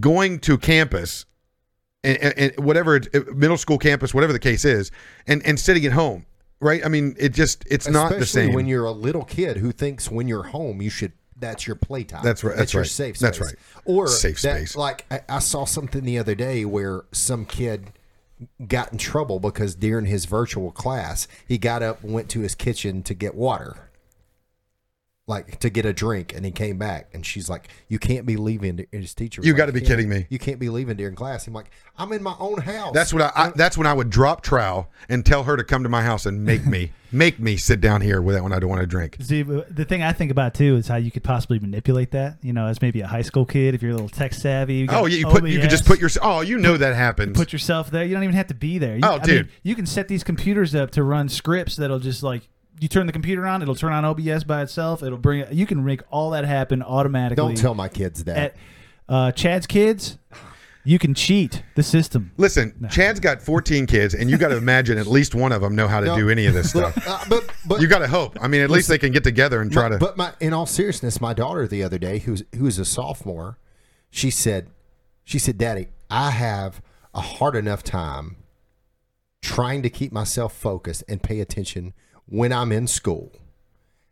going 0.00 0.38
to 0.40 0.58
campus 0.58 1.26
and, 2.02 2.18
and, 2.18 2.34
and 2.56 2.64
whatever 2.64 2.96
it- 2.96 3.36
middle 3.36 3.56
school 3.56 3.78
campus, 3.78 4.12
whatever 4.14 4.32
the 4.32 4.38
case 4.38 4.64
is, 4.64 4.90
and, 5.26 5.44
and 5.46 5.58
sitting 5.60 5.84
at 5.86 5.92
home, 5.92 6.26
right? 6.60 6.84
I 6.84 6.88
mean, 6.88 7.14
it 7.18 7.30
just 7.34 7.64
it's 7.70 7.88
not 7.88 8.10
the 8.18 8.26
same. 8.26 8.52
when 8.52 8.66
you're 8.66 8.84
a 8.86 8.92
little 8.92 9.24
kid 9.24 9.58
who 9.58 9.70
thinks 9.72 10.10
when 10.10 10.26
you're 10.28 10.44
home 10.44 10.80
you 10.82 10.90
should 10.90 11.12
that's 11.36 11.66
your 11.66 11.76
playtime. 11.76 12.22
That's 12.22 12.44
right- 12.44 12.56
that's 12.56 12.74
your 12.74 12.82
right. 12.82 12.90
safe 12.90 13.16
space. 13.16 13.20
That's 13.22 13.40
right. 13.40 13.54
Or 13.86 14.08
Safe 14.08 14.42
that, 14.42 14.56
space. 14.58 14.76
Like 14.76 15.06
I, 15.10 15.20
I 15.28 15.38
saw 15.38 15.64
something 15.64 16.04
the 16.04 16.18
other 16.18 16.34
day 16.34 16.66
where 16.66 17.04
some 17.12 17.46
kid 17.46 17.92
got 18.66 18.92
in 18.92 18.98
trouble 18.98 19.38
because 19.40 19.74
during 19.74 20.04
his 20.06 20.24
virtual 20.26 20.70
class 20.70 21.28
he 21.46 21.56
got 21.58 21.82
up 21.82 22.02
and 22.02 22.12
went 22.12 22.28
to 22.30 22.40
his 22.40 22.54
kitchen 22.54 23.02
to 23.04 23.14
get 23.14 23.34
water. 23.34 23.89
Like 25.30 25.60
to 25.60 25.70
get 25.70 25.86
a 25.86 25.92
drink, 25.92 26.34
and 26.34 26.44
he 26.44 26.50
came 26.50 26.76
back, 26.76 27.08
and 27.14 27.24
she's 27.24 27.48
like, 27.48 27.68
"You 27.86 28.00
can't 28.00 28.26
be 28.26 28.36
leaving." 28.36 28.80
And 28.92 29.02
his 29.02 29.14
teacher, 29.14 29.40
You 29.44 29.52
like, 29.52 29.58
gotta 29.58 29.72
be 29.72 29.80
kidding 29.80 30.08
me." 30.08 30.26
You 30.28 30.40
can't 30.40 30.58
be 30.58 30.68
leaving 30.68 30.96
during 30.96 31.14
class. 31.14 31.46
I'm 31.46 31.54
like, 31.54 31.70
"I'm 31.96 32.12
in 32.12 32.20
my 32.20 32.34
own 32.40 32.60
house." 32.60 32.92
that's 32.92 33.14
what 33.14 33.22
I, 33.22 33.30
I 33.36 33.50
that's 33.54 33.78
when 33.78 33.86
I 33.86 33.92
would 33.92 34.10
drop 34.10 34.42
trowel 34.42 34.90
and 35.08 35.24
tell 35.24 35.44
her 35.44 35.56
to 35.56 35.62
come 35.62 35.84
to 35.84 35.88
my 35.88 36.02
house 36.02 36.26
and 36.26 36.44
make 36.44 36.66
me 36.66 36.90
make 37.12 37.38
me 37.38 37.56
sit 37.56 37.80
down 37.80 38.00
here 38.00 38.20
with 38.20 38.34
it 38.34 38.42
when 38.42 38.52
I 38.52 38.58
don't 38.58 38.70
want 38.70 38.80
to 38.80 38.88
drink. 38.88 39.18
See, 39.20 39.42
the 39.42 39.84
thing 39.84 40.02
I 40.02 40.12
think 40.12 40.32
about 40.32 40.54
too 40.54 40.74
is 40.74 40.88
how 40.88 40.96
you 40.96 41.12
could 41.12 41.22
possibly 41.22 41.60
manipulate 41.60 42.10
that. 42.10 42.38
You 42.42 42.52
know, 42.52 42.66
as 42.66 42.82
maybe 42.82 43.00
a 43.00 43.06
high 43.06 43.22
school 43.22 43.46
kid, 43.46 43.76
if 43.76 43.82
you're 43.82 43.92
a 43.92 43.94
little 43.94 44.08
tech 44.08 44.34
savvy. 44.34 44.74
You 44.74 44.84
oh, 44.84 44.86
got 44.88 45.02
Oh, 45.02 45.06
yeah, 45.06 45.18
you 45.18 45.26
put 45.26 45.46
you 45.46 45.60
could 45.60 45.70
just 45.70 45.84
put 45.86 46.00
your 46.00 46.10
oh 46.22 46.40
you 46.40 46.58
know 46.58 46.76
that 46.76 46.96
happens. 46.96 47.36
put 47.36 47.52
yourself 47.52 47.88
there. 47.92 48.04
You 48.04 48.14
don't 48.14 48.24
even 48.24 48.34
have 48.34 48.48
to 48.48 48.54
be 48.54 48.78
there. 48.78 48.96
You, 48.96 49.02
Oh, 49.04 49.12
I 49.12 49.18
mean, 49.18 49.26
dude. 49.26 49.48
you 49.62 49.76
can 49.76 49.86
set 49.86 50.08
these 50.08 50.24
computers 50.24 50.74
up 50.74 50.90
to 50.92 51.04
run 51.04 51.28
scripts 51.28 51.76
that'll 51.76 52.00
just 52.00 52.24
like 52.24 52.48
you 52.78 52.88
turn 52.88 53.06
the 53.06 53.12
computer 53.12 53.46
on, 53.46 53.62
it'll 53.62 53.74
turn 53.74 53.92
on 53.92 54.04
OBS 54.04 54.44
by 54.44 54.62
itself. 54.62 55.02
It'll 55.02 55.18
bring 55.18 55.44
you 55.50 55.66
can 55.66 55.84
make 55.84 56.02
all 56.10 56.30
that 56.30 56.44
happen 56.44 56.82
automatically. 56.82 57.36
Don't 57.36 57.56
tell 57.56 57.74
my 57.74 57.88
kids 57.88 58.24
that. 58.24 58.36
At 58.38 58.56
uh, 59.08 59.32
Chad's 59.32 59.66
kids, 59.66 60.18
you 60.84 60.98
can 60.98 61.12
cheat 61.14 61.62
the 61.74 61.82
system. 61.82 62.30
Listen, 62.38 62.88
Chad's 62.90 63.20
got 63.20 63.42
14 63.42 63.86
kids, 63.86 64.14
and 64.14 64.30
you 64.30 64.38
got 64.38 64.48
to 64.48 64.56
imagine 64.56 64.96
at 64.98 65.06
least 65.06 65.34
one 65.34 65.52
of 65.52 65.60
them 65.60 65.74
know 65.74 65.88
how 65.88 66.00
to 66.00 66.06
No. 66.06 66.16
do 66.16 66.30
any 66.30 66.46
of 66.46 66.54
this 66.54 66.72
But, 66.74 66.92
stuff. 66.92 67.08
uh, 67.08 67.24
but, 67.28 67.44
but 67.66 67.80
You 67.80 67.86
got 67.88 67.98
to 67.98 68.08
hope. 68.08 68.38
I 68.40 68.48
mean, 68.48 68.60
at 68.62 68.70
least 68.70 68.88
they 68.88 68.96
can 68.98 69.12
get 69.12 69.24
together 69.24 69.60
and 69.60 69.70
try 69.70 69.84
My- 69.84 69.88
to. 69.90 69.98
But 69.98 70.16
my, 70.16 70.32
in 70.40 70.52
all 70.54 70.66
seriousness, 70.66 71.20
my 71.20 71.34
daughter 71.34 71.66
the 71.66 71.82
other 71.82 71.98
day, 71.98 72.20
who's 72.20 72.42
who's 72.56 72.78
a 72.78 72.84
sophomore, 72.84 73.58
she 74.10 74.30
said, 74.30 74.70
she 75.24 75.38
said, 75.38 75.58
"Daddy, 75.58 75.88
I 76.08 76.30
have 76.30 76.80
a 77.14 77.20
hard 77.20 77.56
enough 77.56 77.82
time 77.82 78.36
trying 79.42 79.82
to 79.82 79.90
keep 79.90 80.12
myself 80.12 80.54
focused 80.54 81.02
and 81.08 81.22
pay 81.22 81.40
attention 81.40 81.92
when 82.30 82.52
I'm 82.52 82.72
in 82.72 82.86
school. 82.86 83.32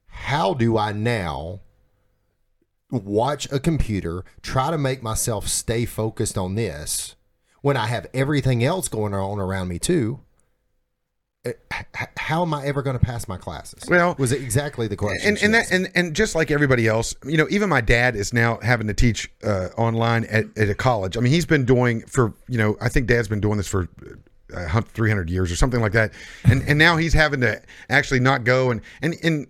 How 0.07 0.53
do 0.53 0.77
I 0.77 0.93
now?" 0.93 1.61
Watch 2.91 3.51
a 3.53 3.61
computer, 3.61 4.25
try 4.41 4.71
to 4.71 4.79
make 4.79 5.03
myself 5.03 5.47
stay 5.47 5.85
focused 5.85 6.39
on 6.39 6.55
this 6.55 7.17
when 7.61 7.77
I 7.77 7.87
have 7.87 8.07
everything 8.15 8.65
else 8.65 8.89
going 8.89 9.13
on 9.13 9.39
around 9.39 9.69
me 9.69 9.79
too. 9.79 10.21
uh, 11.45 11.53
how 12.17 12.43
am 12.43 12.55
I 12.55 12.65
ever 12.65 12.81
going 12.83 12.99
to 12.99 13.05
pass 13.05 13.29
my 13.29 13.37
classes? 13.37 13.85
Well, 13.89 14.17
was 14.19 14.33
it 14.33 14.41
exactly 14.43 14.89
the 14.89 14.97
question? 14.97 15.29
and 15.29 15.43
and 15.43 15.55
that 15.55 15.71
and, 15.71 15.91
and 15.95 16.15
just 16.17 16.35
like 16.35 16.51
everybody 16.51 16.87
else, 16.87 17.15
you 17.25 17.37
know, 17.37 17.47
even 17.51 17.69
my 17.69 17.81
dad 17.83 18.17
is 18.17 18.33
now 18.33 18.59
having 18.63 18.87
to 18.87 18.95
teach 18.95 19.31
uh, 19.45 19.69
online 19.77 20.25
at, 20.25 20.47
at 20.57 20.71
a 20.71 20.75
college. 20.75 21.17
I 21.17 21.21
mean, 21.21 21.33
he's 21.33 21.47
been 21.47 21.67
doing 21.67 22.03
for 22.07 22.33
you 22.49 22.57
know, 22.59 22.77
I 22.81 22.89
think 22.89 23.07
Dad's 23.07 23.29
been 23.29 23.41
doing 23.41 23.59
this 23.59 23.69
for 23.69 23.89
uh, 24.55 24.81
three 24.81 25.11
hundred 25.11 25.31
years 25.31 25.51
or 25.51 25.57
something 25.57 25.81
like 25.81 25.93
that, 25.93 26.13
and 26.45 26.63
and 26.69 26.79
now 26.79 26.97
he's 26.97 27.13
having 27.13 27.41
to 27.41 27.61
actually 27.91 28.21
not 28.21 28.45
go 28.45 28.71
and 28.71 28.81
and 29.03 29.15
and 29.23 29.47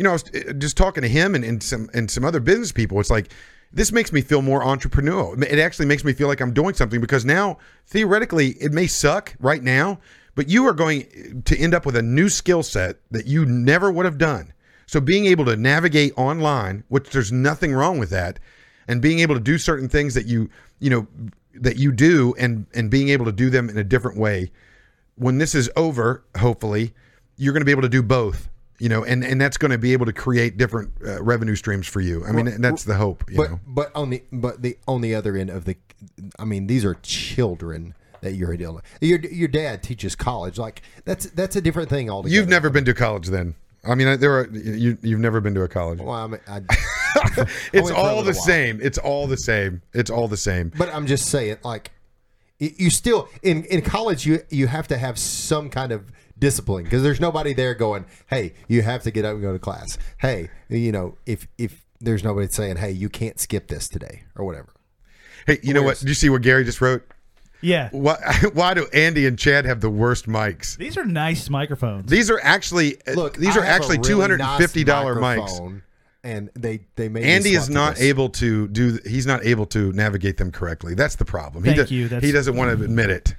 you 0.00 0.04
know, 0.04 0.10
I 0.10 0.12
was 0.14 0.24
uh, 0.34 0.54
just 0.54 0.78
talking 0.78 1.02
to 1.02 1.08
him 1.08 1.34
and, 1.34 1.44
and 1.44 1.62
some 1.62 1.90
and 1.92 2.10
some 2.10 2.24
other 2.24 2.40
business 2.40 2.72
people. 2.72 2.98
It's 3.00 3.10
like 3.10 3.32
this 3.70 3.92
makes 3.92 4.12
me 4.12 4.22
feel 4.22 4.40
more 4.40 4.62
entrepreneurial. 4.62 5.40
It 5.44 5.58
actually 5.58 5.86
makes 5.86 6.04
me 6.04 6.14
feel 6.14 6.26
like 6.26 6.40
I'm 6.40 6.54
doing 6.54 6.74
something 6.74 7.02
because 7.02 7.26
now 7.26 7.58
theoretically 7.86 8.52
it 8.52 8.72
may 8.72 8.86
suck 8.86 9.36
right 9.40 9.62
now, 9.62 10.00
but 10.34 10.48
you 10.48 10.66
are 10.66 10.72
going 10.72 11.42
to 11.44 11.56
end 11.56 11.74
up 11.74 11.84
with 11.84 11.96
a 11.96 12.02
new 12.02 12.30
skill 12.30 12.62
set 12.62 12.96
that 13.10 13.26
you 13.26 13.44
never 13.44 13.92
would 13.92 14.06
have 14.06 14.16
done. 14.16 14.54
So 14.86 15.02
being 15.02 15.26
able 15.26 15.44
to 15.44 15.56
navigate 15.56 16.14
online, 16.16 16.82
which 16.88 17.10
there's 17.10 17.30
nothing 17.30 17.74
wrong 17.74 17.98
with 17.98 18.08
that, 18.08 18.40
and 18.88 19.02
being 19.02 19.20
able 19.20 19.34
to 19.34 19.40
do 19.40 19.58
certain 19.58 19.88
things 19.90 20.14
that 20.14 20.24
you 20.24 20.48
you 20.78 20.88
know 20.88 21.06
that 21.54 21.76
you 21.76 21.92
do 21.92 22.34
and 22.38 22.66
and 22.74 22.90
being 22.90 23.08
able 23.08 23.24
to 23.24 23.32
do 23.32 23.50
them 23.50 23.68
in 23.68 23.76
a 23.76 23.84
different 23.84 24.16
way 24.18 24.50
when 25.16 25.38
this 25.38 25.54
is 25.54 25.70
over 25.76 26.22
hopefully 26.38 26.92
you're 27.36 27.52
going 27.52 27.60
to 27.60 27.64
be 27.66 27.72
able 27.72 27.82
to 27.82 27.88
do 27.88 28.02
both 28.02 28.48
you 28.78 28.88
know 28.88 29.04
and 29.04 29.24
and 29.24 29.40
that's 29.40 29.56
going 29.56 29.70
to 29.70 29.78
be 29.78 29.92
able 29.92 30.06
to 30.06 30.12
create 30.12 30.56
different 30.56 30.90
uh, 31.06 31.22
revenue 31.22 31.54
streams 31.56 31.86
for 31.86 32.00
you 32.00 32.24
i 32.26 32.32
mean 32.32 32.46
Well, 32.46 32.56
that's 32.58 32.84
the 32.84 32.94
hope 32.94 33.24
you 33.30 33.36
but 33.36 33.50
know 33.50 33.60
but 33.66 33.90
on 33.94 34.10
the 34.10 34.22
but 34.32 34.62
the 34.62 34.78
on 34.86 35.00
the 35.00 35.14
other 35.14 35.36
end 35.36 35.50
of 35.50 35.64
the, 35.64 35.76
I 36.38 36.44
mean, 36.44 36.66
these 36.66 36.84
are 36.84 36.94
children 37.02 37.94
that 38.22 38.34
you're 38.34 38.56
dealing. 38.56 38.76
with. 38.76 38.84
Your 39.02 39.18
your 39.20 39.48
dad 39.48 39.82
teaches 39.82 40.14
college, 40.14 40.56
like 40.58 40.82
that's 41.04 41.26
that's 41.30 41.56
a 41.56 41.60
different 41.60 41.88
thing 41.88 42.08
altogether. 42.10 42.34
you've 42.34 42.48
never 42.48 42.70
been 42.70 42.84
to 42.84 42.94
college 42.94 43.28
then 43.28 43.54
i 43.84 43.94
mean 43.94 44.18
there 44.20 44.38
are 44.38 44.46
you 44.50 44.96
you've 45.02 45.20
never 45.20 45.40
been 45.40 45.54
to 45.54 45.62
a 45.62 45.68
college 45.68 45.98
Well, 46.00 46.10
I 46.12 46.26
mean, 46.26 46.40
I, 46.46 46.60
it's 47.72 47.72
went 47.72 47.86
for 47.88 47.92
a 47.92 47.96
all 47.96 48.22
the 48.22 48.32
while. 48.32 48.42
same 48.42 48.80
it's 48.82 48.98
all 48.98 49.26
the 49.26 49.36
same 49.36 49.82
it's 49.92 50.10
all 50.10 50.28
the 50.28 50.36
same 50.36 50.72
But 50.76 50.92
I'm 50.94 51.06
just 51.06 51.26
saying, 51.26 51.58
like, 51.64 51.90
you 52.58 52.90
still 52.90 53.28
in 53.42 53.64
in 53.64 53.82
college, 53.82 54.26
you 54.26 54.40
you 54.50 54.66
have 54.66 54.86
to 54.88 54.98
have 54.98 55.18
some 55.18 55.70
kind 55.70 55.92
of 55.92 56.12
discipline 56.38 56.84
because 56.84 57.02
there's 57.02 57.20
nobody 57.20 57.52
there 57.54 57.74
going, 57.74 58.04
"Hey, 58.28 58.52
you 58.68 58.82
have 58.82 59.02
to 59.04 59.10
get 59.10 59.24
up 59.24 59.32
and 59.32 59.42
go 59.42 59.52
to 59.52 59.58
class." 59.58 59.96
Hey, 60.18 60.50
you 60.68 60.92
know, 60.92 61.16
if 61.26 61.46
if 61.58 61.84
there's 62.00 62.22
nobody 62.22 62.48
saying, 62.48 62.76
"Hey, 62.76 62.90
you 62.92 63.08
can't 63.08 63.38
skip 63.40 63.68
this 63.68 63.88
today" 63.88 64.24
or 64.36 64.44
whatever. 64.44 64.68
hey 65.46 65.58
you 65.62 65.72
know 65.72 65.82
what 65.82 65.98
did 65.98 66.08
you 66.08 66.14
see 66.14 66.28
what 66.28 66.42
gary 66.42 66.64
just 66.64 66.82
wrote 66.82 67.02
Yeah. 67.62 67.88
why, 67.92 68.16
why 68.52 68.74
do 68.74 68.86
andy 68.92 69.26
and 69.26 69.38
chad 69.38 69.64
have 69.64 69.80
the 69.80 69.88
worst 69.88 70.26
mics 70.26 70.76
These 70.76 70.98
are 70.98 71.04
nice 71.06 71.48
microphones. 71.48 72.10
these 72.10 72.30
are 72.30 72.38
actually 72.42 72.96
Look, 73.14 73.36
these 73.38 73.56
I 73.56 73.60
are 73.60 73.64
actually 73.64 73.98
really 73.98 74.36
$250 74.36 74.38
nice 74.38 74.60
mics 74.70 75.36
microphone, 75.38 75.82
and 76.22 76.50
they 76.54 76.80
they 76.96 77.08
made 77.08 77.24
Andy 77.24 77.50
is 77.54 77.70
not 77.70 77.94
this. 77.96 78.04
able 78.04 78.28
to 78.30 78.68
do. 78.68 78.98
He's 79.06 79.26
not 79.26 79.44
able 79.44 79.66
to 79.66 79.92
navigate 79.92 80.36
them 80.36 80.50
correctly. 80.52 80.94
That's 80.94 81.16
the 81.16 81.24
problem. 81.24 81.64
He 81.64 81.74
Thank 81.74 81.88
do- 81.88 81.94
you, 81.94 82.08
that's- 82.08 82.24
he 82.24 82.32
doesn't 82.32 82.54
want 82.56 82.76
to 82.78 82.84
admit 82.84 83.10
it. 83.10 83.34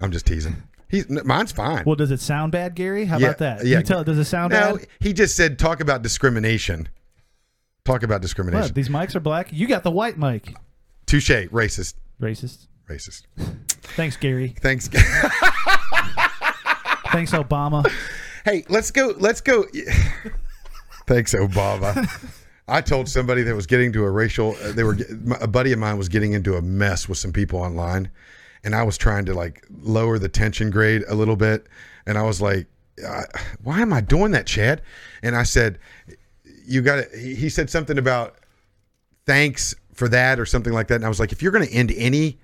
I'm 0.00 0.10
just 0.12 0.26
teasing. 0.26 0.56
He's 0.88 1.08
mine's 1.10 1.52
fine. 1.52 1.84
Well, 1.84 1.96
does 1.96 2.10
it 2.10 2.20
sound 2.20 2.52
bad, 2.52 2.74
Gary? 2.74 3.04
How 3.04 3.18
Yeah, 3.18 3.26
about 3.28 3.38
that? 3.38 3.66
yeah. 3.66 3.78
You 3.78 3.84
tell, 3.84 4.04
does 4.04 4.16
it 4.18 4.24
sound 4.24 4.50
bad? 4.52 4.70
no, 4.70 4.76
bad? 4.78 4.86
he 5.00 5.12
just 5.12 5.36
said 5.36 5.58
talk 5.58 5.80
about 5.80 6.02
discrimination. 6.02 6.88
Talk 7.84 8.02
about 8.02 8.22
discrimination. 8.22 8.62
What? 8.62 8.74
These 8.74 8.88
mics 8.88 9.14
are 9.14 9.20
black. 9.20 9.48
You 9.52 9.66
got 9.66 9.82
the 9.82 9.90
white 9.90 10.18
mic. 10.18 10.54
Touche. 11.06 11.28
Racist. 11.30 11.94
Racist. 12.20 12.66
Racist. 12.88 13.22
Thanks, 13.96 14.16
Gary. 14.16 14.54
Thanks. 14.60 14.88
Thanks, 17.10 17.32
Obama. 17.32 17.90
hey, 18.44 18.64
let's 18.68 18.90
go. 18.90 19.14
Let's 19.18 19.40
go. 19.40 19.64
Thanks, 21.08 21.34
Obama. 21.34 22.06
I 22.68 22.82
told 22.82 23.08
somebody 23.08 23.42
that 23.44 23.54
was 23.54 23.66
getting 23.66 23.92
to 23.94 24.04
a 24.04 24.10
racial. 24.10 24.54
uh, 24.62 24.72
They 24.72 24.84
were 24.84 24.96
a 25.40 25.48
buddy 25.48 25.72
of 25.72 25.78
mine 25.78 25.96
was 25.96 26.10
getting 26.10 26.34
into 26.34 26.56
a 26.56 26.62
mess 26.62 27.08
with 27.08 27.16
some 27.16 27.32
people 27.32 27.58
online, 27.60 28.10
and 28.62 28.74
I 28.74 28.82
was 28.82 28.98
trying 28.98 29.24
to 29.24 29.34
like 29.34 29.64
lower 29.82 30.18
the 30.18 30.28
tension 30.28 30.68
grade 30.70 31.02
a 31.08 31.14
little 31.14 31.36
bit, 31.36 31.66
and 32.06 32.18
I 32.18 32.22
was 32.22 32.42
like, 32.42 32.66
"Why 33.62 33.80
am 33.80 33.92
I 33.94 34.02
doing 34.02 34.32
that, 34.32 34.46
Chad?" 34.46 34.82
And 35.22 35.34
I 35.34 35.44
said, 35.44 35.78
"You 36.66 36.82
got 36.82 36.96
to." 37.10 37.18
He 37.18 37.48
said 37.48 37.70
something 37.70 37.96
about 37.96 38.36
thanks 39.24 39.74
for 39.94 40.06
that 40.10 40.38
or 40.38 40.44
something 40.44 40.74
like 40.74 40.88
that, 40.88 40.96
and 40.96 41.06
I 41.06 41.08
was 41.08 41.20
like, 41.20 41.32
"If 41.32 41.42
you're 41.42 41.52
going 41.52 41.66
to 41.66 41.72
end 41.74 41.92
any." 41.96 42.38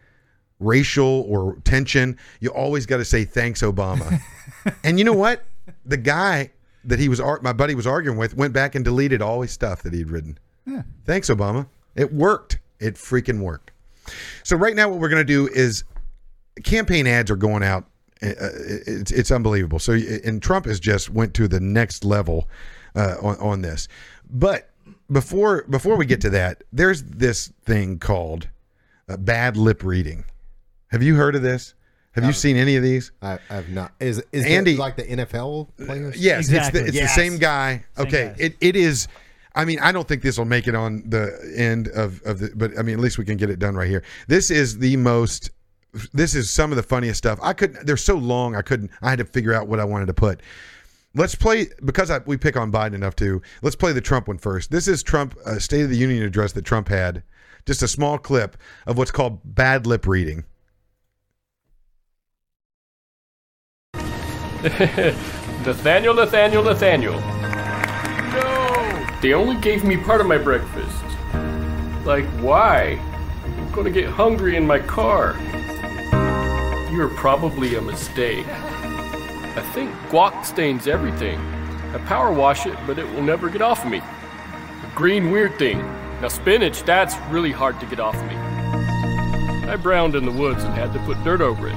racial 0.60 1.26
or 1.28 1.56
tension 1.64 2.16
you 2.38 2.48
always 2.48 2.86
got 2.86 2.98
to 2.98 3.04
say 3.04 3.24
thanks 3.24 3.60
obama 3.60 4.20
and 4.84 4.98
you 5.00 5.04
know 5.04 5.12
what 5.12 5.44
the 5.84 5.96
guy 5.96 6.48
that 6.84 6.98
he 6.98 7.08
was 7.08 7.20
my 7.42 7.52
buddy 7.52 7.74
was 7.74 7.86
arguing 7.86 8.18
with 8.18 8.36
went 8.36 8.52
back 8.52 8.74
and 8.74 8.84
deleted 8.84 9.22
all 9.22 9.42
his 9.42 9.50
stuff 9.50 9.82
that 9.82 9.92
he'd 9.92 10.10
written. 10.10 10.38
Yeah. 10.66 10.82
Thanks, 11.04 11.28
Obama. 11.30 11.66
It 11.94 12.12
worked. 12.12 12.58
It 12.80 12.94
freaking 12.94 13.40
worked. 13.40 13.70
So 14.42 14.56
right 14.56 14.76
now, 14.76 14.88
what 14.88 14.98
we're 14.98 15.08
going 15.08 15.26
to 15.26 15.32
do 15.32 15.48
is 15.48 15.84
campaign 16.62 17.06
ads 17.06 17.30
are 17.30 17.36
going 17.36 17.62
out. 17.62 17.84
Uh, 18.22 18.32
It's 18.86 19.10
it's 19.10 19.30
unbelievable. 19.30 19.78
So 19.78 19.92
and 19.92 20.42
Trump 20.42 20.66
has 20.66 20.80
just 20.80 21.10
went 21.10 21.34
to 21.34 21.48
the 21.48 21.60
next 21.60 22.04
level 22.04 22.48
uh, 22.94 23.16
on 23.22 23.36
on 23.38 23.62
this. 23.62 23.88
But 24.30 24.70
before 25.10 25.64
before 25.64 25.96
we 25.96 26.06
get 26.06 26.20
to 26.22 26.30
that, 26.30 26.62
there's 26.72 27.02
this 27.02 27.52
thing 27.64 27.98
called 27.98 28.48
uh, 29.08 29.16
bad 29.16 29.56
lip 29.56 29.82
reading. 29.84 30.24
Have 30.88 31.02
you 31.02 31.16
heard 31.16 31.34
of 31.34 31.42
this? 31.42 31.74
Have 32.14 32.24
you 32.24 32.32
seen 32.32 32.56
any 32.56 32.76
of 32.76 32.82
these? 32.82 33.10
I, 33.22 33.38
I've 33.50 33.68
not. 33.70 33.92
Is 34.00 34.18
is 34.32 34.44
Andy- 34.44 34.54
Andy 34.54 34.76
like 34.76 34.96
the 34.96 35.02
NFL 35.04 35.68
players? 35.84 36.16
Yes, 36.16 36.40
Exactly. 36.48 36.80
it's 36.80 36.84
the, 36.84 36.86
it's 36.88 36.96
Yes. 36.96 37.14
the 37.14 37.20
same 37.20 37.38
guy. 37.38 37.84
Same 37.96 38.06
okay, 38.06 38.26
guys. 38.28 38.36
it, 38.38 38.56
it 38.60 38.76
is. 38.76 39.08
I 39.56 39.64
mean, 39.64 39.78
I 39.80 39.92
don't 39.92 40.06
think 40.06 40.22
this 40.22 40.36
will 40.38 40.44
make 40.44 40.66
it 40.68 40.74
on 40.74 41.02
the 41.08 41.30
end 41.56 41.88
of 41.88 42.20
of 42.22 42.38
the, 42.40 42.50
but 42.54 42.78
I 42.78 42.82
mean, 42.82 42.94
at 42.96 43.00
least 43.00 43.18
we 43.18 43.24
can 43.24 43.36
get 43.36 43.50
it 43.50 43.58
done 43.58 43.74
right 43.74 43.88
here. 43.88 44.02
This 44.28 44.50
is 44.50 44.78
the 44.78 44.96
most. 44.96 45.50
This 46.12 46.34
is 46.34 46.50
some 46.50 46.72
of 46.72 46.76
the 46.76 46.82
funniest 46.82 47.18
stuff. 47.18 47.38
I 47.42 47.52
couldn't. 47.52 47.86
They're 47.86 47.96
so 47.96 48.16
long. 48.16 48.56
I 48.56 48.62
couldn't. 48.62 48.90
I 49.02 49.10
had 49.10 49.18
to 49.20 49.24
figure 49.24 49.52
out 49.54 49.68
what 49.68 49.78
I 49.80 49.84
wanted 49.84 50.06
to 50.06 50.14
put. 50.14 50.40
Let's 51.16 51.36
play 51.36 51.66
because 51.84 52.10
I, 52.10 52.18
we 52.26 52.36
pick 52.36 52.56
on 52.56 52.72
Biden 52.72 52.94
enough 52.94 53.14
to. 53.16 53.40
Let's 53.62 53.76
play 53.76 53.92
the 53.92 54.00
Trump 54.00 54.26
one 54.28 54.38
first. 54.38 54.70
This 54.72 54.88
is 54.88 55.02
Trump 55.04 55.36
uh, 55.46 55.58
State 55.60 55.82
of 55.82 55.90
the 55.90 55.96
Union 55.96 56.24
address 56.24 56.52
that 56.52 56.64
Trump 56.64 56.88
had. 56.88 57.22
Just 57.66 57.82
a 57.82 57.88
small 57.88 58.18
clip 58.18 58.56
of 58.86 58.98
what's 58.98 59.12
called 59.12 59.38
bad 59.44 59.86
lip 59.86 60.06
reading. 60.06 60.44
Nathaniel, 65.66 66.14
Nathaniel, 66.14 66.62
Nathaniel. 66.62 67.20
No! 68.32 69.06
They 69.20 69.34
only 69.34 69.60
gave 69.60 69.84
me 69.84 69.98
part 69.98 70.22
of 70.22 70.26
my 70.26 70.38
breakfast. 70.38 71.04
Like, 72.06 72.24
why? 72.40 72.98
I'm 73.44 73.70
gonna 73.72 73.90
get 73.90 74.08
hungry 74.08 74.56
in 74.56 74.66
my 74.66 74.78
car. 74.78 75.36
You're 76.90 77.10
probably 77.10 77.74
a 77.74 77.82
mistake. 77.82 78.46
I 78.48 79.60
think 79.74 79.90
guac 80.08 80.46
stains 80.46 80.86
everything. 80.86 81.38
I 81.92 81.98
power 82.06 82.32
wash 82.32 82.64
it, 82.64 82.78
but 82.86 82.98
it 82.98 83.04
will 83.12 83.22
never 83.22 83.50
get 83.50 83.60
off 83.60 83.84
of 83.84 83.90
me. 83.90 83.98
A 83.98 84.92
green 84.94 85.30
weird 85.30 85.58
thing. 85.58 85.80
Now, 86.22 86.28
spinach, 86.28 86.84
that's 86.84 87.18
really 87.30 87.52
hard 87.52 87.78
to 87.80 87.86
get 87.86 88.00
off 88.00 88.16
of 88.16 88.24
me. 88.28 88.36
I 89.68 89.76
browned 89.76 90.14
in 90.14 90.24
the 90.24 90.32
woods 90.32 90.64
and 90.64 90.72
had 90.72 90.94
to 90.94 90.98
put 91.00 91.22
dirt 91.22 91.42
over 91.42 91.68
it. 91.68 91.76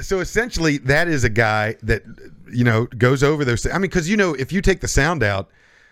So 0.00 0.20
essentially 0.20 0.78
that 0.78 1.08
is 1.08 1.24
a 1.24 1.28
guy 1.28 1.76
that 1.82 2.02
you 2.50 2.64
know 2.64 2.86
goes 2.98 3.22
over 3.22 3.44
those 3.44 3.66
i 3.66 3.72
mean 3.74 3.82
because 3.82 4.08
you 4.08 4.16
know 4.16 4.34
if 4.34 4.52
you 4.52 4.60
take 4.62 4.80
the 4.80 4.88
sound 4.88 5.22
out 5.22 5.50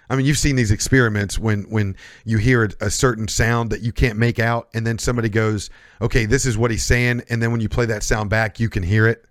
i 0.09 0.17
mean 0.17 0.25
you've 0.25 0.39
seen 0.39 0.57
these 0.57 0.71
experiments 0.71 1.39
when 1.39 1.63
when 1.65 1.95
you 2.25 2.39
hear 2.39 2.65
a, 2.65 2.87
a 2.87 2.91
certain 2.91 3.29
sound 3.29 3.71
that 3.71 3.83
you 3.83 3.93
can't 3.93 4.19
make 4.19 4.39
out 4.39 4.69
and 4.75 4.87
then 4.87 4.99
somebody 4.99 5.29
goes 5.29 5.69
okay 6.01 6.25
this 6.27 6.47
is 6.47 6.57
what 6.57 6.71
he's 6.71 6.83
saying 6.85 7.23
and 7.29 7.43
then 7.43 7.53
when 7.53 7.61
you 7.61 7.69
play 7.69 7.85
that 7.87 8.03
sound 8.03 8.31
back 8.31 8.59
you 8.59 8.69
can 8.69 8.83
hear 8.83 9.07
it. 9.07 9.25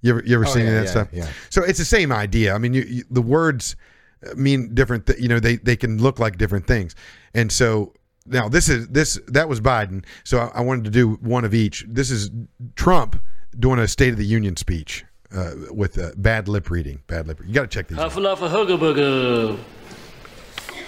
You 0.00 0.10
ever, 0.12 0.22
you 0.24 0.36
ever 0.36 0.46
Oh, 0.46 0.54
seen 0.54 0.64
yeah, 0.64 0.74
that 0.74 0.84
yeah, 0.84 0.90
stuff? 0.90 1.08
yeah. 1.12 1.28
so 1.50 1.64
it's 1.64 1.78
the 1.80 1.84
same 1.84 2.12
idea. 2.12 2.54
I 2.54 2.58
mean 2.58 2.72
you, 2.72 2.82
you, 2.82 3.04
the 3.10 3.20
words 3.20 3.74
uh, 4.24 4.32
mean 4.36 4.72
different 4.72 5.06
th- 5.08 5.18
you 5.18 5.26
know 5.26 5.40
they 5.40 5.56
they 5.56 5.74
can 5.74 6.00
look 6.00 6.20
like 6.20 6.38
different 6.38 6.68
things. 6.68 6.94
And 7.34 7.50
so 7.50 7.94
now 8.24 8.48
this 8.48 8.68
is 8.68 8.86
this 8.88 9.18
that 9.26 9.48
was 9.48 9.60
biden. 9.60 10.04
So 10.22 10.38
i, 10.38 10.58
I 10.58 10.60
wanted 10.60 10.84
to 10.84 10.90
do 10.90 11.14
one 11.14 11.44
of 11.44 11.52
each. 11.52 11.84
This 11.88 12.12
is 12.12 12.30
trump 12.76 13.20
doing 13.58 13.78
a 13.78 13.88
state 13.88 14.10
of 14.10 14.16
the 14.16 14.26
union 14.26 14.56
speech 14.56 15.04
uh, 15.34 15.52
with 15.70 15.98
uh, 15.98 16.10
bad 16.16 16.48
lip 16.48 16.70
reading 16.70 17.02
bad 17.06 17.26
lip 17.26 17.40
you 17.46 17.52
got 17.52 17.62
to 17.62 17.66
check 17.68 17.88
these 17.88 17.98
out. 17.98 18.10
Huffle 18.10 18.26
off 18.26 18.42
a 18.42 18.48
hugga 18.48 18.78
bugga. 18.78 19.58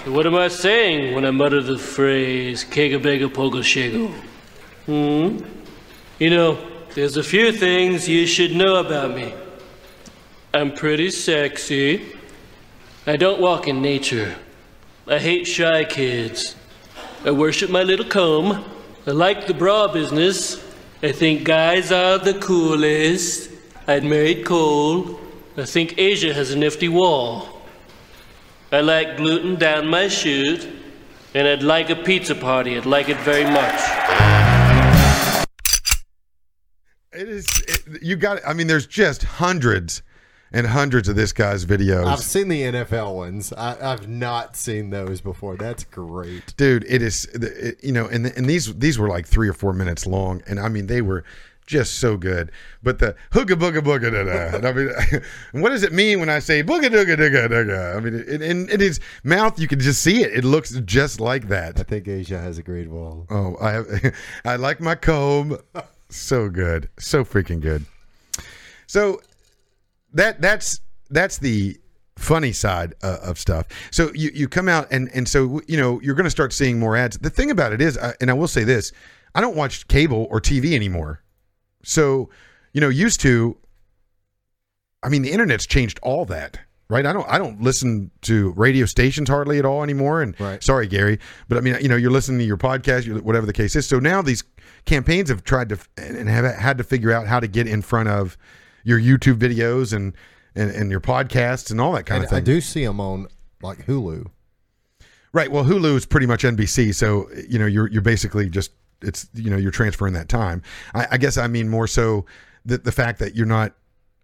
So 0.05 0.13
what 0.13 0.27
am 0.27 0.35
I 0.35 0.49
saying 0.49 1.15
when 1.15 1.27
I 1.27 1.31
mutter 1.31 1.63
the 1.63 1.79
phrase 1.79 2.65
kega 2.65 2.99
bega 2.99 3.29
pogo 3.29 3.63
shago? 3.63 4.11
Hmm? 4.87 5.45
You 6.19 6.31
know, 6.31 6.59
there's 6.95 7.17
a 7.17 7.23
few 7.23 7.53
things 7.53 8.09
you 8.09 8.27
should 8.27 8.57
know 8.57 8.77
about 8.77 9.15
me. 9.15 9.35
I'm 10.53 10.73
pretty 10.73 11.11
sexy. 11.11 12.17
I 13.07 13.17
don't 13.17 13.41
walk 13.41 13.69
in 13.69 13.81
nature. 13.83 14.35
I 15.07 15.19
hate 15.19 15.47
shy 15.47 15.85
kids. 15.85 16.57
I 17.25 17.31
worship 17.31 17.71
my 17.71 17.83
little 17.83 18.07
comb. 18.07 18.65
I 19.07 19.11
like 19.11 19.47
the 19.47 19.55
bra 19.55 19.89
business. 19.89 20.63
I 21.03 21.13
think 21.13 21.45
guys 21.45 21.91
are 21.93 22.19
the 22.19 22.35
coolest. 22.35 23.51
I'd 23.87 24.05
married 24.05 24.45
Cole. 24.45 25.19
I 25.57 25.65
think 25.65 25.95
Asia 25.97 26.35
has 26.35 26.51
a 26.51 26.59
nifty 26.59 26.89
wall. 26.89 27.63
I 28.71 28.83
like 28.83 29.17
gluten 29.17 29.57
down 29.57 29.87
my 29.87 30.09
chute. 30.09 30.69
And 31.33 31.49
I'd 31.49 31.63
like 31.63 31.89
a 31.89 31.97
pizza 31.97 32.35
party. 32.35 32.77
I'd 32.77 32.85
like 32.85 33.09
it 33.09 33.17
very 33.19 33.45
much. 33.45 33.81
It 37.15 37.29
is. 37.29 37.47
It, 37.67 38.03
you 38.03 38.17
got. 38.17 38.47
I 38.47 38.53
mean, 38.53 38.67
there's 38.67 38.87
just 38.87 39.23
hundreds 39.23 40.03
and 40.53 40.67
hundreds 40.67 41.09
of 41.09 41.17
this 41.17 41.33
guy's 41.33 41.65
videos. 41.65 42.07
I've 42.07 42.21
seen 42.21 42.49
the 42.49 42.63
NFL 42.63 43.15
ones. 43.15 43.53
I, 43.53 43.93
I've 43.93 44.09
not 44.09 44.57
seen 44.57 44.91
those 44.91 45.21
before. 45.21 45.57
That's 45.57 45.85
great. 45.85 46.55
dude 46.57 46.85
it 46.89 47.03
is 47.03 47.25
it, 47.27 47.83
you 47.83 47.93
know 47.93 48.07
and 48.07 48.27
and 48.27 48.47
these 48.47 48.75
these 48.77 48.99
were 48.99 49.09
like 49.09 49.27
three 49.27 49.49
or 49.49 49.53
four 49.53 49.73
minutes 49.73 50.07
long 50.07 50.43
and 50.47 50.59
i 50.59 50.69
mean 50.69 50.87
they 50.87 51.03
were 51.03 51.25
just 51.67 51.99
so 52.01 52.17
good 52.17 52.51
but 52.83 52.99
the 52.99 53.15
hooga 53.33 53.55
booga 53.55 53.81
booga 53.81 54.11
da 54.11 54.59
da 54.59 54.69
i 54.69 54.73
mean 54.73 55.23
what 55.63 55.71
does 55.71 55.83
it 55.83 55.93
mean 55.93 56.19
when 56.19 56.29
i 56.29 56.39
say 56.39 56.63
booga 56.63 56.89
dooga 56.89 57.17
dooga 57.17 57.49
dooga 57.49 57.97
i 57.97 58.01
mean 58.01 58.15
it, 58.15 58.43
in, 58.43 58.69
in 58.69 58.81
his 58.81 58.99
mouth 59.23 59.59
you 59.59 59.69
can 59.69 59.79
just 59.79 60.03
see 60.03 60.23
it 60.23 60.33
it 60.35 60.45
looks 60.45 60.73
just 60.85 61.21
like 61.21 61.49
that 61.49 61.79
I 61.79 61.83
think 61.85 62.09
Asia 62.09 62.39
has 62.39 62.59
a 62.59 62.63
great 62.63 62.89
wall. 62.89 63.27
oh 63.31 63.57
i 63.61 63.71
have 63.73 63.87
i 64.45 64.57
like 64.57 64.81
my 64.81 64.95
comb 64.97 65.59
so 66.09 66.49
good 66.49 66.89
so 66.99 67.25
freaking 67.25 67.61
good 67.61 67.85
so 68.87 69.21
that 70.15 70.41
that's 70.41 70.81
that's 71.11 71.39
the 71.39 71.79
funny 72.17 72.53
side 72.53 72.95
uh, 73.03 73.19
of 73.23 73.39
stuff. 73.39 73.67
So 73.91 74.13
you 74.15 74.31
you 74.35 74.49
come 74.49 74.69
out 74.69 74.89
and 74.91 75.11
and 75.15 75.29
so 75.29 75.61
you 75.67 75.77
know 75.77 76.01
you're 76.03 76.15
going 76.15 76.25
to 76.25 76.31
start 76.31 76.53
seeing 76.53 76.79
more 76.79 76.97
ads. 76.97 77.19
The 77.19 77.31
thing 77.31 77.51
about 77.51 77.73
it 77.73 77.81
is, 77.81 77.97
I, 77.99 78.15
and 78.21 78.31
I 78.31 78.35
will 78.35 78.49
say 78.49 78.65
this, 78.65 78.93
I 79.35 79.41
don't 79.41 79.57
watch 79.57 79.89
cable 79.89 80.27
or 80.31 80.41
TV 80.41 80.75
anymore. 80.75 81.23
So 81.83 82.31
you 82.73 82.81
know, 82.81 82.89
used 82.89 83.21
to. 83.21 83.57
I 85.03 85.09
mean, 85.09 85.23
the 85.23 85.31
internet's 85.31 85.67
changed 85.67 85.99
all 86.03 86.27
that, 86.27 86.59
right? 86.91 87.07
I 87.07 87.13
don't 87.15 87.27
I 87.29 87.39
don't 87.39 87.63
listen 87.63 88.11
to 88.23 88.51
radio 88.51 88.85
stations 88.85 89.29
hardly 89.31 89.59
at 89.59 89.65
all 89.65 89.83
anymore. 89.83 90.21
And 90.21 90.39
Right. 90.39 90.63
sorry, 90.63 90.87
Gary, 90.87 91.19
but 91.49 91.57
I 91.57 91.63
mean, 91.63 91.77
you 91.81 91.89
know, 91.89 91.97
you're 91.97 92.11
listening 92.11 92.39
to 92.41 92.45
your 92.45 92.59
podcast, 92.59 93.23
whatever 93.23 93.47
the 93.47 93.53
case 93.55 93.75
is. 93.77 93.87
So 93.87 93.99
now 93.99 94.21
these 94.21 94.45
campaigns 94.85 95.31
have 95.31 95.43
tried 95.43 95.71
to 95.71 95.79
and 95.97 96.29
have 96.29 96.45
had 96.55 96.77
to 96.79 96.85
figure 96.85 97.13
out 97.13 97.27
how 97.27 97.41
to 97.41 97.49
get 97.49 97.67
in 97.67 97.81
front 97.81 98.11
of 98.11 98.37
your 98.85 99.01
YouTube 99.01 99.39
videos 99.39 99.93
and 99.93 100.15
and, 100.55 100.71
and 100.71 100.91
your 100.91 101.01
podcasts 101.01 101.71
and 101.71 101.81
all 101.81 101.93
that 101.93 102.07
kind 102.07 102.19
And 102.19 102.25
of 102.25 102.31
thing. 102.31 102.39
I 102.39 102.41
do 102.41 102.61
see 102.61 102.85
them 102.85 103.01
on 103.01 103.29
like 103.63 103.87
Hulu. 103.87 104.27
Right. 105.33 105.51
Well, 105.51 105.65
Hulu 105.65 105.97
is 105.97 106.07
pretty 106.07 106.27
much 106.27 106.43
NBC, 106.43 106.95
so 106.95 107.29
you 107.49 107.59
know 107.59 107.67
you're 107.67 107.89
you're 107.89 108.03
basically 108.03 108.49
just 108.51 108.73
it's 109.03 109.29
you 109.35 109.51
know 109.51 109.57
you're 109.57 109.71
transferring 109.71 110.15
that 110.15 110.29
time. 110.29 110.63
I, 110.95 111.07
I 111.13 111.17
guess 111.19 111.39
I 111.39 111.47
mean 111.47 111.69
more 111.69 111.87
so 111.87 112.27
the 112.65 112.79
the 112.79 112.93
fact 112.93 113.19
that 113.21 113.35
you're 113.35 113.47
not. 113.47 113.75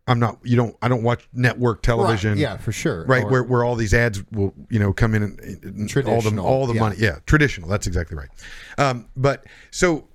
I'm 0.09 0.21
not. 0.21 0.39
You 0.45 0.57
don't. 0.57 0.77
I 0.83 0.87
don't 0.87 1.03
watch 1.03 1.29
network 1.33 1.83
television. 1.83 2.33
Right, 2.33 2.39
yeah, 2.39 2.57
for 2.59 2.71
sure. 2.71 3.05
Right, 3.07 3.25
Or- 3.25 3.31
where 3.31 3.43
where 3.43 3.65
all 3.65 3.75
these 3.75 3.93
ads 3.93 4.23
will 4.31 4.55
you 4.71 4.79
know 4.79 4.93
come 4.93 5.17
in 5.17 5.23
and, 5.25 5.41
and 5.41 6.09
all 6.09 6.21
the 6.21 6.41
all 6.41 6.67
the 6.69 6.75
yeah. 6.75 6.81
money. 6.81 6.97
Yeah, 6.99 7.19
traditional. 7.27 7.69
That's 7.69 7.89
exactly 7.89 8.17
right. 8.17 8.29
Um, 8.79 9.09
but 9.17 9.47
so 9.73 10.07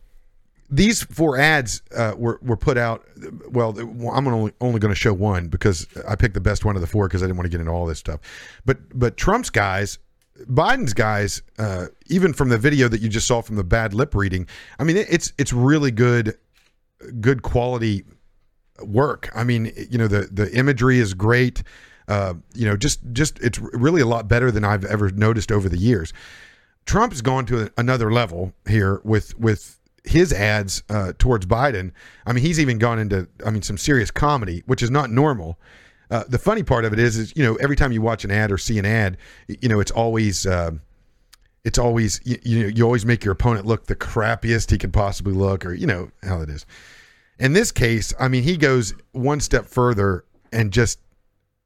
these 0.72 1.04
four 1.04 1.38
ads 1.38 1.82
uh, 1.96 2.14
were 2.18 2.40
were 2.42 2.56
put 2.56 2.78
out. 2.78 3.06
Well, 3.50 3.78
I'm 3.78 4.28
only 4.28 4.54
only 4.62 4.80
going 4.80 4.94
to 4.94 5.00
show 5.00 5.14
one 5.14 5.50
because 5.50 5.86
I 6.08 6.16
picked 6.16 6.34
the 6.34 6.42
best 6.42 6.64
one 6.64 6.76
of 6.76 6.82
the 6.82 6.88
four 6.88 7.08
because 7.08 7.22
I 7.22 7.26
didn't 7.26 7.38
want 7.38 7.46
to 7.46 7.50
get 7.50 7.60
into 7.60 7.74
all 7.74 7.86
this 7.86 8.00
stuff. 8.00 8.22
But 8.66 8.78
but 8.98 9.18
Trump's 9.18 9.50
guys, 9.50 10.00
Biden's 10.46 10.94
guys, 10.94 11.42
uh, 11.60 11.88
even 12.08 12.34
from 12.34 12.50
the 12.50 12.58
video 12.58 12.88
that 12.88 13.02
you 13.02 13.10
just 13.10 13.28
saw 13.28 13.42
from 13.42 13.58
the 13.58 13.66
bad 13.66 13.94
lip 13.94 14.16
reading, 14.16 14.48
I 14.80 14.86
mean 14.86 14.96
it's 14.96 15.34
it's 15.38 15.52
really 15.52 15.92
good, 15.92 16.38
good 17.20 17.42
quality 17.44 18.06
work. 18.82 19.30
I 19.36 19.44
mean, 19.44 19.74
you 19.90 19.98
know, 19.98 20.08
the 20.08 20.30
the 20.32 20.52
imagery 20.58 21.00
is 21.00 21.14
great. 21.14 21.64
Uh, 22.08 22.36
you 22.54 22.66
know, 22.66 22.78
just 22.78 23.02
just 23.12 23.40
it's 23.40 23.60
really 23.60 24.02
a 24.02 24.08
lot 24.08 24.30
better 24.30 24.52
than 24.52 24.64
I've 24.64 24.86
ever 24.86 25.10
noticed 25.12 25.52
over 25.52 25.68
the 25.68 25.78
years. 25.78 26.14
Trump's 26.86 27.22
gone 27.22 27.46
to 27.48 27.72
another 27.78 28.12
level 28.12 28.54
here 28.68 29.02
with 29.04 29.38
with 29.38 29.81
his 30.04 30.34
ads 30.34 30.84
uh, 30.90 31.14
towards 31.18 31.46
Biden. 31.46 31.92
I 32.26 32.34
mean, 32.34 32.44
he's 32.44 32.60
even 32.60 32.78
gone 32.78 33.00
into 33.00 33.28
I 33.46 33.52
mean 33.52 33.62
some 33.62 33.78
serious 33.78 34.12
comedy, 34.12 34.64
which 34.66 34.82
is 34.82 34.92
not 34.92 35.10
normal. 35.10 35.60
Uh, 36.10 36.26
the 36.28 36.38
funny 36.38 36.64
part 36.64 36.84
of 36.84 36.92
it 36.92 37.00
is, 37.00 37.18
is 37.18 37.34
you 37.38 37.44
know, 37.44 37.56
every 37.56 37.76
time 37.76 37.92
you 37.92 38.02
watch 38.02 38.26
an 38.26 38.32
ad 38.32 38.52
or 38.52 38.58
see 38.58 38.78
an 38.78 38.86
ad, 38.86 39.18
you 39.48 39.70
know, 39.70 39.80
it's 39.80 39.92
always. 39.92 40.46
Uh, 40.46 40.72
it's 41.64 41.78
always 41.78 42.20
you, 42.26 42.40
you 42.44 42.68
you 42.68 42.84
always 42.84 43.06
make 43.06 43.24
your 43.24 43.34
opponent 43.34 43.66
look 43.68 43.86
the 43.86 43.96
crappiest 43.96 44.72
he 44.72 44.80
could 44.80 44.94
possibly 44.94 45.34
look, 45.34 45.64
or 45.66 45.74
you 45.74 45.86
know 45.86 46.10
how 46.24 46.42
it 46.42 46.50
is. 46.50 46.66
In 47.40 47.54
this 47.54 47.72
case, 47.72 48.14
I 48.20 48.28
mean, 48.28 48.44
he 48.44 48.58
goes 48.58 48.94
one 49.12 49.40
step 49.40 49.66
further 49.66 50.26
and 50.52 50.72
just, 50.72 51.00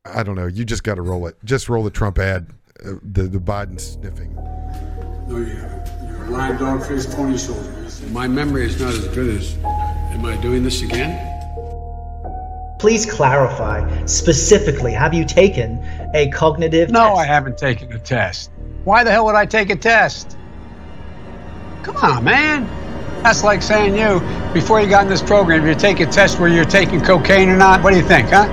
I 0.06 0.24
don't 0.24 0.36
know, 0.36 0.48
you 0.48 0.64
just 0.66 0.84
got 0.84 0.96
to 0.96 1.02
roll 1.02 1.28
it. 1.28 1.38
Just 1.44 1.70
roll 1.70 1.84
the 1.84 1.90
Trump 1.90 2.18
ad, 2.20 2.52
uh, 2.86 2.94
the 3.04 3.24
the 3.24 3.40
Biden 3.40 3.80
sniffing. 3.80 4.36
No, 5.28 5.38
you 5.38 5.56
haven't. 5.56 5.90
You're 6.08 6.28
lying 6.28 6.58
dog 6.58 6.86
faced 6.86 7.12
pony 7.12 7.38
soldier. 7.38 7.72
My 8.10 8.28
memory 8.28 8.66
is 8.66 8.80
not 8.80 8.94
as 8.94 9.08
good 9.10 9.36
as. 9.36 9.56
Am 9.64 10.24
I 10.26 10.38
doing 10.38 10.64
this 10.64 10.82
again? 10.82 11.32
Please 12.78 13.06
clarify 13.12 14.06
specifically 14.06 14.92
have 14.94 15.14
you 15.14 15.26
taken 15.26 15.84
a 16.14 16.30
cognitive 16.30 16.92
No, 16.92 17.08
test? 17.08 17.20
I 17.20 17.26
haven't 17.26 17.58
taken 17.58 17.92
a 17.94 18.00
test. 18.00 18.52
Why 18.84 19.04
the 19.04 19.12
hell 19.12 19.26
would 19.26 19.36
I 19.36 19.46
take 19.46 19.72
a 19.72 19.76
test? 19.76 20.38
Come 21.84 21.98
on, 21.98 22.24
man. 22.24 22.68
That's 23.24 23.44
like 23.44 23.64
saying 23.64 23.96
you, 23.98 24.20
before 24.54 24.80
you 24.82 24.88
got 24.88 25.04
in 25.04 25.10
this 25.10 25.24
program, 25.24 25.66
you 25.66 25.74
take 25.74 26.00
a 26.00 26.06
test 26.06 26.40
where 26.40 26.50
you're 26.50 26.64
taking 26.66 27.02
cocaine 27.02 27.50
or 27.50 27.58
not. 27.58 27.82
What 27.84 27.92
do 27.92 27.98
you 27.98 28.06
think, 28.06 28.30
huh? 28.30 28.48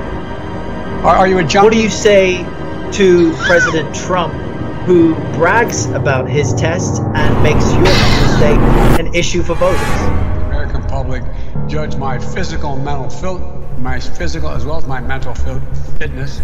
Are, 1.04 1.16
are 1.16 1.28
you 1.28 1.38
a 1.38 1.44
junkie? 1.44 1.66
What 1.66 1.72
do 1.74 1.82
you 1.82 1.90
say 1.90 2.38
to 2.92 3.32
President 3.44 3.94
Trump, 3.94 4.32
who 4.84 5.14
brags 5.34 5.86
about 5.86 6.28
his 6.28 6.52
tests 6.54 6.98
and 6.98 7.42
makes 7.42 7.72
your 7.72 7.86
state 8.36 8.58
an 8.98 9.14
issue 9.14 9.42
for 9.42 9.54
voters? 9.54 9.80
American 10.46 10.82
public 10.84 11.22
judge 11.68 11.94
my 11.96 12.18
physical 12.18 12.74
and 12.74 12.84
mental 12.84 13.08
fil- 13.08 13.38
my 13.78 14.00
physical 14.00 14.48
as 14.48 14.64
well 14.64 14.76
as 14.78 14.86
my 14.86 15.00
mental 15.00 15.34
fitness. 15.34 16.40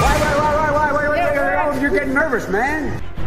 Why, 0.00 0.18
why, 0.18 0.34
why, 0.38 0.54
why, 0.54 0.70
why, 0.70 0.92
why, 0.92 1.08
why, 1.08 1.36
why, 1.36 1.70
why, 1.70 1.80
You're 1.80 1.90
getting 1.90 2.14
nervous, 2.14 2.48
man. 2.48 3.02
Real 3.16 3.17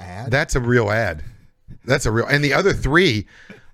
ad. 0.00 0.30
That's 0.30 0.54
a 0.54 0.60
real 0.60 0.90
ad. 0.90 1.22
That's 1.84 2.06
a 2.06 2.10
real. 2.12 2.26
And 2.26 2.42
the 2.44 2.52
other 2.54 2.72
three 2.72 3.26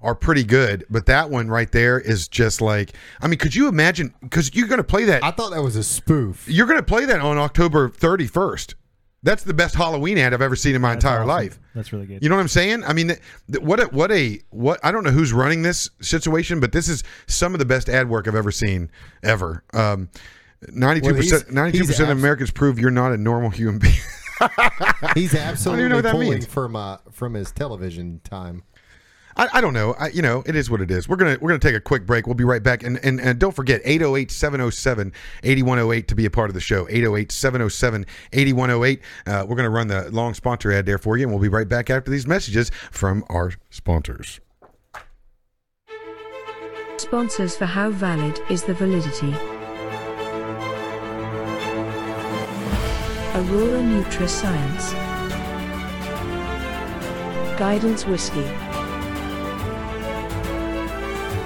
are 0.03 0.15
pretty 0.15 0.45
good, 0.45 0.85
but 0.89 1.07
that 1.07 1.29
one 1.31 1.49
right 1.49 1.71
there 1.71 2.01
is 2.01 2.27
just 2.29 2.61
like. 2.61 2.93
I 3.21 3.27
mean, 3.29 3.39
could 3.39 3.55
you 3.55 3.69
imagine? 3.69 4.15
Because 4.21 4.55
you're 4.55 4.69
going 4.69 4.79
to 4.79 4.85
play 4.85 5.05
that. 5.05 5.23
I 5.23 5.31
thought 5.31 5.51
that 5.51 5.63
was 5.63 5.77
a 5.77 5.85
spoof. 5.85 6.49
You're 6.49 6.67
going 6.67 6.79
to 6.79 6.85
play 6.85 7.05
that 7.05 7.21
on 7.21 7.37
October 7.39 7.89
31st. 7.91 8.75
That's 9.23 9.45
the 9.45 9.53
best 9.53 9.75
Halloween 9.75 10.17
ad 10.17 10.33
I've 10.33 10.41
ever 10.41 10.57
seen 10.57 10.75
in 10.75 10.81
my 10.81 10.95
That's 10.95 11.05
entire 11.05 11.19
awesome. 11.19 11.29
life. 11.29 11.59
That's 11.75 11.93
really 11.93 12.07
good. 12.07 12.23
You 12.23 12.31
know 12.31 12.37
what 12.37 12.41
I'm 12.41 12.49
saying? 12.49 12.85
I 12.85 12.95
mean, 12.95 13.09
th- 13.09 13.21
th- 13.53 13.63
what 13.63 13.79
a, 13.79 13.85
what 13.89 14.11
a 14.11 14.41
what 14.49 14.81
I 14.83 14.91
don't 14.91 15.05
know 15.05 15.11
who's 15.11 15.35
running 15.35 15.61
this 15.61 15.91
situation, 16.01 16.59
but 16.59 16.73
this 16.73 16.89
is 16.89 17.05
some 17.27 17.53
of 17.55 17.59
the 17.59 17.67
best 17.67 17.91
ad 17.91 18.09
work 18.09 18.27
I've 18.27 18.35
ever 18.35 18.51
seen 18.51 18.91
ever. 19.23 19.63
Um, 19.75 20.09
Ninety-two 20.73 21.07
Well, 21.13 21.15
he's- 21.21 21.33
percent, 21.33 21.53
ninety-two 21.55 21.85
percent 21.85 22.11
of 22.11 22.17
abs- 22.17 22.21
Americans 22.23 22.51
prove 22.51 22.79
you're 22.79 22.91
not 22.91 23.13
a 23.13 23.17
normal 23.19 23.51
human 23.51 23.79
being. 23.79 23.95
He's 25.15 25.35
I 25.35 25.39
don't 25.39 25.47
absolutely 25.49 25.85
even 25.85 25.91
know 25.91 25.97
what 25.97 26.05
that 26.05 26.13
pulling 26.13 26.31
means. 26.31 26.47
from 26.47 26.77
uh, 26.77 26.99
from 27.11 27.35
his 27.35 27.53
television 27.53 28.21
time. 28.25 28.63
I, 29.37 29.49
I 29.55 29.61
don't 29.61 29.75
know. 29.75 29.95
I, 29.95 30.09
you 30.09 30.23
know, 30.23 30.43
it 30.45 30.57
is 30.57 30.69
what 30.71 30.81
it 30.81 30.91
is. 30.91 31.09
We're 31.09 31.15
gonna 31.17 31.39
we're 31.41 31.51
gonna 31.51 31.61
take 31.61 31.75
a 31.75 31.81
quick 31.81 32.07
break. 32.07 32.27
We'll 32.27 32.35
be 32.35 32.45
right 32.45 32.63
back. 32.63 32.83
And 32.83 32.99
and, 33.05 33.21
and 33.21 33.39
don't 33.39 33.55
forget 33.55 33.85
808-707-8108 33.85 36.07
to 36.07 36.15
be 36.15 36.25
a 36.27 36.31
part 36.31 36.51
of 36.51 36.55
the 36.55 36.61
show. 36.61 36.87
808-707-8108. 36.87 39.01
Uh, 39.27 39.45
we're 39.49 39.57
gonna 39.57 39.71
run 39.71 39.89
the 39.89 40.11
long 40.11 40.35
sponsor 40.35 40.73
ad 40.73 40.87
there 40.87 40.99
for 40.99 41.17
you, 41.17 41.25
and 41.25 41.33
we'll 41.33 41.41
be 41.41 41.49
right 41.49 41.69
back 41.69 41.91
after 41.91 42.11
these 42.11 42.27
messages 42.27 42.71
from 42.91 43.25
our 43.29 43.53
sponsors. 43.71 44.41
Sponsors 46.97 47.57
for 47.57 47.67
How 47.67 47.91
Valid 47.91 48.41
is 48.51 48.65
the 48.65 48.75
Validity. 48.75 49.60
Aurora 53.41 53.81
Nutrascience. 53.81 54.93
Guidance 57.59 58.07
Whiskey. 58.07 58.45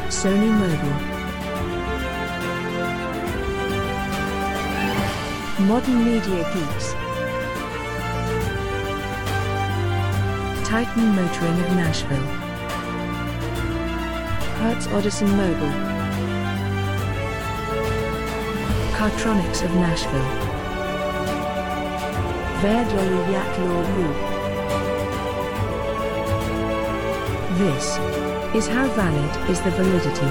Sony 0.09 0.51
Mobile. 0.63 0.99
Modern 5.67 6.05
Media 6.05 6.43
Geeks. 6.53 6.95
Titan 10.67 11.15
Motoring 11.15 11.61
of 11.61 11.77
Nashville. 11.77 12.29
Hertz 14.59 14.89
Odison 14.89 15.31
Mobile. 15.37 15.75
Cartronics 18.97 19.63
of 19.63 19.73
Nashville. 19.77 20.54
Verdoli 22.65 23.21
Yak 23.31 23.59
Law 23.59 23.85
This 27.59 27.87
is 28.57 28.67
how 28.67 28.87
valid 28.97 29.51
is 29.51 29.61
the 29.61 29.71
validity. 29.73 30.31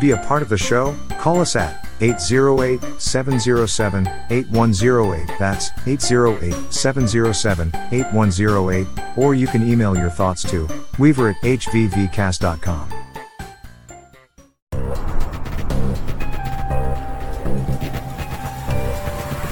Be 0.00 0.10
a 0.10 0.16
part 0.16 0.42
of 0.42 0.48
the 0.48 0.58
show, 0.58 0.96
call 1.20 1.40
us 1.40 1.54
at 1.54 1.83
808 2.00 3.00
707 3.00 4.06
8108. 4.30 5.38
That's 5.38 5.70
808 5.86 6.72
707 6.72 7.72
8108. 7.92 8.86
Or 9.16 9.34
you 9.34 9.46
can 9.46 9.68
email 9.68 9.96
your 9.96 10.10
thoughts 10.10 10.42
to 10.50 10.68
weaver 10.98 11.30
at 11.30 11.36
hvvcast.com. 11.36 12.90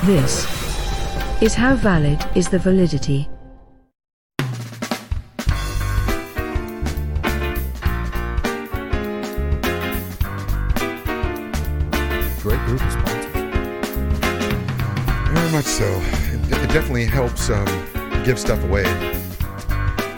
This 0.05 0.51
is 1.41 1.55
how 1.55 1.77
valid 1.77 2.27
is 2.35 2.49
the 2.49 2.59
validity. 2.59 3.29
Helps 17.43 17.71
um, 17.71 18.25
give 18.25 18.39
stuff 18.39 18.63
away. 18.65 18.85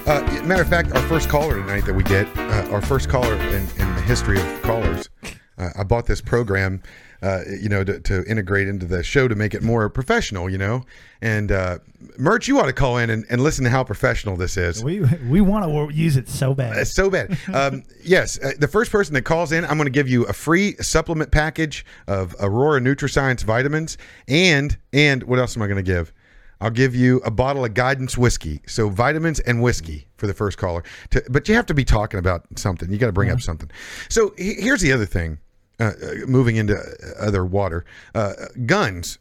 Uh, 0.07 0.21
matter 0.45 0.63
of 0.63 0.69
fact, 0.69 0.93
our 0.93 1.03
first 1.03 1.29
caller 1.29 1.55
tonight 1.55 1.85
that 1.87 1.95
we 1.95 2.03
get, 2.03 2.27
uh, 2.37 2.69
our 2.71 2.83
first 2.83 3.09
caller 3.09 3.35
in, 3.35 3.63
in 3.63 3.95
the 3.95 4.03
history 4.03 4.39
of 4.39 4.63
callers, 4.63 5.09
uh, 5.57 5.71
I 5.79 5.85
bought 5.85 6.07
this 6.07 6.21
program, 6.21 6.83
uh, 7.23 7.41
you 7.49 7.71
know, 7.71 7.83
to, 7.85 8.01
to 8.01 8.25
integrate 8.25 8.69
into 8.69 8.85
the 8.85 9.03
show 9.03 9.29
to 9.29 9.35
make 9.35 9.55
it 9.55 9.63
more 9.63 9.89
professional, 9.89 10.51
you 10.51 10.59
know. 10.59 10.83
And 11.23 11.51
uh, 11.51 11.79
Merch, 12.19 12.49
you 12.49 12.61
ought 12.61 12.67
to 12.67 12.75
call 12.75 12.99
in 12.99 13.09
and, 13.09 13.25
and 13.31 13.43
listen 13.43 13.65
to 13.65 13.71
how 13.71 13.85
professional 13.85 14.37
this 14.37 14.59
is. 14.59 14.85
We 14.85 15.01
we 15.27 15.41
want 15.41 15.65
to 15.65 15.97
use 15.97 16.19
it 16.19 16.29
so 16.29 16.55
bad. 16.55 16.77
It's 16.77 16.95
so 16.95 17.09
bad. 17.09 17.39
Um, 17.55 17.85
yes, 18.03 18.39
uh, 18.43 18.53
the 18.59 18.69
first 18.69 18.91
person 18.91 19.15
that 19.15 19.23
calls 19.23 19.53
in, 19.53 19.65
I'm 19.65 19.79
going 19.79 19.87
to 19.87 19.91
give 19.91 20.09
you 20.09 20.25
a 20.25 20.33
free 20.33 20.75
supplement 20.77 21.31
package 21.31 21.87
of 22.07 22.35
Aurora 22.41 22.81
NutriScience 22.81 23.45
vitamins, 23.45 23.97
and 24.29 24.77
and 24.93 25.23
what 25.23 25.39
else 25.39 25.57
am 25.57 25.63
I 25.63 25.67
going 25.67 25.83
to 25.83 25.83
give? 25.83 26.13
I'll 26.61 26.71
give 26.71 26.95
you 26.95 27.19
a 27.25 27.31
bottle 27.31 27.65
of 27.65 27.75
Guidance 27.75 28.17
whiskey. 28.17 28.61
So 28.67 28.89
vitamins 28.89 29.41
and 29.41 29.61
whiskey 29.63 30.07
for 30.17 30.27
the 30.27 30.35
first 30.35 30.57
caller. 30.59 30.83
To, 31.11 31.23
but 31.31 31.49
you 31.49 31.55
have 31.55 31.67
to 31.67 31.75
be 31.75 31.85
talking 31.85 32.19
about 32.19 32.47
something. 32.57 32.91
You 32.91 32.99
got 32.99 33.07
to 33.07 33.13
bring 33.13 33.31
up 33.31 33.41
something. 33.41 33.71
So 34.09 34.33
he- 34.39 34.55
here's 34.55 34.81
the 34.81 34.93
other 34.93 35.07
thing. 35.07 35.39
Uh, 35.81 35.85
uh, 36.01 36.15
moving 36.29 36.55
into 36.57 36.77
other 37.19 37.45
water, 37.45 37.85
uh, 38.15 38.33
guns. 38.65 39.19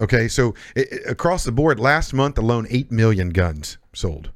Okay, 0.00 0.26
so 0.26 0.54
i 0.74 0.80
i- 0.80 1.10
across 1.10 1.44
the 1.44 1.52
board, 1.52 1.78
last 1.78 2.14
month 2.14 2.38
alone, 2.38 2.66
eight 2.70 2.90
million 2.90 3.28
guns 3.28 3.76
sold. 3.92 4.30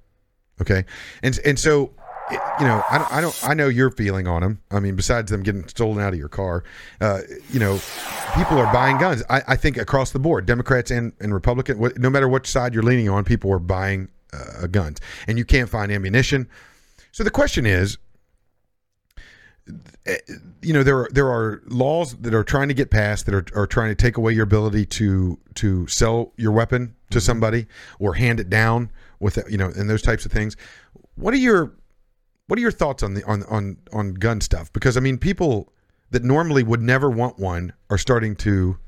Okay, 0.60 0.84
and 1.22 1.40
and 1.44 1.58
so 1.58 1.92
you 2.30 2.66
know, 2.66 2.82
I 2.90 2.98
don't, 2.98 3.12
I 3.12 3.20
don't, 3.20 3.48
I 3.48 3.54
know 3.54 3.68
your 3.68 3.90
feeling 3.90 4.26
on 4.26 4.42
them. 4.42 4.60
I 4.70 4.80
mean, 4.80 4.96
besides 4.96 5.30
them 5.30 5.42
getting 5.42 5.66
stolen 5.68 6.02
out 6.02 6.12
of 6.12 6.18
your 6.18 6.28
car, 6.28 6.64
uh, 7.00 7.20
you 7.50 7.60
know, 7.60 7.80
people 8.34 8.58
are 8.58 8.72
buying 8.72 8.98
guns. 8.98 9.22
I, 9.28 9.42
I 9.48 9.56
think 9.56 9.76
across 9.76 10.12
the 10.12 10.18
board, 10.18 10.46
Democrats 10.46 10.90
and 10.90 11.12
and 11.20 11.34
Republican, 11.34 11.92
no 11.96 12.10
matter 12.10 12.28
which 12.28 12.46
side 12.46 12.74
you're 12.74 12.82
leaning 12.82 13.08
on, 13.08 13.24
people 13.24 13.52
are 13.52 13.58
buying 13.58 14.08
uh, 14.32 14.66
guns, 14.68 15.00
and 15.26 15.38
you 15.38 15.44
can't 15.44 15.68
find 15.68 15.92
ammunition. 15.92 16.48
So 17.12 17.24
the 17.24 17.30
question 17.30 17.66
is, 17.66 17.98
you 20.62 20.72
know 20.72 20.82
there 20.82 20.98
are 20.98 21.08
there 21.10 21.28
are 21.28 21.62
laws 21.66 22.16
that 22.16 22.34
are 22.34 22.44
trying 22.44 22.68
to 22.68 22.74
get 22.74 22.90
passed 22.90 23.26
that 23.26 23.34
are, 23.34 23.46
are 23.62 23.66
trying 23.66 23.88
to 23.88 23.94
take 23.94 24.16
away 24.16 24.32
your 24.32 24.44
ability 24.44 24.84
to 24.84 25.38
to 25.54 25.86
sell 25.86 26.32
your 26.36 26.52
weapon 26.52 26.94
to 27.10 27.20
somebody 27.20 27.66
or 27.98 28.14
hand 28.14 28.40
it 28.40 28.50
down 28.50 28.90
with 29.20 29.38
you 29.48 29.56
know 29.56 29.70
and 29.76 29.88
those 29.88 30.02
types 30.02 30.26
of 30.26 30.32
things 30.32 30.56
what 31.14 31.32
are 31.32 31.38
your 31.38 31.72
what 32.46 32.58
are 32.58 32.62
your 32.62 32.70
thoughts 32.70 33.02
on 33.02 33.14
the 33.14 33.24
on 33.24 33.42
on 33.44 33.76
on 33.92 34.14
gun 34.14 34.40
stuff 34.40 34.72
because 34.72 34.96
i 34.96 35.00
mean 35.00 35.18
people 35.18 35.72
that 36.10 36.22
normally 36.22 36.62
would 36.62 36.80
never 36.80 37.10
want 37.10 37.38
one 37.38 37.72
are 37.90 37.98
starting 37.98 38.36
to 38.36 38.78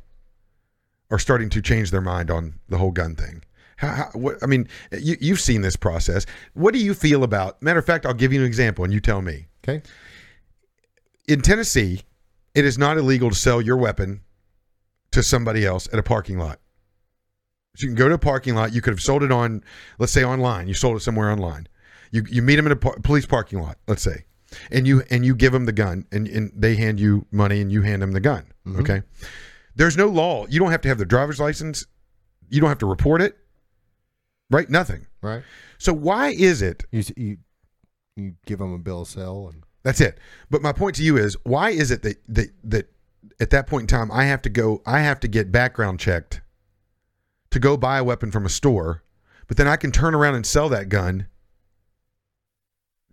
are 1.10 1.18
starting 1.18 1.48
to 1.48 1.62
change 1.62 1.90
their 1.90 2.00
mind 2.00 2.30
on 2.30 2.54
the 2.68 2.78
whole 2.78 2.92
gun 2.92 3.14
thing 3.14 3.42
how, 3.76 3.88
how, 3.88 4.10
what, 4.14 4.42
I 4.42 4.46
mean, 4.46 4.68
you, 4.90 5.16
you've 5.20 5.40
seen 5.40 5.60
this 5.60 5.76
process. 5.76 6.26
What 6.54 6.72
do 6.72 6.80
you 6.80 6.94
feel 6.94 7.22
about? 7.22 7.62
Matter 7.62 7.78
of 7.78 7.84
fact, 7.84 8.06
I'll 8.06 8.14
give 8.14 8.32
you 8.32 8.40
an 8.40 8.46
example, 8.46 8.84
and 8.84 8.92
you 8.92 9.00
tell 9.00 9.22
me. 9.22 9.46
Okay. 9.62 9.82
In 11.28 11.42
Tennessee, 11.42 12.02
it 12.54 12.64
is 12.64 12.78
not 12.78 12.96
illegal 12.96 13.28
to 13.30 13.36
sell 13.36 13.60
your 13.60 13.76
weapon 13.76 14.22
to 15.10 15.22
somebody 15.22 15.66
else 15.66 15.88
at 15.92 15.98
a 15.98 16.02
parking 16.02 16.38
lot. 16.38 16.58
So 17.76 17.82
you 17.82 17.88
can 17.88 17.96
go 17.96 18.08
to 18.08 18.14
a 18.14 18.18
parking 18.18 18.54
lot. 18.54 18.72
You 18.72 18.80
could 18.80 18.94
have 18.94 19.02
sold 19.02 19.22
it 19.22 19.30
on, 19.30 19.62
let's 19.98 20.12
say, 20.12 20.24
online. 20.24 20.68
You 20.68 20.74
sold 20.74 20.96
it 20.96 21.00
somewhere 21.00 21.30
online. 21.30 21.68
You 22.16 22.24
you 22.30 22.40
meet 22.42 22.56
them 22.56 22.66
in 22.66 22.72
a 22.72 22.76
par- 22.76 22.96
police 23.02 23.26
parking 23.26 23.60
lot, 23.60 23.76
let's 23.86 24.02
say, 24.02 24.24
and 24.70 24.86
you 24.86 25.02
and 25.10 25.24
you 25.24 25.34
give 25.34 25.52
them 25.52 25.66
the 25.66 25.72
gun, 25.72 26.06
and, 26.10 26.26
and 26.26 26.50
they 26.56 26.74
hand 26.76 26.98
you 26.98 27.26
money, 27.30 27.60
and 27.60 27.70
you 27.70 27.82
hand 27.82 28.00
them 28.00 28.12
the 28.12 28.20
gun. 28.20 28.46
Mhm. 28.66 28.80
Okay. 28.80 29.02
There's 29.74 29.96
no 29.98 30.06
law. 30.08 30.46
You 30.48 30.58
don't 30.58 30.70
have 30.70 30.80
to 30.80 30.88
have 30.88 30.96
the 30.96 31.04
driver's 31.04 31.38
license. 31.38 31.84
You 32.48 32.60
don't 32.62 32.70
have 32.70 32.78
to 32.78 32.86
report 32.86 33.20
it. 33.20 33.36
Right? 34.50 34.70
Nothing. 34.70 35.06
Right. 35.20 35.42
So 35.76 35.92
why 35.92 36.28
is 36.28 36.62
it? 36.62 36.84
You 36.90 37.02
you, 37.16 37.36
you 38.16 38.34
give 38.46 38.58
them 38.60 38.72
a 38.72 38.78
bill 38.78 39.02
of 39.02 39.08
sale 39.08 39.50
and 39.52 39.62
That's 39.82 40.00
it. 40.00 40.18
But 40.48 40.62
my 40.62 40.72
point 40.72 40.96
to 40.96 41.02
you 41.02 41.18
is, 41.18 41.36
why 41.44 41.70
is 41.70 41.90
it 41.90 42.02
that 42.02 42.16
that 42.28 42.48
that 42.64 42.88
at 43.40 43.50
that 43.50 43.66
point 43.66 43.82
in 43.82 43.86
time 43.98 44.10
I 44.10 44.24
have 44.24 44.40
to 44.42 44.48
go, 44.48 44.80
I 44.86 45.00
have 45.00 45.20
to 45.20 45.28
get 45.28 45.52
background 45.52 46.00
checked 46.00 46.40
to 47.50 47.58
go 47.58 47.76
buy 47.76 47.98
a 47.98 48.04
weapon 48.04 48.30
from 48.30 48.46
a 48.46 48.48
store, 48.48 49.02
but 49.48 49.56
then 49.58 49.68
I 49.68 49.76
can 49.76 49.92
turn 49.92 50.14
around 50.14 50.34
and 50.36 50.46
sell 50.46 50.68
that 50.70 50.88
gun 50.88 51.26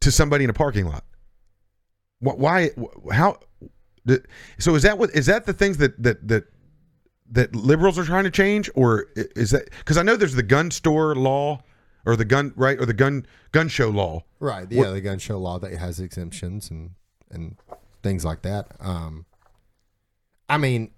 to 0.04 0.12
somebody 0.12 0.44
in 0.44 0.50
a 0.50 0.54
parking 0.54 0.86
lot. 0.86 1.04
Why? 2.20 2.72
How? 3.12 3.40
So 4.60 4.76
is 4.76 4.84
that 4.84 4.98
what 4.98 5.10
is 5.12 5.26
that 5.26 5.46
the 5.46 5.54
things 5.54 5.78
that 5.78 6.02
that 6.02 6.28
that 6.28 6.46
that 7.32 7.56
liberals 7.56 7.98
are 7.98 8.06
trying 8.06 8.26
to 8.26 8.32
change, 8.32 8.70
or 8.76 9.08
is 9.16 9.52
that 9.52 9.70
because 9.80 9.98
I 9.98 10.04
know 10.04 10.16
there's 10.16 10.36
the 10.36 10.44
gun 10.44 10.72
store 10.72 11.16
law 11.16 11.64
or 12.06 12.16
the 12.16 12.26
gun 12.26 12.54
right 12.56 12.80
or 12.80 12.86
the 12.86 12.94
gun 12.94 13.26
gun 13.52 13.68
show 13.68 13.90
law 13.90 14.24
Right. 14.40 14.70
Yeah, 14.70 14.90
the 14.92 15.00
gun 15.00 15.20
show 15.20 15.38
law 15.38 15.58
that 15.60 15.72
has 15.74 16.02
exemptions 16.02 16.70
and 16.70 16.92
and 17.32 17.56
things 18.02 18.26
like 18.26 18.42
that. 18.42 18.68
Um, 18.82 19.26
I 20.50 20.58
mean, 20.58 20.92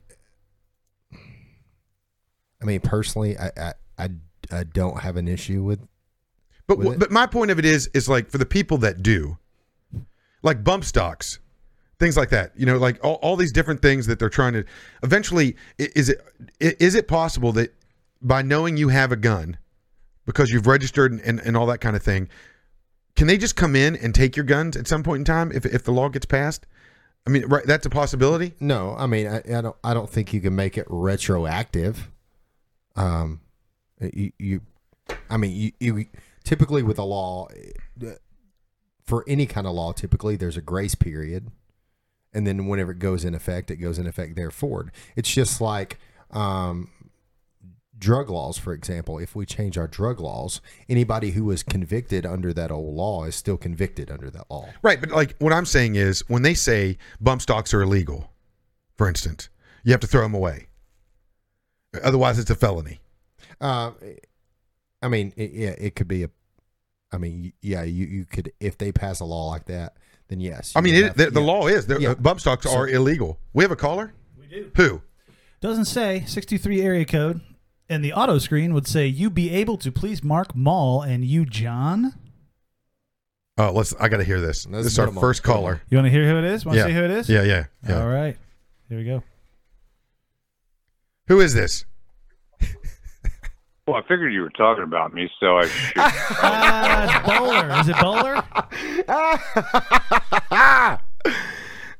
I 1.14 2.65
mean 2.65 2.80
personally, 2.80 3.38
I 3.38 3.52
I, 3.56 3.73
I, 3.99 4.10
I 4.52 4.64
don't 4.64 5.02
have 5.02 5.15
an 5.15 5.27
issue 5.27 5.61
with. 5.64 5.88
But 6.67 6.79
it. 6.79 6.99
but 6.99 7.11
my 7.11 7.27
point 7.27 7.51
of 7.51 7.59
it 7.59 7.65
is 7.65 7.89
is 7.93 8.09
like 8.09 8.29
for 8.29 8.37
the 8.37 8.45
people 8.45 8.77
that 8.79 9.03
do, 9.03 9.37
like 10.41 10.63
bump 10.63 10.83
stocks, 10.83 11.39
things 11.99 12.17
like 12.17 12.29
that. 12.29 12.51
You 12.55 12.65
know, 12.65 12.77
like 12.77 13.03
all, 13.03 13.15
all 13.15 13.35
these 13.35 13.51
different 13.51 13.81
things 13.81 14.07
that 14.07 14.19
they're 14.19 14.29
trying 14.29 14.53
to. 14.53 14.65
Eventually, 15.03 15.55
is 15.77 16.09
it 16.09 16.21
is 16.59 16.95
it 16.95 17.07
possible 17.07 17.51
that 17.53 17.73
by 18.21 18.41
knowing 18.41 18.77
you 18.77 18.89
have 18.89 19.11
a 19.11 19.15
gun, 19.15 19.57
because 20.25 20.51
you've 20.51 20.67
registered 20.67 21.11
and, 21.11 21.21
and, 21.21 21.39
and 21.41 21.55
all 21.55 21.67
that 21.67 21.79
kind 21.79 21.95
of 21.95 22.01
thing, 22.01 22.29
can 23.15 23.27
they 23.27 23.37
just 23.37 23.55
come 23.55 23.75
in 23.75 23.95
and 23.95 24.15
take 24.15 24.35
your 24.35 24.45
guns 24.45 24.75
at 24.75 24.87
some 24.87 25.03
point 25.03 25.19
in 25.19 25.25
time 25.25 25.51
if 25.51 25.65
if 25.65 25.83
the 25.83 25.91
law 25.91 26.09
gets 26.09 26.25
passed? 26.25 26.65
I 27.27 27.31
mean, 27.31 27.45
right? 27.45 27.65
That's 27.65 27.85
a 27.85 27.89
possibility. 27.89 28.53
No, 28.59 28.95
I 28.97 29.07
mean, 29.07 29.27
I, 29.27 29.37
I 29.37 29.61
don't. 29.61 29.75
I 29.83 29.93
don't 29.93 30.09
think 30.09 30.33
you 30.33 30.41
can 30.41 30.55
make 30.55 30.77
it 30.77 30.85
retroactive. 30.89 32.11
Um, 32.95 33.41
you, 33.99 34.31
you 34.37 34.61
I 35.29 35.37
mean, 35.37 35.51
you, 35.51 35.71
you 35.79 36.05
typically 36.45 36.84
with 36.84 36.97
a 36.97 37.03
law, 37.03 37.49
for 39.03 39.26
any 39.27 39.45
kind 39.45 39.67
of 39.67 39.73
law, 39.73 39.91
typically 39.91 40.38
there's 40.38 40.55
a 40.55 40.61
grace 40.61 40.95
period, 40.95 41.51
and 42.34 42.47
then 42.47 42.67
whenever 42.67 42.91
it 42.91 42.99
goes 42.99 43.26
in 43.26 43.35
effect, 43.35 43.69
it 43.69 43.77
goes 43.77 43.99
in 43.99 44.07
effect 44.07 44.35
there 44.35 44.51
forward. 44.51 44.91
It's 45.15 45.31
just 45.31 45.59
like 45.59 45.99
um, 46.31 46.89
drug 47.97 48.30
laws, 48.30 48.57
for 48.57 48.73
example. 48.73 49.19
If 49.19 49.35
we 49.35 49.45
change 49.45 49.77
our 49.77 49.88
drug 49.88 50.19
laws, 50.19 50.61
anybody 50.88 51.31
who 51.31 51.45
was 51.45 51.63
convicted 51.63 52.26
under 52.26 52.53
that 52.53 52.72
old 52.72 52.95
law 52.95 53.26
is 53.26 53.35
still 53.35 53.57
convicted 53.57 54.11
under 54.11 54.30
that 54.30 54.49
law. 54.49 54.67
Right, 54.81 54.99
but 54.99 55.11
like 55.11 55.35
what 55.39 55.53
I'm 55.53 55.65
saying 55.65 55.95
is 55.95 56.27
when 56.30 56.43
they 56.43 56.53
say 56.53 56.97
bump 57.19 57.41
stocks 57.41 57.73
are 57.73 57.81
illegal, 57.81 58.31
for 58.95 59.07
instance, 59.07 59.49
you 59.84 59.91
have 59.91 60.01
to 60.01 60.07
throw 60.07 60.22
them 60.22 60.34
away. 60.34 60.67
Otherwise, 62.03 62.39
it's 62.39 62.49
a 62.49 62.55
felony. 62.55 62.99
Uh, 63.61 63.91
I 65.06 65.07
mean, 65.07 65.32
it, 65.38 65.52
yeah, 65.52 65.76
it 65.77 65.95
could 65.95 66.07
be 66.07 66.23
a. 66.23 66.30
I 67.11 67.18
mean, 67.18 67.53
yeah, 67.61 67.84
you, 67.84 68.06
you 68.06 68.26
could 68.26 68.52
if 68.60 68.77
they 68.77 68.91
pass 68.91 69.19
a 69.19 69.26
law 69.26 69.49
like 69.52 69.65
that, 69.65 69.95
then 70.27 70.40
yes. 70.40 70.73
I 70.76 70.82
mean, 70.82 70.95
it, 70.95 71.03
have- 71.06 71.18
the, 71.18 71.30
the 71.32 71.40
law 71.41 71.68
is 71.68 71.86
the 71.86 71.99
Yeah. 71.99 72.10
uh, 72.11 72.15
bump 72.15 72.40
stocks 72.40 72.65
So- 72.65 72.76
are 72.76 72.88
illegal. 72.88 73.40
We 73.53 73.64
have 73.64 73.72
a 73.72 73.76
caller. 73.76 74.14
We 74.40 74.48
do. 74.48 74.72
Who? 74.76 75.02
Doesn't 75.61 75.86
say 75.86 76.23
sixty 76.27 76.57
three 76.57 76.82
area 76.82 77.06
code, 77.06 77.41
and 77.88 78.03
the 78.03 78.11
auto 78.14 78.40
screen 78.40 78.73
would 78.73 78.88
say, 78.88 79.06
"You 79.07 79.30
be 79.30 79.52
able 79.52 79.77
to 79.77 79.91
please 79.91 80.23
mark 80.23 80.56
Mall 80.56 81.02
and 81.03 81.23
you, 81.23 81.45
John." 81.45 82.14
Oh, 83.57 83.72
let's. 83.72 83.94
I 83.99 84.10
got 84.10 84.18
to 84.18 84.23
hear 84.26 84.41
this. 84.41 84.65
Let's 84.68 84.84
this 84.86 84.94
is 84.94 84.99
our 84.99 85.06
put 85.07 85.15
'em 85.15 85.22
first 85.22 85.44
caller. 85.44 85.82
You 85.90 85.98
want 85.98 86.07
to 86.07 86.11
hear 86.11 86.27
who 86.27 86.38
it 86.40 86.44
is? 86.44 86.65
Want 86.65 86.76
to 86.76 86.80
Yeah. 86.82 86.88
see 86.88 86.94
who 86.94 87.03
it 87.03 87.11
is? 87.11 87.30
Yeah, 87.30 87.44
yeah, 87.44 87.65
yeah. 87.88 88.02
All 88.02 88.07
right, 88.10 88.36
here 88.90 88.98
we 88.98 89.06
go. 89.06 89.23
Who 91.27 91.40
is 91.40 91.53
this? 91.53 91.86
Well, 93.87 93.97
I 93.97 94.01
figured 94.07 94.33
you 94.33 94.41
were 94.41 94.49
talking 94.49 94.83
about 94.83 95.13
me, 95.13 95.29
so 95.39 95.57
I 95.59 95.67
should. 95.67 95.97
Uh, 96.41 97.21
Bowler. 97.37 97.79
Is 97.81 97.87
it 97.89 97.95
Bowler? 98.01 98.43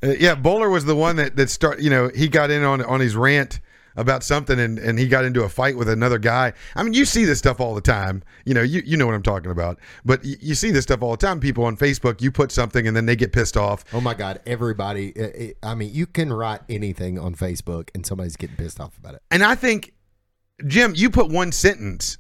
Uh, 0.04 0.12
yeah, 0.20 0.34
Bowler 0.36 0.70
was 0.70 0.86
the 0.86 0.96
one 0.96 1.16
that 1.18 1.36
that 1.36 1.50
start. 1.52 1.80
You 1.82 1.90
know, 1.92 2.10
he 2.16 2.28
got 2.28 2.50
in 2.50 2.64
on 2.64 2.82
on 2.84 3.00
his 3.02 3.16
rant 3.16 3.60
about 3.96 4.24
something, 4.24 4.60
and 4.60 4.80
and 4.80 4.98
he 4.98 5.08
got 5.08 5.26
into 5.26 5.44
a 5.44 5.50
fight 5.50 5.78
with 5.78 5.88
another 5.88 6.18
guy. 6.18 6.54
I 6.76 6.82
mean, 6.84 6.94
you 6.94 7.06
see 7.06 7.24
this 7.24 7.38
stuff 7.40 7.60
all 7.60 7.76
the 7.76 7.82
time. 7.82 8.24
You 8.46 8.54
know, 8.56 8.62
you 8.64 8.82
you 8.86 8.98
know 8.98 9.06
what 9.06 9.14
I'm 9.16 9.24
talking 9.24 9.52
about. 9.52 9.80
But 10.04 10.26
you, 10.26 10.38
you 10.42 10.56
see 10.56 10.72
this 10.72 10.84
stuff 10.84 11.02
all 11.04 11.12
the 11.12 11.18
time. 11.18 11.40
People 11.40 11.66
on 11.66 11.78
Facebook, 11.78 12.20
you 12.22 12.32
put 12.32 12.52
something, 12.52 12.88
and 12.88 12.96
then 12.98 13.06
they 13.06 13.16
get 13.16 13.32
pissed 13.32 13.58
off. 13.58 13.86
Oh 13.94 14.02
my 14.02 14.14
God! 14.16 14.42
Everybody. 14.48 15.10
It, 15.10 15.36
it- 15.36 15.58
I 15.64 15.76
mean, 15.76 15.92
you 15.94 16.08
can 16.08 16.34
write 16.34 16.62
anything 16.68 17.18
on 17.20 17.36
Facebook, 17.36 17.90
and 17.96 18.06
somebody's 18.06 18.36
getting 18.38 18.56
pissed 18.58 18.80
off 18.80 18.98
about 18.98 19.16
it. 19.16 19.22
And 19.32 19.44
I 19.44 19.56
think, 19.56 19.94
Jim, 20.68 20.94
you 20.96 21.10
put 21.10 21.30
one 21.30 21.52
sentence, 21.52 22.18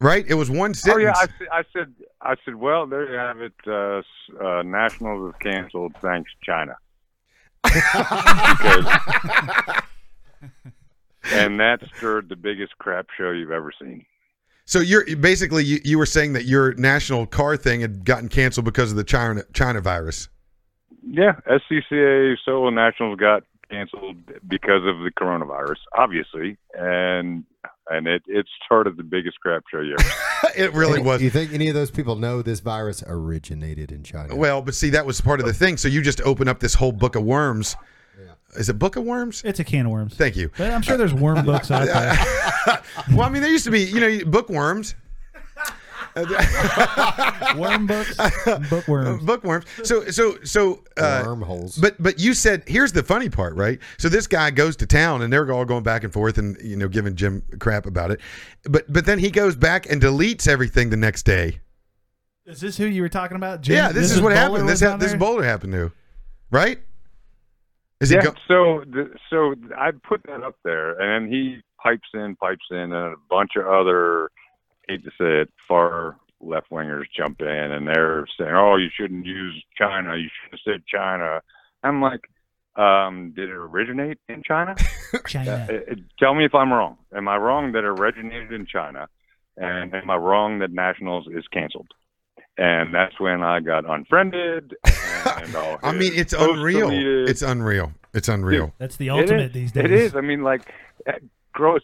right? 0.00 0.24
It 0.28 0.34
was 0.34 0.50
one 0.50 0.74
sentence. 0.74 0.96
Oh 0.96 1.00
yeah, 1.00 1.12
I, 1.16 1.26
said- 1.26 1.48
I 1.52 1.62
said. 1.72 1.94
I 2.22 2.34
said. 2.44 2.54
Well, 2.54 2.86
there 2.86 3.10
you 3.10 3.16
have 3.16 3.40
it. 3.40 3.54
Uh, 3.66 4.02
uh, 4.44 4.62
Nationals 4.62 5.32
is 5.34 5.38
canceled. 5.40 5.94
Thanks, 6.00 6.30
China. 6.42 6.76
Because- 7.62 8.86
and 11.32 11.58
that 11.60 11.78
stirred 11.96 12.28
the 12.28 12.36
biggest 12.36 12.76
crap 12.78 13.06
show 13.16 13.30
you've 13.30 13.50
ever 13.50 13.72
seen. 13.80 14.04
So 14.66 14.78
you're 14.80 15.16
basically 15.16 15.64
you, 15.64 15.78
you 15.84 15.98
were 15.98 16.06
saying 16.06 16.34
that 16.34 16.44
your 16.44 16.74
national 16.74 17.26
car 17.26 17.56
thing 17.56 17.80
had 17.80 18.04
gotten 18.04 18.28
canceled 18.28 18.64
because 18.64 18.90
of 18.90 18.96
the 18.96 19.04
China 19.04 19.42
China 19.52 19.80
virus. 19.80 20.28
Yeah, 21.02 21.32
SCCA 21.48 22.36
Solo 22.44 22.70
Nationals 22.70 23.18
got 23.18 23.42
canceled 23.70 24.16
because 24.48 24.82
of 24.86 24.98
the 25.00 25.10
coronavirus, 25.18 25.76
obviously, 25.96 26.58
and 26.74 27.44
and 27.88 28.06
it 28.06 28.22
it 28.26 28.46
started 28.64 28.96
the 28.96 29.02
biggest 29.02 29.38
crap 29.40 29.64
show 29.70 29.80
you 29.80 29.96
ever. 29.98 30.10
it 30.56 30.72
really 30.74 30.98
And 30.98 31.06
was. 31.06 31.18
Do 31.18 31.24
you 31.24 31.30
think 31.30 31.52
any 31.52 31.68
of 31.68 31.74
those 31.74 31.90
people 31.90 32.16
know 32.16 32.42
this 32.42 32.60
virus 32.60 33.02
originated 33.06 33.92
in 33.92 34.02
China? 34.02 34.36
Well, 34.36 34.62
but 34.62 34.74
see, 34.74 34.90
that 34.90 35.06
was 35.06 35.20
part 35.20 35.40
of 35.40 35.46
the 35.46 35.54
thing. 35.54 35.76
So 35.76 35.88
you 35.88 36.02
just 36.02 36.20
open 36.22 36.48
up 36.48 36.60
this 36.60 36.74
whole 36.74 36.92
book 36.92 37.16
of 37.16 37.22
worms. 37.22 37.76
Is 38.56 38.68
it 38.68 38.78
book 38.78 38.96
of 38.96 39.04
worms? 39.04 39.42
It's 39.44 39.60
a 39.60 39.64
can 39.64 39.86
of 39.86 39.92
worms. 39.92 40.16
Thank 40.16 40.36
you. 40.36 40.50
But 40.58 40.72
I'm 40.72 40.82
sure 40.82 40.96
there's 40.96 41.14
worm 41.14 41.44
books 41.44 41.70
out 41.70 41.86
there. 42.66 42.82
Well, 43.12 43.22
I 43.22 43.28
mean, 43.28 43.42
there 43.42 43.50
used 43.50 43.64
to 43.66 43.70
be, 43.70 43.82
you 43.82 44.00
know, 44.00 44.24
bookworms. 44.24 44.96
Worm 47.56 47.86
books, 47.86 48.18
and 48.46 48.68
bookworms. 48.68 49.24
bookworms. 49.24 49.64
So, 49.84 50.04
so, 50.06 50.38
so. 50.42 50.82
Uh, 50.96 51.22
Wormholes. 51.24 51.76
But, 51.76 52.02
but 52.02 52.18
you 52.18 52.34
said 52.34 52.64
here's 52.66 52.92
the 52.92 53.02
funny 53.02 53.28
part, 53.28 53.54
right? 53.56 53.78
So 53.98 54.08
this 54.08 54.26
guy 54.26 54.50
goes 54.50 54.76
to 54.76 54.86
town, 54.86 55.22
and 55.22 55.32
they're 55.32 55.50
all 55.52 55.64
going 55.64 55.84
back 55.84 56.04
and 56.04 56.12
forth, 56.12 56.38
and 56.38 56.56
you 56.62 56.76
know, 56.76 56.88
giving 56.88 57.14
Jim 57.16 57.42
crap 57.58 57.86
about 57.86 58.10
it. 58.10 58.20
But, 58.64 58.92
but 58.92 59.06
then 59.06 59.18
he 59.18 59.30
goes 59.30 59.56
back 59.56 59.90
and 59.90 60.00
deletes 60.02 60.48
everything 60.48 60.90
the 60.90 60.96
next 60.96 61.22
day. 61.22 61.60
Is 62.46 62.60
this 62.60 62.76
who 62.76 62.86
you 62.86 63.02
were 63.02 63.08
talking 63.08 63.36
about? 63.36 63.60
Jim? 63.60 63.76
yeah, 63.76 63.92
this, 63.92 64.10
is, 64.10 64.20
what 64.20 64.34
Bowler 64.34 64.36
happened. 64.36 64.68
This 64.68 64.80
ha- 64.80 64.96
this? 64.96 65.14
Boulder 65.14 65.44
happened 65.44 65.72
to, 65.74 65.92
right? 66.50 66.80
Is 68.00 68.10
yeah, 68.10 68.22
go- 68.22 68.34
so 68.48 68.84
the, 68.90 69.10
so 69.28 69.54
I 69.76 69.90
put 69.92 70.22
that 70.26 70.42
up 70.42 70.56
there, 70.64 70.98
and 71.00 71.26
then 71.26 71.32
he 71.32 71.60
pipes 71.82 72.08
in, 72.14 72.34
pipes 72.36 72.64
in, 72.70 72.76
and 72.78 72.92
a 72.94 73.14
bunch 73.28 73.52
of 73.56 73.66
other, 73.66 74.30
hate 74.90 75.04
to 75.04 75.10
say 75.10 75.42
it, 75.42 75.50
far 75.68 76.16
left 76.40 76.70
wingers 76.70 77.04
jump 77.16 77.40
in, 77.40 77.46
and 77.46 77.86
they're 77.86 78.26
saying, 78.38 78.52
"Oh, 78.54 78.76
you 78.76 78.88
shouldn't 78.94 79.26
use 79.26 79.62
China. 79.76 80.16
You 80.16 80.28
should 80.28 80.52
have 80.52 80.60
said 80.64 80.86
China." 80.86 81.40
I'm 81.82 82.02
like, 82.02 82.20
um, 82.76 83.32
did 83.34 83.48
it 83.48 83.54
originate 83.54 84.18
in 84.28 84.42
China? 84.42 84.74
China. 85.26 85.66
Uh, 85.68 85.92
uh, 85.92 85.94
tell 86.18 86.34
me 86.34 86.44
if 86.44 86.54
I'm 86.54 86.72
wrong. 86.72 86.98
Am 87.14 87.28
I 87.28 87.36
wrong 87.36 87.72
that 87.72 87.80
it 87.80 87.84
originated 87.84 88.52
in 88.52 88.66
China? 88.66 89.08
And 89.56 89.94
am 89.94 90.08
I 90.08 90.16
wrong 90.16 90.60
that 90.60 90.70
Nationals 90.70 91.26
is 91.32 91.46
canceled? 91.52 91.88
And 92.56 92.94
that's 92.94 93.18
when 93.18 93.42
I 93.42 93.60
got 93.60 93.88
unfriended. 93.88 94.74
And 94.84 95.54
all 95.54 95.78
I 95.82 95.92
mean, 95.92 96.12
it's 96.14 96.32
unreal. 96.32 96.90
deleted. 96.90 97.28
It's 97.28 97.42
unreal. 97.42 97.92
It's 98.14 98.28
unreal. 98.28 98.72
That's 98.78 98.96
the 98.96 99.10
ultimate 99.10 99.52
these 99.52 99.72
days. 99.72 99.84
It 99.84 99.90
is. 99.90 100.16
I 100.16 100.20
mean, 100.20 100.42
like, 100.42 100.72
uh, 101.06 101.12
grow 101.52 101.78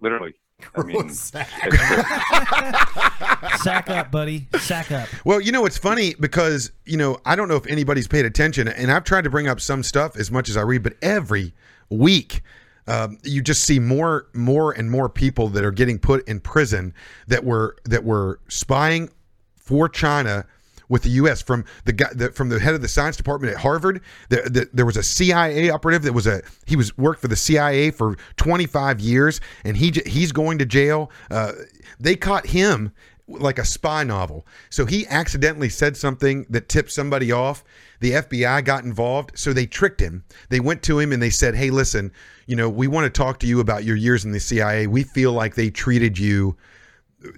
literally. 0.00 0.34
I 0.74 0.82
mean, 0.82 1.08
Sack 3.58 3.90
up, 3.90 4.10
buddy. 4.10 4.48
Sack 4.58 4.90
up. 4.90 5.08
Well, 5.24 5.40
you 5.40 5.52
know, 5.52 5.66
it's 5.66 5.78
funny 5.78 6.14
because, 6.18 6.72
you 6.84 6.96
know, 6.96 7.18
I 7.24 7.36
don't 7.36 7.48
know 7.48 7.56
if 7.56 7.66
anybody's 7.66 8.08
paid 8.08 8.24
attention, 8.24 8.68
and 8.68 8.90
I've 8.90 9.04
tried 9.04 9.24
to 9.24 9.30
bring 9.30 9.48
up 9.48 9.60
some 9.60 9.82
stuff 9.82 10.16
as 10.16 10.30
much 10.30 10.48
as 10.48 10.56
I 10.56 10.62
read, 10.62 10.82
but 10.82 10.94
every 11.02 11.52
week, 11.90 12.42
um, 12.86 13.18
you 13.22 13.42
just 13.42 13.64
see 13.64 13.78
more, 13.78 14.28
more 14.32 14.72
and 14.72 14.90
more 14.90 15.08
people 15.08 15.48
that 15.48 15.64
are 15.64 15.70
getting 15.70 15.98
put 15.98 16.26
in 16.28 16.40
prison 16.40 16.94
that 17.26 17.44
were 17.44 17.76
that 17.84 18.04
were 18.04 18.40
spying 18.48 19.10
for 19.56 19.88
China 19.88 20.46
with 20.88 21.02
the 21.02 21.10
U.S. 21.10 21.42
from 21.42 21.64
the 21.84 21.92
guy 21.92 22.08
the, 22.12 22.30
from 22.30 22.48
the 22.48 22.58
head 22.58 22.74
of 22.74 22.82
the 22.82 22.88
science 22.88 23.16
department 23.16 23.52
at 23.52 23.60
Harvard. 23.60 24.00
The, 24.28 24.36
the, 24.36 24.70
there 24.72 24.86
was 24.86 24.96
a 24.96 25.02
CIA 25.02 25.70
operative 25.70 26.02
that 26.02 26.12
was 26.12 26.26
a 26.26 26.42
he 26.66 26.76
was 26.76 26.96
worked 26.96 27.20
for 27.20 27.28
the 27.28 27.36
CIA 27.36 27.90
for 27.90 28.16
25 28.36 29.00
years, 29.00 29.40
and 29.64 29.76
he 29.76 29.92
he's 30.06 30.32
going 30.32 30.58
to 30.58 30.66
jail. 30.66 31.10
Uh, 31.30 31.52
they 32.00 32.16
caught 32.16 32.46
him 32.46 32.92
like 33.28 33.58
a 33.58 33.64
spy 33.64 34.02
novel. 34.04 34.46
So 34.70 34.86
he 34.86 35.06
accidentally 35.08 35.68
said 35.68 35.96
something 35.96 36.46
that 36.48 36.68
tipped 36.68 36.90
somebody 36.90 37.30
off. 37.30 37.62
The 38.00 38.12
FBI 38.12 38.64
got 38.64 38.84
involved, 38.84 39.38
so 39.38 39.52
they 39.52 39.66
tricked 39.66 40.00
him. 40.00 40.24
They 40.48 40.60
went 40.60 40.82
to 40.84 40.98
him 40.98 41.12
and 41.12 41.22
they 41.22 41.30
said, 41.30 41.54
"Hey, 41.54 41.70
listen, 41.70 42.12
you 42.46 42.56
know, 42.56 42.70
we 42.70 42.86
want 42.86 43.04
to 43.04 43.10
talk 43.10 43.38
to 43.40 43.46
you 43.46 43.60
about 43.60 43.84
your 43.84 43.96
years 43.96 44.24
in 44.24 44.32
the 44.32 44.40
CIA. 44.40 44.86
We 44.86 45.02
feel 45.02 45.32
like 45.32 45.54
they 45.54 45.70
treated 45.70 46.18
you." 46.18 46.56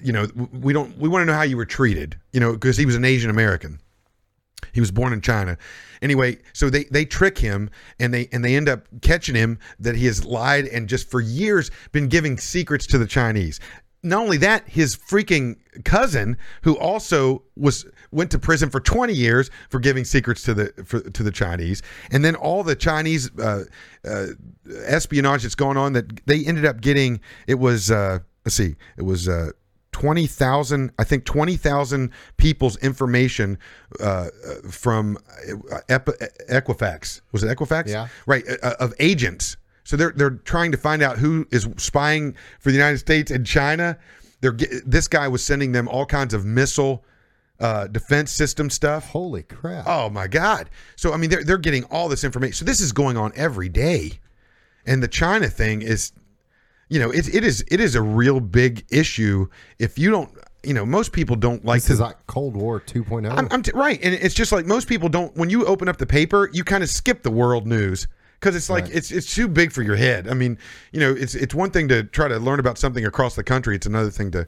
You 0.02 0.12
know, 0.12 0.28
we 0.52 0.72
don't, 0.72 0.96
we 0.98 1.08
want 1.08 1.22
to 1.22 1.26
know 1.26 1.34
how 1.34 1.42
you 1.42 1.56
were 1.56 1.66
treated, 1.66 2.18
you 2.32 2.40
know, 2.40 2.52
because 2.52 2.76
he 2.76 2.86
was 2.86 2.94
an 2.94 3.04
Asian 3.04 3.30
American. 3.30 3.80
He 4.72 4.80
was 4.80 4.90
born 4.90 5.12
in 5.12 5.20
China. 5.20 5.56
Anyway, 6.02 6.38
so 6.52 6.70
they 6.70 6.84
they 6.84 7.04
trick 7.04 7.38
him 7.38 7.70
and 7.98 8.12
they 8.12 8.28
and 8.32 8.44
they 8.44 8.56
end 8.56 8.68
up 8.68 8.86
catching 9.02 9.34
him 9.34 9.58
that 9.78 9.96
he 9.96 10.06
has 10.06 10.24
lied 10.24 10.66
and 10.66 10.88
just 10.88 11.10
for 11.10 11.20
years 11.20 11.70
been 11.92 12.08
giving 12.08 12.38
secrets 12.38 12.86
to 12.88 12.98
the 12.98 13.06
Chinese. 13.06 13.60
Not 14.02 14.22
only 14.22 14.38
that, 14.38 14.66
his 14.66 14.96
freaking 14.96 15.56
cousin, 15.84 16.38
who 16.62 16.78
also 16.78 17.42
was 17.54 17.84
went 18.10 18.30
to 18.30 18.38
prison 18.38 18.70
for 18.70 18.80
20 18.80 19.12
years 19.12 19.50
for 19.68 19.78
giving 19.78 20.04
secrets 20.04 20.42
to 20.44 20.54
the 20.54 20.84
for, 20.86 21.00
to 21.00 21.22
the 21.22 21.30
Chinese, 21.30 21.82
and 22.10 22.24
then 22.24 22.34
all 22.34 22.62
the 22.62 22.76
Chinese 22.76 23.30
uh, 23.38 23.64
uh, 24.08 24.26
espionage 24.86 25.42
that's 25.42 25.54
going 25.54 25.76
on 25.76 25.92
that 25.92 26.24
they 26.26 26.44
ended 26.46 26.64
up 26.64 26.80
getting. 26.80 27.20
It 27.46 27.58
was 27.58 27.90
uh, 27.90 28.20
let's 28.46 28.56
see, 28.56 28.76
it 28.96 29.02
was 29.02 29.28
uh, 29.28 29.50
20,000, 29.92 30.92
I 30.98 31.04
think 31.04 31.24
20,000 31.24 32.10
people's 32.36 32.76
information 32.78 33.58
uh, 34.00 34.04
uh, 34.04 34.28
from 34.70 35.18
uh, 35.70 35.78
Equifax. 35.88 37.20
Was 37.32 37.42
it 37.42 37.56
Equifax? 37.56 37.88
Yeah. 37.88 38.08
Right, 38.26 38.44
uh, 38.62 38.74
of 38.78 38.94
agents. 38.98 39.56
So 39.84 39.96
they're 39.96 40.12
they're 40.14 40.30
trying 40.30 40.70
to 40.72 40.78
find 40.78 41.02
out 41.02 41.18
who 41.18 41.48
is 41.50 41.68
spying 41.76 42.36
for 42.60 42.70
the 42.70 42.76
United 42.76 42.98
States 42.98 43.30
and 43.30 43.44
China. 43.44 43.98
They're 44.40 44.56
this 44.86 45.08
guy 45.08 45.26
was 45.26 45.44
sending 45.44 45.72
them 45.72 45.88
all 45.88 46.06
kinds 46.06 46.32
of 46.32 46.44
missile 46.44 47.04
uh, 47.58 47.88
defense 47.88 48.30
system 48.30 48.70
stuff. 48.70 49.08
Holy 49.08 49.42
crap! 49.42 49.86
Oh 49.88 50.08
my 50.08 50.28
God! 50.28 50.70
So 50.94 51.12
I 51.12 51.16
mean, 51.16 51.30
they're 51.30 51.42
they're 51.42 51.58
getting 51.58 51.84
all 51.84 52.08
this 52.08 52.22
information. 52.22 52.54
So 52.54 52.64
this 52.64 52.80
is 52.80 52.92
going 52.92 53.16
on 53.16 53.32
every 53.34 53.68
day, 53.68 54.20
and 54.86 55.02
the 55.02 55.08
China 55.08 55.48
thing 55.48 55.82
is 55.82 56.12
you 56.90 56.98
know, 57.00 57.10
it, 57.10 57.34
it 57.34 57.42
is 57.44 57.64
it 57.70 57.80
is 57.80 57.94
a 57.94 58.02
real 58.02 58.40
big 58.40 58.84
issue. 58.90 59.46
If 59.78 59.98
you 59.98 60.10
don't, 60.10 60.28
you 60.62 60.74
know, 60.74 60.84
most 60.84 61.12
people 61.12 61.36
don't 61.36 61.64
like 61.64 61.78
This 61.78 61.86
to. 61.86 61.92
is 61.94 62.00
like 62.00 62.26
Cold 62.26 62.54
War 62.54 62.80
2.0. 62.80 63.30
I'm, 63.30 63.48
I'm 63.50 63.62
t- 63.62 63.70
right, 63.74 63.98
and 64.02 64.12
it's 64.14 64.34
just 64.34 64.52
like 64.52 64.66
most 64.66 64.88
people 64.88 65.08
don't. 65.08 65.34
When 65.36 65.48
you 65.48 65.64
open 65.64 65.88
up 65.88 65.96
the 65.96 66.06
paper, 66.06 66.50
you 66.52 66.64
kind 66.64 66.82
of 66.82 66.90
skip 66.90 67.22
the 67.22 67.30
world 67.30 67.66
news 67.66 68.06
because 68.40 68.54
it's 68.56 68.68
like 68.68 68.84
Right. 68.84 68.94
it's 68.96 69.10
it's 69.10 69.34
too 69.34 69.48
big 69.48 69.72
for 69.72 69.82
your 69.82 69.96
head. 69.96 70.28
I 70.28 70.34
mean, 70.34 70.58
you 70.92 71.00
know, 71.00 71.12
it's 71.12 71.34
it's 71.34 71.54
one 71.54 71.70
thing 71.70 71.88
to 71.88 72.02
try 72.02 72.28
to 72.28 72.38
learn 72.38 72.60
about 72.60 72.76
something 72.76 73.06
across 73.06 73.36
the 73.36 73.44
country. 73.44 73.76
It's 73.76 73.86
another 73.86 74.10
thing 74.10 74.30
to, 74.32 74.46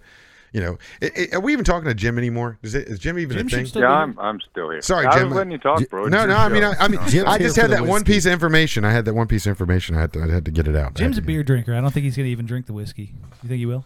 you 0.52 0.60
know, 0.60 0.78
i 1.02 1.10
i- 1.16 1.28
are 1.36 1.40
we 1.40 1.52
even 1.52 1.64
talking 1.64 1.88
to 1.88 1.94
Jim 1.94 2.18
anymore? 2.18 2.58
Is 2.62 2.74
it 2.74 2.88
is 2.88 2.98
Jim 2.98 3.18
even 3.18 3.36
Jim 3.38 3.46
a 3.46 3.50
should 3.50 3.72
thing? 3.72 3.82
yeah, 3.82 3.90
I'm, 3.90 4.18
I'm 4.18 4.38
still 4.50 4.70
here. 4.70 4.82
Sorry, 4.82 5.06
I 5.06 5.18
Jim. 5.18 5.28
was 5.28 5.36
letting 5.36 5.52
you 5.52 5.58
talk, 5.58 5.86
bro. 5.88 6.06
No, 6.06 6.18
It's 6.24 6.28
no. 6.28 6.36
I 6.36 6.48
mean. 6.48 6.64
I, 6.64 6.74
I 6.78 6.88
mean, 6.88 7.00
Jim's 7.08 7.28
I 7.28 7.38
just 7.38 7.56
had 7.56 7.70
the 7.70 7.76
that 7.76 7.86
one 7.86 8.04
piece 8.04 8.26
of 8.26 8.32
information. 8.32 8.84
I 8.84 8.92
had 8.92 9.04
that 9.06 9.14
one 9.14 9.26
piece 9.26 9.46
of 9.46 9.50
information. 9.50 9.96
I 9.96 10.00
had 10.02 10.12
to 10.12 10.22
I 10.22 10.28
had 10.28 10.44
to 10.44 10.50
get 10.50 10.68
it 10.68 10.76
out. 10.76 10.94
Jim's 10.94 11.18
a 11.18 11.22
beer 11.22 11.42
drinker. 11.42 11.74
I 11.74 11.80
don't 11.80 11.92
think 11.92 12.04
he's 12.04 12.16
going 12.16 12.26
to 12.26 12.30
even 12.30 12.46
drink 12.46 12.66
the 12.66 12.72
whiskey. 12.74 13.14
You 13.42 13.48
think 13.48 13.58
he 13.58 13.66
will? 13.66 13.84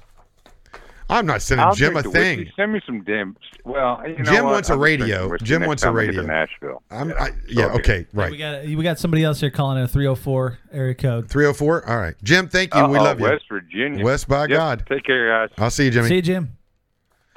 I'm 1.08 1.24
not 1.24 1.40
sending 1.40 1.64
I'll 1.64 1.72
Jim 1.72 1.96
a 1.96 2.02
thing. 2.02 2.38
whiskey. 2.40 2.52
Send 2.56 2.72
me 2.72 2.80
some 2.84 3.04
damn. 3.04 3.36
Well, 3.64 4.02
you 4.04 4.16
know 4.18 4.24
Jim 4.24 4.44
what? 4.44 4.54
wants 4.54 4.70
a 4.70 4.72
I'll 4.72 4.78
just 4.80 4.86
drink 4.98 5.00
radio. 5.02 5.36
Jim 5.36 5.64
wants 5.64 5.84
a 5.84 5.86
time 5.86 5.96
I 5.98 6.06
get 6.06 6.12
to 6.14 6.18
radio. 6.18 6.26
Nashville. 6.34 6.82
I'm, 6.90 7.08
Yeah. 7.10 7.14
I, 7.22 7.30
yeah. 7.48 7.64
Okay. 7.66 7.76
Okay. 7.78 8.06
Right. 8.12 8.30
We 8.32 8.36
got 8.38 8.64
we 8.64 8.82
got 8.82 8.98
somebody 8.98 9.22
else 9.22 9.38
here 9.38 9.50
calling 9.50 9.78
in 9.78 9.84
a 9.84 9.88
304 9.88 10.58
area 10.72 10.94
code. 10.96 11.30
304. 11.30 11.88
All 11.88 11.96
right. 11.96 12.14
Jim, 12.24 12.48
thank 12.48 12.74
you. 12.74 12.80
we 12.88 12.96
Uh-oh, 12.98 13.04
love 13.04 13.20
you. 13.20 13.26
West 13.26 13.44
Virginia. 13.48 14.04
West 14.04 14.26
by 14.26 14.42
Yep. 14.42 14.48
God. 14.48 14.86
Take 14.88 15.04
care, 15.04 15.28
guys. 15.28 15.54
I'll 15.58 15.70
see 15.70 15.84
you, 15.84 15.90
Jimmy. 15.92 16.08
See 16.08 16.16
you, 16.16 16.22
Jim. 16.22 16.55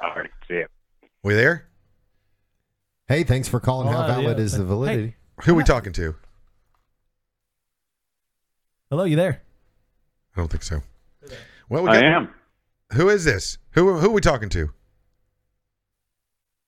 All 0.02 0.14
right. 0.14 0.30
See 0.48 0.54
you. 0.54 0.66
We 1.22 1.34
there? 1.34 1.66
Hey, 3.08 3.24
thanks 3.24 3.48
for 3.48 3.60
calling. 3.60 3.88
Oh, 3.88 3.92
How 3.92 4.06
yeah. 4.06 4.14
valid 4.20 4.38
is 4.38 4.52
the 4.56 4.64
validity? 4.64 5.16
Who 5.44 5.52
are 5.52 5.56
we 5.56 5.64
talking 5.64 5.92
to? 5.94 6.14
Hello, 8.90 9.04
you 9.04 9.16
there? 9.16 9.42
I 10.34 10.40
don't 10.40 10.50
think 10.50 10.62
so. 10.62 10.82
Well, 11.68 11.84
we 11.84 11.90
I 11.90 12.00
am. 12.00 12.30
Who 12.94 13.08
is 13.08 13.24
this? 13.24 13.58
Who 13.72 13.98
who 13.98 14.08
are 14.10 14.12
we 14.12 14.20
talking 14.20 14.48
to? 14.50 14.70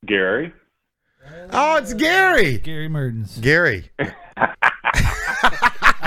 Gary. 0.06 0.52
Oh, 1.52 1.76
it's 1.76 1.94
Gary. 1.94 2.59
Gary 2.59 2.88
Mertens. 2.88 3.38
Gary. 3.38 3.90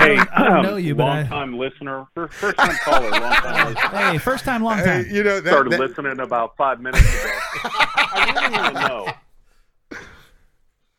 Hey, 0.06 0.18
I 0.18 0.42
don't 0.44 0.52
um, 0.58 0.62
know 0.62 0.76
you, 0.76 0.94
but 0.94 1.04
I- 1.04 1.20
long 1.20 1.28
time 1.28 1.58
listener, 1.58 2.06
fir- 2.14 2.28
first 2.28 2.56
time 2.56 2.76
caller, 2.84 3.10
long 3.10 3.20
time 3.32 3.74
listener. 3.74 3.98
Hey, 3.98 4.18
first 4.18 4.44
time, 4.44 4.62
long 4.62 4.78
time. 4.78 5.04
Hey, 5.04 5.14
you 5.14 5.22
know 5.22 5.40
that, 5.40 5.50
Started 5.50 5.72
that- 5.72 5.80
listening 5.80 6.20
about 6.20 6.56
five 6.56 6.80
minutes 6.80 7.02
ago. 7.02 7.30
I 7.64 8.32
really 8.34 8.58
want 8.58 8.74
to 8.76 8.88
know. 8.88 9.12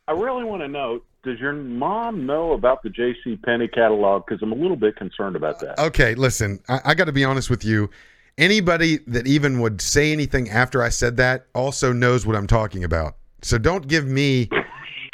I 0.06 0.12
really 0.12 0.44
want 0.44 0.62
to 0.62 0.68
know. 0.68 1.02
Does 1.24 1.38
your 1.40 1.52
mom 1.52 2.24
know 2.26 2.52
about 2.52 2.82
the 2.82 2.90
J.C. 2.90 3.36
Penney 3.44 3.68
catalog? 3.68 4.24
Because 4.26 4.40
I'm 4.42 4.52
a 4.52 4.54
little 4.54 4.76
bit 4.76 4.96
concerned 4.96 5.36
about 5.36 5.58
that. 5.60 5.78
Okay, 5.78 6.14
listen, 6.14 6.60
I, 6.68 6.80
I 6.86 6.94
got 6.94 7.04
to 7.06 7.12
be 7.12 7.24
honest 7.24 7.50
with 7.50 7.64
you. 7.64 7.90
Anybody 8.38 8.98
that 9.08 9.26
even 9.26 9.60
would 9.60 9.80
say 9.80 10.12
anything 10.12 10.48
after 10.48 10.82
I 10.82 10.90
said 10.90 11.16
that 11.16 11.46
also 11.54 11.92
knows 11.92 12.24
what 12.24 12.36
I'm 12.36 12.46
talking 12.46 12.84
about. 12.84 13.16
So 13.42 13.58
don't 13.58 13.88
give 13.88 14.06
me 14.06 14.48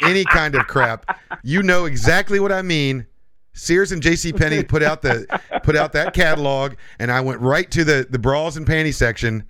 any 0.03 0.23
kind 0.25 0.55
of 0.55 0.67
crap. 0.67 1.19
You 1.43 1.63
know 1.63 1.85
exactly 1.85 2.39
what 2.39 2.51
I 2.51 2.61
mean. 2.61 3.07
Sears 3.55 3.91
and 3.91 4.01
J.C. 4.03 4.33
Penney 4.33 4.63
put 4.63 4.83
out 4.83 5.01
the 5.01 5.25
put 5.63 5.75
out 5.75 5.93
that 5.93 6.13
catalog, 6.13 6.73
and 6.99 7.11
I 7.11 7.21
went 7.21 7.41
right 7.41 7.69
to 7.71 7.83
the 7.83 8.05
the 8.09 8.19
bras 8.19 8.55
and 8.57 8.67
panty 8.67 8.93
section, 8.93 9.43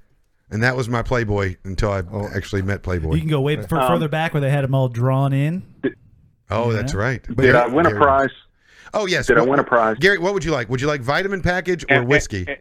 and 0.52 0.64
that 0.64 0.76
was 0.77 0.88
my 0.88 1.02
Playboy 1.02 1.56
until 1.65 1.91
I 1.91 2.03
actually 2.36 2.61
met 2.61 2.84
Playboy. 2.84 3.15
You 3.15 3.19
can 3.22 3.30
go 3.30 3.41
way 3.41 3.57
f- 3.57 3.72
Um, 3.73 3.88
further 3.88 4.07
back 4.07 4.34
where 4.34 4.41
they 4.41 4.49
had 4.52 4.64
them 4.64 4.73
all 4.76 4.88
drawn 4.88 5.34
in. 5.34 5.64
Oh, 6.49 6.72
that's 6.72 6.94
right. 6.94 7.22
Did 7.36 7.56
I 7.56 7.68
win 7.68 7.88
a 7.88 7.91
prize? 7.91 8.30
Oh 8.94 9.07
yes. 9.07 9.27
Did 9.27 9.38
I 9.40 9.41
win 9.44 9.60
a 9.60 9.64
prize? 9.64 9.98
Gary, 9.99 10.19
what 10.19 10.34
would 10.34 10.44
you 10.45 10.52
like? 10.52 10.69
Would 10.69 10.80
you 10.80 10.88
like 10.88 11.02
vitamin 11.02 11.41
package 11.41 11.84
or 11.86 11.95
And- 11.98 12.07
whiskey? 12.07 12.40
and- 12.41 12.49
and- 12.49 12.57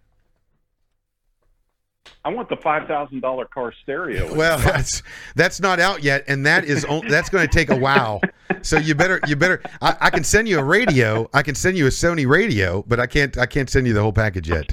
I 2.25 2.31
want 2.31 2.49
the 2.49 2.57
five 2.57 2.89
thousand 2.89 3.21
dollar 3.21 3.45
car 3.45 3.73
stereo. 3.83 4.35
Well, 4.45 4.59
that's 4.59 5.03
that's 5.37 5.61
not 5.61 5.79
out 5.79 6.03
yet, 6.03 6.25
and 6.27 6.45
that 6.47 6.65
is 6.65 6.87
that's 7.09 7.29
going 7.29 7.47
to 7.47 7.53
take 7.53 7.71
a 7.71 7.77
while. 7.77 8.21
So 8.63 8.79
you 8.79 8.95
better 8.95 9.21
you 9.27 9.37
better. 9.37 9.63
I, 9.81 9.97
I 10.01 10.11
can 10.11 10.25
send 10.25 10.49
you 10.49 10.59
a 10.59 10.65
radio. 10.65 11.29
I 11.33 11.43
can 11.43 11.55
send 11.55 11.77
you 11.77 11.87
a 11.87 11.91
Sony 11.91 12.27
radio, 12.27 12.83
but 12.87 12.99
I 12.99 13.07
can't 13.07 13.37
I 13.39 13.47
can't 13.47 13.71
send 13.71 13.87
you 13.87 13.93
the 13.93 14.03
whole 14.03 14.13
package 14.13 14.49
yet. 14.49 14.73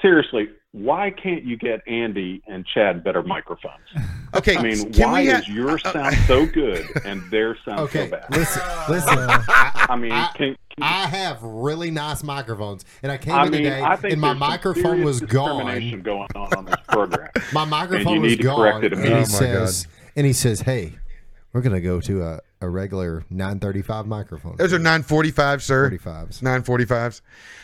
Seriously, 0.00 0.48
why 0.72 1.10
can't 1.10 1.44
you 1.44 1.56
get 1.56 1.86
Andy 1.86 2.42
and 2.46 2.66
Chad 2.66 3.04
better 3.04 3.22
microphones? 3.22 3.84
Okay, 4.34 4.56
I 4.56 4.62
mean, 4.62 4.90
can 4.94 5.10
why 5.10 5.26
ha- 5.26 5.40
is 5.40 5.48
your 5.48 5.72
uh, 5.72 5.78
uh, 5.84 5.92
sound 5.92 6.16
so 6.26 6.46
good 6.46 6.86
and 7.04 7.20
their 7.30 7.54
sound 7.66 7.80
Okay, 7.80 8.06
so 8.06 8.12
bad? 8.12 8.24
listen, 8.30 8.62
listen. 8.88 9.18
I 9.18 9.94
mean, 9.94 10.10
I, 10.10 10.30
can, 10.34 10.56
I 10.80 11.06
have 11.06 11.42
really 11.42 11.90
nice 11.90 12.22
microphones, 12.22 12.86
and 13.02 13.12
I 13.12 13.18
came 13.18 13.34
I 13.34 13.44
in 13.44 13.50
mean, 13.52 13.64
today, 13.64 13.82
and 14.04 14.18
my 14.18 14.32
microphone 14.32 15.04
was 15.04 15.20
gone. 15.20 15.66
going 16.02 16.26
on 16.34 16.54
on 16.56 16.64
this 16.64 16.76
program. 16.88 17.28
My 17.52 17.66
microphone 17.66 18.22
was 18.22 18.30
need 18.30 18.40
to 18.40 18.54
correct 18.54 18.80
gone, 18.80 18.92
and 18.94 19.04
he. 19.06 19.12
Oh, 19.12 19.24
says, 19.24 19.86
and 20.16 20.24
he 20.24 20.32
says, 20.32 20.62
"Hey, 20.62 20.94
we're 21.52 21.60
gonna 21.60 21.82
go 21.82 22.00
to 22.00 22.22
a, 22.22 22.40
a 22.62 22.68
regular 22.70 23.24
935 23.28 24.06
microphone." 24.06 24.56
Those 24.56 24.72
are 24.72 24.78
945, 24.78 25.62
sir. 25.62 25.90
45s. 25.90 26.40
945s. 26.40 27.20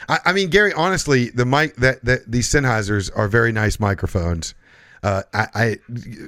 I, 0.09 0.19
I 0.27 0.33
mean, 0.33 0.51
Gary, 0.51 0.73
honestly, 0.75 1.31
the 1.31 1.47
mic 1.47 1.77
that, 1.77 2.05
that 2.05 2.31
these 2.31 2.49
Sennheisers 2.49 3.11
are 3.17 3.29
very 3.29 3.53
nice 3.53 3.81
microphones. 3.81 4.55
Uh, 5.01 5.23
I, 5.33 5.47
I 5.55 5.77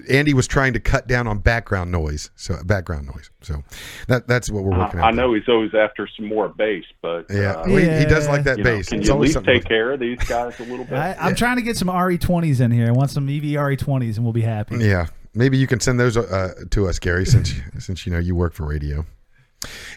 Andy 0.08 0.32
was 0.32 0.46
trying 0.46 0.74
to 0.74 0.78
cut 0.80 1.08
down 1.08 1.26
on 1.26 1.38
background 1.38 1.90
noise, 1.90 2.30
so 2.36 2.56
background 2.64 3.06
noise. 3.06 3.28
So 3.40 3.64
that 4.06 4.28
that's 4.28 4.48
what 4.48 4.62
we're 4.62 4.78
working 4.78 5.00
I, 5.00 5.06
I 5.06 5.08
on. 5.08 5.16
know 5.16 5.34
he's 5.34 5.48
always 5.48 5.74
after 5.74 6.08
some 6.16 6.26
more 6.26 6.48
bass, 6.48 6.84
but 7.02 7.26
Yeah, 7.28 7.54
uh, 7.54 7.64
well, 7.66 7.76
he, 7.78 7.98
he 7.98 8.04
does 8.04 8.28
like 8.28 8.44
that 8.44 8.58
you 8.58 8.62
know, 8.64 8.76
bass. 8.76 8.90
can 8.90 9.00
It's 9.00 9.08
you 9.08 9.14
at 9.14 9.20
least 9.20 9.44
take 9.44 9.64
care 9.64 9.90
of 9.90 9.98
these 9.98 10.18
guys 10.20 10.56
a 10.60 10.62
little 10.62 10.84
bit? 10.84 10.94
I, 10.96 11.16
I'm 11.18 11.34
trying 11.34 11.56
to 11.56 11.62
get 11.62 11.76
some 11.78 11.88
RE20s 11.88 12.60
in 12.60 12.70
here. 12.70 12.86
I 12.86 12.92
want 12.92 13.10
some 13.10 13.28
E 13.28 13.38
EV 13.38 13.60
RE20s, 13.60 14.14
and 14.14 14.22
we'll 14.24 14.32
be 14.32 14.42
happy. 14.42 14.76
Yeah, 14.78 15.08
maybe 15.34 15.56
you 15.58 15.66
can 15.66 15.80
send 15.80 15.98
those 16.00 16.16
uh, 16.16 16.54
to 16.70 16.88
us, 16.88 16.98
Gary, 16.98 17.26
since 17.26 17.52
since 17.78 18.06
you 18.06 18.12
know 18.12 18.18
you 18.18 18.34
work 18.34 18.52
for 18.52 18.66
radio. 18.66 19.04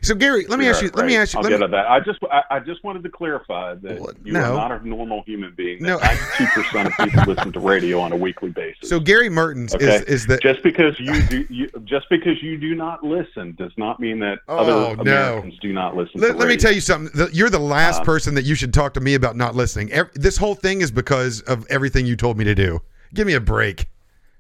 So, 0.02 0.14
Gary, 0.14 0.46
let 0.48 0.60
me 0.60 0.68
ask 0.68 0.82
you. 0.82 0.90
Right, 0.90 0.98
Let 0.98 1.06
me 1.06 1.16
ask 1.16 1.34
you. 1.34 1.40
I'll 1.40 1.48
get 1.48 1.62
me- 1.62 1.68
that. 1.68 1.90
I 1.90 2.02
just, 2.02 2.20
I, 2.30 2.44
I 2.52 2.60
just 2.60 2.84
wanted 2.84 3.02
to 3.04 3.10
clarify 3.10 3.76
that 3.76 4.16
you 4.26 4.34
no. 4.34 4.42
are 4.42 4.70
not 4.70 4.72
a 4.74 4.86
normal 4.86 5.24
human 5.26 5.54
being. 5.56 5.82
No. 5.82 6.00
Ninety-two 6.00 6.46
percent 6.48 6.88
of 6.90 6.94
people 6.98 7.24
listen 7.34 7.54
to 7.54 7.62
radio 7.62 8.02
on 8.02 8.12
a 8.12 8.18
weekly 8.18 8.50
basis. 8.50 8.90
so, 8.90 9.00
Gary 9.00 9.30
Mertens 9.30 9.74
Okay, 9.74 9.86
is 9.86 10.02
is 10.02 10.26
the 10.28 10.38
just 10.40 10.64
because 10.64 11.00
you 11.00 11.22
do, 11.28 11.48
you, 11.50 11.70
just 11.86 12.10
because 12.10 12.44
you 12.44 12.58
do 12.58 12.76
not 12.76 13.06
listen 13.06 13.56
does 13.58 13.72
not 13.78 14.02
mean 14.02 14.20
that 14.20 14.40
Oh, 14.50 14.58
other 14.58 14.96
no. 14.98 15.02
Americans 15.02 15.58
do 15.62 15.72
not 15.72 15.96
listen. 15.96 16.20
Let, 16.20 16.38
let 16.38 16.50
me 16.50 16.58
tell 16.58 16.74
you 16.74 16.82
something. 16.82 17.30
You're 17.32 17.50
the 17.50 17.58
last 17.58 18.02
Uh, 18.02 18.04
person 18.04 18.36
that 18.36 18.44
you 18.44 18.56
should 18.56 18.74
talk 18.74 18.94
to 18.96 19.00
me 19.00 19.14
about 19.14 19.38
not 19.38 19.56
listening. 19.56 19.94
This 20.14 20.36
whole 20.36 20.56
thing 20.56 20.82
is 20.82 20.92
because 20.92 21.40
of 21.44 21.66
everything 21.70 22.06
you 22.06 22.18
told 22.18 22.38
me 22.38 22.44
to 22.44 22.54
do. 22.54 22.82
Give 23.14 23.26
me 23.26 23.34
a 23.36 23.40
break. 23.40 23.86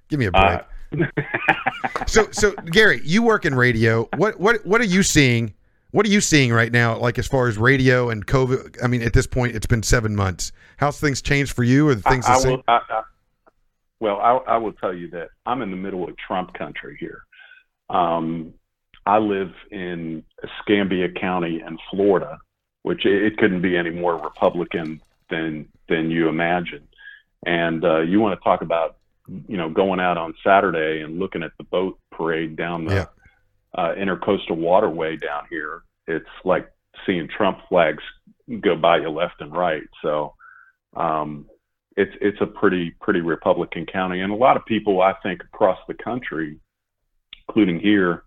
Give 0.10 0.20
me 0.20 0.26
a 0.26 0.32
break. 0.32 0.44
Uh, 0.44 0.61
so, 2.07 2.30
so 2.32 2.52
Gary, 2.72 3.02
you 3.03 3.24
work 3.24 3.45
in 3.45 3.56
radio. 3.56 4.07
What 4.18 4.40
what 4.40 4.65
what 4.65 4.82
are 4.82 4.86
you 4.86 5.03
seeing? 5.03 5.53
What 5.91 6.06
are 6.06 6.10
you 6.10 6.22
seeing 6.22 6.52
right 6.52 6.72
now? 6.72 6.98
Like 6.98 7.20
as 7.20 7.28
far 7.28 7.48
as 7.48 7.57
radio 7.57 8.10
and 8.10 8.26
COVID. 8.26 8.84
I 8.84 8.88
mean, 8.88 9.02
at 9.02 9.14
this 9.14 9.28
point, 9.28 9.56
it's 9.56 9.68
been 9.68 9.84
seven 9.84 10.15
months. 10.15 10.52
How's 10.78 10.99
things 10.99 11.22
changed 11.22 11.53
for 11.53 11.64
you? 11.64 11.88
Or 11.90 11.95
things 11.95 12.26
I, 12.26 12.34
the 12.34 12.40
same? 12.40 12.52
will, 12.52 12.64
I, 12.68 12.80
I, 12.90 13.02
well, 13.99 14.20
I, 14.20 14.53
I 14.53 14.57
will 14.57 14.74
tell 14.74 14.94
you 14.94 15.10
that 15.11 15.30
I'm 15.45 15.61
in 15.61 15.72
the 15.72 15.78
middle 15.78 16.07
of 16.07 16.15
Trump 16.18 16.53
country 16.56 16.98
here. 16.99 17.24
Um, 17.90 18.53
I 19.06 19.18
live 19.18 19.52
in 19.72 20.24
Escambia 20.44 21.10
County 21.10 21.61
in 21.65 21.78
Florida, 21.91 22.40
which 22.84 23.06
it, 23.06 23.24
it 23.24 23.38
couldn't 23.38 23.61
be 23.61 23.78
any 23.78 23.91
more 23.91 24.15
Republican 24.15 25.02
than 25.30 25.68
than 25.90 26.10
you 26.10 26.28
imagine. 26.30 26.88
And 27.45 27.84
uh, 27.84 27.99
you 28.02 28.20
want 28.20 28.40
to 28.40 28.44
talk 28.44 28.61
about, 28.61 28.98
you 29.27 29.57
know, 29.57 29.69
going 29.69 29.99
out 29.99 30.17
on 30.17 30.33
Saturday 30.45 31.01
and 31.01 31.19
looking 31.19 31.43
at 31.43 31.51
the 31.57 31.63
boat 31.63 31.97
parade 32.11 32.55
down 32.55 32.85
the 32.85 32.95
Yeah. 32.95 33.05
uh, 33.75 33.95
intercoastal 33.95 34.55
waterway 34.57 35.15
down 35.15 35.43
here. 35.49 35.83
It's 36.07 36.25
like 36.43 36.69
seeing 37.05 37.27
Trump 37.27 37.59
flags 37.69 38.03
go 38.59 38.75
by 38.75 38.97
you 38.97 39.09
left 39.09 39.39
and 39.39 39.55
right. 39.55 39.83
So 40.01 40.35
um, 40.95 41.47
it's 41.95 42.11
it's 42.21 42.41
a 42.41 42.45
pretty 42.45 42.91
pretty 43.01 43.21
Republican 43.21 43.85
county, 43.85 44.21
and 44.21 44.31
a 44.31 44.35
lot 44.35 44.57
of 44.57 44.65
people 44.65 45.01
I 45.01 45.13
think 45.23 45.41
across 45.43 45.79
the 45.87 45.93
country, 45.93 46.59
including 47.47 47.79
here, 47.79 48.23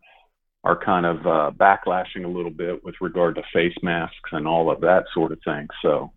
are 0.65 0.77
kind 0.83 1.05
of 1.07 1.27
uh, 1.27 1.51
backlashing 1.57 2.25
a 2.25 2.29
little 2.29 2.51
bit 2.51 2.83
with 2.85 2.95
regard 3.01 3.35
to 3.37 3.43
face 3.53 3.77
masks 3.83 4.31
and 4.33 4.49
all 4.49 4.71
of 4.71 4.81
that 4.81 5.05
sort 5.13 5.33
of 5.33 5.39
thing. 5.45 5.69
So. 5.83 6.13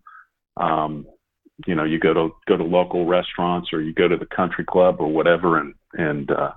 Um, 0.56 1.06
you 1.66 1.74
know, 1.74 1.84
you 1.84 1.98
go 1.98 2.14
to 2.14 2.28
go 2.46 2.56
to 2.56 2.64
local 2.64 3.06
restaurants 3.06 3.72
or 3.72 3.80
you 3.80 3.92
go 3.92 4.08
to 4.08 4.16
the 4.16 4.26
country 4.26 4.64
club 4.64 4.96
or 5.00 5.08
whatever, 5.08 5.58
and 5.58 5.74
and 5.94 6.30
uh, 6.30 6.52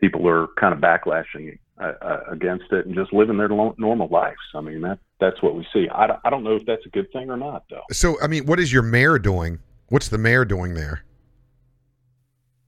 people 0.00 0.26
are 0.28 0.48
kind 0.58 0.74
of 0.74 0.80
backlashing 0.80 1.58
uh, 1.80 1.92
uh, 2.02 2.20
against 2.30 2.64
it 2.72 2.86
and 2.86 2.94
just 2.94 3.12
living 3.12 3.38
their 3.38 3.48
lo- 3.48 3.74
normal 3.78 4.08
lives. 4.08 4.36
I 4.54 4.60
mean, 4.60 4.80
that 4.82 4.98
that's 5.20 5.42
what 5.42 5.54
we 5.54 5.66
see. 5.72 5.88
I, 5.94 6.06
don't- 6.06 6.20
I 6.24 6.30
don't 6.30 6.44
know 6.44 6.56
if 6.56 6.66
that's 6.66 6.84
a 6.86 6.90
good 6.90 7.10
thing 7.12 7.30
or 7.30 7.36
not, 7.36 7.64
though. 7.70 7.82
So, 7.92 8.20
I 8.20 8.26
mean, 8.26 8.46
what 8.46 8.58
is 8.60 8.72
your 8.72 8.82
mayor 8.82 9.18
doing? 9.18 9.60
What's 9.88 10.08
the 10.08 10.18
mayor 10.18 10.44
doing 10.44 10.74
there? 10.74 11.04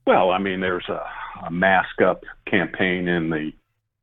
Well, 0.07 0.31
I 0.31 0.37
mean, 0.37 0.59
there's 0.61 0.87
a, 0.89 1.01
a 1.47 1.51
mask 1.51 2.01
up 2.01 2.23
campaign 2.47 3.07
in 3.07 3.29
the 3.29 3.51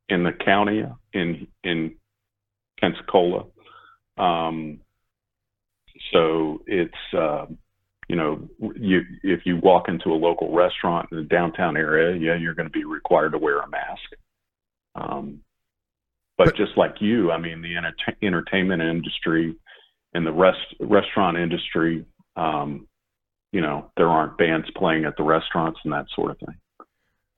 in 0.08 0.24
the 0.24 0.32
county 0.32 0.84
in 1.14 1.46
in 1.64 1.94
Pensacola. 2.80 3.44
Um, 4.18 4.80
so 6.12 6.62
it's 6.66 6.94
uh, 7.16 7.46
you 8.08 8.16
know 8.16 8.48
you 8.76 9.02
if 9.22 9.40
you 9.44 9.58
walk 9.62 9.88
into 9.88 10.10
a 10.10 10.18
local 10.18 10.54
restaurant 10.54 11.08
in 11.12 11.18
the 11.18 11.24
downtown 11.24 11.76
area, 11.76 12.16
yeah, 12.16 12.34
you're 12.36 12.54
going 12.54 12.68
to 12.68 12.72
be 12.72 12.84
required 12.84 13.32
to 13.32 13.38
wear 13.38 13.60
a 13.60 13.68
mask. 13.68 14.00
Um, 14.94 15.40
but, 16.38 16.56
just 16.56 16.76
like 16.76 16.96
you, 17.00 17.30
I 17.30 17.38
mean, 17.38 17.62
the 17.62 17.76
enter- 17.76 18.16
entertainment 18.22 18.82
industry 18.82 19.54
and 20.14 20.26
the 20.26 20.32
rest 20.32 20.58
restaurant 20.80 21.36
industry, 21.36 22.04
um, 22.36 22.88
you 23.52 23.60
know, 23.60 23.90
there 23.96 24.08
aren't 24.08 24.36
bands 24.38 24.68
playing 24.76 25.04
at 25.04 25.16
the 25.16 25.22
restaurants 25.22 25.78
and 25.84 25.92
that 25.92 26.06
sort 26.14 26.32
of 26.32 26.38
thing. 26.38 26.56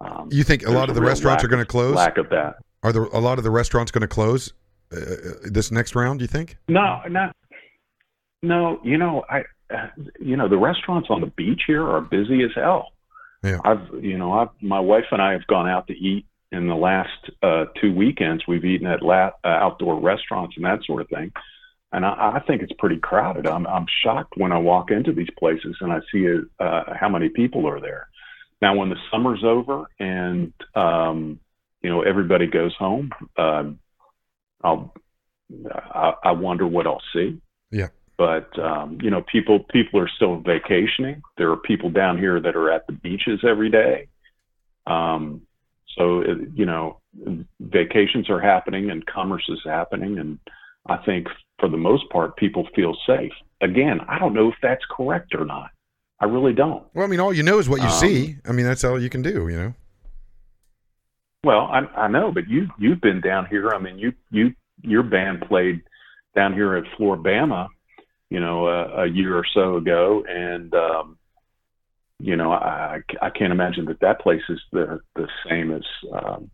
Um, 0.00 0.28
You 0.30 0.44
think 0.44 0.66
a 0.66 0.70
lot 0.70 0.88
of 0.88 0.94
the 0.94 1.02
restaurants 1.02 1.42
lack 1.42 1.44
are 1.44 1.48
going 1.48 1.62
to 1.62 1.66
close? 1.66 1.94
Lack 1.94 2.18
of 2.18 2.28
that. 2.30 2.56
Are 2.82 2.92
there 2.92 3.04
a 3.04 3.18
lot 3.18 3.38
of 3.38 3.44
the 3.44 3.50
restaurants 3.50 3.90
going 3.90 4.02
to 4.02 4.08
close 4.08 4.52
uh, 4.92 4.98
this 5.44 5.70
next 5.70 5.94
round? 5.94 6.18
Do 6.18 6.24
you 6.24 6.28
think? 6.28 6.56
No, 6.68 7.00
no, 7.08 7.30
no. 8.44 8.80
You 8.84 8.98
know, 8.98 9.24
I 9.28 9.44
uh, 9.70 9.88
you 10.20 10.36
know, 10.36 10.48
the 10.48 10.58
restaurants 10.58 11.08
on 11.10 11.20
the 11.20 11.26
beach 11.26 11.62
here 11.66 11.88
are 11.88 12.00
busy 12.00 12.42
as 12.42 12.50
hell. 12.54 12.92
Yeah. 13.42 13.58
I've, 13.64 14.02
you 14.02 14.18
know, 14.18 14.32
I've, 14.32 14.48
my 14.60 14.80
wife 14.80 15.04
and 15.10 15.20
I 15.20 15.32
have 15.32 15.46
gone 15.46 15.68
out 15.68 15.86
to 15.88 15.94
eat 15.94 16.26
in 16.52 16.68
the 16.68 16.74
last 16.74 17.30
uh, 17.42 17.66
two 17.80 17.94
weekends. 17.94 18.44
We've 18.46 18.64
eaten 18.64 18.86
at 18.86 19.02
la- 19.02 19.32
uh, 19.42 19.48
outdoor 19.48 20.00
restaurants 20.00 20.56
and 20.56 20.64
that 20.64 20.80
sort 20.86 21.02
of 21.02 21.08
thing. 21.08 21.32
And 21.92 22.04
I, 22.04 22.36
I 22.36 22.42
think 22.46 22.62
it's 22.62 22.72
pretty 22.78 22.98
crowded. 22.98 23.46
I'm, 23.46 23.66
I'm 23.66 23.86
shocked 24.02 24.34
when 24.36 24.52
I 24.52 24.58
walk 24.58 24.90
into 24.90 25.12
these 25.12 25.28
places 25.38 25.76
and 25.80 25.92
I 25.92 26.00
see 26.12 26.26
uh, 26.58 26.82
how 26.98 27.08
many 27.08 27.28
people 27.28 27.68
are 27.68 27.80
there. 27.80 28.08
Now, 28.62 28.76
when 28.76 28.88
the 28.88 28.96
summer's 29.10 29.44
over 29.44 29.84
and 29.98 30.52
um, 30.74 31.38
you 31.82 31.90
know 31.90 32.00
everybody 32.00 32.46
goes 32.46 32.74
home, 32.76 33.10
um, 33.36 33.78
I'll 34.62 34.94
I, 35.70 36.14
I 36.24 36.32
wonder 36.32 36.66
what 36.66 36.86
I'll 36.86 37.02
see. 37.12 37.40
Yeah. 37.70 37.88
But 38.16 38.56
um, 38.58 38.98
you 39.02 39.10
know, 39.10 39.22
people 39.30 39.60
people 39.70 39.98
are 40.00 40.08
still 40.08 40.36
vacationing. 40.36 41.22
There 41.36 41.50
are 41.50 41.56
people 41.56 41.90
down 41.90 42.16
here 42.18 42.40
that 42.40 42.54
are 42.54 42.70
at 42.70 42.86
the 42.86 42.92
beaches 42.92 43.40
every 43.48 43.70
day. 43.70 44.08
Um, 44.86 45.42
so 45.96 46.20
it, 46.20 46.38
you 46.54 46.66
know, 46.66 47.00
vacations 47.60 48.28
are 48.30 48.40
happening 48.40 48.90
and 48.90 49.04
commerce 49.06 49.44
is 49.48 49.60
happening, 49.64 50.18
and 50.18 50.38
I 50.86 50.96
think 50.98 51.26
for 51.58 51.68
the 51.68 51.76
most 51.76 52.08
part, 52.10 52.36
people 52.36 52.68
feel 52.74 52.96
safe. 53.06 53.32
Again, 53.60 54.00
I 54.08 54.18
don't 54.18 54.34
know 54.34 54.48
if 54.48 54.56
that's 54.62 54.84
correct 54.90 55.34
or 55.34 55.44
not. 55.44 55.70
I 56.20 56.26
really 56.26 56.52
don't. 56.52 56.84
Well, 56.94 57.04
I 57.04 57.08
mean, 57.08 57.20
all 57.20 57.32
you 57.32 57.42
know 57.42 57.58
is 57.58 57.68
what 57.68 57.80
you 57.80 57.86
Um, 57.86 57.92
see. 57.92 58.36
I 58.48 58.52
mean, 58.52 58.66
that's 58.66 58.84
all 58.84 59.00
you 59.00 59.10
can 59.10 59.22
do. 59.22 59.48
You 59.48 59.56
know. 59.56 59.74
Well, 61.44 61.68
I, 61.70 61.80
I 61.96 62.08
know, 62.08 62.32
but 62.32 62.48
you 62.48 62.68
you've 62.78 63.00
been 63.00 63.20
down 63.20 63.46
here. 63.46 63.70
I 63.70 63.78
mean, 63.78 63.98
you 63.98 64.12
you 64.30 64.54
your 64.82 65.02
band 65.02 65.42
played 65.48 65.82
down 66.34 66.52
here 66.52 66.74
at 66.74 66.84
Flora-Bama, 66.96 67.68
you 68.34 68.40
know, 68.40 68.66
a, 68.66 69.02
a 69.02 69.06
year 69.06 69.36
or 69.38 69.44
so 69.54 69.76
ago, 69.76 70.24
and 70.28 70.74
um, 70.74 71.16
you 72.18 72.34
know, 72.34 72.50
I 72.50 72.98
I 73.22 73.30
can't 73.30 73.52
imagine 73.52 73.84
that 73.84 74.00
that 74.00 74.20
place 74.20 74.42
is 74.48 74.60
the 74.72 74.98
the 75.14 75.28
same 75.48 75.70
as 75.72 75.84
um, 76.12 76.50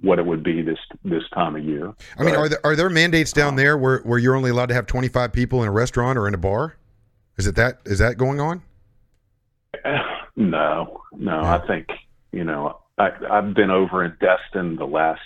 what 0.00 0.18
it 0.18 0.26
would 0.26 0.42
be 0.42 0.60
this 0.60 0.80
this 1.04 1.22
time 1.32 1.54
of 1.54 1.62
year. 1.64 1.94
I 2.18 2.24
mean, 2.24 2.34
But- 2.34 2.38
are 2.40 2.48
there 2.48 2.58
are 2.64 2.74
there 2.74 2.90
mandates 2.90 3.32
down 3.32 3.54
there 3.54 3.78
where 3.78 3.98
where 4.00 4.18
you're 4.18 4.34
only 4.34 4.50
allowed 4.50 4.70
to 4.70 4.74
have 4.74 4.86
25 4.86 5.32
people 5.32 5.62
in 5.62 5.68
a 5.68 5.70
restaurant 5.70 6.18
or 6.18 6.26
in 6.26 6.34
a 6.34 6.38
bar? 6.38 6.74
Is 7.38 7.46
it 7.46 7.54
that 7.54 7.78
is 7.84 8.00
that 8.00 8.18
going 8.18 8.40
on? 8.40 8.62
No, 10.36 11.02
no. 11.12 11.42
I 11.42 11.64
think 11.64 11.86
you 12.32 12.42
know 12.42 12.80
I, 12.98 13.10
I've 13.30 13.54
been 13.54 13.70
over 13.70 14.04
in 14.04 14.16
Destin 14.20 14.74
the 14.74 14.84
last 14.84 15.20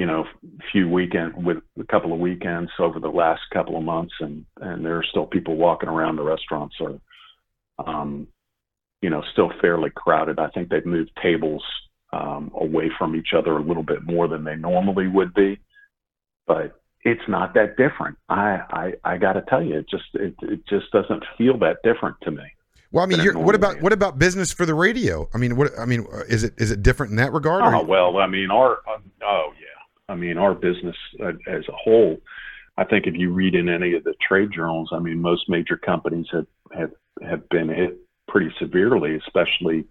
you 0.00 0.06
know 0.06 0.24
a 0.24 0.62
few 0.72 0.88
weekend 0.88 1.44
with 1.44 1.58
a 1.78 1.84
couple 1.84 2.14
of 2.14 2.18
weekends 2.18 2.70
over 2.78 2.98
the 2.98 3.10
last 3.10 3.42
couple 3.52 3.76
of 3.76 3.82
months, 3.82 4.14
and 4.20 4.46
and 4.58 4.82
there 4.82 4.96
are 4.96 5.04
still 5.04 5.26
people 5.26 5.56
walking 5.56 5.90
around. 5.90 6.16
The 6.16 6.22
restaurants 6.22 6.74
are, 6.80 6.98
um, 7.86 8.26
you 9.02 9.10
know, 9.10 9.22
still 9.32 9.52
fairly 9.60 9.90
crowded. 9.94 10.38
I 10.38 10.48
think 10.48 10.70
they've 10.70 10.86
moved 10.86 11.10
tables 11.22 11.62
um, 12.14 12.50
away 12.54 12.90
from 12.96 13.14
each 13.14 13.34
other 13.36 13.58
a 13.58 13.62
little 13.62 13.82
bit 13.82 14.02
more 14.02 14.26
than 14.26 14.42
they 14.42 14.56
normally 14.56 15.06
would 15.06 15.34
be, 15.34 15.60
but 16.46 16.80
it's 17.04 17.28
not 17.28 17.52
that 17.52 17.76
different. 17.76 18.16
I 18.30 18.94
I, 19.04 19.12
I 19.12 19.18
got 19.18 19.34
to 19.34 19.42
tell 19.42 19.62
you, 19.62 19.80
it 19.80 19.86
just 19.90 20.14
it, 20.14 20.34
it 20.40 20.66
just 20.66 20.90
doesn't 20.92 21.24
feel 21.36 21.58
that 21.58 21.82
different 21.84 22.16
to 22.22 22.30
me. 22.30 22.44
Well, 22.90 23.04
I 23.04 23.06
mean, 23.06 23.20
you're, 23.20 23.38
what 23.38 23.54
about 23.54 23.82
what 23.82 23.92
about 23.92 24.18
business 24.18 24.50
for 24.50 24.64
the 24.64 24.74
radio? 24.74 25.28
I 25.34 25.38
mean, 25.38 25.56
what 25.56 25.78
I 25.78 25.84
mean, 25.84 26.06
is 26.26 26.42
it 26.42 26.54
is 26.56 26.70
it 26.70 26.82
different 26.82 27.10
in 27.10 27.16
that 27.16 27.34
regard? 27.34 27.62
Oh 27.62 27.84
well, 27.84 28.16
I 28.16 28.26
mean, 28.26 28.50
our 28.50 28.78
uh, 28.88 28.98
oh 29.22 29.52
I 30.10 30.16
mean, 30.16 30.36
our 30.36 30.54
business 30.54 30.96
uh, 31.22 31.32
as 31.46 31.64
a 31.68 31.72
whole. 31.72 32.18
I 32.76 32.84
think 32.84 33.06
if 33.06 33.14
you 33.14 33.32
read 33.32 33.54
in 33.54 33.68
any 33.68 33.94
of 33.94 34.04
the 34.04 34.14
trade 34.26 34.50
journals, 34.54 34.90
I 34.92 34.98
mean, 34.98 35.20
most 35.20 35.48
major 35.48 35.76
companies 35.76 36.26
have 36.32 36.46
have 36.76 36.92
have 37.22 37.48
been 37.48 37.68
hit 37.68 37.98
pretty 38.28 38.50
severely, 38.58 39.16
especially 39.16 39.84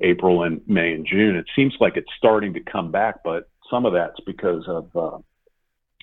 April 0.00 0.42
and 0.42 0.60
May 0.66 0.92
and 0.92 1.06
June. 1.06 1.36
It 1.36 1.46
seems 1.56 1.74
like 1.80 1.96
it's 1.96 2.10
starting 2.18 2.52
to 2.54 2.60
come 2.60 2.90
back, 2.90 3.16
but 3.24 3.48
some 3.70 3.86
of 3.86 3.92
that's 3.92 4.20
because 4.26 4.64
of 4.68 4.84
uh, 4.96 5.18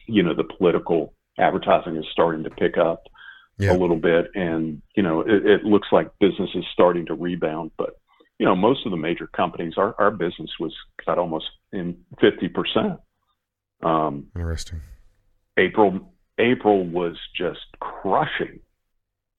you 0.08 0.24
know 0.24 0.34
the 0.34 0.44
political 0.58 1.14
advertising 1.38 1.96
is 1.98 2.06
starting 2.12 2.44
to 2.44 2.50
pick 2.50 2.78
up 2.78 3.04
Yeah. 3.58 3.74
a 3.74 3.78
little 3.78 3.98
bit, 3.98 4.32
and 4.34 4.82
you 4.96 5.04
know 5.04 5.22
it, 5.22 5.46
it 5.46 5.64
looks 5.66 5.90
like 5.92 6.10
business 6.20 6.50
is 6.56 6.66
starting 6.74 7.06
to 7.08 7.14
rebound. 7.14 7.72
But 7.78 7.92
you 8.40 8.46
know, 8.46 8.56
most 8.56 8.86
of 8.86 8.92
the 8.92 8.98
major 8.98 9.28
companies, 9.28 9.74
our 9.78 9.94
our 10.00 10.12
business 10.12 10.50
was 10.60 10.74
cut 11.06 11.20
almost 11.20 11.46
in 11.72 11.98
fifty 12.20 12.48
percent. 12.48 13.00
Um, 13.84 14.28
Interesting. 14.36 14.82
April 15.58 16.14
April 16.38 16.86
was 16.86 17.18
just 17.36 17.60
crushing. 17.80 18.60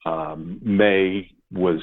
Um, 0.05 0.61
May 0.63 1.31
was 1.53 1.81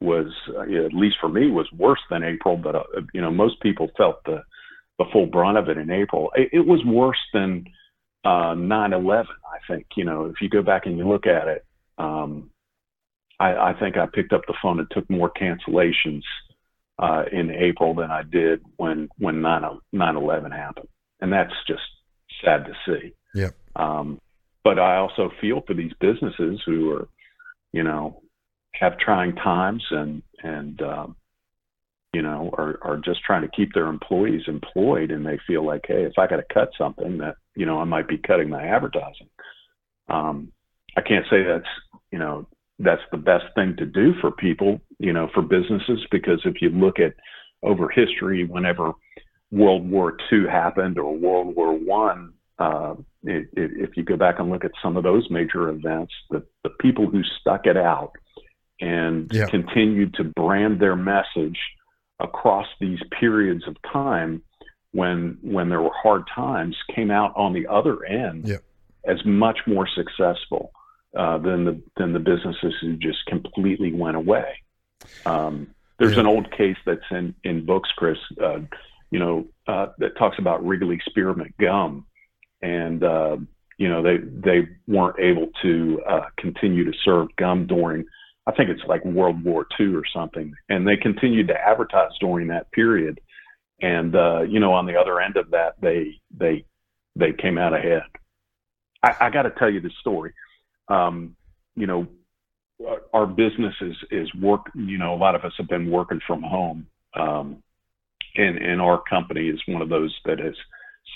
was 0.00 0.26
uh, 0.56 0.62
at 0.62 0.92
least 0.92 1.16
for 1.20 1.28
me 1.28 1.50
was 1.50 1.70
worse 1.72 2.00
than 2.10 2.22
April, 2.22 2.56
but 2.56 2.74
uh, 2.74 2.82
you 3.12 3.20
know 3.20 3.30
most 3.30 3.60
people 3.60 3.90
felt 3.96 4.24
the 4.24 4.42
the 4.98 5.04
full 5.12 5.26
brunt 5.26 5.58
of 5.58 5.68
it 5.68 5.78
in 5.78 5.90
April. 5.90 6.30
It, 6.34 6.50
it 6.52 6.66
was 6.66 6.84
worse 6.84 7.20
than 7.32 7.64
uh, 8.24 8.54
9/11. 8.54 9.24
I 9.24 9.58
think 9.66 9.86
you 9.96 10.04
know 10.04 10.26
if 10.26 10.40
you 10.40 10.48
go 10.48 10.62
back 10.62 10.86
and 10.86 10.96
you 10.98 11.08
look 11.08 11.26
at 11.26 11.48
it, 11.48 11.64
um, 11.98 12.50
I, 13.40 13.70
I 13.70 13.74
think 13.78 13.96
I 13.96 14.06
picked 14.06 14.32
up 14.32 14.42
the 14.46 14.54
phone 14.60 14.78
and 14.78 14.88
took 14.90 15.08
more 15.08 15.30
cancellations 15.30 16.22
uh, 16.98 17.24
in 17.30 17.50
April 17.50 17.94
than 17.94 18.10
I 18.10 18.22
did 18.22 18.60
when 18.76 19.08
when 19.18 19.40
9 19.40 19.62
9/11 19.94 20.52
happened, 20.52 20.88
and 21.20 21.32
that's 21.32 21.54
just 21.66 21.82
sad 22.44 22.64
to 22.66 22.72
see. 22.86 23.12
Yep. 23.34 23.54
Um, 23.76 24.20
but 24.64 24.78
I 24.78 24.96
also 24.96 25.30
feel 25.40 25.62
for 25.66 25.74
these 25.74 25.92
businesses 26.00 26.60
who 26.66 26.92
are, 26.92 27.08
you 27.72 27.82
know, 27.82 28.22
have 28.74 28.98
trying 28.98 29.34
times 29.36 29.84
and 29.90 30.22
and 30.42 30.80
um, 30.82 31.16
you 32.12 32.22
know 32.22 32.50
are 32.56 32.78
are 32.82 32.96
just 32.96 33.22
trying 33.24 33.42
to 33.42 33.56
keep 33.56 33.72
their 33.74 33.86
employees 33.86 34.42
employed, 34.46 35.10
and 35.10 35.24
they 35.24 35.38
feel 35.46 35.64
like, 35.64 35.82
hey, 35.86 36.04
if 36.04 36.12
I 36.18 36.26
got 36.26 36.36
to 36.36 36.54
cut 36.54 36.70
something, 36.76 37.18
that 37.18 37.36
you 37.56 37.66
know 37.66 37.80
I 37.80 37.84
might 37.84 38.08
be 38.08 38.18
cutting 38.18 38.48
my 38.48 38.66
advertising. 38.66 39.28
Um, 40.08 40.52
I 40.96 41.00
can't 41.00 41.26
say 41.30 41.44
that's 41.44 41.68
you 42.10 42.18
know 42.18 42.46
that's 42.78 43.02
the 43.10 43.18
best 43.18 43.44
thing 43.54 43.74
to 43.76 43.86
do 43.86 44.12
for 44.20 44.30
people, 44.30 44.80
you 44.98 45.12
know, 45.12 45.28
for 45.34 45.42
businesses, 45.42 46.06
because 46.10 46.40
if 46.44 46.62
you 46.62 46.70
look 46.70 47.00
at 47.00 47.14
over 47.62 47.88
history, 47.88 48.44
whenever 48.44 48.92
World 49.50 49.88
War 49.88 50.16
II 50.32 50.46
happened 50.48 50.98
or 50.98 51.14
World 51.16 51.54
War 51.56 51.72
One, 51.72 52.32
uh, 52.58 52.94
it, 53.24 53.48
it, 53.56 53.70
if 53.76 53.96
you 53.96 54.02
go 54.02 54.16
back 54.16 54.38
and 54.38 54.50
look 54.50 54.64
at 54.64 54.72
some 54.82 54.96
of 54.96 55.02
those 55.04 55.28
major 55.30 55.68
events, 55.68 56.12
the, 56.30 56.42
the 56.64 56.70
people 56.80 57.08
who 57.08 57.22
stuck 57.40 57.66
it 57.66 57.76
out 57.76 58.12
and 58.80 59.30
Yeah. 59.32 59.46
continued 59.46 60.14
to 60.14 60.24
brand 60.24 60.80
their 60.80 60.96
message 60.96 61.58
across 62.20 62.66
these 62.80 62.98
periods 63.18 63.66
of 63.66 63.76
time 63.92 64.42
when 64.92 65.38
when 65.42 65.68
there 65.68 65.82
were 65.82 65.92
hard 66.02 66.22
times 66.34 66.76
came 66.94 67.10
out 67.10 67.32
on 67.36 67.52
the 67.52 67.66
other 67.66 68.04
end 68.04 68.46
Yeah. 68.48 68.56
as 69.06 69.24
much 69.24 69.58
more 69.66 69.86
successful 69.86 70.72
uh, 71.16 71.38
than 71.38 71.64
the 71.64 71.80
than 71.96 72.12
the 72.12 72.18
businesses 72.20 72.74
who 72.80 72.96
just 72.96 73.24
completely 73.26 73.92
went 73.92 74.16
away. 74.16 74.60
Um, 75.26 75.68
there's 75.98 76.14
Yeah. 76.14 76.20
an 76.20 76.26
old 76.26 76.50
case 76.52 76.76
that's 76.86 77.08
in 77.10 77.34
in 77.44 77.64
books, 77.66 77.90
Chris. 77.96 78.18
Uh, 78.42 78.60
you 79.10 79.18
know 79.18 79.46
uh, 79.66 79.86
that 79.98 80.16
talks 80.18 80.36
about 80.38 80.64
Wrigley 80.64 81.00
Spearmint 81.08 81.54
gum, 81.58 82.06
and 82.62 83.02
uh, 83.02 83.36
you 83.78 83.88
know 83.88 84.02
they 84.02 84.18
they 84.18 84.68
weren't 84.86 85.18
able 85.18 85.48
to 85.62 86.00
uh, 86.08 86.26
continue 86.38 86.84
to 86.84 86.92
serve 87.04 87.28
gum 87.36 87.66
during. 87.66 88.04
I 88.46 88.52
think 88.52 88.70
it's 88.70 88.82
like 88.88 89.04
World 89.04 89.44
War 89.44 89.66
II 89.78 89.94
or 89.94 90.04
something, 90.14 90.52
and 90.68 90.86
they 90.86 90.96
continued 90.96 91.48
to 91.48 91.54
advertise 91.54 92.10
during 92.20 92.48
that 92.48 92.70
period. 92.72 93.20
And 93.80 94.14
uh, 94.16 94.42
you 94.42 94.58
know, 94.60 94.72
on 94.72 94.86
the 94.86 94.96
other 94.96 95.20
end 95.20 95.36
of 95.36 95.50
that, 95.50 95.74
they 95.80 96.20
they 96.36 96.64
they 97.16 97.32
came 97.32 97.58
out 97.58 97.74
ahead. 97.74 98.02
I, 99.02 99.14
I 99.20 99.30
got 99.30 99.42
to 99.42 99.50
tell 99.50 99.70
you 99.70 99.80
this 99.80 99.92
story. 100.00 100.32
Um, 100.88 101.36
you 101.76 101.86
know, 101.86 102.06
our- 103.12 103.26
business 103.26 103.74
is 103.80 103.96
is 104.10 104.34
work. 104.34 104.66
You 104.74 104.98
know, 104.98 105.14
a 105.14 105.16
lot 105.16 105.34
of 105.34 105.44
us 105.44 105.52
have 105.58 105.68
been 105.68 105.90
working 105.90 106.20
from 106.26 106.42
home, 106.42 106.86
um, 107.14 107.62
and 108.36 108.80
our 108.80 109.02
company 109.08 109.48
is 109.48 109.60
one 109.66 109.82
of 109.82 109.88
those 109.88 110.14
that 110.24 110.38
has 110.38 110.54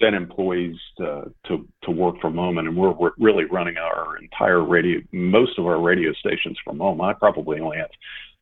sent 0.00 0.14
employees 0.14 0.76
to 0.98 1.32
to, 1.46 1.68
to 1.84 1.90
work 1.90 2.20
from 2.20 2.34
home, 2.34 2.58
and 2.58 2.76
we're, 2.76 2.92
we're 2.92 3.12
really 3.18 3.44
running 3.44 3.76
our 3.76 4.16
entire 4.18 4.62
radio, 4.64 5.00
most 5.12 5.58
of 5.58 5.66
our 5.66 5.80
radio 5.80 6.12
stations 6.14 6.58
from 6.64 6.78
home. 6.78 7.00
I 7.00 7.12
probably 7.12 7.60
only 7.60 7.78
have 7.78 7.90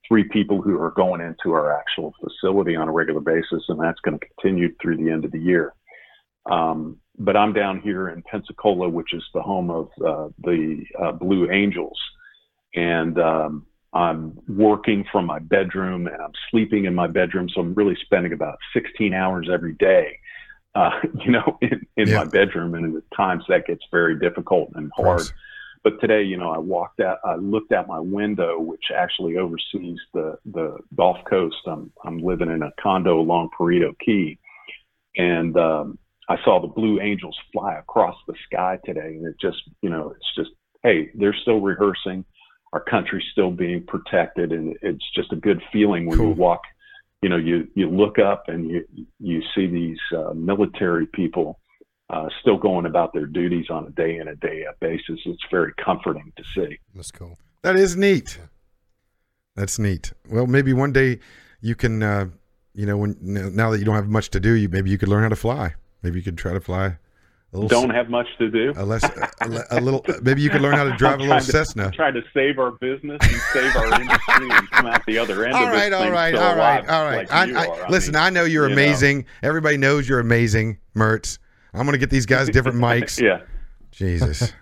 three 0.07 0.25
people 0.25 0.61
who 0.61 0.81
are 0.81 0.91
going 0.93 1.21
into 1.21 1.53
our 1.53 1.79
actual 1.79 2.15
facility 2.21 2.77
on 2.77 2.89
a 2.89 2.93
regular 2.93 3.21
basis, 3.21 3.63
and 3.69 3.81
that's 3.81 4.01
going 4.01 4.19
to 4.19 4.27
continue 4.27 4.75
through 4.81 4.97
the 4.97 5.11
end 5.11 5.25
of 5.25 5.33
the 5.33 5.39
year. 5.39 5.73
Um, 6.51 6.97
but 7.19 7.37
I'm 7.37 7.53
down 7.53 7.81
here 7.81 8.09
in 8.09 8.23
Pensacola, 8.23 8.89
which 8.89 9.13
is 9.13 9.23
the 9.35 9.43
home 9.43 9.71
of 9.71 9.89
uh, 10.05 10.29
the 10.43 10.85
uh, 11.01 11.13
Blue 11.13 11.51
Angels, 11.51 11.99
and 12.75 13.19
um, 13.19 13.67
I'm 13.93 14.39
working 14.49 15.05
from 15.11 15.27
my 15.27 15.39
bedroom 15.41 16.07
and 16.07 16.17
I'm 16.21 16.33
sleeping 16.51 16.85
in 16.85 16.95
my 16.95 17.07
bedroom. 17.09 17.49
So 17.49 17.61
I'm 17.61 17.75
really 17.75 17.97
spending 18.05 18.33
about 18.33 18.59
16 18.73 19.13
hours 19.15 19.49
every 19.53 19.75
day, 19.75 20.17
uh, 20.75 20.91
you 21.25 21.33
know, 21.33 21.59
in, 21.61 21.87
in 21.97 22.09
Yeah. 22.09 22.19
my 22.19 22.25
bedroom. 22.25 22.75
And 22.75 22.97
at 22.97 23.03
times 23.17 23.45
that 23.49 23.67
gets 23.67 23.83
very 23.91 24.19
difficult 24.19 24.71
and 24.75 24.93
hard. 24.97 25.27
But 25.83 25.99
today, 26.01 26.23
you 26.23 26.37
know, 26.37 26.51
I 26.51 26.59
walked 26.59 27.01
out, 27.01 27.19
I 27.25 27.37
looked 27.37 27.73
out 27.73 27.89
my 27.89 27.99
window, 28.01 28.61
which 28.61 28.85
actually 28.95 29.39
oversees 29.39 29.99
the 30.13 30.37
the 30.45 30.77
Gulf 30.95 31.17
Coast. 31.29 31.57
I'm 31.67 31.91
I'm 32.05 32.19
living 32.19 32.51
in 32.51 32.63
a 32.63 32.71
condo 32.79 33.19
along 33.19 33.49
Perdido 33.57 33.95
Key, 34.05 34.39
and 35.17 35.57
um, 35.57 35.99
I 36.29 36.37
saw 36.45 36.61
the 36.61 36.69
Blue 36.69 37.01
Angels 37.01 37.37
fly 37.53 37.75
across 37.77 38.15
the 38.29 38.35
sky 38.45 38.79
today, 38.85 39.17
and 39.17 39.27
it 39.27 39.35
just, 39.41 39.59
you 39.83 39.91
know, 39.91 40.15
it's 40.15 40.35
just, 40.37 40.51
hey, 40.85 41.11
they're 41.15 41.35
still 41.35 41.61
rehearsing. 41.61 42.25
Our 42.73 42.81
country's 42.81 43.25
still 43.33 43.51
being 43.51 43.85
protected, 43.85 44.53
and 44.53 44.77
it's 44.83 45.05
just 45.15 45.33
a 45.33 45.37
good 45.37 45.61
feeling 45.73 46.07
when 46.07 46.21
you 46.21 46.29
walk. 46.31 46.63
You 47.23 47.29
know, 47.29 47.37
you 47.37 47.69
you 47.75 47.91
look 47.91 48.19
up 48.19 48.45
and 48.49 48.71
you 48.71 48.85
you 49.19 49.43
see 49.55 49.67
these 49.67 49.99
uh, 50.17 50.33
military 50.35 51.07
people 51.07 51.59
uh, 52.11 52.29
still 52.41 52.57
going 52.57 52.87
about 52.87 53.13
their 53.13 53.27
duties 53.27 53.67
on 53.71 53.87
a 53.87 53.91
day 53.91 54.17
in 54.17 54.29
a 54.29 54.37
day 54.37 54.65
out 54.69 54.79
basis. 54.81 55.21
It's 55.25 55.45
very 55.51 55.73
comforting 55.85 56.33
to 56.37 56.45
see. 56.55 56.79
That's 56.95 57.11
cool. 57.11 57.39
That 57.63 57.77
is 57.77 57.97
neat. 57.97 58.39
That's 59.55 59.79
neat. 59.79 60.13
Well, 60.29 60.47
maybe 60.47 60.73
one 60.73 60.93
day 60.93 61.21
you 61.61 61.75
can, 61.75 62.03
uh, 62.03 62.29
you 62.75 62.87
know, 62.87 62.97
when 62.97 63.17
now 63.21 63.71
that 63.71 63.79
you 63.79 63.85
don't 63.85 63.95
have 63.95 64.09
much 64.09 64.31
to 64.31 64.41
do, 64.41 64.55
you 64.55 64.69
maybe 64.69 64.91
you 64.91 64.99
could 64.99 65.09
learn 65.09 65.23
how 65.23 65.29
to 65.29 65.37
fly. 65.37 65.75
Maybe 66.03 66.19
you 66.19 66.23
could 66.23 66.39
try 66.39 66.53
to 66.53 66.61
fly. 66.61 66.97
A 67.53 67.57
little 67.59 67.69
Don't 67.69 67.91
have 67.91 68.09
much 68.09 68.29
to 68.39 68.49
do. 68.49 68.73
a 68.77 68.85
less 68.85 69.03
a, 69.03 69.65
a 69.73 69.81
little. 69.81 70.05
Maybe 70.23 70.41
you 70.41 70.51
could 70.51 70.61
learn 70.61 70.75
how 70.75 70.85
to 70.85 70.97
drive 70.97 71.15
a 71.19 71.23
I'm 71.25 71.29
little 71.29 71.35
trying 71.39 71.47
to- 71.47 71.51
Cessna. 71.51 71.91
Try 71.91 72.13
to 72.13 72.23
save 72.33 72.59
our 72.61 72.71
business 72.73 73.19
and 73.23 73.37
save 73.53 73.75
our 73.75 74.01
industry 74.01 74.49
and 74.51 74.71
come 74.71 74.87
out 74.87 75.05
the 75.05 75.19
other 75.19 75.45
end 75.45 75.55
All 75.55 75.65
of 75.65 75.71
this 75.73 75.81
right, 75.81 75.93
all 75.93 76.03
thing 76.05 76.13
right, 76.13 76.35
still 76.35 76.43
all 76.47 76.55
right, 76.57 76.79
alive 76.85 76.89
all 76.89 77.05
right. 77.05 77.29
like 77.29 77.33
I, 77.33 77.65
I, 77.65 77.67
are. 77.67 77.85
I 77.87 77.89
listen, 77.89 78.13
mean, 78.15 78.23
I 78.23 78.31
know 78.31 78.45
you're 78.45 78.69
you 78.69 78.77
know. 78.77 78.81
amazing. 78.83 79.27
Everybody 79.43 79.79
knows 79.79 80.09
you're 80.09 80.21
amazing, 80.21 80.79
Mertz. 80.97 81.39
I'm 81.75 81.85
gonna 81.87 81.99
get 81.99 82.11
these 82.11 82.27
guys 82.27 82.49
different 82.51 82.79
mics. 82.81 83.21
Yeah. 83.21 83.41
Jesus, 83.91 84.53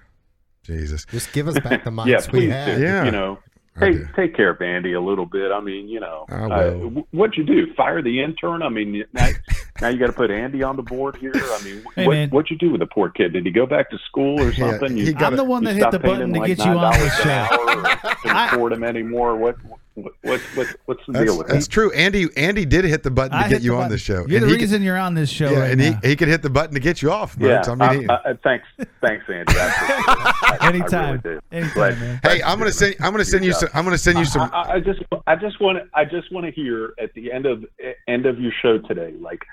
Jesus. 0.62 1.04
Just 1.10 1.32
give 1.34 1.46
us 1.46 1.58
back 1.60 1.84
the 1.84 1.90
mics 1.90 2.06
yeah, 2.06 2.20
we 2.32 2.40
please 2.40 2.50
had. 2.52 2.76
do. 2.76 2.82
Yeah. 2.82 3.04
You 3.04 3.10
know, 3.10 3.38
Do. 3.80 4.08
take 4.16 4.34
care 4.36 4.50
of 4.50 4.60
Andy 4.60 4.92
a 4.92 5.00
little 5.00 5.26
bit. 5.26 5.50
I 5.52 5.60
mean, 5.60 5.88
you 5.88 6.00
know, 6.00 6.26
uh, 6.30 6.48
will. 6.48 6.90
wh- 6.90 7.14
what'd 7.14 7.36
you 7.36 7.44
do? 7.44 7.72
Fire 7.74 8.02
the 8.02 8.22
intern? 8.22 8.62
I 8.62 8.68
mean, 8.68 9.04
now, 9.12 9.28
now 9.80 9.88
you 9.88 9.98
got 9.98 10.06
to 10.08 10.12
put 10.12 10.30
Andy 10.30 10.62
on 10.62 10.76
the 10.76 10.82
board 10.82 11.16
here. 11.16 11.32
I 11.34 11.62
mean, 11.64 11.82
Hey, 11.94 12.06
what, 12.06 12.30
what'd 12.30 12.50
you 12.50 12.58
do 12.58 12.70
with 12.72 12.80
the 12.80 12.86
poor 12.86 13.10
kid? 13.10 13.32
Did 13.32 13.44
he 13.46 13.50
go 13.52 13.66
back 13.66 13.90
to 13.90 13.98
school 14.06 14.40
or 14.40 14.52
something? 14.54 14.96
he 14.96 15.04
you, 15.06 15.12
got 15.12 15.32
I'm 15.32 15.36
the 15.36 15.44
one 15.44 15.64
that 15.64 15.76
hit 15.76 15.90
the 15.90 15.98
button 15.98 16.32
to 16.32 16.38
like 16.40 16.48
get 16.48 16.58
you 16.64 16.72
on 16.72 16.92
$9 16.92 16.98
this 16.98 17.20
show. 17.20 17.30
hour 17.30 17.58
or 17.60 18.14
couldn't 18.22 18.36
afford 18.36 18.72
him 18.72 18.84
anymore. 18.84 19.36
What, 19.36 19.56
what, 20.02 20.12
what, 20.22 20.40
what 20.54 20.66
what's 20.86 21.06
the 21.06 21.12
That's, 21.12 21.24
deal 21.26 21.38
with 21.38 21.48
that's 21.48 21.66
that? 21.66 21.72
true. 21.72 21.92
Andy 21.92 22.28
Andy 22.36 22.64
did 22.64 22.84
hit 22.84 23.02
the 23.02 23.10
button 23.10 23.32
to 23.38 23.44
I 23.44 23.48
get 23.48 23.62
you 23.62 23.70
the 23.70 23.76
on 23.76 23.82
button. 23.84 23.92
the 23.92 23.98
show. 23.98 24.14
You're 24.14 24.22
and 24.22 24.30
the 24.30 24.46
he 24.46 24.52
could- 24.54 24.60
reason 24.60 24.82
you're 24.82 24.96
on 24.98 25.14
this 25.14 25.30
show 25.30 25.50
yeah, 25.50 25.58
right 25.60 25.70
and 25.72 25.80
now. 25.80 25.98
he, 26.02 26.08
he 26.10 26.16
could 26.16 26.28
hit 26.28 26.42
the 26.42 26.50
button 26.50 26.74
to 26.74 26.80
get 26.80 27.02
you 27.02 27.10
off, 27.10 27.36
Yeah, 27.38 27.62
I 27.66 27.74
mean, 27.92 28.02
he- 28.02 28.08
uh, 28.08 28.34
thanks, 28.42 28.66
thanks, 29.00 29.24
Andy. 29.28 29.52
I 29.56 29.66
appreciate. 29.66 30.08
I- 30.08 30.56
I 30.60 30.68
Anytime. 30.68 31.20
really. 31.24 31.40
Anytime, 31.52 31.74
But- 31.74 31.98
man. 31.98 32.20
hey, 32.22 32.42
I'm 32.42 32.58
gonna 32.58 32.72
send 32.72 32.96
I'm 33.00 33.12
gonna 33.12 33.24
send 33.24 33.44
you 33.44 33.52
some 33.52 33.68
I'm 33.74 33.84
gonna 33.84 33.98
send 33.98 34.18
you 34.18 34.24
some 34.24 34.42
I, 34.42 34.46
I- 34.62 34.72
I 34.74 34.80
just 34.80 35.00
I 35.26 35.36
just 35.36 35.60
want 35.60 35.78
to 35.78 35.84
I 35.94 36.04
just 36.04 36.32
want 36.32 36.46
to 36.46 36.52
hear 36.52 36.94
at 37.00 37.12
the 37.14 37.32
end 37.32 37.46
of 37.46 37.64
end 38.06 38.26
of 38.26 38.40
your 38.40 38.52
show 38.62 38.78
today, 38.78 39.14
like 39.20 39.44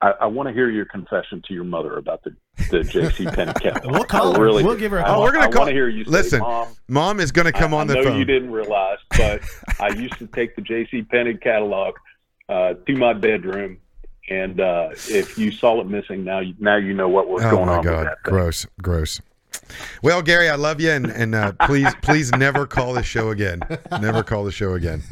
I, 0.00 0.10
I 0.20 0.26
want 0.26 0.48
to 0.48 0.52
hear 0.52 0.70
your 0.70 0.84
confession 0.84 1.42
to 1.48 1.54
your 1.54 1.64
mother 1.64 1.96
about 1.96 2.22
the 2.22 2.34
the 2.70 2.78
JC 2.78 3.32
Penney 3.34 3.52
catalog. 3.54 3.92
We'll 3.92 4.04
call 4.04 4.34
her. 4.34 4.42
really 4.42 4.62
We'll 4.62 4.76
give 4.76 4.92
her 4.92 4.98
a 4.98 5.02
I 5.02 5.06
call. 5.06 5.20
want- 5.20 5.24
We're 5.28 5.32
gonna 5.40 5.46
I 5.46 5.50
call- 5.50 5.60
want 5.62 5.68
to 5.70 5.74
hear 5.74 5.88
you 5.88 6.04
say, 6.04 6.10
Listen, 6.10 6.40
Mom, 6.40 6.68
Mom 6.88 7.20
is 7.20 7.32
gonna 7.32 7.52
come 7.52 7.74
I, 7.74 7.78
on 7.78 7.90
I 7.90 7.94
the 7.94 7.94
know 7.94 8.04
phone. 8.10 8.18
you 8.18 8.24
didn't 8.24 8.50
realize, 8.52 8.98
but 9.16 9.42
I 9.80 9.88
used 9.88 10.16
to 10.18 10.26
take 10.28 10.54
the 10.56 10.62
J.C. 10.62 11.02
Penney 11.02 11.34
catalog 11.34 11.94
uh, 12.48 12.74
to 12.74 12.96
my 12.96 13.12
bedroom, 13.12 13.78
and 14.30 14.60
uh, 14.60 14.90
if 15.08 15.36
you 15.36 15.50
saw 15.50 15.80
it 15.80 15.86
missing, 15.88 16.24
now 16.24 16.40
you, 16.40 16.54
now 16.58 16.76
you 16.76 16.94
know 16.94 17.08
what 17.08 17.28
was 17.28 17.42
Oh 17.44 17.50
going 17.50 17.66
my 17.66 17.76
on 17.78 17.84
god, 17.84 17.98
with 17.98 18.04
that. 18.08 18.24
Thing. 18.24 18.32
gross, 18.34 18.66
gross. 18.80 19.20
Well, 20.02 20.22
Gary, 20.22 20.48
I 20.48 20.54
love 20.56 20.80
you, 20.80 20.90
and, 20.90 21.06
and 21.06 21.34
uh, 21.34 21.52
please, 21.66 21.92
please 22.02 22.30
never 22.32 22.66
call 22.66 22.94
the 22.94 23.02
show 23.02 23.30
again. 23.30 23.60
Never 24.00 24.22
call 24.22 24.44
the 24.44 24.52
show 24.52 24.74
again. 24.74 25.02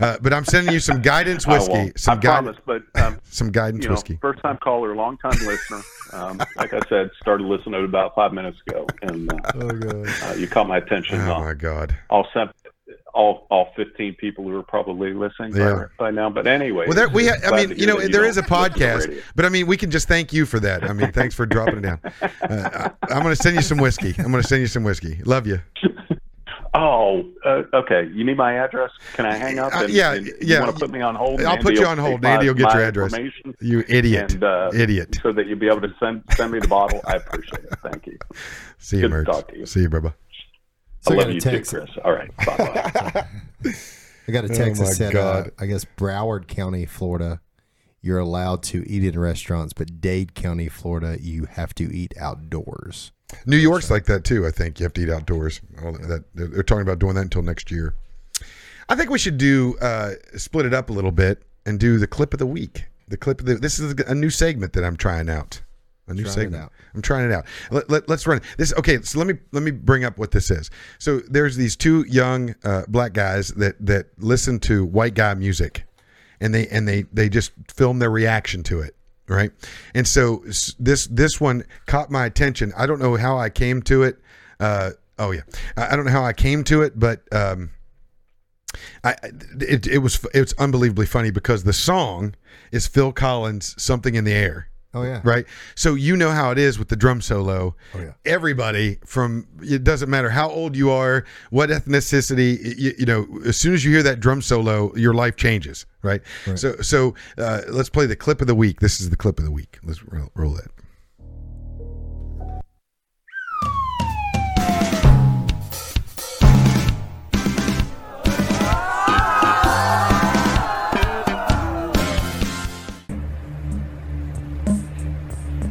Uh, 0.00 0.16
but 0.22 0.32
I'm 0.32 0.44
sending 0.44 0.72
you 0.72 0.78
some 0.78 1.02
guidance 1.02 1.44
whiskey, 1.46 1.72
won't. 1.72 1.98
some 1.98 2.18
I 2.18 2.20
guidance, 2.20 2.58
promise, 2.64 2.82
but 2.94 3.02
um, 3.02 3.20
some 3.24 3.50
guidance 3.50 3.82
you 3.82 3.88
know, 3.88 3.94
whiskey. 3.94 4.18
first 4.20 4.40
time 4.42 4.56
caller, 4.58 4.94
long 4.94 5.18
time 5.18 5.36
listener. 5.44 5.80
Um, 6.12 6.38
like 6.56 6.72
I 6.72 6.80
said, 6.88 7.10
started 7.20 7.44
listening 7.44 7.84
about 7.84 8.14
five 8.14 8.32
minutes 8.32 8.58
ago, 8.66 8.86
and 9.02 9.32
uh, 9.32 10.28
uh, 10.28 10.34
you 10.34 10.46
caught 10.46 10.68
my 10.68 10.76
attention. 10.78 11.20
Oh 11.22 11.32
on 11.32 11.44
my 11.44 11.54
god. 11.54 11.96
all 12.10 12.26
seven, 12.32 12.54
all 13.18 13.46
all 13.50 13.72
fifteen 13.76 14.14
people 14.14 14.44
who 14.44 14.56
are 14.56 14.62
probably 14.62 15.12
listening 15.12 15.54
Yeah. 15.54 15.86
by, 15.98 16.04
by 16.06 16.10
now. 16.12 16.30
But 16.30 16.46
anyway, 16.46 16.86
Well, 16.86 16.94
there, 16.96 17.08
we. 17.08 17.26
Ha- 17.26 17.34
I 17.44 17.50
mean, 17.66 17.76
you 17.76 17.86
know, 17.86 18.00
that 18.00 18.12
there 18.12 18.24
is 18.24 18.36
a 18.38 18.42
to 18.42 18.48
the 18.48 18.54
podcast, 18.54 19.22
but 19.34 19.44
I 19.44 19.48
mean, 19.48 19.66
we 19.66 19.76
can 19.76 19.90
just 19.90 20.06
thank 20.08 20.32
you 20.32 20.46
for 20.46 20.60
that. 20.60 20.84
I 20.88 20.92
mean, 20.92 21.10
thanks 21.12 21.34
for 21.34 21.44
dropping 21.44 21.78
it 21.78 21.82
down. 21.82 22.00
Uh, 22.40 22.88
I, 23.02 23.12
I'm 23.14 23.22
going 23.22 23.34
to 23.34 23.42
send 23.42 23.56
you 23.56 23.62
some 23.62 23.78
whiskey. 23.78 24.14
I'm 24.18 24.30
going 24.30 24.42
to 24.42 24.48
send 24.48 24.60
you 24.60 24.68
some 24.68 24.84
whiskey. 24.84 25.20
Love 25.24 25.46
you. 25.46 25.60
Oh, 26.74 27.24
uh, 27.46 27.62
okay. 27.72 28.08
You 28.12 28.24
need 28.24 28.36
my 28.36 28.52
address? 28.54 28.90
Can 29.14 29.24
I 29.24 29.34
hang 29.34 29.58
up? 29.58 29.74
Uh, 29.74 29.86
yeah, 29.88 30.12
and 30.12 30.26
yeah. 30.40 30.58
You 30.58 30.60
want 30.64 30.74
to 30.74 30.78
put 30.80 30.90
me 30.90 31.00
on 31.00 31.14
hold? 31.14 31.42
I'll 31.42 31.56
put 31.56 31.74
you 31.74 31.86
on 31.86 31.96
hold, 31.98 32.24
Andy 32.24 32.46
will 32.46 32.54
get 32.54 32.72
your 32.74 32.82
address. 32.84 33.14
You 33.60 33.84
idiot. 33.88 34.34
And, 34.34 34.44
uh, 34.44 34.70
Idiot. 34.74 35.18
So 35.22 35.32
that 35.32 35.46
you'll 35.46 35.58
be 35.58 35.66
able 35.68 35.80
to 35.80 35.94
send 35.98 36.22
send 36.36 36.52
me 36.52 36.58
the 36.60 36.68
bottle. 36.68 37.00
I 37.06 37.14
appreciate 37.16 37.64
it. 37.64 37.74
Thank 37.82 38.06
you. 38.06 38.18
See 38.78 38.98
you, 38.98 39.08
Good 39.08 39.10
to 39.10 39.14
Mertz. 39.16 39.24
talk 39.24 39.48
to 39.48 39.58
you. 39.58 39.66
See 39.66 39.80
you, 39.80 39.88
brother. 39.88 40.14
So 41.08 41.14
I 41.14 41.16
I 41.16 41.18
love 41.18 41.26
got 41.26 41.30
a 41.30 41.34
you 41.34 41.40
text. 41.40 41.70
too, 41.70 41.78
Chris. 41.78 41.90
All 42.04 42.12
right. 42.12 42.34
Bye 42.36 42.56
bye. 42.56 43.26
I 44.28 44.32
got 44.32 44.44
a 44.44 44.48
Oh 44.50 44.54
text 44.54 44.80
my 44.82 44.88
that 44.88 44.94
said, 44.94 45.16
uh, 45.16 45.44
I 45.58 45.66
guess 45.66 45.84
Broward 45.96 46.46
County, 46.48 46.84
Florida, 46.86 47.40
you're 48.02 48.18
allowed 48.18 48.62
to 48.64 48.84
eat 48.88 49.02
in 49.04 49.18
restaurants, 49.18 49.72
but 49.72 50.00
Dade 50.00 50.34
County, 50.34 50.68
Florida, 50.68 51.16
you 51.20 51.46
have 51.46 51.74
to 51.76 51.84
eat 51.94 52.14
outdoors. 52.20 53.12
New 53.46 53.56
York's 53.56 53.90
like 53.90 54.04
that 54.06 54.24
too. 54.24 54.46
I 54.46 54.50
think 54.50 54.78
you 54.78 54.84
have 54.84 54.92
to 54.94 55.02
eat 55.02 55.10
outdoors. 55.10 55.60
All 55.82 55.92
that 55.92 56.24
they're, 56.34 56.46
they're 56.46 56.62
talking 56.62 56.82
about 56.82 56.98
doing 56.98 57.14
that 57.14 57.22
until 57.22 57.42
next 57.42 57.70
year. 57.70 57.94
I 58.88 58.96
think 58.96 59.10
we 59.10 59.18
should 59.18 59.36
do 59.38 59.76
uh, 59.80 60.12
split 60.36 60.64
it 60.66 60.72
up 60.74 60.88
a 60.90 60.92
little 60.92 61.12
bit 61.12 61.42
and 61.66 61.78
do 61.78 61.98
the 61.98 62.06
clip 62.06 62.32
of 62.32 62.38
the 62.38 62.46
week. 62.46 62.84
The 63.08 63.16
clip 63.18 63.40
of 63.40 63.46
the 63.46 63.54
this 63.56 63.78
is 63.78 63.94
a 64.06 64.14
new 64.14 64.30
segment 64.30 64.72
that 64.74 64.84
I'm 64.84 64.96
trying 64.96 65.28
out. 65.28 65.60
A 66.08 66.14
new 66.14 66.22
Trying 66.22 66.32
it 66.32 66.34
segment. 66.34 66.62
out. 66.64 66.72
I'm 66.94 67.02
trying 67.02 67.26
it 67.26 67.32
out. 67.32 67.46
Let, 67.70 67.90
let, 67.90 68.10
us 68.10 68.26
run 68.26 68.40
this. 68.56 68.72
Okay, 68.74 69.00
so 69.02 69.18
let 69.18 69.26
me 69.28 69.34
let 69.52 69.62
me 69.62 69.70
bring 69.70 70.04
up 70.04 70.18
what 70.18 70.30
this 70.30 70.50
is. 70.50 70.70
So 70.98 71.20
there's 71.20 71.56
these 71.56 71.76
two 71.76 72.04
young 72.08 72.54
uh, 72.64 72.84
black 72.88 73.12
guys 73.12 73.48
that 73.50 73.74
that 73.84 74.06
listen 74.18 74.58
to 74.60 74.84
white 74.84 75.14
guy 75.14 75.34
music, 75.34 75.84
and 76.40 76.54
they 76.54 76.66
and 76.68 76.88
they 76.88 77.02
they 77.12 77.28
just 77.28 77.52
film 77.72 77.98
their 77.98 78.10
reaction 78.10 78.62
to 78.64 78.80
it 78.80 78.94
right 79.28 79.50
and 79.94 80.08
so 80.08 80.42
this 80.78 81.06
this 81.08 81.38
one 81.38 81.62
caught 81.84 82.10
my 82.10 82.24
attention 82.24 82.72
i 82.78 82.86
don't 82.86 82.98
know 82.98 83.14
how 83.16 83.36
i 83.36 83.50
came 83.50 83.82
to 83.82 84.02
it 84.02 84.16
uh 84.58 84.92
oh 85.18 85.32
yeah 85.32 85.42
i 85.76 85.92
I 85.92 85.96
don't 85.96 86.06
know 86.06 86.10
how 86.10 86.24
i 86.24 86.32
came 86.32 86.64
to 86.64 86.80
it 86.80 86.98
but 86.98 87.30
um 87.30 87.68
I, 89.04 89.16
it, 89.60 89.86
it 89.86 89.98
was 89.98 90.24
it 90.34 90.40
was 90.40 90.54
unbelievably 90.54 91.06
funny 91.06 91.30
because 91.30 91.64
the 91.64 91.72
song 91.72 92.34
is 92.70 92.86
Phil 92.86 93.12
Collins 93.12 93.74
"Something 93.82 94.14
in 94.14 94.24
the 94.24 94.32
Air." 94.32 94.68
Oh, 94.94 95.02
yeah. 95.02 95.20
right. 95.22 95.44
So 95.74 95.94
you 95.94 96.16
know 96.16 96.30
how 96.30 96.50
it 96.50 96.58
is 96.58 96.78
with 96.78 96.88
the 96.88 96.96
drum 96.96 97.20
solo. 97.20 97.76
Oh, 97.94 98.00
yeah. 98.00 98.12
Everybody 98.24 98.98
from 99.04 99.46
it 99.60 99.84
doesn't 99.84 100.08
matter 100.08 100.30
how 100.30 100.48
old 100.48 100.74
you 100.74 100.90
are, 100.90 101.24
what 101.50 101.68
ethnicity, 101.68 102.78
you, 102.78 102.94
you 102.98 103.06
know, 103.06 103.26
as 103.44 103.56
soon 103.56 103.74
as 103.74 103.84
you 103.84 103.90
hear 103.92 104.02
that 104.02 104.20
drum 104.20 104.40
solo, 104.40 104.94
your 104.96 105.12
life 105.12 105.36
changes, 105.36 105.84
right? 106.02 106.22
Right. 106.46 106.58
So 106.58 106.76
so 106.76 107.14
uh, 107.36 107.62
let's 107.68 107.90
play 107.90 108.06
the 108.06 108.16
clip 108.16 108.40
of 108.40 108.46
the 108.46 108.54
week. 108.54 108.80
This 108.80 109.00
is 109.00 109.10
the 109.10 109.16
clip 109.16 109.38
of 109.38 109.44
the 109.44 109.50
week. 109.50 109.78
Let's 109.82 110.02
roll, 110.04 110.30
roll 110.34 110.56
it. 110.56 110.70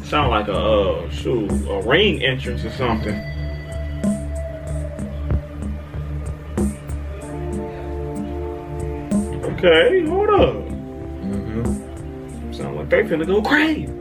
Sound 0.07 0.29
like 0.29 0.47
a 0.47 0.53
uh 0.53 1.09
shoot 1.09 1.51
a 1.67 1.81
ring 1.81 2.23
entrance 2.23 2.63
or 2.63 2.71
something. 2.71 3.13
Okay, 9.43 10.05
hold 10.05 10.29
up. 10.29 10.55
Mm-hmm. 11.25 12.53
Sound 12.53 12.77
like 12.77 12.89
they 12.89 13.03
finna 13.03 13.25
go 13.27 13.41
crazy. 13.41 13.91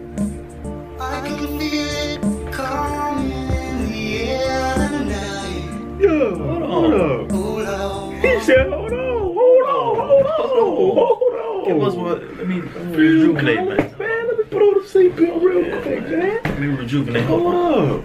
Yeah, 5.99 6.31
hold 6.37 6.95
up. 6.95 8.13
He 8.23 8.41
said, 8.43 8.69
hold 8.69 8.93
on, 8.93 9.35
hold 9.35 9.65
on, 9.67 9.97
hold 9.97 10.27
on, 10.27 10.77
hold 10.77 11.35
on. 11.35 11.69
It 11.69 11.75
was 11.75 11.97
what? 11.97 12.23
I 12.23 12.45
mean, 12.45 12.65
let 12.77 12.85
me 12.87 12.97
rejuvenate, 12.97 13.67
man. 13.99 14.16
Man, 14.51 14.61
let 14.61 14.61
me 14.61 14.61
put 14.61 14.63
on 14.63 14.75
the 14.75 14.89
seatbelt 14.89 15.43
real 15.43 15.83
quick, 15.83 16.09
man. 16.09 16.41
Let 16.45 16.61
me 16.61 16.67
rejuvenate. 16.69 17.25
Hold 17.25 17.55
up. 17.55 18.05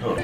Hold 0.00 0.18
up. 0.18 0.22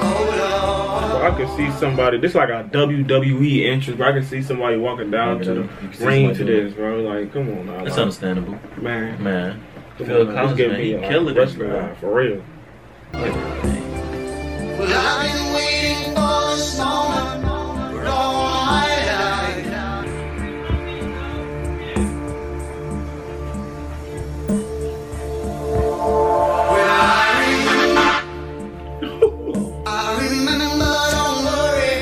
Wow, 0.00 1.22
I 1.32 1.36
could 1.36 1.48
see 1.56 1.70
somebody. 1.78 2.18
This 2.18 2.30
is 2.32 2.34
like 2.34 2.48
a 2.50 2.68
WWE 2.72 3.66
entrance, 3.66 3.98
but 3.98 4.08
I 4.08 4.12
can 4.12 4.24
see 4.24 4.42
somebody 4.42 4.76
walking 4.76 5.10
down 5.10 5.40
to 5.40 5.54
the 5.54 5.62
ring 6.04 6.34
to 6.34 6.44
this, 6.44 6.72
bro. 6.74 7.00
Like, 7.02 7.32
come 7.32 7.48
on 7.50 7.66
now. 7.66 7.78
That's 7.78 7.90
like, 7.90 7.98
understandable. 7.98 8.58
Man, 8.76 9.22
Man. 9.22 9.64
Come 9.98 10.06
Phil 10.06 10.20
on, 10.28 10.34
now. 10.34 10.34
Collins, 10.42 10.56
This 10.56 10.66
give 10.66 10.72
man, 10.72 10.80
he 10.80 10.92
a 10.92 11.08
killed 11.08 11.28
it. 11.30 11.36
wrestling 11.36 11.70
guy, 11.70 11.94
for 11.94 12.14
real. 12.14 12.42
Well, 13.14 14.05
I've 14.78 15.22
been 15.22 15.54
waiting 15.54 16.14
for 16.14 16.56
this 16.56 16.78
moment 16.78 17.42
for 17.42 18.06
all 18.06 18.66
my 18.66 18.86
life. 19.06 19.66
Well, 26.70 26.90
I 26.90 27.40
remember, 27.40 28.10
I 29.86 29.88
remember, 30.20 30.94
don't 31.14 31.40
worry. 31.48 31.96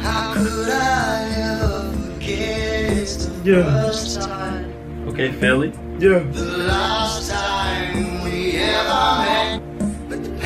How 0.00 0.34
could 0.34 0.68
I 0.70 1.32
ever 1.50 1.92
forget 1.92 3.08
the 3.44 3.64
first 3.64 4.20
time, 4.20 4.72
Okay, 5.08 5.32
Philly. 5.32 5.72
Yeah. 5.98 6.22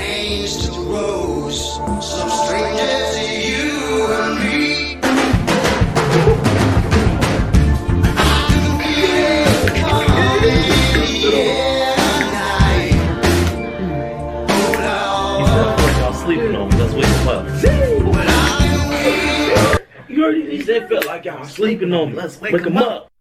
Pain 0.06 0.46
still 0.46 0.84
grows, 0.84 1.76
some 2.00 2.30
stranger 2.30 2.98
to 3.14 3.24
you 3.48 4.06
and 4.20 4.34
me. 4.40 4.54
Sleeping 16.26 16.56
on 16.56 16.70
him. 16.72 16.78
Let's 16.80 16.94
wake 16.94 17.06
him 17.06 17.28
up. 17.28 17.44
You 20.08 20.30
he 20.50 20.60
said 20.62 20.88
felt 20.88 21.06
like 21.06 21.24
y'all 21.24 21.44
sleeping 21.44 21.92
on 21.92 22.08
him. 22.08 22.16
Let's 22.16 22.40
wake, 22.40 22.66
him 22.66 22.76
up. 22.76 23.12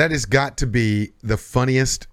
That 0.00 0.12
has 0.12 0.24
got 0.24 0.56
to 0.56 0.66
be 0.66 1.10
the 1.22 1.36
funniest. 1.36 2.06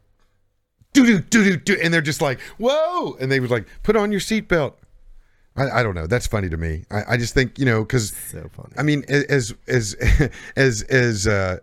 Do 0.92 1.06
do 1.06 1.20
do 1.20 1.44
do 1.46 1.56
do, 1.56 1.80
and 1.82 1.94
they're 1.94 2.02
just 2.02 2.22
like, 2.22 2.42
"Whoa!" 2.58 3.16
And 3.18 3.32
they 3.32 3.40
was 3.40 3.50
like, 3.50 3.66
"Put 3.82 3.96
on 3.96 4.12
your 4.12 4.20
seatbelt." 4.20 4.74
I, 5.56 5.70
I 5.70 5.84
don't 5.84 5.96
know. 5.96 6.06
That's 6.06 6.28
funny 6.28 6.50
to 6.50 6.58
me. 6.58 6.84
I, 6.92 7.14
I 7.14 7.18
just 7.18 7.34
think 7.34 7.58
you 7.58 7.64
know 7.64 7.86
because 7.86 8.14
so. 8.14 8.50
I 8.78 8.84
mean, 8.84 9.06
as 9.08 9.56
as 9.70 9.96
as 10.58 10.82
as 10.82 11.28
uh, 11.28 11.60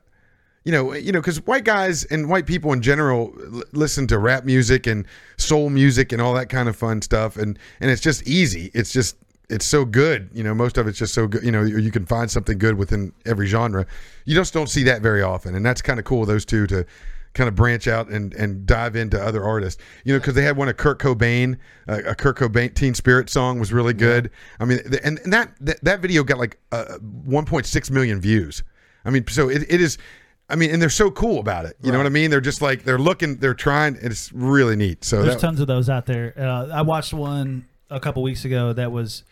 you 0.65 0.73
know, 0.73 0.95
you 0.95 1.13
know, 1.13 1.21
because 1.21 1.45
white 1.45 1.65
guys 1.65 2.05
and 2.05 2.31
white 2.31 2.47
people 2.47 2.73
in 2.73 2.81
general 2.81 3.35
l- 3.53 3.63
listen 3.73 4.07
to 4.07 4.19
rap 4.19 4.47
music 4.47 4.87
and 4.87 5.07
soul 5.37 5.69
music 5.69 6.11
and 6.11 6.23
all 6.23 6.33
that 6.33 6.49
kind 6.49 6.71
of 6.71 6.75
fun 6.75 7.03
stuff, 7.03 7.37
and 7.37 7.59
and 7.81 7.91
it's 7.91 8.01
just 8.01 8.27
easy. 8.27 8.71
It's 8.73 8.95
just 8.95 9.19
it's 9.51 9.67
so 9.67 9.85
good. 9.85 10.31
You 10.33 10.43
know, 10.43 10.55
most 10.55 10.79
of 10.79 10.87
it's 10.87 10.99
just 10.99 11.15
so 11.15 11.27
good. 11.27 11.43
You 11.43 11.53
know, 11.53 11.63
you, 11.63 11.91
can 11.91 12.07
find 12.07 12.31
something 12.31 12.59
good 12.59 12.77
within 12.77 13.13
every 13.27 13.47
genre. 13.47 13.87
You 14.25 14.35
just 14.35 14.55
don't 14.55 14.69
see 14.69 14.83
that 14.85 15.03
very 15.03 15.23
often, 15.23 15.55
and 15.55 15.65
that's 15.65 15.83
kind 15.83 15.99
of 15.99 16.05
cool. 16.05 16.25
Those 16.25 16.45
two 16.45 16.67
to 16.69 16.87
kind 17.35 17.49
of 17.49 17.55
branch 17.55 17.89
out 17.89 18.09
and 18.09 18.33
and 18.35 18.65
dive 18.65 18.97
into 18.97 19.21
other 19.21 19.45
artists. 19.45 19.83
You 20.05 20.15
know, 20.15 20.21
because 20.21 20.35
they 20.35 20.43
had 20.43 20.57
one 20.57 20.69
of 20.69 20.77
Kurt 20.77 20.99
Cobain, 20.99 21.59
uh, 21.89 22.01
a 22.07 22.15
Kurt 22.15 22.39
Cobain 22.39 22.75
Teen 22.75 22.95
Spirit 22.95 23.29
song 23.29 23.59
was 23.59 23.73
really 23.73 23.93
good. 23.95 24.31
I 24.61 24.65
mean, 24.65 24.79
th- 24.79 25.03
and, 25.05 25.19
and 25.21 25.33
that, 25.33 25.51
that 25.61 25.85
that 25.85 26.01
video 26.01 26.23
got 26.23 26.39
like 26.39 26.59
uh, 26.73 26.99
1.6 27.29 27.91
million 27.91 28.21
views. 28.21 28.63
I 29.05 29.11
mean, 29.11 29.27
so 29.29 29.51
it, 29.51 29.65
it 29.69 29.81
is. 29.81 29.99
I 30.49 30.57
mean, 30.57 30.71
and 30.71 30.81
they're 30.81 30.91
so 30.91 31.11
cool 31.11 31.41
about 31.41 31.65
it. 31.65 31.77
You 31.83 31.91
know 31.91 31.97
what 31.99 32.07
I 32.07 32.11
mean? 32.11 32.31
They're 32.31 32.41
just 32.41 32.61
like 32.61 32.85
they're 32.85 32.99
looking, 32.99 33.37
they're 33.37 33.55
trying. 33.55 33.97
and 33.97 34.07
It's 34.07 34.31
really 34.33 34.77
neat. 34.77 35.03
So 35.03 35.23
There's 35.23 35.37
that, 35.37 35.41
tons 35.41 35.59
of 35.59 35.67
those 35.67 35.89
out 35.89 36.05
there. 36.05 36.35
Uh, 36.37 36.69
I 36.69 36.83
watched 36.83 37.15
one 37.15 37.67
a 37.91 37.99
couple 37.99 38.23
weeks 38.23 38.45
ago 38.45 38.73
that 38.73 38.93
was. 38.93 39.25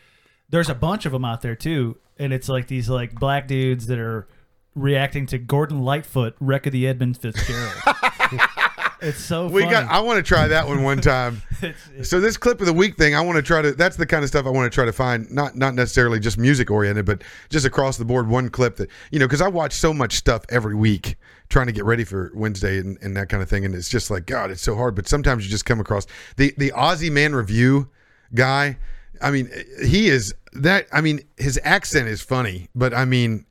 There's 0.52 0.68
a 0.68 0.74
bunch 0.74 1.06
of 1.06 1.12
them 1.12 1.24
out 1.24 1.40
there 1.40 1.56
too, 1.56 1.96
and 2.18 2.30
it's 2.30 2.46
like 2.46 2.66
these 2.66 2.88
like 2.88 3.14
black 3.14 3.48
dudes 3.48 3.86
that 3.86 3.98
are 3.98 4.28
reacting 4.74 5.24
to 5.26 5.38
Gordon 5.38 5.82
Lightfoot, 5.82 6.36
wreck 6.40 6.66
of 6.66 6.72
the 6.72 6.86
Edmund 6.86 7.16
Fitzgerald. 7.16 7.72
it's 9.00 9.18
so 9.18 9.46
we 9.48 9.62
funny. 9.62 9.72
got. 9.72 9.90
I 9.90 10.00
want 10.00 10.18
to 10.18 10.22
try 10.22 10.48
that 10.48 10.68
one 10.68 10.82
one 10.82 11.00
time. 11.00 11.40
so 12.02 12.20
this 12.20 12.36
clip 12.36 12.60
of 12.60 12.66
the 12.66 12.72
week 12.74 12.98
thing, 12.98 13.14
I 13.14 13.22
want 13.22 13.36
to 13.36 13.42
try 13.42 13.62
to. 13.62 13.72
That's 13.72 13.96
the 13.96 14.04
kind 14.04 14.22
of 14.22 14.28
stuff 14.28 14.44
I 14.44 14.50
want 14.50 14.70
to 14.70 14.74
try 14.74 14.84
to 14.84 14.92
find. 14.92 15.30
Not 15.30 15.56
not 15.56 15.74
necessarily 15.74 16.20
just 16.20 16.36
music 16.36 16.70
oriented, 16.70 17.06
but 17.06 17.22
just 17.48 17.64
across 17.64 17.96
the 17.96 18.04
board. 18.04 18.28
One 18.28 18.50
clip 18.50 18.76
that 18.76 18.90
you 19.10 19.18
know, 19.18 19.26
because 19.26 19.40
I 19.40 19.48
watch 19.48 19.72
so 19.72 19.94
much 19.94 20.16
stuff 20.16 20.44
every 20.50 20.74
week, 20.74 21.16
trying 21.48 21.66
to 21.66 21.72
get 21.72 21.86
ready 21.86 22.04
for 22.04 22.30
Wednesday 22.34 22.78
and, 22.78 22.98
and 23.00 23.16
that 23.16 23.30
kind 23.30 23.42
of 23.42 23.48
thing, 23.48 23.64
and 23.64 23.74
it's 23.74 23.88
just 23.88 24.10
like 24.10 24.26
God, 24.26 24.50
it's 24.50 24.60
so 24.60 24.76
hard. 24.76 24.94
But 24.94 25.08
sometimes 25.08 25.44
you 25.44 25.50
just 25.50 25.64
come 25.64 25.80
across 25.80 26.06
the 26.36 26.52
the 26.58 26.72
Aussie 26.72 27.10
Man 27.10 27.34
Review 27.34 27.88
guy. 28.34 28.76
I 29.22 29.30
mean, 29.30 29.50
he 29.84 30.08
is 30.08 30.34
that. 30.52 30.86
I 30.92 31.00
mean, 31.00 31.20
his 31.36 31.58
accent 31.64 32.08
is 32.08 32.20
funny, 32.20 32.68
but 32.74 32.92
I 32.92 33.04
mean, 33.04 33.46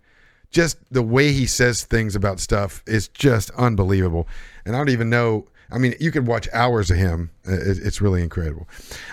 just 0.52 0.77
the 0.91 1.02
way 1.02 1.31
he 1.31 1.45
says 1.45 1.84
things 1.85 2.15
about 2.15 2.39
stuff 2.39 2.84
is 2.85 3.07
just 3.07 3.52
unbelievable. 3.52 4.27
And 4.65 4.76
I 4.76 4.80
don't 4.80 4.89
even 4.89 5.10
know. 5.10 5.48
I 5.73 5.77
mean, 5.77 5.95
you 6.02 6.11
could 6.11 6.27
watch 6.27 6.49
hours 6.52 6.91
of 6.91 6.98
him. 6.98 7.31
It's 7.45 8.02
really 8.02 8.22
incredible. 8.22 8.68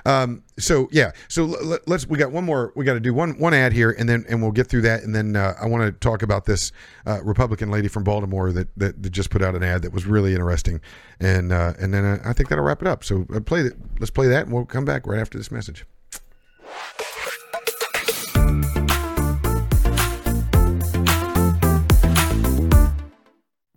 Um, 0.05 0.43
so 0.59 0.89
yeah. 0.91 1.13
So 1.29 1.45
let's. 1.87 2.09
We 2.09 2.19
got 2.19 2.33
one 2.33 2.45
more. 2.45 2.73
We 2.75 2.85
got 2.85 2.95
to 2.95 3.01
do 3.01 3.15
one 3.15 3.39
one 3.39 3.55
ad 3.55 3.73
here, 3.73 3.95
and 3.97 4.09
then 4.09 4.27
and 4.29 4.43
we'll 4.43 4.51
get 4.51 4.67
through 4.67 4.83
that. 4.83 5.05
And 5.05 5.15
then 5.15 5.37
uh, 5.37 5.55
I 5.61 5.67
want 5.67 5.85
to 5.85 5.93
talk 5.93 6.23
about 6.23 6.47
this 6.47 6.73
uh, 7.07 7.23
Republican 7.23 7.71
lady 7.71 7.87
from 7.87 8.03
Baltimore 8.03 8.51
that, 8.51 8.69
that 8.77 9.01
that 9.01 9.11
just 9.11 9.31
put 9.31 9.41
out 9.41 9.55
an 9.55 9.63
ad 9.63 9.83
that 9.83 9.93
was 9.93 10.05
really 10.05 10.33
interesting. 10.33 10.81
And 11.21 11.53
uh, 11.53 11.75
and 11.79 11.95
then 11.95 12.05
uh, 12.05 12.19
I 12.25 12.33
think 12.33 12.49
that'll 12.49 12.65
wrap 12.65 12.83
it 12.83 12.89
up. 12.89 13.05
So 13.05 13.25
uh, 13.33 13.39
play 13.39 13.63
that. 13.63 13.75
Let's 14.01 14.11
play 14.11 14.27
that, 14.27 14.47
and 14.47 14.53
we'll 14.53 14.65
come 14.65 14.85
back 14.85 15.07
right 15.07 15.21
after 15.21 15.39
this 15.39 15.53
message. 15.53 15.87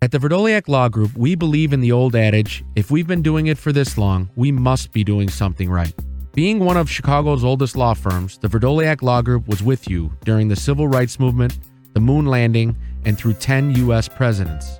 At 0.02 0.10
the 0.10 0.18
Vrdolyak 0.18 0.66
Law 0.66 0.88
Group, 0.88 1.16
we 1.16 1.36
believe 1.36 1.72
in 1.72 1.80
the 1.80 1.92
old 1.92 2.16
adage 2.16 2.64
if 2.74 2.90
we've 2.90 3.06
been 3.06 3.22
doing 3.22 3.46
it 3.46 3.56
for 3.56 3.72
this 3.72 3.96
long, 3.96 4.28
we 4.34 4.50
must 4.50 4.90
be 4.90 5.04
doing 5.04 5.28
something 5.28 5.70
right. 5.70 5.94
Being 6.34 6.58
one 6.58 6.76
of 6.76 6.90
Chicago's 6.90 7.44
oldest 7.44 7.76
law 7.76 7.94
firms, 7.94 8.36
the 8.38 8.48
Vrdolyak 8.48 9.02
Law 9.02 9.22
Group 9.22 9.46
was 9.46 9.62
with 9.62 9.88
you 9.88 10.12
during 10.24 10.48
the 10.48 10.56
civil 10.56 10.88
rights 10.88 11.20
movement, 11.20 11.58
the 11.92 12.00
moon 12.00 12.26
landing, 12.26 12.76
and 13.04 13.16
through 13.16 13.34
10 13.34 13.76
U.S. 13.76 14.08
presidents. 14.08 14.78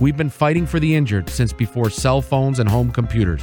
We've 0.00 0.16
been 0.16 0.30
fighting 0.30 0.66
for 0.66 0.80
the 0.80 0.94
injured 0.94 1.28
since 1.28 1.52
before 1.52 1.90
cell 1.90 2.22
phones 2.22 2.58
and 2.58 2.68
home 2.68 2.92
computers. 2.92 3.42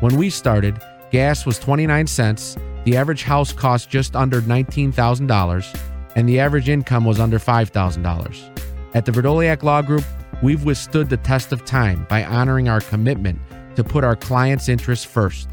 When 0.00 0.16
we 0.16 0.30
started, 0.30 0.82
gas 1.10 1.44
was 1.44 1.58
29 1.58 2.06
cents, 2.06 2.56
the 2.84 2.96
average 2.96 3.22
house 3.22 3.52
cost 3.52 3.90
just 3.90 4.16
under 4.16 4.40
$19,000, 4.40 5.80
and 6.16 6.28
the 6.28 6.40
average 6.40 6.68
income 6.68 7.04
was 7.04 7.20
under 7.20 7.38
$5,000. 7.38 8.94
At 8.94 9.06
the 9.06 9.12
Vrdolyak 9.12 9.62
Law 9.62 9.82
Group, 9.82 10.04
we've 10.42 10.64
withstood 10.64 11.08
the 11.08 11.16
test 11.16 11.52
of 11.52 11.64
time 11.64 12.06
by 12.08 12.24
honoring 12.24 12.68
our 12.68 12.80
commitment 12.80 13.38
to 13.76 13.84
put 13.84 14.04
our 14.04 14.16
clients' 14.16 14.68
interests 14.68 15.04
first. 15.04 15.48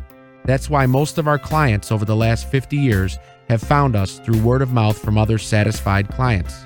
That's 0.45 0.69
why 0.69 0.85
most 0.85 1.17
of 1.17 1.27
our 1.27 1.39
clients 1.39 1.91
over 1.91 2.05
the 2.05 2.15
last 2.15 2.49
50 2.49 2.75
years 2.75 3.17
have 3.49 3.61
found 3.61 3.95
us 3.95 4.19
through 4.19 4.41
word 4.41 4.61
of 4.61 4.73
mouth 4.73 4.97
from 4.97 5.17
other 5.17 5.37
satisfied 5.37 6.09
clients. 6.09 6.65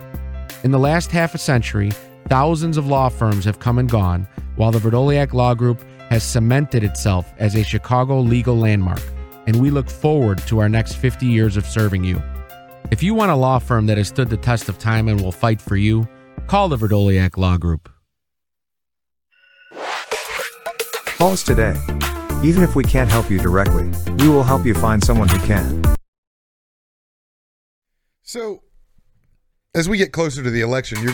In 0.64 0.72
the 0.72 0.80
last 0.80 1.12
half 1.12 1.36
a 1.36 1.38
century, 1.38 1.92
thousands 2.30 2.78
of 2.78 2.88
law 2.88 3.10
firms 3.10 3.46
have 3.46 3.60
come 3.60 3.80
and 3.80 3.90
gone, 3.90 4.28
while 4.56 4.72
the 4.72 4.80
Vrdolyak 4.80 5.34
Law 5.34 5.54
Group 5.54 5.84
has 6.10 6.24
cemented 6.24 6.84
itself 6.84 7.34
as 7.38 7.56
a 7.56 7.64
Chicago 7.64 8.20
legal 8.20 8.56
landmark, 8.56 9.02
and 9.48 9.62
we 9.62 9.70
look 9.70 9.90
forward 9.90 10.40
to 10.48 10.60
our 10.60 10.70
next 10.70 10.96
50 10.96 11.26
years 11.26 11.58
of 11.58 11.66
serving 11.66 12.04
you. 12.04 12.22
If 12.92 13.02
you 13.02 13.14
want 13.14 13.32
a 13.32 13.36
law 13.36 13.60
firm 13.60 13.86
that 13.88 13.98
has 13.98 14.08
stood 14.08 14.30
the 14.30 14.38
test 14.38 14.70
of 14.70 14.78
time 14.78 15.08
and 15.08 15.22
will 15.22 15.32
fight 15.32 15.62
for 15.62 15.76
you, 15.76 16.08
call 16.48 16.70
the 16.70 16.78
Vrdolyak 16.78 17.38
Law 17.38 17.58
Group. 17.58 17.90
Call 21.18 21.32
us 21.32 21.44
today. 21.44 21.76
Even 22.44 22.64
if 22.64 22.76
we 22.76 22.84
can't 22.84 23.10
help 23.10 23.30
you 23.30 23.40
directly, 23.40 23.90
we 24.18 24.28
will 24.28 24.44
help 24.44 24.66
you 24.66 24.74
find 24.74 25.04
someone 25.04 25.30
who 25.30 25.40
can. 25.40 25.82
So, 28.22 28.64
as 29.74 29.88
we 29.88 29.98
get 29.98 30.12
closer 30.12 30.44
to 30.44 30.50
the 30.50 30.62
election, 30.62 31.02
you 31.02 31.12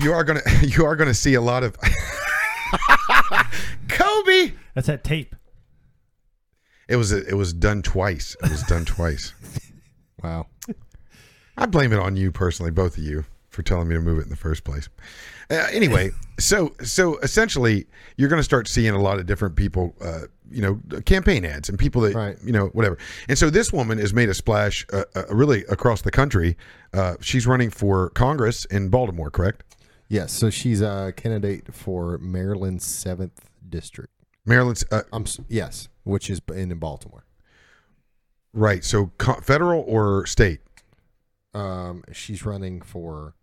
you 0.00 0.12
are 0.12 0.24
gonna 0.24 0.42
you 0.62 0.84
are 0.84 0.96
gonna 0.96 1.14
see 1.14 1.34
a 1.34 1.40
lot 1.40 1.62
of 1.62 1.76
Kobe. 3.88 4.52
That's 4.74 4.88
that 4.88 5.04
tape. 5.04 5.36
It 6.88 6.96
was 6.96 7.12
it 7.12 7.36
was 7.36 7.52
done 7.52 7.82
twice. 7.82 8.36
It 8.42 8.50
was 8.50 8.62
done 8.64 8.84
twice. 8.84 9.32
wow. 10.22 10.46
I 11.56 11.66
blame 11.66 11.92
it 11.92 11.98
on 11.98 12.16
you 12.16 12.32
personally, 12.32 12.70
both 12.70 12.96
of 12.96 13.04
you, 13.04 13.24
for 13.50 13.62
telling 13.62 13.88
me 13.88 13.94
to 13.94 14.00
move 14.00 14.18
it 14.18 14.22
in 14.22 14.30
the 14.30 14.36
first 14.36 14.64
place. 14.64 14.88
Uh, 15.50 15.66
anyway, 15.70 16.10
so 16.38 16.74
so 16.82 17.18
essentially, 17.18 17.86
you're 18.16 18.28
going 18.28 18.40
to 18.40 18.44
start 18.44 18.66
seeing 18.66 18.94
a 18.94 19.00
lot 19.00 19.18
of 19.18 19.26
different 19.26 19.54
people, 19.54 19.94
uh, 20.00 20.22
you 20.50 20.62
know, 20.62 20.80
campaign 21.02 21.44
ads 21.44 21.68
and 21.68 21.78
people 21.78 22.00
that 22.02 22.38
you 22.44 22.52
know 22.52 22.66
whatever. 22.68 22.98
And 23.28 23.38
so 23.38 23.50
this 23.50 23.72
woman 23.72 23.98
has 23.98 24.12
made 24.14 24.28
a 24.28 24.34
splash, 24.34 24.86
uh, 24.92 25.04
uh, 25.14 25.24
really 25.28 25.64
across 25.66 26.02
the 26.02 26.10
country. 26.10 26.56
Uh, 26.92 27.14
she's 27.20 27.46
running 27.46 27.70
for 27.70 28.10
Congress 28.10 28.64
in 28.66 28.88
Baltimore, 28.88 29.30
correct? 29.30 29.62
Yes. 30.08 30.32
So 30.32 30.50
she's 30.50 30.80
a 30.80 31.12
candidate 31.16 31.72
for 31.72 32.18
Maryland's 32.18 32.84
seventh 32.84 33.48
district. 33.68 34.12
Maryland's 34.44 34.84
uh, 34.90 35.02
I'm 35.12 35.24
yes, 35.48 35.88
which 36.04 36.28
is 36.30 36.40
in, 36.50 36.70
in 36.72 36.78
Baltimore. 36.78 37.24
right. 38.52 38.84
So 38.84 39.12
co- 39.18 39.40
federal 39.40 39.82
or 39.86 40.26
state 40.26 40.60
Um, 41.54 42.04
she's 42.12 42.44
running 42.44 42.80
for 42.82 43.34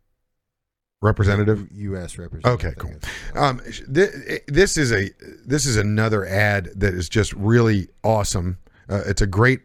representative. 1.02 1.68
U.S. 1.72 2.18
representative. 2.18 2.66
Okay, 2.66 2.76
cool. 2.80 3.42
Um, 3.42 3.60
thi- 3.60 4.40
this 4.48 4.78
is 4.78 4.92
a 4.92 5.10
this 5.46 5.66
is 5.66 5.78
another 5.78 6.26
ad 6.26 6.72
that 6.76 6.94
is 6.94 7.08
just 7.10 7.34
really 7.34 7.88
awesome. 8.04 8.58
Uh, 8.90 9.04
it's 9.06 9.22
a 9.22 9.28
great, 9.28 9.62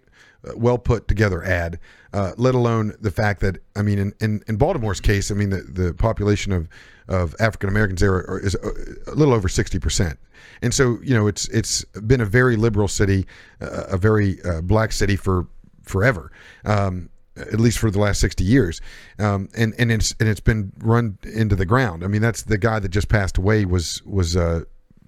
well 0.56 0.78
put 0.78 1.08
together 1.08 1.42
ad. 1.42 1.78
Uh, 2.12 2.32
let 2.36 2.54
alone 2.54 2.94
the 3.00 3.10
fact 3.10 3.40
that 3.40 3.58
I 3.76 3.82
mean, 3.82 3.98
in, 3.98 4.12
in, 4.20 4.42
in 4.46 4.56
Baltimore's 4.56 5.00
case, 5.00 5.30
I 5.30 5.34
mean 5.34 5.50
the, 5.50 5.62
the 5.62 5.94
population 5.94 6.52
of 6.52 6.68
of 7.08 7.34
African 7.38 7.68
Americans 7.68 8.00
there 8.00 8.14
are, 8.14 8.40
is 8.40 8.54
a, 8.54 9.10
a 9.10 9.14
little 9.14 9.34
over 9.34 9.48
sixty 9.48 9.78
percent, 9.78 10.18
and 10.62 10.72
so 10.72 10.98
you 11.02 11.14
know 11.14 11.26
it's 11.26 11.48
it's 11.48 11.84
been 12.06 12.20
a 12.20 12.26
very 12.26 12.56
liberal 12.56 12.88
city, 12.88 13.26
uh, 13.60 13.84
a 13.88 13.96
very 13.96 14.38
uh, 14.42 14.60
black 14.60 14.92
city 14.92 15.16
for 15.16 15.46
forever. 15.82 16.30
Um, 16.64 17.10
at 17.36 17.58
least 17.58 17.78
for 17.78 17.90
the 17.90 17.98
last 17.98 18.20
60 18.20 18.44
years 18.44 18.80
um, 19.18 19.48
and 19.56 19.74
and 19.76 19.90
it's 19.90 20.14
and 20.20 20.28
it's 20.28 20.38
been 20.38 20.72
run 20.78 21.18
into 21.24 21.56
the 21.56 21.66
ground 21.66 22.04
i 22.04 22.06
mean 22.06 22.22
that's 22.22 22.42
the 22.42 22.56
guy 22.56 22.78
that 22.78 22.90
just 22.90 23.08
passed 23.08 23.36
away 23.38 23.64
was 23.64 24.00
was 24.04 24.36
uh, 24.36 24.62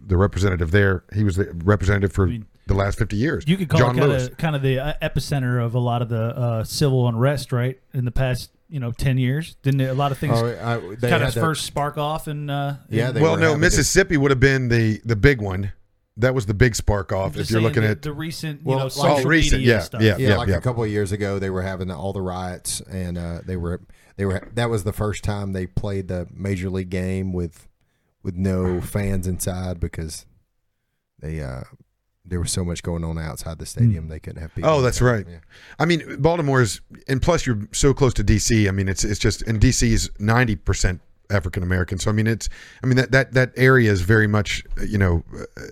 the 0.07 0.17
representative 0.17 0.73
there 0.73 1.05
he 1.15 1.23
was 1.23 1.37
the 1.37 1.49
representative 1.65 2.13
for 2.13 2.29
the 2.67 2.75
last 2.75 2.99
50 2.99 3.17
years 3.17 3.45
You 3.47 3.57
could 3.57 3.69
call 3.69 3.79
john 3.81 3.97
it 3.97 4.01
kind 4.01 4.11
lewis 4.11 4.27
of 4.29 4.37
kind 4.39 4.57
of 4.57 4.63
the 4.63 4.79
uh, 4.81 4.93
epicenter 5.03 5.65
of 5.65 5.75
a 5.75 5.79
lot 5.79 6.03
of 6.03 6.09
the 6.09 6.21
uh, 6.37 6.65
civil 6.65 7.09
unrest, 7.09 7.53
right? 7.53 7.79
In 7.95 8.05
the 8.05 8.11
past, 8.11 8.51
you 8.69 8.81
know, 8.81 8.91
ten 8.93 9.19
years, 9.19 9.55
didn't 9.63 9.81
it, 9.81 9.89
a 9.91 9.95
lot 9.95 10.11
of 10.13 10.19
things 10.19 10.35
Oh, 10.37 10.47
I- 10.47 10.97
they 10.97 11.09
kind 11.09 11.23
of 11.23 11.33
the- 11.35 11.41
first 11.41 11.65
spark 11.65 11.97
off 11.99 12.27
and 12.27 12.51
uh, 12.51 12.75
Yeah, 12.89 13.13
they 13.13 13.21
well 13.21 13.37
no 13.37 13.47
having 13.49 13.61
this- 13.61 13.77
mississippi 13.77 14.17
would 14.17 14.31
have 14.33 14.41
been 14.41 14.69
the 14.69 15.01
the 15.05 15.17
big 15.17 15.41
one 15.41 15.73
that 16.19 16.35
was 16.35 16.47
the 16.47 16.55
big 16.55 16.75
spark 16.75 17.13
off 17.13 17.37
if 17.37 17.51
you're 17.51 17.61
looking 17.61 17.83
the- 17.83 17.91
at 17.91 18.03
the 18.03 18.13
recent, 18.13 18.61
you 18.63 18.67
Well, 18.69 18.79
know, 18.79 18.85
like- 18.85 18.93
social 18.93 19.19
Oh, 19.19 19.23
recent, 19.25 19.61
media 19.61 19.75
yeah, 19.77 19.81
stuff. 19.83 20.03
yeah. 20.03 20.17
yeah, 20.19 20.29
yeah, 20.31 20.37
like 20.39 20.49
a 20.49 20.61
couple 20.61 20.83
of 20.83 20.89
years 20.91 21.13
ago, 21.13 21.39
they 21.39 21.51
were 21.51 21.63
having 21.63 21.91
all 21.91 22.13
the 22.15 22.23
riots, 22.23 22.81
and 22.91 23.17
uh, 23.19 23.41
they 23.47 23.57
were 23.57 23.83
they 24.17 24.25
were 24.25 24.49
that 24.55 24.71
was 24.71 24.83
the 24.85 24.93
first 24.95 25.23
time 25.23 25.53
they 25.53 25.67
played 25.67 26.09
the 26.09 26.27
major 26.35 26.69
league 26.71 26.89
game 26.91 27.33
with 27.33 27.69
with 28.23 28.35
no 28.35 28.81
fans 28.81 29.27
inside 29.29 29.79
because 29.79 30.27
they 31.21 31.41
uh, 31.41 31.61
there 32.29 32.41
was 32.41 32.51
so 32.51 32.65
much 32.65 32.83
going 32.83 33.05
on 33.05 33.19
outside 33.19 33.59
the 33.59 33.67
stadium 33.67 34.09
they 34.09 34.19
couldn't 34.19 34.43
have 34.43 34.55
people. 34.55 34.71
Oh, 34.71 34.81
that's 34.81 35.01
inside. 35.01 35.13
right. 35.13 35.27
Yeah. 35.29 35.39
I 35.79 35.85
mean, 35.85 36.17
Baltimore's, 36.21 36.81
and 37.09 37.23
plus 37.23 37.47
you're 37.47 37.69
so 37.73 37.95
close 37.95 38.15
to 38.15 38.25
DC. 38.25 38.69
I 38.69 38.73
mean, 38.73 38.89
it's 38.89 39.05
it's 39.05 39.19
just, 39.19 39.43
and 39.43 39.61
DC 39.61 39.89
is 39.89 40.11
ninety 40.19 40.57
percent 40.57 41.01
African 41.31 41.63
American. 41.63 41.99
So 41.99 42.11
I 42.11 42.15
mean, 42.15 42.27
it's, 42.27 42.49
I 42.83 42.87
mean 42.87 42.97
that 42.97 43.13
that 43.13 43.33
that 43.33 43.53
area 43.57 43.91
is 43.91 44.01
very 44.01 44.27
much, 44.27 44.65
uh, 44.79 44.85
you 44.85 44.99
know, 44.99 45.23
uh, 45.35 45.63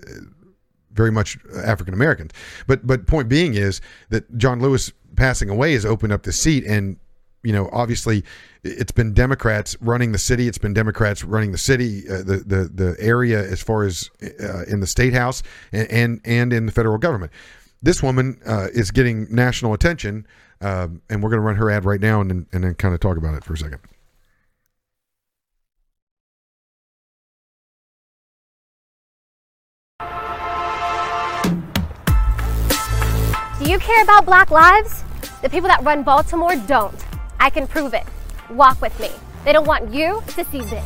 very 0.93 1.11
much 1.11 1.37
African 1.63 1.93
Americans. 1.93 2.31
But 2.67 2.87
but 2.87 3.07
point 3.07 3.29
being 3.29 3.55
is 3.55 3.81
that 4.09 4.37
John 4.37 4.61
Lewis 4.61 4.91
passing 5.15 5.49
away 5.49 5.73
has 5.73 5.85
opened 5.85 6.13
up 6.13 6.23
the 6.23 6.33
seat, 6.33 6.65
and 6.65 6.97
you 7.45 7.53
know, 7.53 7.69
obviously, 7.71 8.23
it's 8.63 8.91
been 8.91 9.13
Democrats 9.13 9.77
running 9.79 10.11
the 10.11 10.17
city. 10.17 10.47
It's 10.47 10.57
been 10.57 10.73
Democrats 10.73 11.23
running 11.23 11.51
the 11.51 11.57
city, 11.57 12.03
uh, 12.09 12.23
the 12.23 12.43
the 12.45 12.69
the 12.73 12.95
area 12.99 13.39
as 13.39 13.61
far 13.61 13.83
as 13.83 14.09
uh, 14.23 14.63
in 14.63 14.79
the 14.79 14.87
state 14.87 15.13
house 15.13 15.43
and, 15.71 15.89
and 15.91 16.21
and 16.25 16.53
in 16.53 16.65
the 16.65 16.71
federal 16.71 16.97
government. 16.97 17.31
This 17.83 18.01
woman 18.01 18.39
uh, 18.47 18.67
is 18.73 18.89
getting 18.89 19.27
national 19.33 19.73
attention, 19.73 20.25
um, 20.61 21.01
and 21.09 21.21
we're 21.21 21.29
going 21.29 21.41
to 21.41 21.45
run 21.45 21.55
her 21.57 21.69
ad 21.69 21.85
right 21.85 22.01
now, 22.01 22.19
and 22.19 22.47
and 22.51 22.63
then 22.63 22.73
kind 22.73 22.93
of 22.95 22.99
talk 22.99 23.17
about 23.17 23.35
it 23.35 23.43
for 23.43 23.53
a 23.53 23.57
second. 23.57 23.79
Do 33.59 33.71
you 33.71 33.79
care 33.79 34.03
about 34.03 34.25
black 34.25 34.51
lives? 34.51 35.03
The 35.41 35.49
people 35.49 35.69
that 35.69 35.83
run 35.83 36.03
Baltimore 36.03 36.55
don't. 36.67 37.05
I 37.39 37.49
can 37.49 37.67
prove 37.67 37.93
it. 37.93 38.05
Walk 38.49 38.81
with 38.81 38.99
me. 38.99 39.09
They 39.43 39.53
don't 39.53 39.67
want 39.67 39.93
you 39.93 40.21
to 40.27 40.45
see 40.45 40.61
this. 40.61 40.85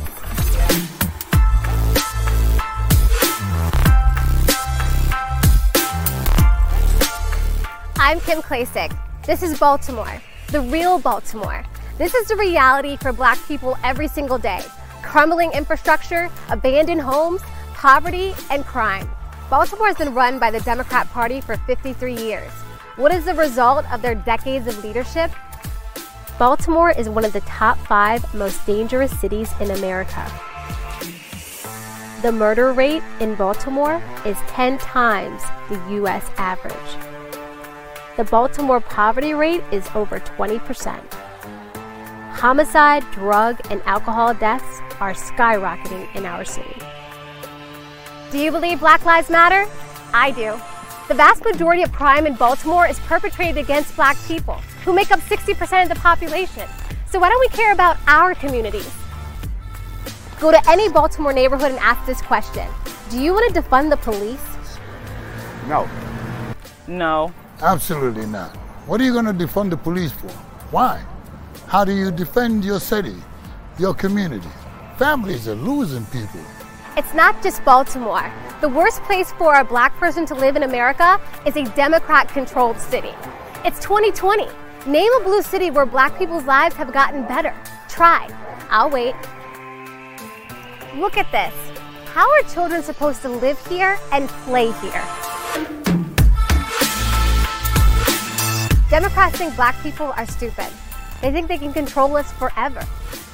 I'm 7.96 8.18
Kim 8.20 8.42
Klacik. 8.42 8.96
This 9.24 9.42
is 9.42 9.58
Baltimore, 9.58 10.20
the 10.48 10.60
real 10.60 10.98
Baltimore. 10.98 11.64
This 11.98 12.14
is 12.14 12.28
the 12.28 12.36
reality 12.36 12.96
for 12.96 13.12
black 13.12 13.38
people 13.46 13.76
every 13.84 14.08
single 14.08 14.38
day. 14.38 14.62
Crumbling 15.02 15.52
infrastructure, 15.52 16.30
abandoned 16.48 17.02
homes, 17.02 17.42
poverty, 17.74 18.32
and 18.50 18.64
crime. 18.64 19.08
Baltimore 19.50 19.88
has 19.88 19.96
been 19.96 20.14
run 20.14 20.38
by 20.38 20.50
the 20.50 20.60
Democrat 20.60 21.08
Party 21.10 21.40
for 21.40 21.56
53 21.56 22.16
years. 22.16 22.50
What 22.96 23.12
is 23.12 23.24
the 23.24 23.34
result 23.34 23.84
of 23.92 24.02
their 24.02 24.14
decades 24.14 24.66
of 24.66 24.82
leadership? 24.82 25.30
Baltimore 26.40 26.90
is 26.92 27.06
one 27.06 27.26
of 27.26 27.34
the 27.34 27.42
top 27.42 27.76
five 27.76 28.24
most 28.32 28.64
dangerous 28.64 29.10
cities 29.20 29.52
in 29.60 29.72
America. 29.72 30.24
The 32.22 32.32
murder 32.32 32.72
rate 32.72 33.02
in 33.20 33.34
Baltimore 33.34 34.02
is 34.24 34.38
10 34.46 34.78
times 34.78 35.42
the 35.68 35.78
US 35.96 36.24
average. 36.38 36.74
The 38.16 38.24
Baltimore 38.24 38.80
poverty 38.80 39.34
rate 39.34 39.62
is 39.70 39.86
over 39.94 40.18
20%. 40.18 41.12
Homicide, 42.32 43.04
drug, 43.12 43.60
and 43.68 43.82
alcohol 43.82 44.32
deaths 44.32 44.80
are 44.98 45.12
skyrocketing 45.12 46.08
in 46.16 46.24
our 46.24 46.46
city. 46.46 46.80
Do 48.30 48.38
you 48.38 48.50
believe 48.50 48.80
Black 48.80 49.04
Lives 49.04 49.28
Matter? 49.28 49.70
I 50.14 50.30
do. 50.30 50.58
The 51.08 51.14
vast 51.14 51.44
majority 51.44 51.82
of 51.82 51.92
crime 51.92 52.26
in 52.26 52.34
Baltimore 52.34 52.86
is 52.86 52.98
perpetrated 53.00 53.58
against 53.58 53.94
black 53.94 54.16
people, 54.26 54.58
who 54.84 54.92
make 54.92 55.10
up 55.10 55.20
60% 55.20 55.82
of 55.82 55.88
the 55.88 55.94
population. 55.96 56.68
So 57.06 57.18
why 57.18 57.28
don't 57.28 57.40
we 57.40 57.48
care 57.48 57.72
about 57.72 57.98
our 58.06 58.34
communities? 58.34 58.90
Go 60.40 60.50
to 60.50 60.70
any 60.70 60.88
Baltimore 60.88 61.32
neighborhood 61.32 61.70
and 61.70 61.78
ask 61.80 62.06
this 62.06 62.22
question 62.22 62.66
Do 63.10 63.20
you 63.20 63.32
want 63.34 63.54
to 63.54 63.60
defund 63.60 63.90
the 63.90 63.96
police? 63.96 64.40
No. 65.68 65.88
No. 66.88 67.32
Absolutely 67.60 68.26
not. 68.26 68.56
What 68.86 69.00
are 69.00 69.04
you 69.04 69.12
going 69.12 69.26
to 69.26 69.32
defund 69.34 69.70
the 69.70 69.76
police 69.76 70.12
for? 70.12 70.28
Why? 70.70 71.04
How 71.66 71.84
do 71.84 71.92
you 71.92 72.10
defend 72.10 72.64
your 72.64 72.80
city, 72.80 73.14
your 73.78 73.94
community? 73.94 74.48
Families 74.96 75.46
are 75.46 75.54
losing 75.54 76.04
people. 76.06 76.40
It's 76.96 77.14
not 77.14 77.42
just 77.42 77.64
Baltimore. 77.64 78.32
The 78.60 78.68
worst 78.68 79.02
place 79.02 79.32
for 79.32 79.54
a 79.56 79.64
black 79.64 79.94
person 79.96 80.26
to 80.26 80.34
live 80.34 80.56
in 80.56 80.64
America 80.64 81.20
is 81.46 81.56
a 81.56 81.64
Democrat 81.76 82.28
controlled 82.28 82.78
city. 82.78 83.14
It's 83.64 83.78
2020. 83.80 84.48
Name 84.86 85.12
a 85.20 85.24
blue 85.24 85.42
city 85.42 85.70
where 85.70 85.84
black 85.84 86.18
people's 86.18 86.44
lives 86.44 86.74
have 86.76 86.90
gotten 86.90 87.26
better. 87.26 87.54
Try. 87.90 88.28
I'll 88.70 88.88
wait. 88.88 89.14
Look 90.96 91.18
at 91.18 91.30
this. 91.30 91.52
How 92.06 92.26
are 92.32 92.42
children 92.44 92.82
supposed 92.82 93.20
to 93.22 93.28
live 93.28 93.64
here 93.66 93.98
and 94.10 94.30
play 94.46 94.72
here? 94.80 95.04
Democrats 98.88 99.36
think 99.36 99.54
black 99.54 99.80
people 99.82 100.14
are 100.16 100.26
stupid. 100.26 100.68
They 101.20 101.30
think 101.30 101.48
they 101.48 101.58
can 101.58 101.74
control 101.74 102.16
us 102.16 102.32
forever. 102.32 102.82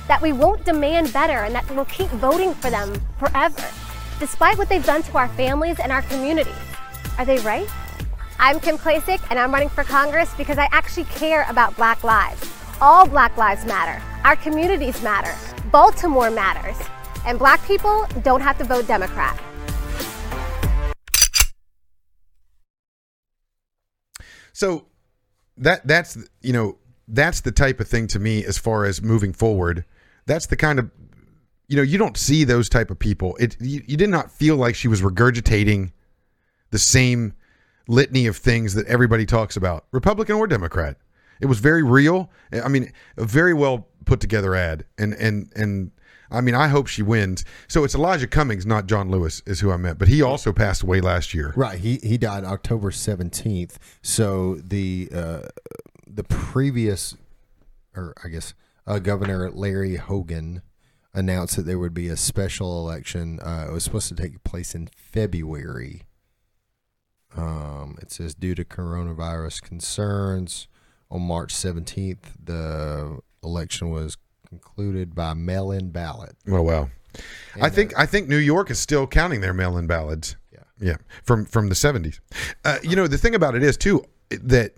That 0.09 0.21
we 0.21 0.33
won't 0.33 0.65
demand 0.65 1.13
better 1.13 1.45
and 1.45 1.55
that 1.55 1.71
we'll 1.71 1.85
keep 1.85 2.09
voting 2.09 2.55
for 2.55 2.71
them 2.71 3.01
forever, 3.19 3.65
despite 4.19 4.59
what 4.59 4.69
they've 4.69 4.85
done 4.85 5.05
to 5.05 5.17
our 5.17 5.29
families 5.29 5.79
and 5.79 5.93
our 5.93 6.03
communities. 6.03 6.55
Are 7.19 7.25
they 7.25 7.39
right? 7.39 7.69
I'm 8.39 8.61
Kim 8.61 8.77
Klacik, 8.77 9.23
and 9.31 9.39
I'm 9.39 9.51
running 9.51 9.71
for 9.71 9.83
Congress 9.83 10.33
because 10.37 10.59
I 10.59 10.69
actually 10.71 11.05
care 11.05 11.47
about 11.49 11.75
black 11.77 12.05
lives. 12.05 12.53
All 12.83 13.07
black 13.07 13.35
lives 13.39 13.65
matter. 13.65 14.03
Our 14.25 14.37
communities 14.37 15.03
matter. 15.03 15.35
Baltimore 15.71 16.31
matters. 16.31 16.77
And 17.25 17.39
black 17.39 17.65
people 17.67 18.07
don't 18.23 18.43
have 18.43 18.59
to 18.59 18.65
vote 18.65 18.87
Democrat. 18.87 19.43
So 24.53 24.87
that 25.57 25.87
that's 25.87 26.19
you 26.43 26.53
know 26.53 26.77
that's 27.09 27.41
the 27.41 27.53
type 27.53 27.81
of 27.81 27.89
thing 27.89 28.07
to 28.09 28.19
me 28.19 28.45
as 28.45 28.59
far 28.59 28.85
as 28.85 29.01
moving 29.01 29.33
forward. 29.33 29.85
That's 30.27 30.47
the 30.47 30.57
kind 30.57 30.79
of 30.79 30.91
you 31.69 31.77
know 31.77 31.83
you 31.83 31.97
don't 31.97 32.19
see 32.19 32.45
those 32.45 32.69
type 32.69 32.91
of 32.91 32.99
people. 32.99 33.35
It 33.41 33.57
you, 33.61 33.83
you 33.87 33.97
did 33.97 34.11
not 34.11 34.31
feel 34.31 34.57
like 34.57 34.75
she 34.75 34.89
was 34.89 35.01
regurgitating 35.01 35.93
the 36.71 36.79
same 36.79 37.33
litany 37.89 38.27
of 38.27 38.37
things 38.37 38.75
that 38.75 38.87
everybody 38.87 39.27
talks 39.27 39.57
about, 39.57 39.87
Republican 39.93 40.37
or 40.37 40.47
Democrat. 40.47 40.97
It 41.41 41.47
was 41.47 41.59
very 41.59 41.83
real. 41.83 42.31
I 42.53 42.69
mean, 42.69 42.93
a 43.17 43.25
very 43.25 43.55
well 43.55 43.89
put 44.05 44.21
together 44.21 44.55
ad, 44.55 44.85
and 44.97 45.13
and 45.15 45.53
and 45.55 45.91
I 46.31 46.41
mean, 46.41 46.55
I 46.55 46.69
hope 46.69 46.87
she 46.87 47.03
wins. 47.03 47.45
So 47.69 47.85
it's 47.85 47.95
Elijah 47.95 48.27
Cummings, 48.27 48.67
not 48.67 48.87
John 48.87 49.11
Lewis, 49.11 49.43
is 49.47 49.61
who 49.61 49.71
I 49.71 49.77
meant. 49.77 49.99
But 49.99 50.09
he 50.09 50.23
also 50.23 50.53
passed 50.53 50.83
away 50.83 51.01
last 51.01 51.35
year. 51.35 51.53
Right. 51.57 51.79
He 51.79 51.99
he 52.03 52.19
died 52.19 52.45
October 52.45 52.91
seventeenth. 52.91 53.79
So 54.03 54.57
the 54.57 55.09
uh, 55.15 55.43
the 56.07 56.25
previous, 56.25 57.17
or 57.95 58.15
I 58.25 58.29
guess, 58.29 58.55
uh, 58.87 58.99
Governor 58.99 59.51
Larry 59.51 59.97
Hogan 59.97 60.63
announced 61.13 61.57
that 61.57 61.63
there 61.63 61.79
would 61.79 61.95
be 61.95 62.09
a 62.09 62.17
special 62.17 62.79
election. 62.79 63.41
Uh, 63.41 63.67
it 63.69 63.73
was 63.73 63.85
supposed 63.85 64.09
to 64.09 64.15
take 64.15 64.43
place 64.45 64.75
in 64.75 64.89
February, 64.97 66.03
Um, 67.37 67.99
it 68.01 68.11
says 68.11 68.35
due 68.35 68.55
to 68.55 68.65
coronavirus 68.65 69.63
concerns, 69.63 70.69
on 71.11 71.23
March 71.23 71.55
17th, 71.55 72.19
the 72.43 73.19
election 73.43 73.91
was 73.91 74.17
concluded 74.49 75.15
by 75.15 75.35
mail-in 75.35 75.91
ballot. 75.91 76.37
Oh 76.49 76.63
wow. 76.63 76.91
I 77.61 77.71
think 77.71 77.99
I 77.99 78.05
think 78.05 78.29
New 78.29 78.37
York 78.37 78.71
is 78.71 78.79
still 78.79 79.07
counting 79.07 79.41
their 79.41 79.55
mail-in 79.55 79.87
ballots. 79.87 80.37
Yeah, 80.53 80.59
yeah, 80.79 80.97
from 81.23 81.47
from 81.47 81.69
the 81.69 81.75
seventies. 81.75 82.21
Uh, 82.63 82.79
you 82.83 82.95
know, 82.95 83.07
the 83.07 83.17
thing 83.17 83.35
about 83.35 83.55
it 83.55 83.63
is 83.63 83.79
too 83.79 84.05
that 84.29 84.75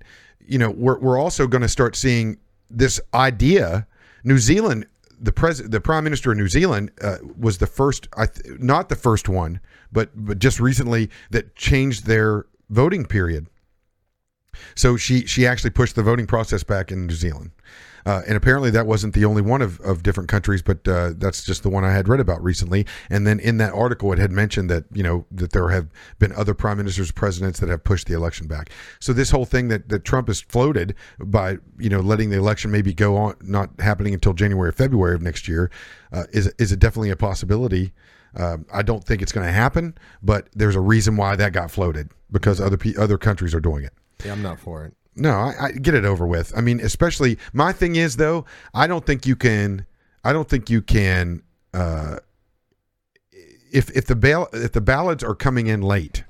you 0.47 0.57
know 0.57 0.71
we're 0.71 0.99
we're 1.01 1.19
also 1.19 1.49
going 1.49 1.63
to 1.63 1.69
start 1.69 1.97
seeing 1.97 2.39
this 2.71 3.01
idea. 3.13 3.89
New 4.23 4.39
Zealand, 4.39 4.87
the 5.21 5.33
pres 5.33 5.59
the 5.59 5.81
prime 5.81 6.05
minister 6.05 6.31
of 6.33 6.39
New 6.39 6.49
Zealand 6.49 6.91
uh, 7.03 7.19
was 7.37 7.59
the 7.59 7.67
first, 7.67 8.09
I 8.17 8.27
th- 8.27 8.59
not 8.59 8.89
the 8.89 8.97
first 8.97 9.29
one, 9.29 9.61
but 9.93 10.11
but 10.15 10.39
just 10.39 10.61
recently 10.61 11.11
that 11.31 11.57
changed 11.57 12.07
their 12.07 12.47
voting 12.71 13.05
period. 13.05 13.49
So 14.75 14.97
she 14.97 15.27
she 15.27 15.47
actually 15.47 15.71
pushed 15.71 15.95
the 15.95 16.03
voting 16.03 16.27
process 16.27 16.63
back 16.63 16.91
in 16.91 17.07
New 17.07 17.15
Zealand. 17.15 17.51
Uh, 18.07 18.23
and 18.27 18.37
apparently 18.37 18.71
that 18.71 18.87
wasn't 18.87 19.15
the 19.15 19.25
only 19.25 19.43
one 19.43 19.63
of, 19.63 19.81
of 19.81 20.03
different 20.03 20.29
countries, 20.29 20.63
but 20.63 20.87
uh, 20.89 21.13
that's 21.17 21.45
just 21.45 21.63
the 21.63 21.69
one 21.69 21.85
I 21.85 21.93
had 21.93 22.09
read 22.09 22.21
about 22.21 22.43
recently. 22.43 22.87
And 23.11 23.27
then 23.27 23.41
in 23.41 23.59
that 23.59 23.73
article, 23.73 24.13
it 24.13 24.19
had 24.19 24.31
mentioned 24.31 24.71
that 24.71 24.85
you 24.93 25.03
know 25.03 25.27
that 25.31 25.53
there 25.53 25.69
have 25.69 25.89
been 26.19 26.33
other 26.33 26.55
prime 26.55 26.79
ministers, 26.79 27.11
presidents 27.11 27.61
that 27.61 27.69
have 27.69 27.85
pushed 27.85 28.07
the 28.07 28.15
election 28.15 28.47
back. 28.47 28.71
So 29.01 29.13
this 29.13 29.31
whole 29.31 29.45
thing 29.45 29.69
that, 29.69 29.89
that 29.89 30.05
Trump 30.05 30.29
has 30.29 30.41
floated 30.41 30.95
by 31.19 31.59
you 31.79 31.89
know 31.89 32.01
letting 32.01 32.31
the 32.31 32.37
election 32.37 32.71
maybe 32.71 32.95
go 32.95 33.17
on, 33.17 33.37
not 33.41 33.71
happening 33.81 34.15
until 34.15 34.33
January 34.33 34.69
or 34.69 34.73
February 34.73 35.15
of 35.15 35.23
next 35.23 35.49
year, 35.49 35.71
uh, 36.13 36.25
is 36.33 36.53
is 36.59 36.73
it 36.73 36.79
definitely 36.79 37.11
a 37.11 37.17
possibility? 37.17 37.93
Um, 38.35 38.67
I 38.73 38.83
don't 38.83 39.03
think 39.03 39.23
it's 39.23 39.33
going 39.33 39.47
to 39.47 39.53
happen, 39.53 39.97
but 40.23 40.49
there's 40.55 40.77
a 40.77 40.81
reason 40.81 41.17
why 41.17 41.35
that 41.37 41.53
got 41.53 41.71
floated 41.71 42.11
because 42.31 42.61
other 42.61 42.79
other 42.99 43.19
countries 43.19 43.55
are 43.55 43.61
doing 43.61 43.85
it. 43.85 43.93
Yeah, 44.25 44.33
I'm 44.33 44.43
not 44.43 44.59
for 44.59 44.85
it. 44.85 44.95
No, 45.19 45.31
I, 45.33 45.55
I 45.61 45.73
get 45.73 45.95
it 45.95 46.05
over 46.05 46.27
with. 46.27 46.53
I 46.57 46.61
mean, 46.61 46.81
especially 46.81 47.39
my 47.53 47.73
thing 47.73 47.97
is 47.97 48.17
though, 48.17 48.45
I 48.75 48.87
don't 48.87 49.05
think 49.05 49.27
you 49.27 49.37
can. 49.37 49.87
I 50.25 50.33
don't 50.33 50.49
think 50.49 50.71
you 50.71 50.83
can. 50.83 51.43
Uh, 51.75 52.17
if 53.73 53.91
if 53.91 54.07
the 54.07 54.17
bail 54.17 54.49
if 54.53 54.73
the 54.73 54.81
ballots 54.81 55.23
are 55.23 55.35
coming 55.35 55.67
in 55.67 55.83
late, 55.83 56.25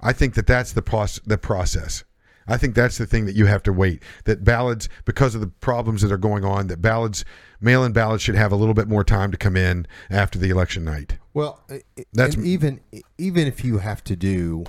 I 0.00 0.12
think 0.12 0.34
that 0.34 0.46
that's 0.46 0.72
the 0.72 0.82
process. 0.82 1.22
The 1.26 1.38
process. 1.38 2.04
I 2.46 2.56
think 2.56 2.74
that's 2.74 2.98
the 2.98 3.06
thing 3.06 3.26
that 3.26 3.36
you 3.36 3.46
have 3.46 3.62
to 3.64 3.72
wait. 3.72 4.02
That 4.24 4.42
ballots, 4.42 4.88
because 5.04 5.36
of 5.36 5.40
the 5.40 5.46
problems 5.46 6.02
that 6.02 6.10
are 6.10 6.18
going 6.18 6.44
on, 6.44 6.66
that 6.66 6.82
ballots, 6.82 7.24
mail-in 7.60 7.92
ballots, 7.92 8.24
should 8.24 8.34
have 8.34 8.50
a 8.50 8.56
little 8.56 8.74
bit 8.74 8.88
more 8.88 9.04
time 9.04 9.30
to 9.30 9.36
come 9.36 9.56
in 9.56 9.86
after 10.10 10.40
the 10.40 10.50
election 10.50 10.84
night. 10.84 11.18
Well, 11.34 11.60
That's- 12.12 12.36
even 12.38 12.80
even 13.16 13.46
if 13.46 13.64
you 13.64 13.78
have 13.78 14.02
to 14.04 14.16
do 14.16 14.64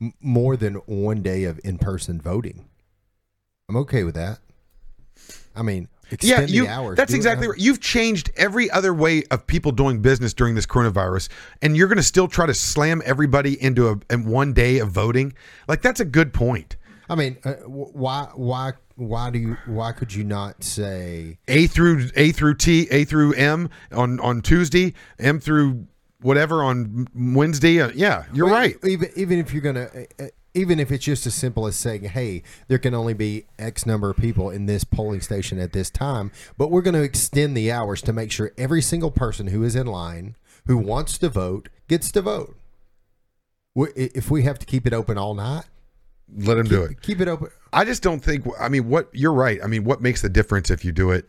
m- 0.00 0.14
more 0.20 0.56
than 0.56 0.74
one 0.86 1.22
day 1.22 1.44
of 1.44 1.60
in-person 1.64 2.20
voting, 2.20 2.68
I'm 3.68 3.76
okay 3.76 4.04
with 4.04 4.14
that. 4.14 4.38
I 5.54 5.62
mean, 5.62 5.88
yeah, 6.20 6.42
you, 6.42 6.64
the 6.64 6.68
hours. 6.68 6.96
that's 6.96 7.14
exactly 7.14 7.48
right. 7.48 7.58
You've 7.58 7.80
changed 7.80 8.30
every 8.36 8.70
other 8.70 8.94
way 8.94 9.24
of 9.30 9.46
people 9.46 9.72
doing 9.72 10.02
business 10.02 10.32
during 10.34 10.54
this 10.54 10.66
coronavirus, 10.66 11.28
and 11.62 11.76
you're 11.76 11.88
going 11.88 11.96
to 11.96 12.02
still 12.04 12.28
try 12.28 12.46
to 12.46 12.54
slam 12.54 13.02
everybody 13.04 13.60
into 13.60 13.88
a 13.88 14.12
in 14.12 14.24
one 14.26 14.52
day 14.52 14.78
of 14.78 14.90
voting. 14.90 15.32
Like 15.66 15.82
that's 15.82 16.00
a 16.00 16.04
good 16.04 16.32
point. 16.32 16.76
I 17.08 17.14
mean, 17.14 17.38
uh, 17.44 17.54
why 17.64 18.28
why 18.34 18.74
why 18.94 19.30
do 19.30 19.38
you 19.38 19.56
why 19.66 19.92
could 19.92 20.12
you 20.12 20.22
not 20.22 20.62
say 20.62 21.38
A 21.48 21.66
through 21.66 22.10
A 22.14 22.32
through 22.32 22.54
T, 22.54 22.86
A 22.90 23.04
through 23.04 23.32
M 23.34 23.68
on 23.90 24.20
on 24.20 24.42
Tuesday, 24.42 24.94
M 25.18 25.40
through 25.40 25.86
whatever 26.20 26.62
on 26.62 27.06
Wednesday. 27.14 27.80
Uh, 27.80 27.90
yeah, 27.94 28.24
you're 28.32 28.46
Well, 28.46 28.54
right. 28.54 28.76
Even 28.84 29.10
even 29.16 29.38
if 29.38 29.52
you're 29.52 29.62
gonna, 29.62 29.88
uh, 29.94 30.24
uh, 30.24 30.26
even 30.54 30.80
if 30.80 30.90
it's 30.90 31.04
just 31.04 31.26
as 31.26 31.34
simple 31.34 31.66
as 31.66 31.76
saying, 31.76 32.04
"Hey, 32.04 32.42
there 32.68 32.78
can 32.78 32.94
only 32.94 33.14
be 33.14 33.46
X 33.58 33.84
number 33.86 34.08
of 34.10 34.16
people 34.16 34.50
in 34.50 34.66
this 34.66 34.84
polling 34.84 35.20
station 35.20 35.58
at 35.58 35.72
this 35.72 35.90
time," 35.90 36.30
but 36.56 36.70
we're 36.70 36.82
going 36.82 36.94
to 36.94 37.02
extend 37.02 37.56
the 37.56 37.70
hours 37.70 38.00
to 38.02 38.12
make 38.12 38.30
sure 38.30 38.52
every 38.56 38.80
single 38.82 39.10
person 39.10 39.48
who 39.48 39.62
is 39.62 39.76
in 39.76 39.86
line 39.86 40.34
who 40.66 40.76
wants 40.78 41.18
to 41.18 41.28
vote 41.28 41.68
gets 41.88 42.10
to 42.12 42.22
vote. 42.22 42.56
If 43.76 44.30
we 44.30 44.42
have 44.44 44.58
to 44.58 44.66
keep 44.66 44.86
it 44.86 44.94
open 44.94 45.18
all 45.18 45.34
night, 45.34 45.64
Let 46.34 46.56
him 46.56 46.66
do 46.66 46.82
it. 46.82 47.02
keep 47.02 47.20
it 47.20 47.28
open. 47.28 47.48
I 47.72 47.84
just 47.84 48.02
don't 48.02 48.20
think. 48.20 48.46
I 48.58 48.68
mean, 48.70 48.88
what 48.88 49.10
you're 49.12 49.34
right. 49.34 49.60
I 49.62 49.66
mean, 49.66 49.84
what 49.84 50.00
makes 50.00 50.22
the 50.22 50.30
difference 50.30 50.70
if 50.70 50.84
you 50.84 50.92
do 50.92 51.10
it 51.10 51.28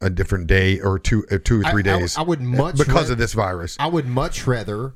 a 0.00 0.10
different 0.10 0.46
day 0.46 0.80
or 0.80 0.98
two, 0.98 1.24
uh, 1.30 1.38
two 1.42 1.60
or 1.60 1.70
three 1.70 1.82
I- 1.82 1.98
days? 1.98 2.16
I, 2.16 2.22
would 2.22 2.40
much 2.40 2.76
because 2.76 3.10
of 3.10 3.18
this 3.18 3.32
virus. 3.32 3.76
I 3.80 3.86
would 3.86 4.06
much 4.06 4.46
rather 4.46 4.94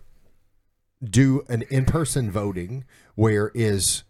do 1.03 1.45
an 1.49 1.63
in-person 1.71 2.31
voting 2.31 2.85
where 3.15 3.51
is 3.55 4.05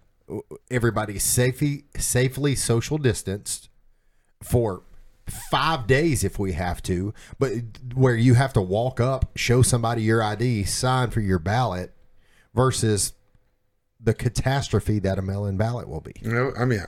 everybody 0.71 1.19
safely 1.19 1.85
safely 1.97 2.55
social 2.55 2.99
distanced 2.99 3.69
for 4.43 4.83
five 5.27 5.87
days 5.87 6.25
if 6.25 6.39
we 6.39 6.53
have 6.53 6.83
to, 6.83 7.15
but 7.39 7.53
where 7.95 8.17
you 8.17 8.35
have 8.35 8.53
to 8.53 8.61
walk 8.61 9.01
up, 9.01 9.31
show 9.37 9.63
somebody 9.63 10.03
your 10.03 10.23
ID, 10.23 10.65
sign 10.65 11.11
for 11.11 11.21
your 11.21 11.39
ballot, 11.39 11.95
versus 12.55 13.13
the 14.05 14.15
catastrophe 14.15 14.99
that 14.99 15.19
a 15.19 15.23
mail-in 15.23 15.57
ballot 15.57 15.89
will 15.89 16.01
be. 16.01 16.13
You 16.21 16.33
know, 16.33 16.53
I 16.59 16.65
mean, 16.65 16.81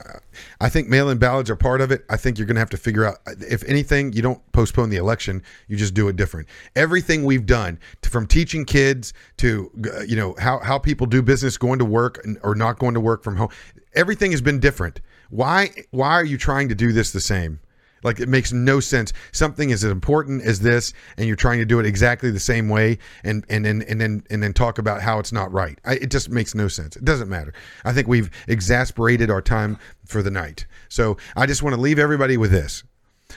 I- 0.60 0.68
think 0.68 0.88
mail-in 0.88 1.18
ballots 1.18 1.48
are 1.48 1.56
part 1.56 1.80
of 1.80 1.92
it. 1.92 2.04
I 2.10 2.16
think 2.16 2.36
you're 2.36 2.46
going 2.46 2.56
to 2.56 2.60
have 2.60 2.70
to 2.70 2.76
figure 2.76 3.04
out 3.04 3.18
if 3.38 3.62
anything, 3.64 4.12
you 4.12 4.22
don't 4.22 4.40
postpone 4.50 4.90
the 4.90 4.96
election, 4.96 5.40
you 5.68 5.76
just 5.76 5.94
do 5.94 6.08
it 6.08 6.16
different. 6.16 6.48
Everything 6.74 7.24
we've 7.24 7.46
done, 7.46 7.78
from 8.02 8.26
teaching 8.26 8.64
kids 8.64 9.12
to 9.36 9.70
you 10.06 10.16
know 10.16 10.34
how 10.38 10.58
how 10.58 10.78
people 10.78 11.06
do 11.06 11.22
business, 11.22 11.56
going 11.56 11.78
to 11.78 11.84
work 11.84 12.24
or 12.42 12.54
not 12.56 12.78
going 12.78 12.94
to 12.94 13.00
work 13.00 13.22
from 13.22 13.36
home, 13.36 13.50
everything 13.94 14.32
has 14.32 14.40
been 14.40 14.58
different. 14.58 15.00
Why 15.30 15.70
why 15.90 16.10
are 16.10 16.24
you 16.24 16.36
trying 16.38 16.68
to 16.70 16.74
do 16.74 16.92
this 16.92 17.12
the 17.12 17.20
same? 17.20 17.60
Like 18.04 18.20
it 18.20 18.28
makes 18.28 18.52
no 18.52 18.78
sense. 18.78 19.12
Something 19.32 19.70
is 19.70 19.82
as 19.82 19.90
important 19.90 20.42
as 20.42 20.60
this, 20.60 20.92
and 21.16 21.26
you're 21.26 21.36
trying 21.36 21.58
to 21.58 21.64
do 21.64 21.80
it 21.80 21.86
exactly 21.86 22.30
the 22.30 22.38
same 22.38 22.68
way, 22.68 22.98
and 23.24 23.44
and 23.48 23.64
then 23.64 23.82
and 23.88 24.00
then 24.00 24.22
and 24.30 24.42
then 24.42 24.52
talk 24.52 24.78
about 24.78 25.02
how 25.02 25.18
it's 25.18 25.32
not 25.32 25.52
right. 25.52 25.78
I, 25.84 25.94
it 25.94 26.10
just 26.10 26.30
makes 26.30 26.54
no 26.54 26.68
sense. 26.68 26.94
It 26.96 27.04
doesn't 27.04 27.28
matter. 27.28 27.52
I 27.84 27.92
think 27.92 28.06
we've 28.06 28.30
exasperated 28.46 29.30
our 29.30 29.42
time 29.42 29.78
for 30.04 30.22
the 30.22 30.30
night. 30.30 30.66
So 30.88 31.16
I 31.34 31.46
just 31.46 31.62
want 31.62 31.74
to 31.74 31.80
leave 31.80 31.98
everybody 31.98 32.36
with 32.36 32.52
this. 32.52 32.84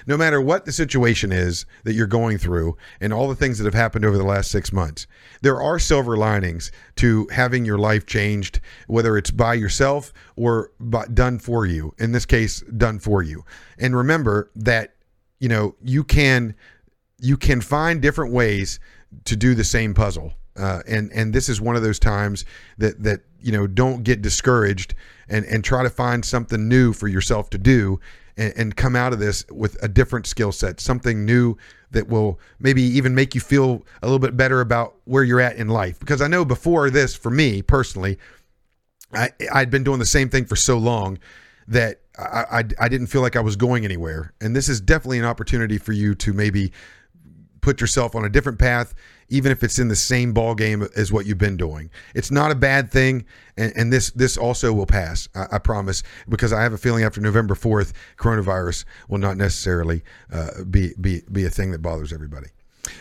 No 0.05 0.17
matter 0.17 0.41
what 0.41 0.65
the 0.65 0.71
situation 0.71 1.31
is 1.31 1.65
that 1.83 1.93
you're 1.93 2.07
going 2.07 2.37
through 2.37 2.77
and 2.99 3.13
all 3.13 3.27
the 3.27 3.35
things 3.35 3.57
that 3.57 3.65
have 3.65 3.73
happened 3.73 4.05
over 4.05 4.17
the 4.17 4.23
last 4.23 4.51
six 4.51 4.71
months, 4.71 5.07
there 5.41 5.61
are 5.61 5.79
silver 5.79 6.17
linings 6.17 6.71
to 6.97 7.27
having 7.31 7.65
your 7.65 7.77
life 7.77 8.05
changed, 8.05 8.59
whether 8.87 9.17
it's 9.17 9.31
by 9.31 9.53
yourself 9.53 10.13
or 10.35 10.71
by, 10.79 11.05
done 11.05 11.39
for 11.39 11.65
you. 11.65 11.93
In 11.97 12.11
this 12.11 12.25
case, 12.25 12.61
done 12.61 12.99
for 12.99 13.23
you. 13.23 13.43
And 13.79 13.95
remember 13.95 14.51
that, 14.55 14.95
you 15.39 15.49
know, 15.49 15.75
you 15.81 16.03
can 16.03 16.55
you 17.19 17.37
can 17.37 17.61
find 17.61 18.01
different 18.01 18.31
ways 18.31 18.79
to 19.25 19.35
do 19.35 19.55
the 19.55 19.63
same 19.63 19.93
puzzle. 19.93 20.33
Uh, 20.57 20.81
and 20.87 21.11
and 21.13 21.33
this 21.33 21.49
is 21.49 21.61
one 21.61 21.75
of 21.75 21.83
those 21.83 21.99
times 21.99 22.45
that 22.77 23.01
that 23.03 23.21
you 23.39 23.51
know 23.51 23.67
don't 23.67 24.03
get 24.03 24.21
discouraged 24.21 24.95
and 25.29 25.45
and 25.45 25.63
try 25.63 25.83
to 25.83 25.89
find 25.89 26.25
something 26.25 26.67
new 26.67 26.93
for 26.93 27.07
yourself 27.07 27.49
to 27.51 27.57
do 27.57 27.99
and, 28.37 28.53
and 28.55 28.75
come 28.75 28.95
out 28.95 29.13
of 29.13 29.19
this 29.19 29.45
with 29.49 29.81
a 29.83 29.87
different 29.87 30.27
skill 30.27 30.51
set, 30.51 30.79
something 30.79 31.25
new 31.25 31.57
that 31.91 32.07
will 32.07 32.39
maybe 32.59 32.81
even 32.81 33.15
make 33.15 33.33
you 33.33 33.41
feel 33.41 33.85
a 34.01 34.05
little 34.05 34.19
bit 34.19 34.37
better 34.37 34.61
about 34.61 34.95
where 35.05 35.23
you're 35.23 35.41
at 35.41 35.55
in 35.55 35.67
life. 35.67 35.99
Because 35.99 36.21
I 36.21 36.27
know 36.27 36.45
before 36.45 36.89
this, 36.89 37.15
for 37.15 37.29
me 37.29 37.61
personally, 37.61 38.17
I 39.13 39.31
I'd 39.53 39.69
been 39.69 39.83
doing 39.83 39.99
the 39.99 40.05
same 40.05 40.29
thing 40.29 40.45
for 40.45 40.55
so 40.55 40.77
long 40.77 41.17
that 41.67 42.01
I, 42.17 42.59
I 42.59 42.63
I 42.79 42.89
didn't 42.89 43.07
feel 43.07 43.21
like 43.21 43.35
I 43.35 43.41
was 43.41 43.55
going 43.55 43.85
anywhere. 43.85 44.33
And 44.41 44.55
this 44.55 44.69
is 44.69 44.81
definitely 44.81 45.19
an 45.19 45.25
opportunity 45.25 45.77
for 45.77 45.93
you 45.93 46.13
to 46.15 46.33
maybe 46.33 46.71
put 47.67 47.81
yourself 47.81 48.15
on 48.15 48.23
a 48.23 48.29
different 48.29 48.57
path, 48.57 48.95
even 49.27 49.51
if 49.51 49.61
it's 49.61 49.77
in 49.77 49.89
the 49.89 49.95
same 49.95 50.31
ball 50.31 50.55
game 50.55 50.87
as 50.95 51.11
what 51.11 51.25
you've 51.25 51.37
been 51.37 51.57
doing. 51.57 51.89
It's 52.15 52.31
not 52.31 52.49
a 52.49 52.55
bad 52.55 52.89
thing, 52.89 53.25
and, 53.57 53.73
and 53.75 53.91
this 53.91 54.11
this 54.11 54.37
also 54.37 54.71
will 54.71 54.85
pass. 54.85 55.27
I, 55.35 55.47
I 55.51 55.57
promise, 55.59 56.01
because 56.29 56.53
I 56.53 56.61
have 56.63 56.71
a 56.71 56.77
feeling 56.77 57.03
after 57.03 57.19
November 57.19 57.55
fourth, 57.55 57.91
coronavirus 58.15 58.85
will 59.09 59.17
not 59.17 59.35
necessarily 59.35 60.01
uh, 60.31 60.63
be 60.63 60.93
be 61.01 61.23
be 61.29 61.43
a 61.43 61.49
thing 61.49 61.71
that 61.71 61.81
bothers 61.81 62.13
everybody. 62.13 62.47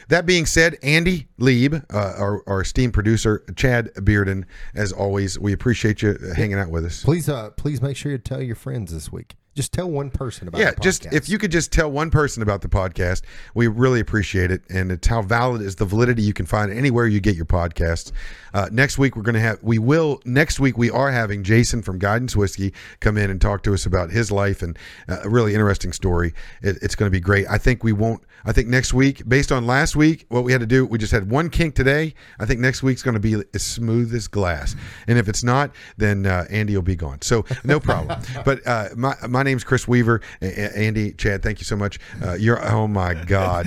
That 0.08 0.26
being 0.26 0.46
said, 0.46 0.78
Andy 0.82 1.28
Lieb, 1.38 1.74
uh, 1.74 2.14
our, 2.18 2.42
our 2.48 2.62
esteemed 2.62 2.92
producer, 2.92 3.44
Chad 3.54 3.94
Bearden, 3.94 4.44
as 4.74 4.90
always, 4.90 5.38
we 5.38 5.52
appreciate 5.52 6.02
you 6.02 6.18
hanging 6.34 6.58
out 6.58 6.70
with 6.70 6.84
us. 6.84 7.04
Please, 7.04 7.28
uh, 7.28 7.50
please 7.50 7.80
make 7.80 7.96
sure 7.96 8.10
you 8.10 8.18
tell 8.18 8.42
your 8.42 8.56
friends 8.56 8.92
this 8.92 9.12
week. 9.12 9.36
Just 9.56 9.72
tell 9.72 9.90
one 9.90 10.10
person 10.10 10.48
about 10.48 10.60
yeah, 10.60 10.72
just 10.82 11.06
if 11.06 11.30
you 11.30 11.38
could 11.38 11.50
just 11.50 11.72
tell 11.72 11.90
one 11.90 12.10
person 12.10 12.42
about 12.42 12.60
the 12.60 12.68
podcast, 12.68 13.22
we 13.54 13.68
really 13.68 14.00
appreciate 14.00 14.50
it. 14.50 14.60
And 14.68 14.92
it's 14.92 15.06
how 15.06 15.22
valid 15.22 15.62
is 15.62 15.76
the 15.76 15.86
validity 15.86 16.22
you 16.22 16.34
can 16.34 16.44
find 16.44 16.70
anywhere 16.70 17.06
you 17.06 17.20
get 17.20 17.36
your 17.36 17.46
podcasts. 17.46 18.12
Uh, 18.56 18.70
next 18.72 18.96
week 18.96 19.16
we're 19.16 19.22
going 19.22 19.34
to 19.34 19.40
have 19.40 19.62
we 19.62 19.78
will 19.78 20.18
next 20.24 20.58
week 20.58 20.78
we 20.78 20.90
are 20.90 21.12
having 21.12 21.42
Jason 21.42 21.82
from 21.82 21.98
Guidance 21.98 22.34
Whiskey 22.34 22.72
come 23.00 23.18
in 23.18 23.30
and 23.30 23.38
talk 23.38 23.62
to 23.64 23.74
us 23.74 23.84
about 23.84 24.08
his 24.08 24.32
life 24.32 24.62
and 24.62 24.78
uh, 25.10 25.18
a 25.24 25.28
really 25.28 25.52
interesting 25.52 25.92
story. 25.92 26.32
It, 26.62 26.78
it's 26.80 26.94
going 26.94 27.06
to 27.06 27.10
be 27.10 27.20
great. 27.20 27.44
I 27.50 27.58
think 27.58 27.84
we 27.84 27.92
won't. 27.92 28.22
I 28.46 28.52
think 28.52 28.68
next 28.68 28.94
week, 28.94 29.28
based 29.28 29.52
on 29.52 29.66
last 29.66 29.94
week, 29.94 30.24
what 30.30 30.42
we 30.42 30.52
had 30.52 30.62
to 30.62 30.66
do, 30.66 30.86
we 30.86 30.96
just 30.96 31.12
had 31.12 31.30
one 31.30 31.50
kink 31.50 31.74
today. 31.74 32.14
I 32.40 32.46
think 32.46 32.60
next 32.60 32.82
week's 32.82 33.02
going 33.02 33.12
to 33.12 33.20
be 33.20 33.42
as 33.52 33.62
smooth 33.62 34.14
as 34.14 34.26
glass. 34.26 34.74
And 35.06 35.18
if 35.18 35.28
it's 35.28 35.44
not, 35.44 35.74
then 35.98 36.24
uh, 36.24 36.46
Andy 36.48 36.74
will 36.74 36.82
be 36.82 36.96
gone. 36.96 37.20
So 37.20 37.44
no 37.62 37.78
problem. 37.78 38.18
but 38.46 38.66
uh, 38.66 38.88
my 38.96 39.14
my 39.28 39.42
name's 39.42 39.64
Chris 39.64 39.86
Weaver. 39.86 40.22
A- 40.40 40.78
Andy, 40.78 41.12
Chad, 41.12 41.42
thank 41.42 41.58
you 41.58 41.66
so 41.66 41.76
much. 41.76 41.98
Uh, 42.24 42.32
you're 42.32 42.66
oh 42.72 42.88
my 42.88 43.12
god. 43.12 43.66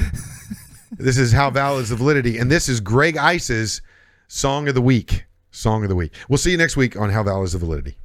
this 0.97 1.19
is 1.19 1.31
how 1.31 1.51
valid 1.51 1.83
is 1.83 1.89
the 1.89 1.95
validity, 1.95 2.39
and 2.39 2.49
this 2.49 2.67
is 2.67 2.79
Greg 2.79 3.17
Ice's 3.17 3.83
song 4.29 4.67
of 4.67 4.75
the 4.75 4.81
week. 4.81 5.25
Song 5.51 5.83
of 5.83 5.89
the 5.89 5.95
week. 5.95 6.13
We'll 6.29 6.37
see 6.37 6.51
you 6.51 6.57
next 6.57 6.77
week 6.77 6.95
on 6.95 7.09
how 7.09 7.23
valid 7.23 7.47
is 7.47 7.53
the 7.53 7.57
validity. 7.57 7.97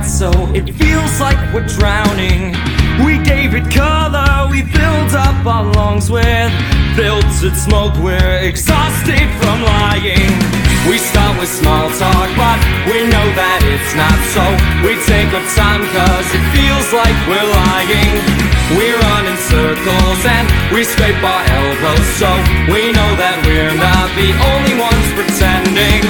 Breath, 0.00 0.08
so 0.08 0.30
it 0.54 0.72
feels 0.74 1.20
like 1.20 1.38
we're 1.52 1.66
drowning. 1.66 2.54
We 3.04 3.18
gave 3.22 3.54
it 3.54 3.70
color, 3.72 4.48
we 4.50 4.62
filled 4.62 5.14
up 5.14 5.46
our 5.46 5.64
lungs 5.74 6.10
with 6.10 6.52
filtered 6.96 7.56
smoke. 7.56 7.94
We're 7.96 8.40
exhausted 8.42 9.28
from 9.40 9.62
lying. 9.62 10.30
We 10.88 10.96
start 10.98 11.38
with 11.38 11.48
small 11.48 11.90
talk, 12.00 12.28
but 12.36 12.58
we 12.88 13.04
know 13.04 13.26
that 13.36 13.60
it's 13.68 13.92
not 13.94 14.16
so. 14.32 14.44
We 14.84 14.96
take 15.04 15.28
our 15.32 15.44
time, 15.52 15.84
cause 15.92 16.28
it 16.32 16.44
feels 16.56 16.88
like 16.92 17.16
we're 17.28 17.50
lying. 17.52 18.16
We 18.76 18.86
run 18.96 19.24
in 19.28 19.36
circles 19.36 20.22
and 20.24 20.46
we 20.72 20.84
scrape 20.84 21.20
our 21.20 21.42
elbows, 21.52 22.06
so 22.16 22.30
we 22.72 22.92
know 22.92 23.10
that 23.20 23.36
we're 23.44 23.76
not 23.76 24.08
the 24.16 24.30
only 24.40 24.74
ones 24.80 25.06
pretending. 25.12 26.00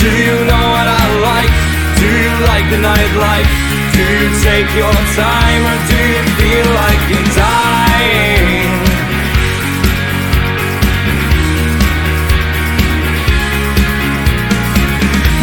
Do 0.00 0.08
you 0.08 0.36
know 0.48 0.64
what 0.72 0.88
I 0.88 1.04
like? 1.20 1.71
You 2.12 2.28
like 2.44 2.66
the 2.68 2.76
nightlife? 2.76 3.50
Do 3.96 4.04
you 4.04 4.28
take 4.44 4.68
your 4.76 4.92
time 5.16 5.62
or 5.70 5.78
do 5.88 6.00
you 6.14 6.22
feel 6.36 6.68
like 6.82 7.00
you're 7.10 7.30
dying? 7.32 8.68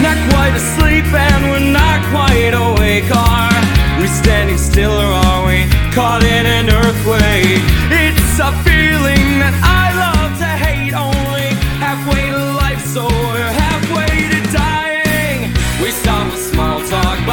Not 0.05 0.17
quite 0.29 0.53
asleep 0.55 1.05
and 1.05 1.41
we're 1.49 1.71
not 1.73 1.99
quite 2.13 2.53
awake. 2.53 3.09
Are 3.15 3.99
we 3.99 4.07
standing 4.07 4.57
still 4.57 4.93
or 4.93 5.11
are 5.25 5.47
we 5.47 5.65
caught 5.93 6.23
in 6.23 6.45
an 6.45 6.69
earthquake? 6.69 7.61
It's 7.89 8.39
a 8.39 8.51
feeling 8.63 9.39
that 9.41 9.55
I 9.61 9.85
love 10.05 10.37
to 10.37 10.51
hate. 10.65 10.93
Only 10.93 11.49
halfway 11.81 12.29
to 12.29 12.43
life, 12.61 12.81
so 12.85 13.07
we're 13.07 13.58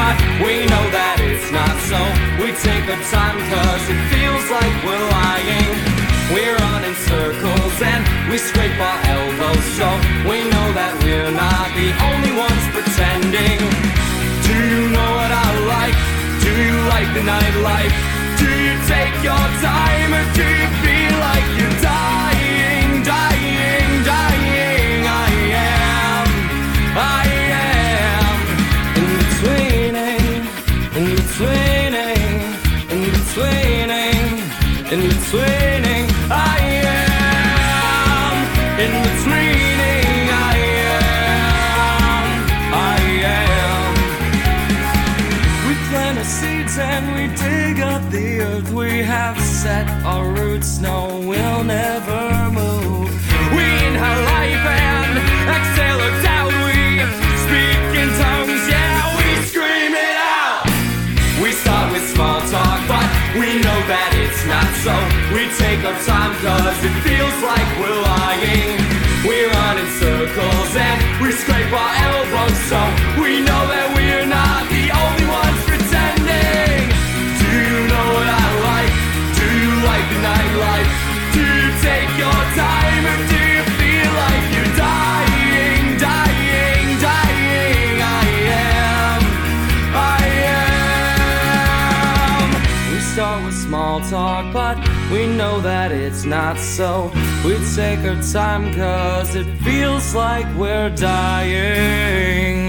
but 0.06 0.18
we 0.38 0.62
know 0.70 0.86
that 0.94 1.18
it's 1.18 1.50
not 1.50 1.74
so. 1.90 1.98
We 2.38 2.54
take 2.62 2.86
our 2.86 3.02
time 3.10 3.38
cause 3.50 3.84
it 3.90 4.00
feels 4.14 4.46
like 4.54 4.74
we're 4.86 5.06
lying. 5.18 5.70
We're 6.30 6.54
running 6.70 6.94
circles 7.10 7.76
and 7.82 8.02
we 8.30 8.38
scrape 8.38 8.78
our 8.78 8.98
elbows, 9.02 9.66
so 9.74 9.88
we 10.30 10.46
know 10.46 10.68
that 10.78 10.94
we're 11.02 11.34
not 11.34 11.66
the 11.74 11.90
only 12.10 12.32
ones 12.38 12.64
pretending. 12.70 13.58
Do 14.46 14.54
you 14.54 14.82
know 14.94 15.10
what 15.18 15.30
I 15.34 15.48
like? 15.74 15.98
Do 16.42 16.50
you 16.54 16.76
like 16.94 17.10
the 17.10 17.24
nightlife? 17.26 17.94
Do 18.38 18.46
you 18.46 18.74
take 18.86 19.14
your 19.26 19.46
time 19.58 20.10
or 20.14 20.26
do 20.38 20.46
you 20.46 20.68
feel 20.86 21.14
like 21.18 21.46
you're 21.58 21.78
dying, 21.82 21.95
have 49.06 49.40
set 49.40 49.86
our 50.04 50.26
roots, 50.34 50.80
no, 50.80 51.22
we'll 51.22 51.62
never 51.62 52.50
move. 52.50 53.06
We 53.54 53.66
inhale 53.86 54.22
life 54.34 54.66
and 54.66 55.14
exhale 55.46 56.00
our 56.02 56.16
doubt. 56.26 56.50
We 56.66 56.98
speak 57.46 57.80
in 58.02 58.10
tongues, 58.18 58.66
yeah, 58.66 59.14
we 59.14 59.28
scream 59.46 59.94
it 59.94 60.16
out. 60.18 60.66
We 61.38 61.54
start 61.54 61.94
with 61.94 62.02
small 62.10 62.42
talk, 62.50 62.82
but 62.90 63.06
we 63.38 63.62
know 63.62 63.80
that 63.86 64.10
it's 64.18 64.42
not 64.50 64.66
so. 64.82 64.94
We 65.30 65.54
take 65.54 65.86
our 65.86 65.98
time 66.02 66.34
cause 66.42 66.78
it 66.82 66.96
feels 67.06 67.38
like 67.46 67.68
we're 67.78 68.02
lying. 68.10 68.74
We 69.22 69.46
run 69.46 69.78
in 69.78 69.88
circles 70.02 70.72
and 70.74 70.98
we 71.22 71.30
scrape 71.30 71.70
our 71.70 71.94
elbows, 72.10 72.58
so 72.66 72.82
that 95.60 95.92
it's 95.92 96.24
not 96.24 96.58
so. 96.58 97.10
We 97.44 97.56
take 97.74 98.00
our 98.00 98.20
time 98.32 98.74
cause 98.74 99.34
it 99.36 99.46
feels 99.62 100.14
like 100.14 100.46
we're 100.56 100.90
dying. 100.90 102.65